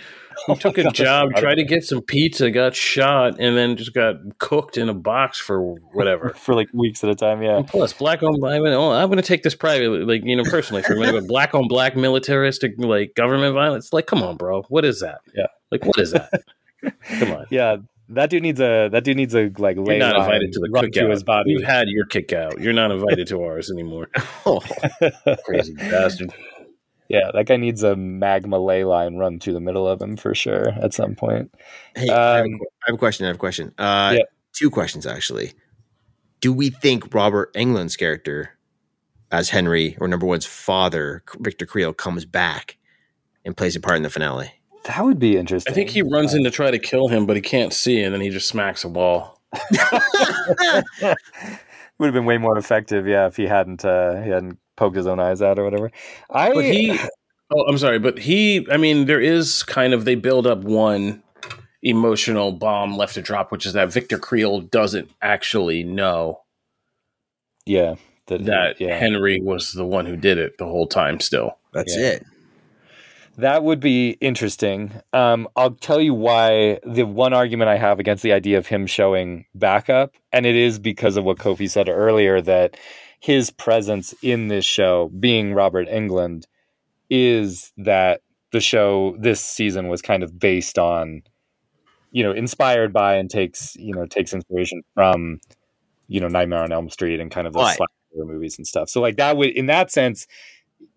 He 0.46 0.52
oh, 0.52 0.54
took 0.54 0.78
a 0.78 0.90
job, 0.90 1.30
tried 1.36 1.56
to 1.56 1.64
get 1.64 1.84
some 1.84 2.02
pizza, 2.02 2.50
got 2.50 2.74
shot, 2.74 3.38
and 3.38 3.56
then 3.56 3.76
just 3.76 3.94
got 3.94 4.16
cooked 4.38 4.76
in 4.76 4.88
a 4.88 4.94
box 4.94 5.38
for 5.38 5.74
whatever 5.92 6.30
for 6.36 6.54
like 6.54 6.68
weeks 6.72 7.02
at 7.04 7.10
a 7.10 7.14
time. 7.14 7.42
Yeah. 7.42 7.58
And 7.58 7.66
plus, 7.66 7.92
black 7.92 8.22
on 8.22 8.38
black. 8.40 8.60
Oh, 8.60 8.92
I'm 8.92 9.08
going 9.08 9.16
to 9.16 9.22
take 9.22 9.42
this 9.42 9.54
privately, 9.54 10.04
like 10.04 10.24
you 10.24 10.36
know, 10.36 10.44
personally 10.44 10.82
for 10.82 10.96
me. 10.96 11.10
But 11.10 11.26
black 11.26 11.54
on 11.54 11.68
black 11.68 11.96
militaristic 11.96 12.74
like 12.78 13.14
government 13.14 13.54
violence. 13.54 13.92
Like, 13.92 14.06
come 14.06 14.22
on, 14.22 14.36
bro. 14.36 14.62
What 14.68 14.84
is 14.84 15.00
that? 15.00 15.20
Yeah. 15.34 15.46
Like, 15.70 15.84
what 15.84 15.98
is 15.98 16.12
that? 16.12 16.42
come 17.18 17.32
on. 17.32 17.46
Yeah. 17.50 17.76
That 18.10 18.28
dude 18.28 18.42
needs 18.42 18.60
a 18.60 18.90
that 18.92 19.02
dude 19.02 19.16
needs 19.16 19.34
a 19.34 19.50
like 19.56 19.76
You're 19.76 19.96
not 19.96 20.14
invited 20.14 20.52
to 20.52 20.60
the 20.60 20.68
cookout. 20.68 21.10
his 21.10 21.22
body. 21.22 21.52
You've 21.52 21.64
had 21.64 21.88
your 21.88 22.04
kick 22.04 22.34
out. 22.34 22.60
You're 22.60 22.74
not 22.74 22.90
invited 22.90 23.26
to 23.28 23.42
ours 23.42 23.70
anymore. 23.70 24.10
oh, 24.44 24.60
crazy 25.46 25.72
bastard. 25.74 26.30
Yeah, 27.08 27.30
that 27.34 27.46
guy 27.46 27.56
needs 27.56 27.82
a 27.82 27.96
magma 27.96 28.58
ley 28.58 28.84
line 28.84 29.16
run 29.16 29.38
through 29.38 29.52
the 29.52 29.60
middle 29.60 29.86
of 29.86 30.00
him 30.00 30.16
for 30.16 30.34
sure 30.34 30.68
at 30.68 30.94
some 30.94 31.14
point. 31.14 31.54
Hey, 31.94 32.08
um, 32.08 32.18
I, 32.18 32.36
have 32.36 32.44
um, 32.46 32.54
I, 32.54 32.84
have 32.86 32.94
a 32.94 32.98
question. 32.98 33.24
I 33.24 33.28
have 33.28 33.36
a 33.36 33.38
question. 33.38 33.74
Uh, 33.76 34.14
yeah. 34.16 34.24
Two 34.52 34.70
questions 34.70 35.06
actually. 35.06 35.52
Do 36.40 36.52
we 36.52 36.70
think 36.70 37.14
Robert 37.14 37.52
Englund's 37.54 37.96
character 37.96 38.50
as 39.30 39.50
Henry 39.50 39.96
or 40.00 40.08
number 40.08 40.26
one's 40.26 40.46
father, 40.46 41.22
Victor 41.40 41.66
Creel, 41.66 41.92
comes 41.92 42.24
back 42.24 42.78
and 43.44 43.56
plays 43.56 43.76
a 43.76 43.80
part 43.80 43.96
in 43.96 44.02
the 44.02 44.10
finale? 44.10 44.52
That 44.84 45.04
would 45.04 45.18
be 45.18 45.36
interesting. 45.36 45.72
I 45.72 45.74
think 45.74 45.90
he 45.90 46.02
runs 46.02 46.34
in 46.34 46.44
to 46.44 46.50
try 46.50 46.70
to 46.70 46.78
kill 46.78 47.08
him, 47.08 47.26
but 47.26 47.36
he 47.36 47.42
can't 47.42 47.72
see, 47.72 48.02
and 48.02 48.12
then 48.12 48.20
he 48.20 48.28
just 48.28 48.48
smacks 48.48 48.84
a 48.84 48.88
wall. 48.88 49.40
would 51.98 52.06
have 52.06 52.14
been 52.14 52.26
way 52.26 52.38
more 52.38 52.58
effective, 52.58 53.06
yeah, 53.06 53.26
if 53.26 53.36
he 53.36 53.46
hadn't 53.46 53.84
uh, 53.84 54.22
he 54.22 54.30
hadn't 54.30 54.58
poked 54.76 54.96
his 54.96 55.06
own 55.06 55.20
eyes 55.20 55.42
out 55.42 55.58
or 55.58 55.64
whatever. 55.64 55.90
I 56.30 56.52
but 56.52 56.64
he 56.64 56.98
Oh, 57.52 57.64
I'm 57.68 57.78
sorry, 57.78 57.98
but 57.98 58.18
he 58.18 58.66
I 58.70 58.76
mean 58.76 59.06
there 59.06 59.20
is 59.20 59.62
kind 59.62 59.92
of 59.92 60.04
they 60.04 60.14
build 60.14 60.46
up 60.46 60.64
one 60.64 61.22
emotional 61.82 62.52
bomb 62.52 62.96
left 62.96 63.14
to 63.14 63.22
drop, 63.22 63.52
which 63.52 63.66
is 63.66 63.74
that 63.74 63.92
Victor 63.92 64.18
Creel 64.18 64.60
doesn't 64.60 65.10
actually 65.20 65.84
know. 65.84 66.40
Yeah. 67.66 67.96
That, 68.26 68.46
that 68.46 68.80
yeah. 68.80 68.98
Henry 68.98 69.38
was 69.40 69.72
the 69.72 69.84
one 69.84 70.06
who 70.06 70.16
did 70.16 70.38
it 70.38 70.56
the 70.56 70.64
whole 70.64 70.86
time 70.86 71.20
still. 71.20 71.58
That's 71.72 71.94
yeah. 71.94 72.06
it. 72.06 72.26
That 73.36 73.64
would 73.64 73.80
be 73.80 74.10
interesting. 74.20 74.92
Um, 75.12 75.48
I'll 75.56 75.72
tell 75.72 76.00
you 76.00 76.14
why 76.14 76.78
the 76.86 77.02
one 77.02 77.34
argument 77.34 77.68
I 77.68 77.76
have 77.76 77.98
against 77.98 78.22
the 78.22 78.32
idea 78.32 78.58
of 78.58 78.68
him 78.68 78.86
showing 78.86 79.44
backup, 79.54 80.14
and 80.32 80.46
it 80.46 80.54
is 80.54 80.78
because 80.78 81.16
of 81.16 81.24
what 81.24 81.38
Kofi 81.38 81.68
said 81.68 81.88
earlier 81.88 82.40
that 82.40 82.76
his 83.24 83.48
presence 83.48 84.14
in 84.20 84.48
this 84.48 84.66
show, 84.66 85.10
being 85.18 85.54
Robert 85.54 85.88
Englund, 85.88 86.44
is 87.08 87.72
that 87.78 88.20
the 88.52 88.60
show 88.60 89.16
this 89.18 89.40
season 89.40 89.88
was 89.88 90.02
kind 90.02 90.22
of 90.22 90.38
based 90.38 90.78
on, 90.78 91.22
you 92.10 92.22
know, 92.22 92.32
inspired 92.32 92.92
by 92.92 93.14
and 93.14 93.30
takes, 93.30 93.74
you 93.76 93.94
know, 93.94 94.04
takes 94.04 94.34
inspiration 94.34 94.82
from, 94.92 95.40
you 96.06 96.20
know, 96.20 96.28
Nightmare 96.28 96.64
on 96.64 96.70
Elm 96.70 96.90
Street 96.90 97.18
and 97.18 97.30
kind 97.30 97.46
of 97.46 97.54
the 97.54 97.60
right. 97.60 97.78
movies 98.14 98.58
and 98.58 98.66
stuff. 98.66 98.90
So 98.90 99.00
like 99.00 99.16
that 99.16 99.38
would, 99.38 99.52
in 99.52 99.66
that 99.66 99.90
sense, 99.90 100.26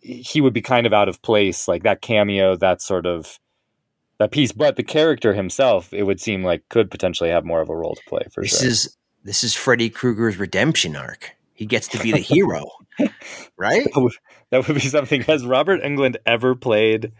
he 0.01 0.41
would 0.41 0.53
be 0.53 0.61
kind 0.61 0.85
of 0.85 0.91
out 0.91 1.07
of 1.07 1.21
place, 1.21 1.65
like 1.65 1.83
that 1.83 2.01
cameo, 2.01 2.57
that 2.57 2.81
sort 2.81 3.05
of 3.05 3.39
that 4.19 4.31
piece. 4.31 4.51
But 4.51 4.75
the 4.75 4.83
character 4.83 5.33
himself, 5.33 5.93
it 5.93 6.03
would 6.03 6.19
seem 6.19 6.43
like 6.43 6.67
could 6.67 6.91
potentially 6.91 7.29
have 7.29 7.45
more 7.45 7.61
of 7.61 7.69
a 7.69 7.75
role 7.75 7.95
to 7.95 8.01
play 8.05 8.23
for 8.33 8.43
this 8.43 8.59
sure. 8.59 8.67
is 8.67 8.97
this 9.23 9.45
is 9.45 9.53
Freddy 9.53 9.89
Krueger's 9.89 10.35
redemption 10.35 10.97
arc. 10.97 11.36
He 11.57 11.65
gets 11.65 11.87
to 11.89 11.99
be 11.99 12.11
the 12.11 12.19
hero, 12.19 12.65
right? 13.57 13.83
That 13.83 13.99
would, 13.99 14.13
that 14.51 14.67
would 14.67 14.75
be 14.75 14.79
something. 14.79 15.21
Has 15.23 15.43
Robert 15.43 15.81
Englund 15.81 16.17
ever 16.23 16.53
played 16.53 17.11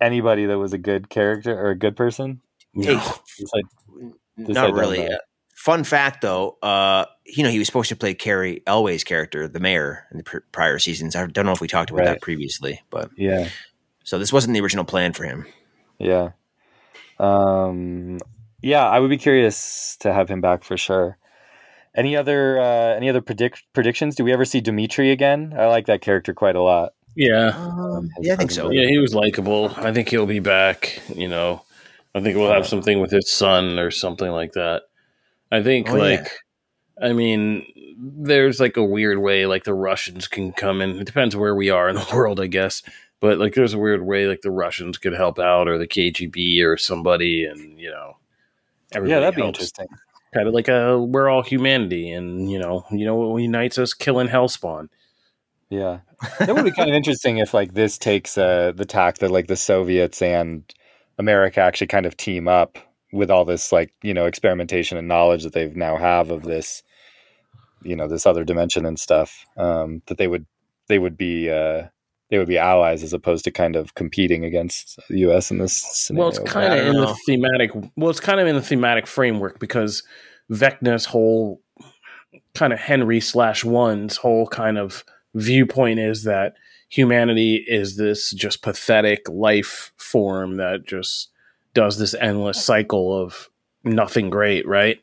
anybody 0.00 0.46
that 0.46 0.56
was 0.56 0.72
a 0.72 0.78
good 0.78 1.10
character 1.10 1.52
or 1.52 1.70
a 1.70 1.74
good 1.74 1.96
person? 1.96 2.40
No, 2.74 3.02
not 4.36 4.72
really. 4.72 5.08
Fun 5.56 5.82
fact, 5.82 6.20
though, 6.20 6.58
uh, 6.62 7.06
you 7.24 7.42
know, 7.42 7.50
he 7.50 7.58
was 7.58 7.66
supposed 7.66 7.88
to 7.88 7.96
play 7.96 8.14
Cary 8.14 8.62
Elwes's 8.68 9.02
character, 9.02 9.48
the 9.48 9.58
mayor, 9.58 10.06
in 10.12 10.18
the 10.18 10.22
pr- 10.22 10.38
prior 10.52 10.78
seasons. 10.78 11.16
I 11.16 11.26
don't 11.26 11.44
know 11.44 11.50
if 11.50 11.60
we 11.60 11.66
talked 11.66 11.90
about 11.90 12.04
right. 12.04 12.12
that 12.12 12.22
previously, 12.22 12.82
but 12.88 13.10
yeah. 13.16 13.48
So 14.04 14.20
this 14.20 14.32
wasn't 14.32 14.54
the 14.54 14.60
original 14.60 14.84
plan 14.84 15.12
for 15.12 15.24
him. 15.24 15.44
Yeah. 15.98 16.30
Um. 17.18 18.20
Yeah, 18.62 18.86
I 18.86 19.00
would 19.00 19.10
be 19.10 19.18
curious 19.18 19.96
to 20.00 20.12
have 20.12 20.28
him 20.28 20.40
back 20.40 20.62
for 20.62 20.76
sure. 20.76 21.18
Any 21.96 22.14
other 22.14 22.60
uh, 22.60 22.94
any 22.94 23.08
other 23.08 23.22
predict 23.22 23.64
predictions? 23.72 24.14
Do 24.14 24.24
we 24.24 24.32
ever 24.32 24.44
see 24.44 24.60
Dmitri 24.60 25.10
again? 25.10 25.54
I 25.58 25.66
like 25.66 25.86
that 25.86 26.02
character 26.02 26.34
quite 26.34 26.54
a 26.54 26.62
lot. 26.62 26.92
Yeah, 27.14 27.54
um, 27.56 28.10
yeah, 28.20 28.34
I 28.34 28.36
think 28.36 28.50
so. 28.50 28.70
Yeah, 28.70 28.86
he 28.86 28.98
was 28.98 29.14
likable. 29.14 29.72
I 29.76 29.92
think 29.92 30.10
he'll 30.10 30.26
be 30.26 30.38
back. 30.38 31.00
You 31.14 31.28
know, 31.28 31.62
I 32.14 32.20
think 32.20 32.36
we'll 32.36 32.52
have 32.52 32.66
something 32.66 33.00
with 33.00 33.10
his 33.10 33.32
son 33.32 33.78
or 33.78 33.90
something 33.90 34.30
like 34.30 34.52
that. 34.52 34.82
I 35.50 35.62
think 35.62 35.88
oh, 35.90 35.94
like 35.94 36.30
yeah. 37.00 37.08
I 37.08 37.12
mean 37.14 37.66
there's 37.98 38.60
like 38.60 38.76
a 38.76 38.84
weird 38.84 39.18
way 39.18 39.46
like 39.46 39.64
the 39.64 39.72
Russians 39.74 40.28
can 40.28 40.52
come 40.52 40.82
in. 40.82 40.98
It 41.00 41.04
depends 41.06 41.34
where 41.34 41.54
we 41.54 41.70
are 41.70 41.88
in 41.88 41.96
the 41.96 42.06
world, 42.14 42.40
I 42.40 42.46
guess. 42.46 42.82
But 43.20 43.38
like 43.38 43.54
there's 43.54 43.72
a 43.72 43.78
weird 43.78 44.04
way 44.04 44.26
like 44.26 44.42
the 44.42 44.50
Russians 44.50 44.98
could 44.98 45.14
help 45.14 45.38
out 45.38 45.68
or 45.68 45.78
the 45.78 45.88
KGB 45.88 46.62
or 46.62 46.76
somebody 46.76 47.46
and 47.46 47.80
you 47.80 47.90
know 47.90 48.18
Yeah, 48.92 49.20
that'd 49.20 49.22
helps. 49.22 49.36
be 49.36 49.42
interesting. 49.42 49.86
Kind 50.34 50.48
of 50.48 50.54
like 50.54 50.68
a 50.68 50.98
we're 50.98 51.28
all 51.28 51.42
humanity 51.42 52.10
and 52.10 52.50
you 52.50 52.58
know, 52.58 52.84
you 52.90 53.04
know 53.04 53.14
what 53.14 53.42
unites 53.42 53.78
us 53.78 53.94
killing 53.94 54.28
hellspawn. 54.28 54.88
Yeah. 55.70 56.00
That 56.38 56.54
would 56.54 56.64
be 56.64 56.70
kind 56.70 56.88
of 56.88 56.94
interesting 56.94 57.38
if 57.38 57.52
like 57.54 57.74
this 57.74 57.98
takes 57.98 58.38
uh 58.38 58.72
the 58.74 58.84
tack 58.84 59.18
that 59.18 59.30
like 59.30 59.46
the 59.46 59.56
Soviets 59.56 60.22
and 60.22 60.62
America 61.18 61.60
actually 61.60 61.88
kind 61.88 62.06
of 62.06 62.16
team 62.16 62.48
up 62.48 62.78
with 63.12 63.30
all 63.30 63.44
this 63.44 63.72
like 63.72 63.92
you 64.02 64.14
know 64.14 64.26
experimentation 64.26 64.98
and 64.98 65.08
knowledge 65.08 65.42
that 65.44 65.52
they've 65.52 65.76
now 65.76 65.96
have 65.96 66.30
of 66.30 66.42
this 66.42 66.82
you 67.82 67.96
know 67.96 68.08
this 68.08 68.26
other 68.26 68.44
dimension 68.44 68.84
and 68.84 68.98
stuff 68.98 69.44
um, 69.56 70.02
that 70.06 70.18
they 70.18 70.26
would 70.26 70.46
they 70.88 70.98
would 70.98 71.16
be 71.16 71.50
uh, 71.50 71.84
they 72.30 72.38
would 72.38 72.48
be 72.48 72.58
allies 72.58 73.02
as 73.02 73.12
opposed 73.12 73.44
to 73.44 73.50
kind 73.50 73.76
of 73.76 73.94
competing 73.94 74.44
against 74.44 74.98
the 75.08 75.20
U.S. 75.20 75.50
in 75.50 75.58
this 75.58 75.76
scenario. 75.76 76.20
Well, 76.20 76.28
it's 76.30 76.52
kind 76.52 76.72
of 76.72 76.86
in 76.86 76.92
know. 76.94 77.06
the 77.06 77.16
thematic. 77.26 77.70
Well, 77.96 78.10
it's 78.10 78.20
kind 78.20 78.40
of 78.40 78.46
in 78.46 78.56
the 78.56 78.62
thematic 78.62 79.06
framework 79.06 79.58
because 79.58 80.02
Vecna's 80.50 81.04
whole 81.04 81.60
kind 82.54 82.72
of 82.72 82.78
Henry 82.78 83.20
slash 83.20 83.64
one's 83.64 84.16
whole 84.16 84.46
kind 84.46 84.78
of 84.78 85.04
viewpoint 85.34 86.00
is 86.00 86.24
that 86.24 86.54
humanity 86.88 87.64
is 87.66 87.96
this 87.96 88.32
just 88.32 88.62
pathetic 88.62 89.28
life 89.28 89.92
form 89.96 90.56
that 90.56 90.86
just 90.86 91.30
does 91.74 91.98
this 91.98 92.14
endless 92.14 92.64
cycle 92.64 93.16
of 93.16 93.50
nothing 93.84 94.30
great, 94.30 94.66
right? 94.66 94.98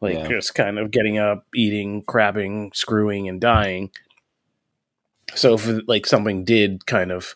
Like 0.00 0.14
yeah. 0.14 0.28
just 0.28 0.54
kind 0.54 0.78
of 0.78 0.90
getting 0.90 1.18
up, 1.18 1.46
eating, 1.54 2.02
crabbing, 2.02 2.72
screwing, 2.74 3.28
and 3.28 3.40
dying. 3.40 3.90
So 5.34 5.54
if 5.54 5.68
like 5.86 6.06
something 6.06 6.44
did 6.44 6.86
kind 6.86 7.10
of, 7.10 7.34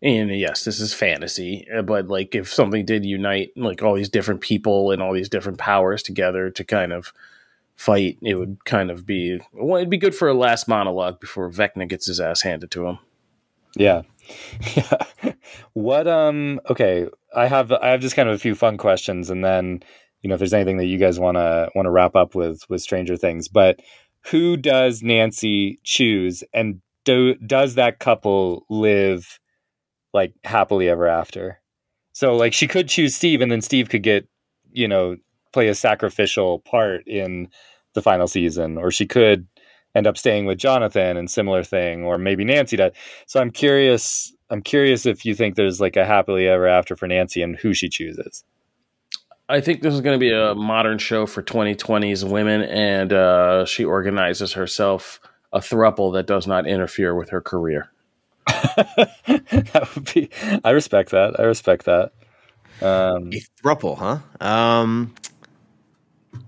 and 0.00 0.30
yes, 0.30 0.64
this 0.64 0.80
is 0.80 0.94
fantasy, 0.94 1.66
uh, 1.74 1.82
but 1.82 2.08
like 2.08 2.34
if 2.34 2.52
something 2.52 2.84
did 2.84 3.04
unite 3.04 3.50
like 3.56 3.82
all 3.82 3.94
these 3.94 4.08
different 4.08 4.40
people 4.40 4.90
and 4.90 5.02
all 5.02 5.12
these 5.12 5.28
different 5.28 5.58
powers 5.58 6.02
together 6.02 6.50
to 6.50 6.64
kind 6.64 6.92
of 6.92 7.12
fight, 7.76 8.18
it 8.22 8.34
would 8.34 8.64
kind 8.64 8.90
of 8.90 9.06
be 9.06 9.40
well, 9.52 9.76
it'd 9.76 9.90
be 9.90 9.98
good 9.98 10.14
for 10.14 10.28
a 10.28 10.34
last 10.34 10.68
monologue 10.68 11.20
before 11.20 11.50
Vecna 11.50 11.88
gets 11.88 12.06
his 12.06 12.20
ass 12.20 12.42
handed 12.42 12.70
to 12.72 12.86
him. 12.86 12.98
Yeah. 13.76 14.02
Yeah. 14.76 15.32
what 15.72 16.06
um 16.06 16.60
okay, 16.70 17.08
I 17.34 17.48
have 17.48 17.72
I 17.72 17.88
have 17.88 18.00
just 18.00 18.14
kind 18.14 18.28
of 18.28 18.36
a 18.36 18.38
few 18.38 18.54
fun 18.54 18.76
questions 18.76 19.30
and 19.30 19.44
then 19.44 19.82
you 20.20 20.28
know 20.28 20.34
if 20.34 20.38
there's 20.38 20.54
anything 20.54 20.76
that 20.76 20.86
you 20.86 20.96
guys 20.96 21.18
want 21.18 21.36
to 21.36 21.68
want 21.74 21.86
to 21.86 21.90
wrap 21.90 22.14
up 22.14 22.36
with 22.36 22.64
with 22.70 22.82
Stranger 22.82 23.16
Things, 23.16 23.48
but 23.48 23.80
who 24.26 24.56
does 24.56 25.02
Nancy 25.02 25.80
choose 25.82 26.44
and 26.54 26.80
do 27.04 27.34
does 27.36 27.74
that 27.74 27.98
couple 27.98 28.66
live 28.68 29.38
like 30.12 30.34
happily 30.44 30.88
ever 30.88 31.06
after? 31.06 31.60
So 32.12 32.36
like 32.36 32.52
she 32.52 32.68
could 32.68 32.88
choose 32.88 33.16
Steve 33.16 33.40
and 33.40 33.50
then 33.50 33.62
Steve 33.62 33.88
could 33.88 34.02
get, 34.02 34.28
you 34.70 34.88
know, 34.88 35.16
play 35.52 35.68
a 35.68 35.74
sacrificial 35.74 36.60
part 36.60 37.06
in 37.06 37.48
the 37.94 38.02
final 38.02 38.26
season 38.26 38.78
or 38.78 38.90
she 38.90 39.06
could 39.06 39.46
end 39.94 40.06
up 40.06 40.16
staying 40.16 40.46
with 40.46 40.58
Jonathan 40.58 41.16
and 41.16 41.30
similar 41.30 41.62
thing, 41.62 42.04
or 42.04 42.18
maybe 42.18 42.44
Nancy 42.44 42.76
does. 42.76 42.92
So 43.26 43.40
I'm 43.40 43.50
curious. 43.50 44.34
I'm 44.50 44.62
curious 44.62 45.06
if 45.06 45.24
you 45.24 45.34
think 45.34 45.54
there's 45.54 45.80
like 45.80 45.96
a 45.96 46.04
happily 46.04 46.46
ever 46.46 46.66
after 46.66 46.94
for 46.94 47.06
Nancy 47.06 47.42
and 47.42 47.56
who 47.56 47.72
she 47.72 47.88
chooses. 47.88 48.44
I 49.48 49.60
think 49.60 49.82
this 49.82 49.92
is 49.94 50.00
going 50.00 50.14
to 50.14 50.20
be 50.20 50.32
a 50.32 50.54
modern 50.54 50.98
show 50.98 51.26
for 51.26 51.42
2020s 51.42 52.28
women, 52.28 52.62
and 52.62 53.12
uh, 53.12 53.64
she 53.66 53.84
organizes 53.84 54.52
herself 54.52 55.20
a 55.52 55.60
thruple 55.60 56.14
that 56.14 56.26
does 56.26 56.46
not 56.46 56.66
interfere 56.66 57.14
with 57.14 57.30
her 57.30 57.40
career. 57.40 57.90
that 58.46 59.88
would 59.94 60.12
be. 60.14 60.30
I 60.64 60.70
respect 60.70 61.10
that. 61.10 61.38
I 61.38 61.44
respect 61.44 61.84
that. 61.84 62.12
Um, 62.80 63.32
a 63.32 63.42
thruple, 63.62 63.96
huh? 63.96 64.18
Um, 64.40 65.14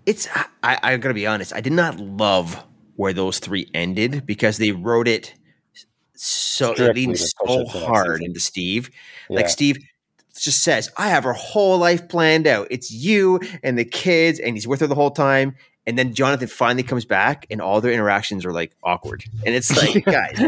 it's. 0.07 0.28
I, 0.62 0.78
I 0.82 0.96
gotta 0.96 1.14
be 1.14 1.26
honest. 1.26 1.52
I 1.52 1.61
did 1.61 1.72
not 1.72 1.98
love 2.00 2.62
where 2.96 3.12
those 3.12 3.38
three 3.38 3.68
ended 3.74 4.24
because 4.26 4.59
they 4.59 4.72
wrote 4.72 5.09
it 5.09 5.34
so 6.14 6.72
it 6.72 6.94
leaned 6.94 7.18
so 7.18 7.66
hard 7.66 8.22
into 8.22 8.40
Steve. 8.40 8.90
Yeah. 9.28 9.36
Like 9.36 9.48
Steve, 9.48 9.78
just 10.38 10.62
says, 10.62 10.90
I 10.96 11.09
have 11.09 11.24
her 11.24 11.32
whole 11.32 11.78
life 11.78 12.09
planned 12.09 12.46
out. 12.46 12.68
It's 12.70 12.90
you 12.90 13.40
and 13.62 13.78
the 13.78 13.84
kids, 13.84 14.40
and 14.40 14.57
he's 14.57 14.66
with 14.66 14.80
her 14.80 14.86
the 14.86 14.94
whole 14.94 15.11
time. 15.11 15.57
And 15.87 15.99
then 15.99 16.14
Jonathan 16.14 16.49
finally 16.49 16.82
comes 16.82 17.05
back, 17.05 17.47
and 17.51 17.61
all 17.61 17.80
their 17.80 17.93
interactions 17.93 18.47
are 18.47 18.53
like 18.53 18.74
awkward. 18.82 19.24
And 19.45 19.55
it's 19.55 19.76
like, 19.76 20.05
guys, 20.07 20.43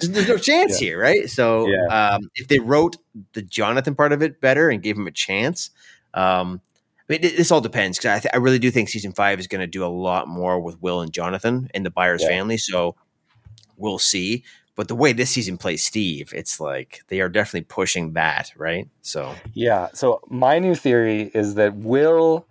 there's, 0.00 0.28
no 0.28 0.36
chance 0.36 0.80
yeah. 0.80 0.88
here, 0.88 1.00
right? 1.00 1.30
So, 1.30 1.68
yeah. 1.68 1.86
um, 1.86 2.28
if 2.34 2.48
they 2.48 2.58
wrote 2.58 2.96
the 3.34 3.42
Jonathan 3.42 3.94
part 3.94 4.12
of 4.12 4.20
it 4.20 4.40
better 4.40 4.68
and 4.68 4.82
gave 4.82 4.96
him 4.96 5.06
a 5.06 5.12
chance, 5.12 5.70
um, 6.14 6.60
I 7.08 7.12
mean, 7.12 7.20
this 7.22 7.52
all 7.52 7.60
depends 7.60 7.98
because 7.98 8.16
I, 8.16 8.20
th- 8.20 8.34
I, 8.34 8.38
really 8.38 8.58
do 8.58 8.70
think 8.70 8.88
season 8.88 9.12
five 9.12 9.38
is 9.38 9.46
going 9.46 9.60
to 9.60 9.66
do 9.68 9.84
a 9.84 9.88
lot 9.88 10.26
more 10.26 10.60
with 10.60 10.80
Will 10.82 11.00
and 11.00 11.12
Jonathan 11.12 11.70
and 11.72 11.86
the 11.86 11.90
Byers 11.90 12.22
yeah. 12.22 12.28
family. 12.28 12.56
So, 12.56 12.96
we'll 13.76 13.98
see. 13.98 14.44
But 14.76 14.88
the 14.88 14.94
way 14.94 15.12
this 15.12 15.30
season 15.30 15.58
plays 15.58 15.84
Steve, 15.84 16.32
it's 16.34 16.60
like 16.60 17.02
they 17.08 17.20
are 17.20 17.28
definitely 17.28 17.66
pushing 17.68 18.12
that, 18.12 18.52
right? 18.56 18.88
So 19.02 19.34
yeah. 19.52 19.88
So 19.92 20.20
my 20.28 20.58
new 20.58 20.74
theory 20.74 21.30
is 21.34 21.54
that 21.56 21.76
Will 21.76 22.46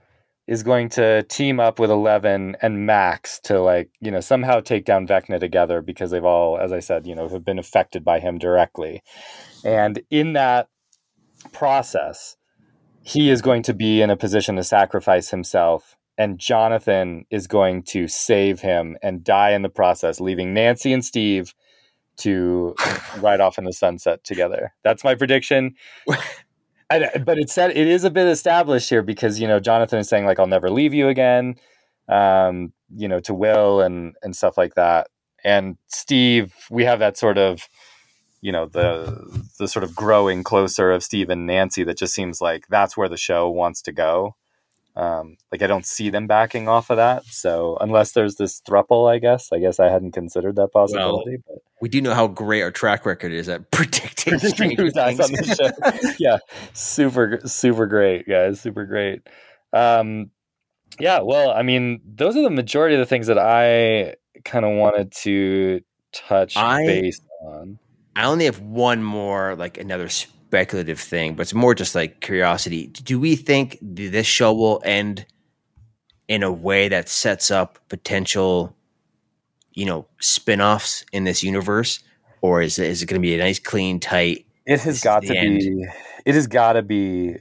is 0.49 0.63
going 0.63 0.89
to 0.89 1.21
team 1.23 1.59
up 1.59 1.77
with 1.79 1.91
Eleven 1.91 2.57
and 2.59 2.83
Max 2.83 3.39
to 3.41 3.61
like 3.61 3.91
you 4.01 4.09
know 4.09 4.19
somehow 4.19 4.59
take 4.59 4.83
down 4.83 5.07
Vecna 5.07 5.39
together 5.39 5.79
because 5.79 6.09
they've 6.09 6.25
all, 6.25 6.57
as 6.57 6.73
I 6.73 6.79
said, 6.79 7.05
you 7.05 7.13
know, 7.13 7.29
have 7.29 7.45
been 7.45 7.59
affected 7.59 8.03
by 8.03 8.19
him 8.19 8.39
directly, 8.39 9.03
and 9.63 10.01
in 10.09 10.33
that 10.33 10.67
process, 11.53 12.35
he 13.03 13.29
is 13.29 13.43
going 13.43 13.61
to 13.63 13.75
be 13.75 14.01
in 14.01 14.09
a 14.09 14.17
position 14.17 14.55
to 14.55 14.63
sacrifice 14.63 15.29
himself 15.29 15.95
and 16.17 16.37
Jonathan 16.37 17.25
is 17.29 17.47
going 17.47 17.81
to 17.81 18.07
save 18.07 18.59
him 18.59 18.97
and 19.01 19.23
die 19.23 19.51
in 19.51 19.61
the 19.61 19.69
process, 19.69 20.19
leaving 20.19 20.53
Nancy 20.53 20.91
and 20.91 21.05
Steve 21.05 21.53
to 22.17 22.75
ride 23.19 23.39
off 23.39 23.57
in 23.57 23.63
the 23.63 23.71
sunset 23.71 24.23
together. 24.25 24.73
That's 24.83 25.03
my 25.03 25.15
prediction. 25.15 25.75
I, 26.89 27.17
but 27.19 27.37
it 27.37 27.49
said 27.49 27.71
it 27.71 27.87
is 27.87 28.03
a 28.03 28.09
bit 28.09 28.27
established 28.27 28.89
here 28.89 29.03
because 29.03 29.39
you 29.39 29.47
know 29.47 29.59
Jonathan 29.59 29.99
is 29.99 30.09
saying 30.09 30.25
like 30.25 30.39
I'll 30.39 30.47
never 30.47 30.69
leave 30.69 30.93
you 30.93 31.07
again, 31.07 31.55
um, 32.07 32.73
you 32.95 33.07
know, 33.07 33.19
to 33.21 33.33
Will 33.33 33.81
and 33.81 34.15
and 34.23 34.35
stuff 34.35 34.57
like 34.57 34.75
that. 34.75 35.07
And 35.43 35.77
Steve, 35.87 36.53
we 36.69 36.83
have 36.85 36.99
that 36.99 37.17
sort 37.17 37.37
of, 37.37 37.67
you 38.41 38.51
know, 38.51 38.65
the 38.65 39.45
the 39.59 39.67
sort 39.67 39.83
of 39.83 39.95
growing 39.95 40.43
closer 40.43 40.91
of 40.91 41.03
Steve 41.03 41.29
and 41.29 41.45
Nancy 41.45 41.83
that 41.83 41.97
just 41.97 42.13
seems 42.13 42.41
like 42.41 42.65
that's 42.69 42.97
where 42.97 43.09
the 43.09 43.17
show 43.17 43.49
wants 43.49 43.81
to 43.83 43.91
go. 43.91 44.35
Um, 44.95 45.37
like 45.51 45.61
I 45.61 45.67
don't 45.67 45.85
see 45.85 46.09
them 46.09 46.27
backing 46.27 46.67
off 46.67 46.89
of 46.89 46.97
that. 46.97 47.25
So 47.25 47.77
unless 47.79 48.11
there's 48.11 48.35
this 48.35 48.61
thruple, 48.61 49.09
I 49.09 49.19
guess. 49.19 49.51
I 49.51 49.59
guess 49.59 49.79
I 49.79 49.89
hadn't 49.89 50.11
considered 50.11 50.55
that 50.57 50.73
possibility. 50.73 51.37
Well, 51.45 51.55
but 51.55 51.63
we 51.81 51.89
do 51.89 52.01
know 52.01 52.13
how 52.13 52.27
great 52.27 52.61
our 52.61 52.71
track 52.71 53.05
record 53.05 53.31
is 53.31 53.47
at 53.47 53.71
predicting 53.71 54.39
who's 54.75 54.97
on 54.97 55.15
the 55.15 55.55
show. 55.57 56.11
yeah, 56.19 56.37
super, 56.73 57.39
super 57.45 57.85
great, 57.85 58.27
guys. 58.27 58.59
Super 58.59 58.85
great. 58.85 59.21
Um, 59.71 60.31
yeah, 60.99 61.21
well, 61.21 61.51
I 61.51 61.61
mean, 61.61 62.01
those 62.05 62.35
are 62.35 62.41
the 62.41 62.49
majority 62.49 62.95
of 62.95 62.99
the 62.99 63.05
things 63.05 63.27
that 63.27 63.37
I 63.37 64.15
kind 64.43 64.65
of 64.65 64.75
wanted 64.75 65.11
to 65.23 65.81
touch 66.11 66.57
I, 66.57 66.85
base 66.85 67.21
on. 67.41 67.79
I 68.15 68.25
only 68.25 68.45
have 68.45 68.59
one 68.59 69.03
more, 69.03 69.55
like 69.55 69.77
another 69.77 70.09
speculative 70.49 70.99
thing, 70.99 71.35
but 71.35 71.43
it's 71.43 71.53
more 71.53 71.75
just 71.75 71.93
like 71.93 72.21
curiosity. 72.21 72.87
Do 72.87 73.19
we 73.19 73.35
think 73.35 73.77
this 73.83 74.25
show 74.25 74.51
will 74.51 74.81
end 74.83 75.27
in 76.27 76.41
a 76.41 76.51
way 76.51 76.87
that 76.87 77.07
sets 77.07 77.51
up 77.51 77.77
potential, 77.87 78.75
you 79.73 79.85
know, 79.85 80.07
spin-offs 80.19 81.05
in 81.11 81.23
this 81.23 81.43
universe? 81.43 81.99
Or 82.41 82.63
is 82.63 82.79
it, 82.79 82.89
is 82.89 83.03
it 83.03 83.05
going 83.05 83.21
to 83.21 83.25
be 83.25 83.35
a 83.35 83.37
nice, 83.37 83.59
clean, 83.59 83.99
tight? 83.99 84.47
It 84.65 84.79
has 84.81 85.01
got 85.01 85.21
to 85.23 85.37
end? 85.37 85.59
be. 85.59 85.85
It 86.25 86.33
has 86.33 86.47
got 86.47 86.73
to 86.73 86.81
be 86.81 87.35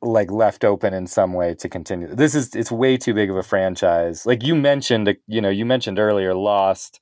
like 0.00 0.30
left 0.30 0.64
open 0.64 0.94
in 0.94 1.06
some 1.06 1.34
way 1.34 1.54
to 1.56 1.68
continue. 1.68 2.14
This 2.14 2.34
is 2.34 2.54
it's 2.54 2.72
way 2.72 2.96
too 2.96 3.12
big 3.12 3.28
of 3.28 3.36
a 3.36 3.42
franchise. 3.42 4.24
Like 4.24 4.42
you 4.42 4.54
mentioned, 4.54 5.14
you 5.26 5.42
know, 5.42 5.50
you 5.50 5.66
mentioned 5.66 5.98
earlier, 5.98 6.34
Lost, 6.34 7.00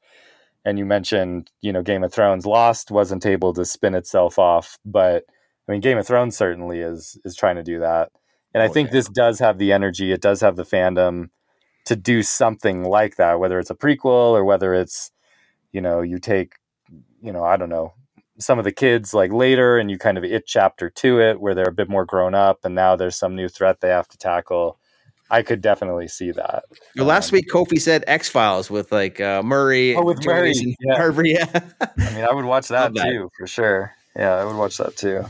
and 0.65 0.77
you 0.77 0.85
mentioned, 0.85 1.53
you 1.61 1.73
know, 1.73 1.83
Game 1.83 2.03
of 2.03 2.13
Thrones. 2.13 2.47
Lost 2.47 2.91
wasn't 2.91 3.27
able 3.27 3.53
to 3.55 3.65
spin 3.65 3.95
itself 3.95 4.39
off, 4.41 4.79
but 4.85 5.25
I 5.69 5.73
mean, 5.73 5.81
Game 5.81 5.99
of 5.99 6.07
Thrones 6.07 6.37
certainly 6.37 6.81
is 6.81 7.19
is 7.25 7.37
trying 7.37 7.57
to 7.57 7.63
do 7.63 7.81
that, 7.81 8.11
and 8.55 8.63
I 8.63 8.69
think 8.69 8.91
this 8.91 9.09
does 9.09 9.39
have 9.39 9.59
the 9.59 9.73
energy. 9.73 10.13
It 10.13 10.21
does 10.21 10.41
have 10.41 10.57
the 10.57 10.65
fandom 10.65 11.29
to 11.85 11.97
do 11.97 12.23
something 12.23 12.85
like 12.85 13.17
that, 13.17 13.41
whether 13.41 13.59
it's 13.59 13.71
a 13.71 13.75
prequel 13.75 14.33
or 14.33 14.45
whether 14.45 14.75
it's, 14.75 15.11
you 15.73 15.81
know, 15.81 16.01
you 16.01 16.19
take, 16.19 16.55
you 17.21 17.33
know, 17.33 17.45
I 17.45 17.57
don't 17.57 17.69
know, 17.69 17.95
some 18.39 18.59
of 18.59 18.65
the 18.65 18.73
kids 18.73 19.15
like 19.15 19.33
later 19.33 19.79
and 19.79 19.91
you 19.91 19.99
kind 19.99 20.19
of 20.19 20.25
it 20.25 20.47
chapter 20.47 20.91
to 20.91 21.21
it 21.21 21.41
where 21.41 21.55
they're 21.55 21.69
a 21.69 21.73
bit 21.73 21.89
more 21.89 22.05
grown 22.05 22.35
up 22.35 22.65
and 22.65 22.75
now 22.75 22.97
there's 22.97 23.17
some 23.17 23.37
new 23.37 23.49
threat 23.49 23.81
they 23.81 23.89
have 23.89 24.09
to 24.09 24.19
tackle. 24.19 24.79
I 25.31 25.43
could 25.43 25.63
definitely 25.63 26.09
see 26.09 26.31
that. 26.33 26.65
Well, 26.95 27.07
last 27.07 27.33
um, 27.33 27.37
week 27.37 27.47
Kofi 27.51 27.81
said 27.81 28.05
X 28.07 28.29
Files 28.29 28.71
with 28.71 28.93
like 28.93 29.19
uh, 29.19 29.43
Murray. 29.43 29.97
Oh, 29.97 30.05
with 30.05 30.25
Murray, 30.27 30.53
yeah. 30.55 30.97
Harvey. 30.97 31.31
Yeah. 31.31 31.61
I 31.81 32.15
mean, 32.15 32.25
I 32.25 32.35
would 32.35 32.45
watch 32.45 32.69
that, 32.69 32.93
that 32.95 33.05
too 33.05 33.31
for 33.39 33.47
sure. 33.47 33.95
Yeah, 34.15 34.35
I 34.35 34.45
would 34.45 34.57
watch 34.57 34.77
that 34.77 34.97
too. 34.97 35.25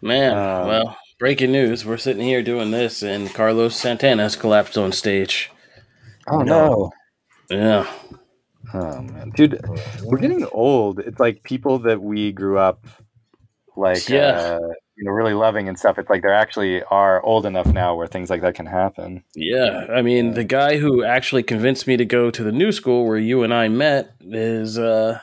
Man, 0.00 0.32
um, 0.32 0.68
well, 0.68 0.96
breaking 1.18 1.52
news. 1.52 1.84
We're 1.84 1.96
sitting 1.96 2.22
here 2.22 2.42
doing 2.42 2.70
this, 2.70 3.02
and 3.02 3.32
Carlos 3.34 3.76
Santana 3.76 4.22
has 4.22 4.36
collapsed 4.36 4.78
on 4.78 4.92
stage. 4.92 5.50
Oh, 6.28 6.42
no. 6.42 6.92
Yeah. 7.50 7.90
Oh, 8.74 9.02
man. 9.02 9.30
Dude, 9.30 9.60
we're 10.04 10.18
getting 10.18 10.46
old. 10.52 11.00
It's 11.00 11.18
like 11.18 11.42
people 11.42 11.78
that 11.80 12.00
we 12.00 12.32
grew 12.32 12.58
up, 12.58 12.86
like, 13.76 14.08
yeah. 14.08 14.58
Uh, 14.60 14.72
you 14.96 15.04
know, 15.04 15.12
really 15.12 15.34
loving 15.34 15.68
and 15.68 15.78
stuff. 15.78 15.96
It's 15.96 16.10
like 16.10 16.22
they 16.22 16.28
actually 16.28 16.82
are 16.82 17.22
old 17.22 17.46
enough 17.46 17.66
now 17.66 17.94
where 17.94 18.08
things 18.08 18.30
like 18.30 18.42
that 18.42 18.56
can 18.56 18.66
happen. 18.66 19.22
Yeah. 19.34 19.86
I 19.92 20.02
mean, 20.02 20.34
the 20.34 20.42
guy 20.42 20.78
who 20.78 21.04
actually 21.04 21.44
convinced 21.44 21.86
me 21.86 21.96
to 21.96 22.04
go 22.04 22.32
to 22.32 22.42
the 22.42 22.50
new 22.50 22.72
school 22.72 23.06
where 23.06 23.16
you 23.16 23.44
and 23.44 23.54
I 23.54 23.68
met 23.68 24.10
is, 24.20 24.76
uh, 24.76 25.20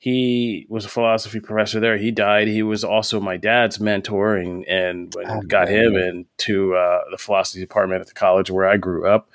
he 0.00 0.66
was 0.70 0.86
a 0.86 0.88
philosophy 0.88 1.40
professor 1.40 1.78
there. 1.78 1.98
He 1.98 2.10
died. 2.10 2.48
He 2.48 2.62
was 2.62 2.82
also 2.82 3.20
my 3.20 3.36
dad's 3.36 3.78
mentor, 3.78 4.34
and 4.34 4.64
and 4.64 5.14
oh, 5.14 5.42
got 5.42 5.68
him 5.68 5.94
into 5.94 6.74
uh, 6.74 7.02
the 7.10 7.18
philosophy 7.18 7.60
department 7.60 8.00
at 8.00 8.06
the 8.06 8.14
college 8.14 8.50
where 8.50 8.66
I 8.66 8.78
grew 8.78 9.06
up. 9.06 9.28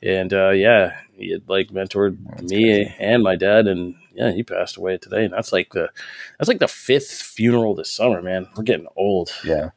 And 0.00 0.32
uh, 0.32 0.50
yeah, 0.50 0.96
he 1.14 1.32
had 1.32 1.48
like 1.48 1.70
mentored 1.70 2.16
that's 2.28 2.42
me 2.44 2.84
crazy. 2.84 2.94
and 3.00 3.24
my 3.24 3.34
dad, 3.34 3.66
and 3.66 3.96
yeah, 4.14 4.30
he 4.30 4.44
passed 4.44 4.76
away 4.76 4.98
today. 4.98 5.24
And 5.24 5.34
that's 5.34 5.52
like 5.52 5.72
the 5.72 5.90
that's 6.38 6.48
like 6.48 6.60
the 6.60 6.68
fifth 6.68 7.10
funeral 7.10 7.74
this 7.74 7.90
summer, 7.90 8.22
man. 8.22 8.46
We're 8.56 8.62
getting 8.62 8.86
old. 8.94 9.32
Yeah, 9.44 9.70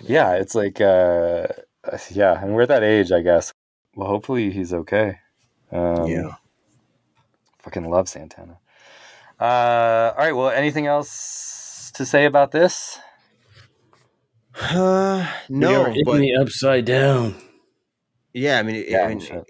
yeah. 0.00 0.32
It's 0.32 0.56
like 0.56 0.80
uh, 0.80 1.46
yeah, 2.10 2.42
and 2.42 2.54
we're 2.54 2.62
at 2.62 2.68
that 2.68 2.82
age, 2.82 3.12
I 3.12 3.20
guess. 3.20 3.52
Well, 3.94 4.08
hopefully 4.08 4.50
he's 4.50 4.74
okay. 4.74 5.20
Um, 5.70 6.06
yeah. 6.06 6.34
Fucking 7.60 7.88
love 7.88 8.08
Santana. 8.08 8.58
Uh, 9.44 10.14
all 10.16 10.24
right. 10.24 10.32
Well, 10.32 10.48
anything 10.48 10.86
else 10.86 11.92
to 11.96 12.06
say 12.06 12.24
about 12.24 12.50
this? 12.50 12.98
Uh, 14.58 15.30
no, 15.50 15.92
but, 16.06 16.18
the 16.18 16.34
upside 16.36 16.86
down. 16.86 17.34
Yeah, 18.32 18.58
I 18.58 18.62
mean, 18.62 18.86
yeah, 18.88 19.04
I 19.04 19.08
mean, 19.08 19.20
sure. 19.20 19.44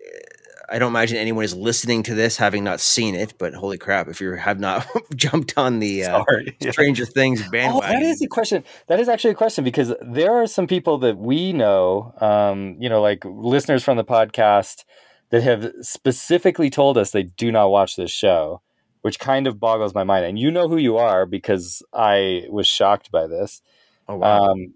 I 0.69 0.81
don't 0.81 0.91
imagine 0.91 1.19
anyone 1.19 1.45
is 1.45 1.55
listening 1.55 2.03
to 2.05 2.15
this 2.15 2.37
having 2.37 2.65
not 2.65 2.81
seen 2.81 3.15
it. 3.15 3.35
But 3.39 3.55
holy 3.55 3.79
crap, 3.79 4.09
if 4.09 4.21
you 4.21 4.33
have 4.33 4.59
not 4.59 4.85
jumped 5.15 5.57
on 5.57 5.79
the 5.79 6.07
uh, 6.07 6.25
Stranger 6.73 7.07
Things 7.07 7.49
bandwagon, 7.49 7.97
oh, 7.97 8.01
that 8.01 8.03
is 8.03 8.21
a 8.21 8.27
question. 8.27 8.65
That 8.89 8.99
is 8.99 9.09
actually 9.09 9.31
a 9.31 9.37
question 9.37 9.63
because 9.63 9.95
there 10.03 10.33
are 10.33 10.49
some 10.49 10.67
people 10.67 10.99
that 10.99 11.19
we 11.19 11.53
know, 11.53 12.15
um, 12.21 12.77
you 12.81 12.89
know, 12.89 13.01
like 13.01 13.25
listeners 13.25 13.85
from 13.85 13.97
the 13.97 14.05
podcast 14.05 14.83
that 15.31 15.45
have 15.45 15.71
specifically 15.83 16.69
told 16.69 16.99
us 16.99 17.13
they 17.13 17.23
do 17.23 17.53
not 17.53 17.69
watch 17.69 17.95
this 17.95 18.11
show 18.11 18.61
which 19.05 19.19
kind 19.19 19.47
of 19.47 19.61
boggles 19.61 19.95
my 19.95 20.03
mind. 20.03 20.25
And 20.25 20.39
you 20.39 20.51
know 20.51 20.67
who 20.67 20.79
you 20.79 20.97
are 20.97 21.27
because 21.27 21.83
I 21.93 22.45
was 22.49 22.67
shocked 22.67 23.11
by 23.11 23.27
this. 23.27 23.61
Oh 24.09 24.17
wow. 24.17 24.53
Um, 24.53 24.73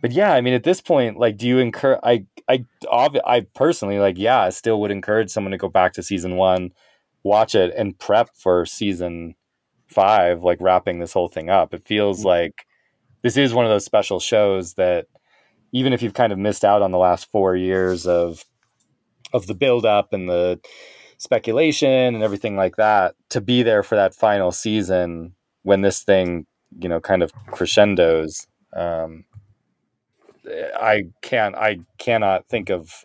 but 0.00 0.12
yeah, 0.12 0.32
I 0.32 0.40
mean, 0.40 0.54
at 0.54 0.62
this 0.62 0.80
point, 0.80 1.18
like, 1.18 1.38
do 1.38 1.48
you 1.48 1.58
encourage? 1.58 1.98
I, 2.04 2.24
I, 2.48 2.64
I 3.26 3.40
personally, 3.52 3.98
like, 3.98 4.16
yeah, 4.16 4.40
I 4.42 4.50
still 4.50 4.80
would 4.80 4.92
encourage 4.92 5.30
someone 5.30 5.50
to 5.50 5.58
go 5.58 5.68
back 5.68 5.92
to 5.94 6.04
season 6.04 6.36
one, 6.36 6.70
watch 7.24 7.56
it, 7.56 7.74
and 7.76 7.98
prep 7.98 8.30
for 8.36 8.64
season 8.64 9.34
five, 9.88 10.44
like 10.44 10.58
wrapping 10.60 11.00
this 11.00 11.12
whole 11.12 11.28
thing 11.28 11.50
up. 11.50 11.74
It 11.74 11.84
feels 11.84 12.20
mm-hmm. 12.20 12.28
like 12.28 12.66
this 13.22 13.36
is 13.36 13.52
one 13.52 13.64
of 13.64 13.72
those 13.72 13.84
special 13.84 14.20
shows 14.20 14.74
that, 14.74 15.06
even 15.72 15.92
if 15.92 16.00
you've 16.00 16.14
kind 16.14 16.32
of 16.32 16.38
missed 16.38 16.64
out 16.64 16.82
on 16.82 16.92
the 16.92 16.98
last 16.98 17.28
four 17.32 17.56
years 17.56 18.06
of, 18.06 18.44
of 19.32 19.48
the 19.48 19.54
build 19.54 19.84
up 19.84 20.12
and 20.12 20.28
the, 20.28 20.60
speculation 21.22 21.88
and 22.14 22.22
everything 22.24 22.56
like 22.56 22.74
that 22.74 23.14
to 23.28 23.40
be 23.40 23.62
there 23.62 23.84
for 23.84 23.94
that 23.94 24.12
final 24.12 24.50
season 24.50 25.32
when 25.62 25.80
this 25.80 26.02
thing 26.02 26.44
you 26.80 26.88
know 26.88 27.00
kind 27.00 27.22
of 27.22 27.32
crescendos 27.52 28.48
um, 28.72 29.24
i 30.80 31.04
can't 31.20 31.54
i 31.54 31.78
cannot 31.98 32.44
think 32.48 32.70
of 32.70 33.04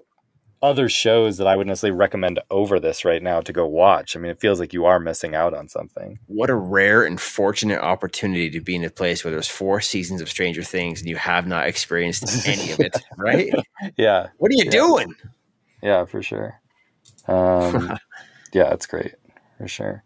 other 0.63 0.89
shows 0.89 1.37
that 1.37 1.45
I 1.45 1.55
would 1.55 1.67
necessarily 1.67 1.95
recommend 1.95 2.39
over 2.49 2.79
this 2.79 3.05
right 3.05 3.21
now 3.21 3.41
to 3.41 3.53
go 3.53 3.67
watch. 3.67 4.15
I 4.15 4.19
mean, 4.19 4.31
it 4.31 4.39
feels 4.39 4.59
like 4.59 4.73
you 4.73 4.85
are 4.85 4.99
missing 4.99 5.35
out 5.35 5.53
on 5.53 5.69
something. 5.69 6.17
What 6.25 6.49
a 6.49 6.55
rare 6.55 7.03
and 7.03 7.21
fortunate 7.21 7.79
opportunity 7.79 8.49
to 8.49 8.59
be 8.59 8.75
in 8.75 8.83
a 8.83 8.89
place 8.89 9.23
where 9.23 9.31
there's 9.31 9.47
four 9.47 9.81
seasons 9.81 10.19
of 10.19 10.29
Stranger 10.29 10.63
Things 10.63 10.99
and 10.99 11.07
you 11.07 11.15
have 11.15 11.45
not 11.45 11.67
experienced 11.67 12.47
any 12.47 12.71
of 12.71 12.79
it, 12.79 12.97
right? 13.17 13.53
Yeah. 13.97 14.29
What 14.37 14.51
are 14.51 14.55
you 14.55 14.65
yeah. 14.65 14.71
doing? 14.71 15.15
Yeah, 15.83 16.05
for 16.05 16.23
sure. 16.23 16.59
Um, 17.27 17.97
yeah, 18.53 18.71
it's 18.73 18.85
great 18.85 19.15
for 19.57 19.67
sure. 19.67 20.03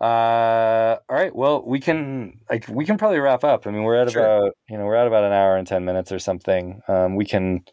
Uh, 0.00 0.96
all 1.08 1.16
right. 1.16 1.34
Well, 1.34 1.64
we 1.66 1.80
can 1.80 2.40
like 2.48 2.68
we 2.68 2.84
can 2.84 2.98
probably 2.98 3.18
wrap 3.18 3.42
up. 3.42 3.66
I 3.66 3.70
mean, 3.70 3.82
we're 3.82 4.00
at 4.00 4.10
sure. 4.10 4.22
about 4.22 4.56
you 4.68 4.78
know 4.78 4.84
we're 4.84 4.94
at 4.94 5.06
about 5.06 5.24
an 5.24 5.32
hour 5.32 5.56
and 5.56 5.66
ten 5.66 5.84
minutes 5.84 6.12
or 6.12 6.18
something. 6.18 6.80
Um, 6.88 7.16
we 7.16 7.24
can 7.24 7.64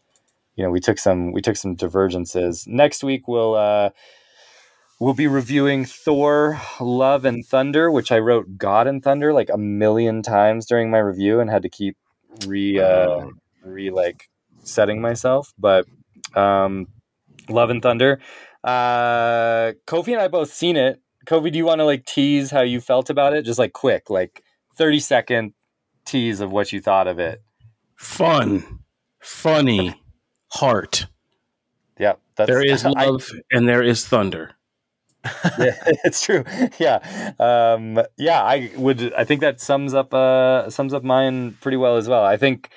you 0.56 0.64
know 0.64 0.70
we 0.70 0.80
took 0.80 0.98
some 0.98 1.32
we 1.32 1.40
took 1.40 1.56
some 1.56 1.74
divergences 1.74 2.66
next 2.66 3.04
week 3.04 3.28
we'll 3.28 3.54
uh 3.54 3.90
we'll 4.98 5.14
be 5.14 5.26
reviewing 5.26 5.84
thor 5.84 6.60
love 6.80 7.24
and 7.24 7.44
thunder 7.46 7.90
which 7.90 8.10
i 8.10 8.18
wrote 8.18 8.58
god 8.58 8.86
and 8.86 9.02
thunder 9.02 9.32
like 9.32 9.50
a 9.52 9.58
million 9.58 10.22
times 10.22 10.66
during 10.66 10.90
my 10.90 10.98
review 10.98 11.38
and 11.40 11.50
had 11.50 11.62
to 11.62 11.68
keep 11.68 11.96
re 12.46 12.80
uh 12.80 13.26
re 13.62 13.90
like 13.90 14.28
setting 14.64 15.00
myself 15.00 15.52
but 15.58 15.86
um 16.34 16.88
love 17.48 17.70
and 17.70 17.82
thunder 17.82 18.18
uh 18.66 19.72
kofi 19.86 20.12
and 20.12 20.20
i 20.20 20.28
both 20.28 20.52
seen 20.52 20.76
it 20.76 21.00
kofi 21.24 21.50
do 21.50 21.58
you 21.58 21.64
want 21.64 21.78
to 21.78 21.84
like 21.84 22.04
tease 22.04 22.50
how 22.50 22.60
you 22.60 22.80
felt 22.80 23.08
about 23.08 23.32
it 23.32 23.42
just 23.44 23.58
like 23.58 23.72
quick 23.72 24.10
like 24.10 24.42
30 24.76 25.00
second 25.00 25.52
tease 26.04 26.40
of 26.40 26.50
what 26.52 26.72
you 26.72 26.80
thought 26.80 27.06
of 27.06 27.18
it 27.18 27.42
fun 27.94 28.80
funny 29.20 29.94
heart. 30.48 31.06
Yeah, 31.98 32.14
that's 32.36 32.48
there 32.48 32.64
is 32.64 32.84
love 32.96 33.28
I, 33.32 33.56
and 33.56 33.68
there 33.68 33.82
is 33.82 34.06
thunder. 34.06 34.52
yeah, 35.58 35.74
it's 36.04 36.24
true. 36.24 36.44
Yeah, 36.78 36.98
um, 37.40 38.00
yeah. 38.16 38.42
I 38.42 38.70
would. 38.76 39.12
I 39.14 39.24
think 39.24 39.40
that 39.40 39.60
sums 39.60 39.92
up 39.92 40.14
uh, 40.14 40.70
sums 40.70 40.94
up 40.94 41.02
mine 41.02 41.56
pretty 41.60 41.76
well 41.76 41.96
as 41.96 42.08
well. 42.08 42.24
I 42.24 42.36
think 42.36 42.70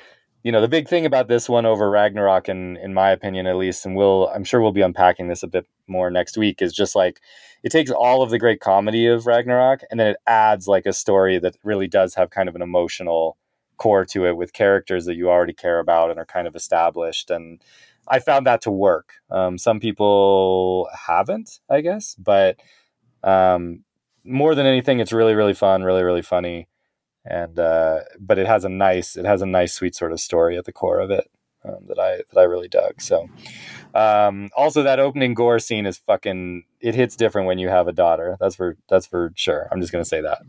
you 0.43 0.51
know 0.51 0.61
the 0.61 0.67
big 0.67 0.87
thing 0.87 1.05
about 1.05 1.27
this 1.27 1.49
one 1.49 1.65
over 1.65 1.89
Ragnarok, 1.89 2.47
and 2.47 2.77
in 2.77 2.93
my 2.93 3.11
opinion 3.11 3.47
at 3.47 3.57
least, 3.57 3.85
and 3.85 3.95
we'll 3.95 4.27
I'm 4.33 4.43
sure 4.43 4.61
we'll 4.61 4.71
be 4.71 4.81
unpacking 4.81 5.27
this 5.27 5.43
a 5.43 5.47
bit 5.47 5.65
more 5.87 6.09
next 6.09 6.37
week. 6.37 6.61
Is 6.61 6.73
just 6.73 6.95
like 6.95 7.19
it 7.63 7.71
takes 7.71 7.91
all 7.91 8.21
of 8.21 8.29
the 8.29 8.39
great 8.39 8.61
comedy 8.61 9.07
of 9.07 9.25
Ragnarok, 9.25 9.81
and 9.91 9.99
then 9.99 10.07
it 10.07 10.17
adds 10.27 10.67
like 10.67 10.85
a 10.85 10.93
story 10.93 11.39
that 11.39 11.57
really 11.63 11.87
does 11.87 12.15
have 12.15 12.29
kind 12.29 12.47
of 12.47 12.55
an 12.55 12.61
emotional 12.61 13.37
core 13.77 14.05
to 14.05 14.25
it 14.25 14.37
with 14.37 14.53
characters 14.53 15.05
that 15.05 15.15
you 15.15 15.29
already 15.29 15.53
care 15.53 15.79
about 15.79 16.11
and 16.11 16.19
are 16.19 16.25
kind 16.25 16.47
of 16.47 16.55
established. 16.55 17.31
And 17.31 17.61
I 18.07 18.19
found 18.19 18.45
that 18.45 18.61
to 18.63 18.71
work. 18.71 19.13
Um, 19.31 19.57
some 19.57 19.79
people 19.79 20.89
haven't, 21.07 21.59
I 21.69 21.81
guess, 21.81 22.15
but 22.15 22.59
um, 23.23 23.83
more 24.23 24.53
than 24.53 24.65
anything, 24.65 24.99
it's 24.99 25.13
really, 25.13 25.33
really 25.33 25.53
fun, 25.53 25.83
really, 25.83 26.03
really 26.03 26.21
funny. 26.21 26.67
And 27.25 27.59
uh, 27.59 27.99
but 28.19 28.37
it 28.37 28.47
has 28.47 28.65
a 28.65 28.69
nice, 28.69 29.15
it 29.15 29.25
has 29.25 29.41
a 29.41 29.45
nice, 29.45 29.73
sweet 29.73 29.95
sort 29.95 30.11
of 30.11 30.19
story 30.19 30.57
at 30.57 30.65
the 30.65 30.71
core 30.71 30.99
of 30.99 31.11
it 31.11 31.29
um, 31.65 31.85
that 31.87 31.99
I 31.99 32.17
that 32.33 32.39
I 32.39 32.43
really 32.43 32.67
dug. 32.67 33.01
So, 33.01 33.27
um, 33.93 34.49
also 34.55 34.83
that 34.83 34.99
opening 34.99 35.33
gore 35.33 35.59
scene 35.59 35.85
is 35.85 35.97
fucking. 35.97 36.63
It 36.79 36.95
hits 36.95 37.15
different 37.15 37.47
when 37.47 37.59
you 37.59 37.69
have 37.69 37.87
a 37.87 37.91
daughter. 37.91 38.37
That's 38.39 38.55
for 38.55 38.77
that's 38.89 39.05
for 39.05 39.31
sure. 39.35 39.67
I'm 39.71 39.81
just 39.81 39.91
gonna 39.91 40.05
say 40.05 40.21
that. 40.21 40.41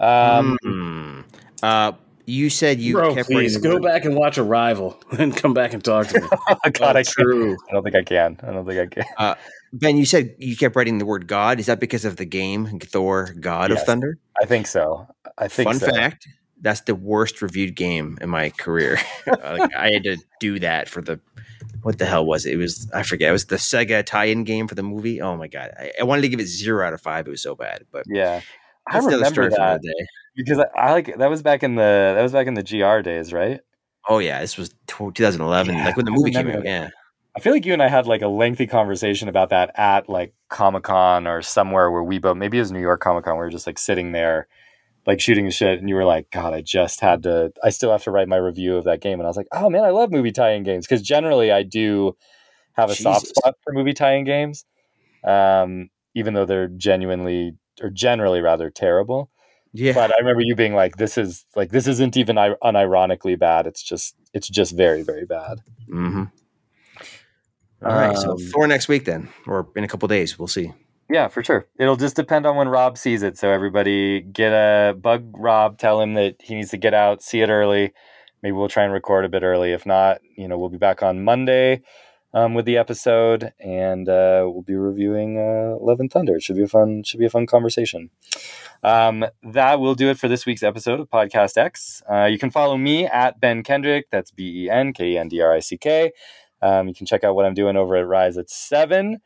Um, 0.00 0.58
mm-hmm. 0.64 1.20
uh, 1.62 1.92
you 2.26 2.50
said 2.50 2.80
you 2.80 2.94
Bro, 2.94 3.14
kept 3.14 3.28
please 3.28 3.56
go 3.56 3.78
back 3.78 4.04
and 4.04 4.16
watch 4.16 4.38
Arrival 4.38 5.00
and 5.18 5.36
come 5.36 5.54
back 5.54 5.72
and 5.72 5.82
talk 5.82 6.08
to 6.08 6.20
me. 6.20 6.28
oh, 6.48 6.56
God, 6.72 6.96
I 6.96 7.02
true. 7.02 7.56
I 7.68 7.72
don't 7.72 7.82
think 7.82 7.96
I 7.96 8.02
can. 8.02 8.38
I 8.42 8.52
don't 8.52 8.66
think 8.66 8.80
I 8.80 8.86
can. 8.86 9.04
Uh, 9.16 9.34
ben, 9.72 9.96
you 9.96 10.04
said 10.04 10.34
you 10.38 10.56
kept 10.56 10.76
writing 10.76 10.98
the 10.98 11.06
word 11.06 11.26
God. 11.26 11.60
Is 11.60 11.66
that 11.66 11.80
because 11.80 12.04
of 12.04 12.16
the 12.16 12.24
game 12.24 12.78
Thor: 12.80 13.34
God 13.38 13.70
yes, 13.70 13.80
of 13.80 13.86
Thunder? 13.86 14.18
I 14.40 14.46
think 14.46 14.66
so. 14.66 15.06
I 15.38 15.48
think. 15.48 15.68
Fun 15.68 15.78
so. 15.78 15.86
fact: 15.86 16.28
that's 16.60 16.82
the 16.82 16.94
worst 16.94 17.42
reviewed 17.42 17.74
game 17.74 18.18
in 18.20 18.30
my 18.30 18.50
career. 18.50 18.98
Uh, 19.24 19.56
like, 19.58 19.74
I 19.76 19.92
had 19.92 20.02
to 20.02 20.16
do 20.40 20.58
that 20.58 20.88
for 20.88 21.00
the. 21.00 21.20
What 21.82 21.98
the 21.98 22.06
hell 22.06 22.26
was 22.26 22.44
it? 22.44 22.54
It 22.54 22.56
was 22.56 22.90
I 22.92 23.02
forget. 23.02 23.30
It 23.30 23.32
was 23.32 23.46
the 23.46 23.56
Sega 23.56 24.04
tie-in 24.04 24.44
game 24.44 24.68
for 24.68 24.74
the 24.74 24.82
movie. 24.82 25.20
Oh 25.20 25.36
my 25.36 25.48
god! 25.48 25.72
I, 25.78 25.92
I 26.00 26.04
wanted 26.04 26.22
to 26.22 26.28
give 26.28 26.40
it 26.40 26.46
zero 26.46 26.86
out 26.86 26.92
of 26.92 27.00
five. 27.00 27.26
It 27.26 27.30
was 27.30 27.42
so 27.42 27.54
bad, 27.54 27.86
but 27.90 28.04
yeah, 28.08 28.40
I 28.88 28.98
remember 28.98 29.48
that 29.48 29.80
because 30.36 30.58
I, 30.58 30.64
I, 30.76 30.92
like 30.92 31.16
that 31.16 31.30
was 31.30 31.42
back 31.42 31.62
in 31.62 31.76
the 31.76 32.12
that 32.16 32.22
was 32.22 32.32
back 32.32 32.46
in 32.46 32.54
the 32.54 32.62
GR 32.62 33.00
days, 33.00 33.32
right? 33.32 33.60
Oh 34.08 34.18
yeah, 34.18 34.40
this 34.40 34.56
was 34.56 34.70
2011, 34.88 35.74
yeah, 35.74 35.84
like 35.84 35.96
when 35.96 36.04
the 36.04 36.10
movie 36.10 36.32
came 36.32 36.48
out. 36.48 36.64
Yeah, 36.64 36.90
I 37.34 37.40
feel 37.40 37.52
like 37.52 37.64
you 37.64 37.72
and 37.72 37.82
I 37.82 37.88
had 37.88 38.06
like 38.06 38.22
a 38.22 38.28
lengthy 38.28 38.66
conversation 38.66 39.28
about 39.28 39.50
that 39.50 39.70
at 39.78 40.08
like 40.08 40.34
Comic 40.50 40.84
Con 40.84 41.26
or 41.26 41.40
somewhere 41.40 41.90
where 41.90 42.02
we 42.02 42.18
both 42.18 42.36
maybe 42.36 42.58
it 42.58 42.60
was 42.60 42.72
New 42.72 42.80
York 42.80 43.00
Comic 43.00 43.24
Con. 43.24 43.34
We 43.34 43.44
were 43.44 43.50
just 43.50 43.66
like 43.66 43.78
sitting 43.78 44.12
there, 44.12 44.48
like 45.06 45.18
shooting 45.20 45.46
the 45.46 45.50
shit, 45.50 45.78
and 45.78 45.88
you 45.88 45.94
were 45.94 46.04
like, 46.04 46.30
"God, 46.30 46.52
I 46.52 46.60
just 46.60 47.00
had 47.00 47.22
to. 47.22 47.52
I 47.64 47.70
still 47.70 47.90
have 47.90 48.02
to 48.04 48.10
write 48.10 48.28
my 48.28 48.36
review 48.36 48.76
of 48.76 48.84
that 48.84 49.00
game." 49.00 49.18
And 49.18 49.26
I 49.26 49.28
was 49.28 49.36
like, 49.36 49.48
"Oh 49.50 49.70
man, 49.70 49.82
I 49.82 49.90
love 49.90 50.10
movie 50.10 50.32
tie-in 50.32 50.62
games 50.62 50.86
because 50.86 51.00
generally 51.00 51.50
I 51.50 51.62
do 51.62 52.16
have 52.74 52.90
a 52.90 52.94
Jesus. 52.94 53.04
soft 53.04 53.26
spot 53.28 53.54
for 53.64 53.72
movie 53.72 53.94
tie-in 53.94 54.24
games, 54.24 54.66
um, 55.24 55.88
even 56.14 56.34
though 56.34 56.44
they're 56.44 56.68
genuinely 56.68 57.56
or 57.80 57.88
generally 57.88 58.42
rather 58.42 58.68
terrible." 58.68 59.30
Yeah. 59.72 59.94
But 59.94 60.10
I 60.14 60.18
remember 60.18 60.42
you 60.44 60.54
being 60.54 60.74
like, 60.74 60.96
"This 60.96 61.16
is 61.16 61.46
like 61.56 61.70
this 61.70 61.86
isn't 61.86 62.14
even 62.18 62.36
unironically 62.36 63.38
bad. 63.38 63.66
It's 63.66 63.82
just 63.82 64.16
it's 64.34 64.50
just 64.50 64.76
very 64.76 65.00
very 65.02 65.24
bad." 65.24 65.62
Mm-hmm. 65.90 66.24
All 67.84 67.94
right, 67.94 68.16
so 68.16 68.32
um, 68.32 68.38
for 68.52 68.66
next 68.66 68.88
week 68.88 69.04
then, 69.04 69.28
or 69.46 69.68
in 69.74 69.82
a 69.84 69.88
couple 69.88 70.06
days, 70.08 70.38
we'll 70.38 70.48
see. 70.48 70.72
Yeah, 71.10 71.28
for 71.28 71.42
sure. 71.42 71.66
It'll 71.78 71.96
just 71.96 72.16
depend 72.16 72.46
on 72.46 72.56
when 72.56 72.68
Rob 72.68 72.96
sees 72.96 73.22
it. 73.22 73.36
So 73.36 73.50
everybody 73.50 74.20
get 74.20 74.52
a 74.52 74.94
bug 74.94 75.34
Rob, 75.34 75.78
tell 75.78 76.00
him 76.00 76.14
that 76.14 76.36
he 76.40 76.54
needs 76.54 76.70
to 76.70 76.78
get 76.78 76.94
out, 76.94 77.22
see 77.22 77.40
it 77.40 77.50
early. 77.50 77.92
Maybe 78.42 78.52
we'll 78.52 78.68
try 78.68 78.84
and 78.84 78.92
record 78.92 79.24
a 79.24 79.28
bit 79.28 79.42
early. 79.42 79.72
If 79.72 79.84
not, 79.84 80.20
you 80.36 80.48
know, 80.48 80.58
we'll 80.58 80.68
be 80.68 80.78
back 80.78 81.02
on 81.02 81.24
Monday 81.24 81.82
um, 82.34 82.54
with 82.54 82.64
the 82.64 82.78
episode, 82.78 83.52
and 83.60 84.08
uh, 84.08 84.42
we'll 84.46 84.62
be 84.62 84.74
reviewing 84.74 85.38
uh, 85.38 85.76
Love 85.80 86.00
and 86.00 86.10
Thunder. 86.10 86.36
It 86.36 86.42
should 86.42 86.56
be 86.56 86.62
a 86.62 86.68
fun, 86.68 87.02
should 87.04 87.20
be 87.20 87.26
a 87.26 87.30
fun 87.30 87.46
conversation. 87.46 88.10
Um, 88.82 89.24
that 89.42 89.80
will 89.80 89.94
do 89.94 90.08
it 90.08 90.18
for 90.18 90.28
this 90.28 90.46
week's 90.46 90.62
episode 90.62 90.98
of 90.98 91.10
Podcast 91.10 91.56
X. 91.56 92.02
Uh, 92.10 92.24
you 92.24 92.38
can 92.38 92.50
follow 92.50 92.76
me 92.76 93.06
at 93.06 93.38
Ben 93.38 93.62
Kendrick. 93.62 94.08
That's 94.10 94.30
B 94.30 94.64
E 94.64 94.70
N 94.70 94.92
K 94.92 95.10
E 95.10 95.18
N 95.18 95.28
D 95.28 95.40
R 95.40 95.52
I 95.52 95.60
C 95.60 95.76
K. 95.76 96.12
Um, 96.62 96.88
you 96.88 96.94
can 96.94 97.06
check 97.06 97.24
out 97.24 97.34
what 97.34 97.44
I'm 97.44 97.54
doing 97.54 97.76
over 97.76 97.96
at 97.96 98.06
Rise 98.06 98.38
at 98.38 98.50
7. 98.50 99.18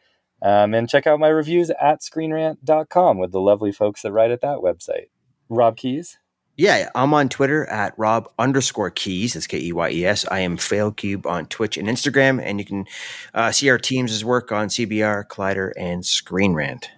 Um, 0.43 0.75
and 0.75 0.89
check 0.89 1.07
out 1.07 1.21
my 1.21 1.29
reviews 1.29 1.71
at 1.71 2.01
screenrant.com 2.01 3.19
with 3.19 3.33
the 3.33 3.41
lovely 3.41 3.73
folks 3.73 4.03
that 4.03 4.13
write 4.13 4.31
at 4.31 4.43
that 4.43 4.59
website. 4.59 5.09
Rob 5.49 5.77
Keyes. 5.77 6.19
Yeah, 6.59 6.89
I'm 6.95 7.13
on 7.13 7.29
Twitter 7.29 7.67
at 7.67 7.93
Rob 7.99 8.31
underscore 8.39 8.91
Keyes. 8.91 9.35
That's 9.35 9.47
K 9.47 9.59
E 9.59 9.73
Y 9.73 9.91
E 9.91 10.07
S. 10.07 10.27
I 10.31 10.41
am 10.41 10.57
FailCube 10.57 11.27
on 11.27 11.47
Twitch 11.47 11.77
and 11.77 11.87
Instagram, 11.87 12.41
and 12.43 12.59
you 12.59 12.65
can 12.65 12.87
uh, 13.35 13.53
see 13.53 13.69
our 13.69 13.77
teams' 13.77 14.25
work 14.25 14.53
on 14.53 14.69
CBR, 14.69 15.27
Collider, 15.27 15.73
and 15.77 16.05
Screen 16.05 16.55
Rant. 16.55 16.91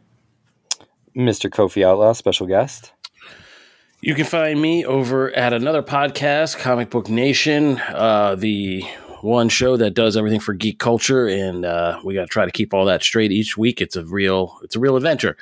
Mr. 1.17 1.51
Kofi 1.51 1.85
Outlaw, 1.85 2.13
special 2.13 2.47
guest. 2.47 2.93
You 4.01 4.15
can 4.15 4.27
find 4.27 4.63
me 4.63 4.87
over 4.87 5.33
at 5.33 5.53
another 5.53 5.83
podcast, 5.83 6.59
Comic 6.59 6.89
Book 6.89 7.09
Nation, 7.09 7.81
uh, 7.89 8.37
the 8.37 8.85
one 9.21 9.49
show 9.49 9.77
that 9.77 9.95
does 9.95 10.17
everything 10.17 10.41
for 10.41 10.55
geek 10.55 10.79
culture, 10.79 11.27
and 11.27 11.65
uh, 11.65 12.01
we 12.05 12.15
got 12.15 12.23
to 12.23 12.27
try 12.29 12.45
to 12.45 12.51
keep 12.51 12.73
all 12.75 12.85
that 12.87 13.03
straight 13.03 13.33
each 13.33 13.57
week. 13.57 13.81
It's 13.81 13.97
a 13.97 14.05
real, 14.05 14.59
it's 14.63 14.77
a 14.77 14.81
real 14.81 14.97
adventure. 14.97 15.37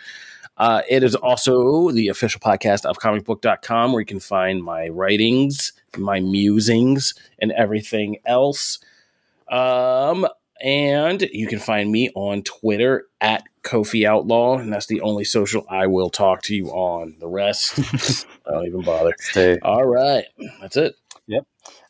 Uh, 0.57 0.83
it 0.89 1.03
is 1.03 1.15
also 1.15 1.91
the 1.91 2.09
official 2.09 2.41
podcast 2.41 2.87
of 2.87 2.99
comicbook.com 2.99 3.93
where 3.93 4.01
you 4.01 4.07
can 4.07 4.21
find 4.21 4.63
my 4.63 4.89
writings, 4.89 5.73
my 5.99 6.21
musings, 6.21 7.15
and 7.39 7.53
everything 7.53 8.17
else. 8.25 8.79
Um, 9.51 10.27
and 10.63 11.23
you 11.33 11.47
can 11.47 11.59
find 11.59 11.93
me 11.93 12.11
on 12.15 12.43
Twitter 12.43 13.07
at 13.21 13.45
Kofi 13.63 14.07
Outlaw, 14.07 14.57
and 14.57 14.73
that's 14.73 14.87
the 14.87 15.03
only 15.03 15.25
social 15.25 15.67
I 15.69 15.87
will 15.87 16.09
talk 16.09 16.43
to 16.43 16.55
you 16.55 16.69
on. 16.69 17.17
The 17.19 17.29
rest, 17.29 17.79
I 18.47 18.53
don't 18.53 18.67
even 18.67 18.83
bother. 18.83 19.13
Hey. 19.35 19.59
All 19.63 19.85
right, 19.85 20.25
that's 20.61 20.77
it. 20.79 20.95
Yep. 21.27 21.47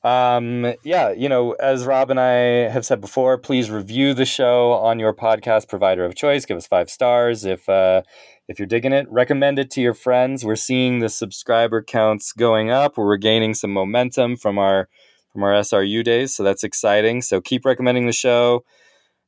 Um, 0.06 0.72
yeah, 0.84 1.10
you 1.10 1.28
know, 1.28 1.54
as 1.54 1.84
Rob 1.84 2.12
and 2.12 2.20
I 2.20 2.70
have 2.70 2.86
said 2.86 3.00
before, 3.00 3.36
please 3.38 3.72
review 3.72 4.14
the 4.14 4.24
show 4.24 4.70
on 4.70 5.00
your 5.00 5.12
podcast 5.12 5.68
provider 5.68 6.04
of 6.04 6.14
choice. 6.14 6.46
Give 6.46 6.56
us 6.56 6.68
five 6.68 6.88
stars 6.88 7.44
if 7.44 7.68
uh, 7.68 8.02
if 8.46 8.60
you're 8.60 8.68
digging 8.68 8.92
it. 8.92 9.10
Recommend 9.10 9.58
it 9.58 9.68
to 9.72 9.80
your 9.80 9.94
friends. 9.94 10.44
We're 10.44 10.54
seeing 10.54 11.00
the 11.00 11.08
subscriber 11.08 11.82
counts 11.82 12.32
going 12.32 12.70
up. 12.70 12.96
We're 12.96 13.16
gaining 13.16 13.52
some 13.54 13.72
momentum 13.72 14.36
from 14.36 14.58
our 14.58 14.88
from 15.32 15.42
our 15.42 15.54
SRU 15.54 16.04
days, 16.04 16.36
so 16.36 16.44
that's 16.44 16.62
exciting. 16.62 17.20
So 17.20 17.40
keep 17.40 17.64
recommending 17.64 18.06
the 18.06 18.12
show. 18.12 18.64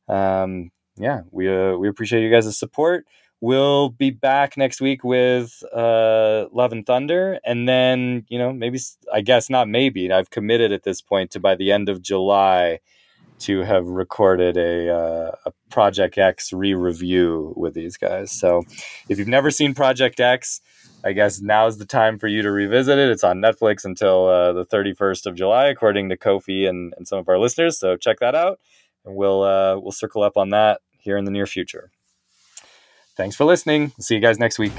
Um, 0.06 0.70
yeah, 0.96 1.22
we 1.32 1.48
uh, 1.48 1.74
we 1.76 1.88
appreciate 1.88 2.22
you 2.22 2.30
guys' 2.30 2.56
support. 2.56 3.04
We'll 3.40 3.90
be 3.90 4.10
back 4.10 4.56
next 4.56 4.80
week 4.80 5.04
with 5.04 5.62
uh, 5.72 6.46
Love 6.52 6.72
and 6.72 6.84
Thunder, 6.84 7.38
and 7.44 7.68
then 7.68 8.24
you 8.28 8.36
know 8.38 8.52
maybe 8.52 8.80
I 9.12 9.20
guess 9.20 9.48
not 9.48 9.68
maybe 9.68 10.10
I've 10.10 10.30
committed 10.30 10.72
at 10.72 10.82
this 10.82 11.00
point 11.00 11.30
to 11.32 11.40
by 11.40 11.54
the 11.54 11.70
end 11.70 11.88
of 11.88 12.02
July 12.02 12.80
to 13.40 13.60
have 13.62 13.86
recorded 13.86 14.56
a, 14.56 14.92
uh, 14.92 15.30
a 15.46 15.52
Project 15.70 16.18
X 16.18 16.52
re 16.52 16.74
review 16.74 17.54
with 17.56 17.74
these 17.74 17.96
guys. 17.96 18.32
So 18.32 18.64
if 19.08 19.18
you've 19.18 19.28
never 19.28 19.50
seen 19.50 19.74
Project 19.74 20.18
X, 20.18 20.60
I 21.04 21.12
guess 21.12 21.40
now's 21.40 21.78
the 21.78 21.86
time 21.86 22.18
for 22.18 22.26
you 22.26 22.42
to 22.42 22.50
revisit 22.50 22.98
it. 22.98 23.08
It's 23.08 23.22
on 23.24 23.40
Netflix 23.40 23.84
until 23.84 24.26
uh, 24.26 24.52
the 24.52 24.66
31st 24.66 25.26
of 25.26 25.36
July, 25.36 25.66
according 25.66 26.08
to 26.08 26.16
Kofi 26.16 26.68
and, 26.68 26.92
and 26.96 27.06
some 27.06 27.18
of 27.18 27.28
our 27.28 27.38
listeners. 27.38 27.78
So 27.78 27.96
check 27.96 28.18
that 28.18 28.34
out, 28.34 28.58
and 29.04 29.14
we'll 29.14 29.42
uh, 29.42 29.78
we'll 29.78 29.92
circle 29.92 30.22
up 30.22 30.36
on 30.36 30.50
that 30.50 30.80
here 30.98 31.16
in 31.16 31.24
the 31.24 31.30
near 31.30 31.46
future. 31.46 31.92
Thanks 33.18 33.34
for 33.34 33.44
listening. 33.44 33.92
See 33.98 34.14
you 34.14 34.20
guys 34.20 34.38
next 34.38 34.60
week. 34.60 34.72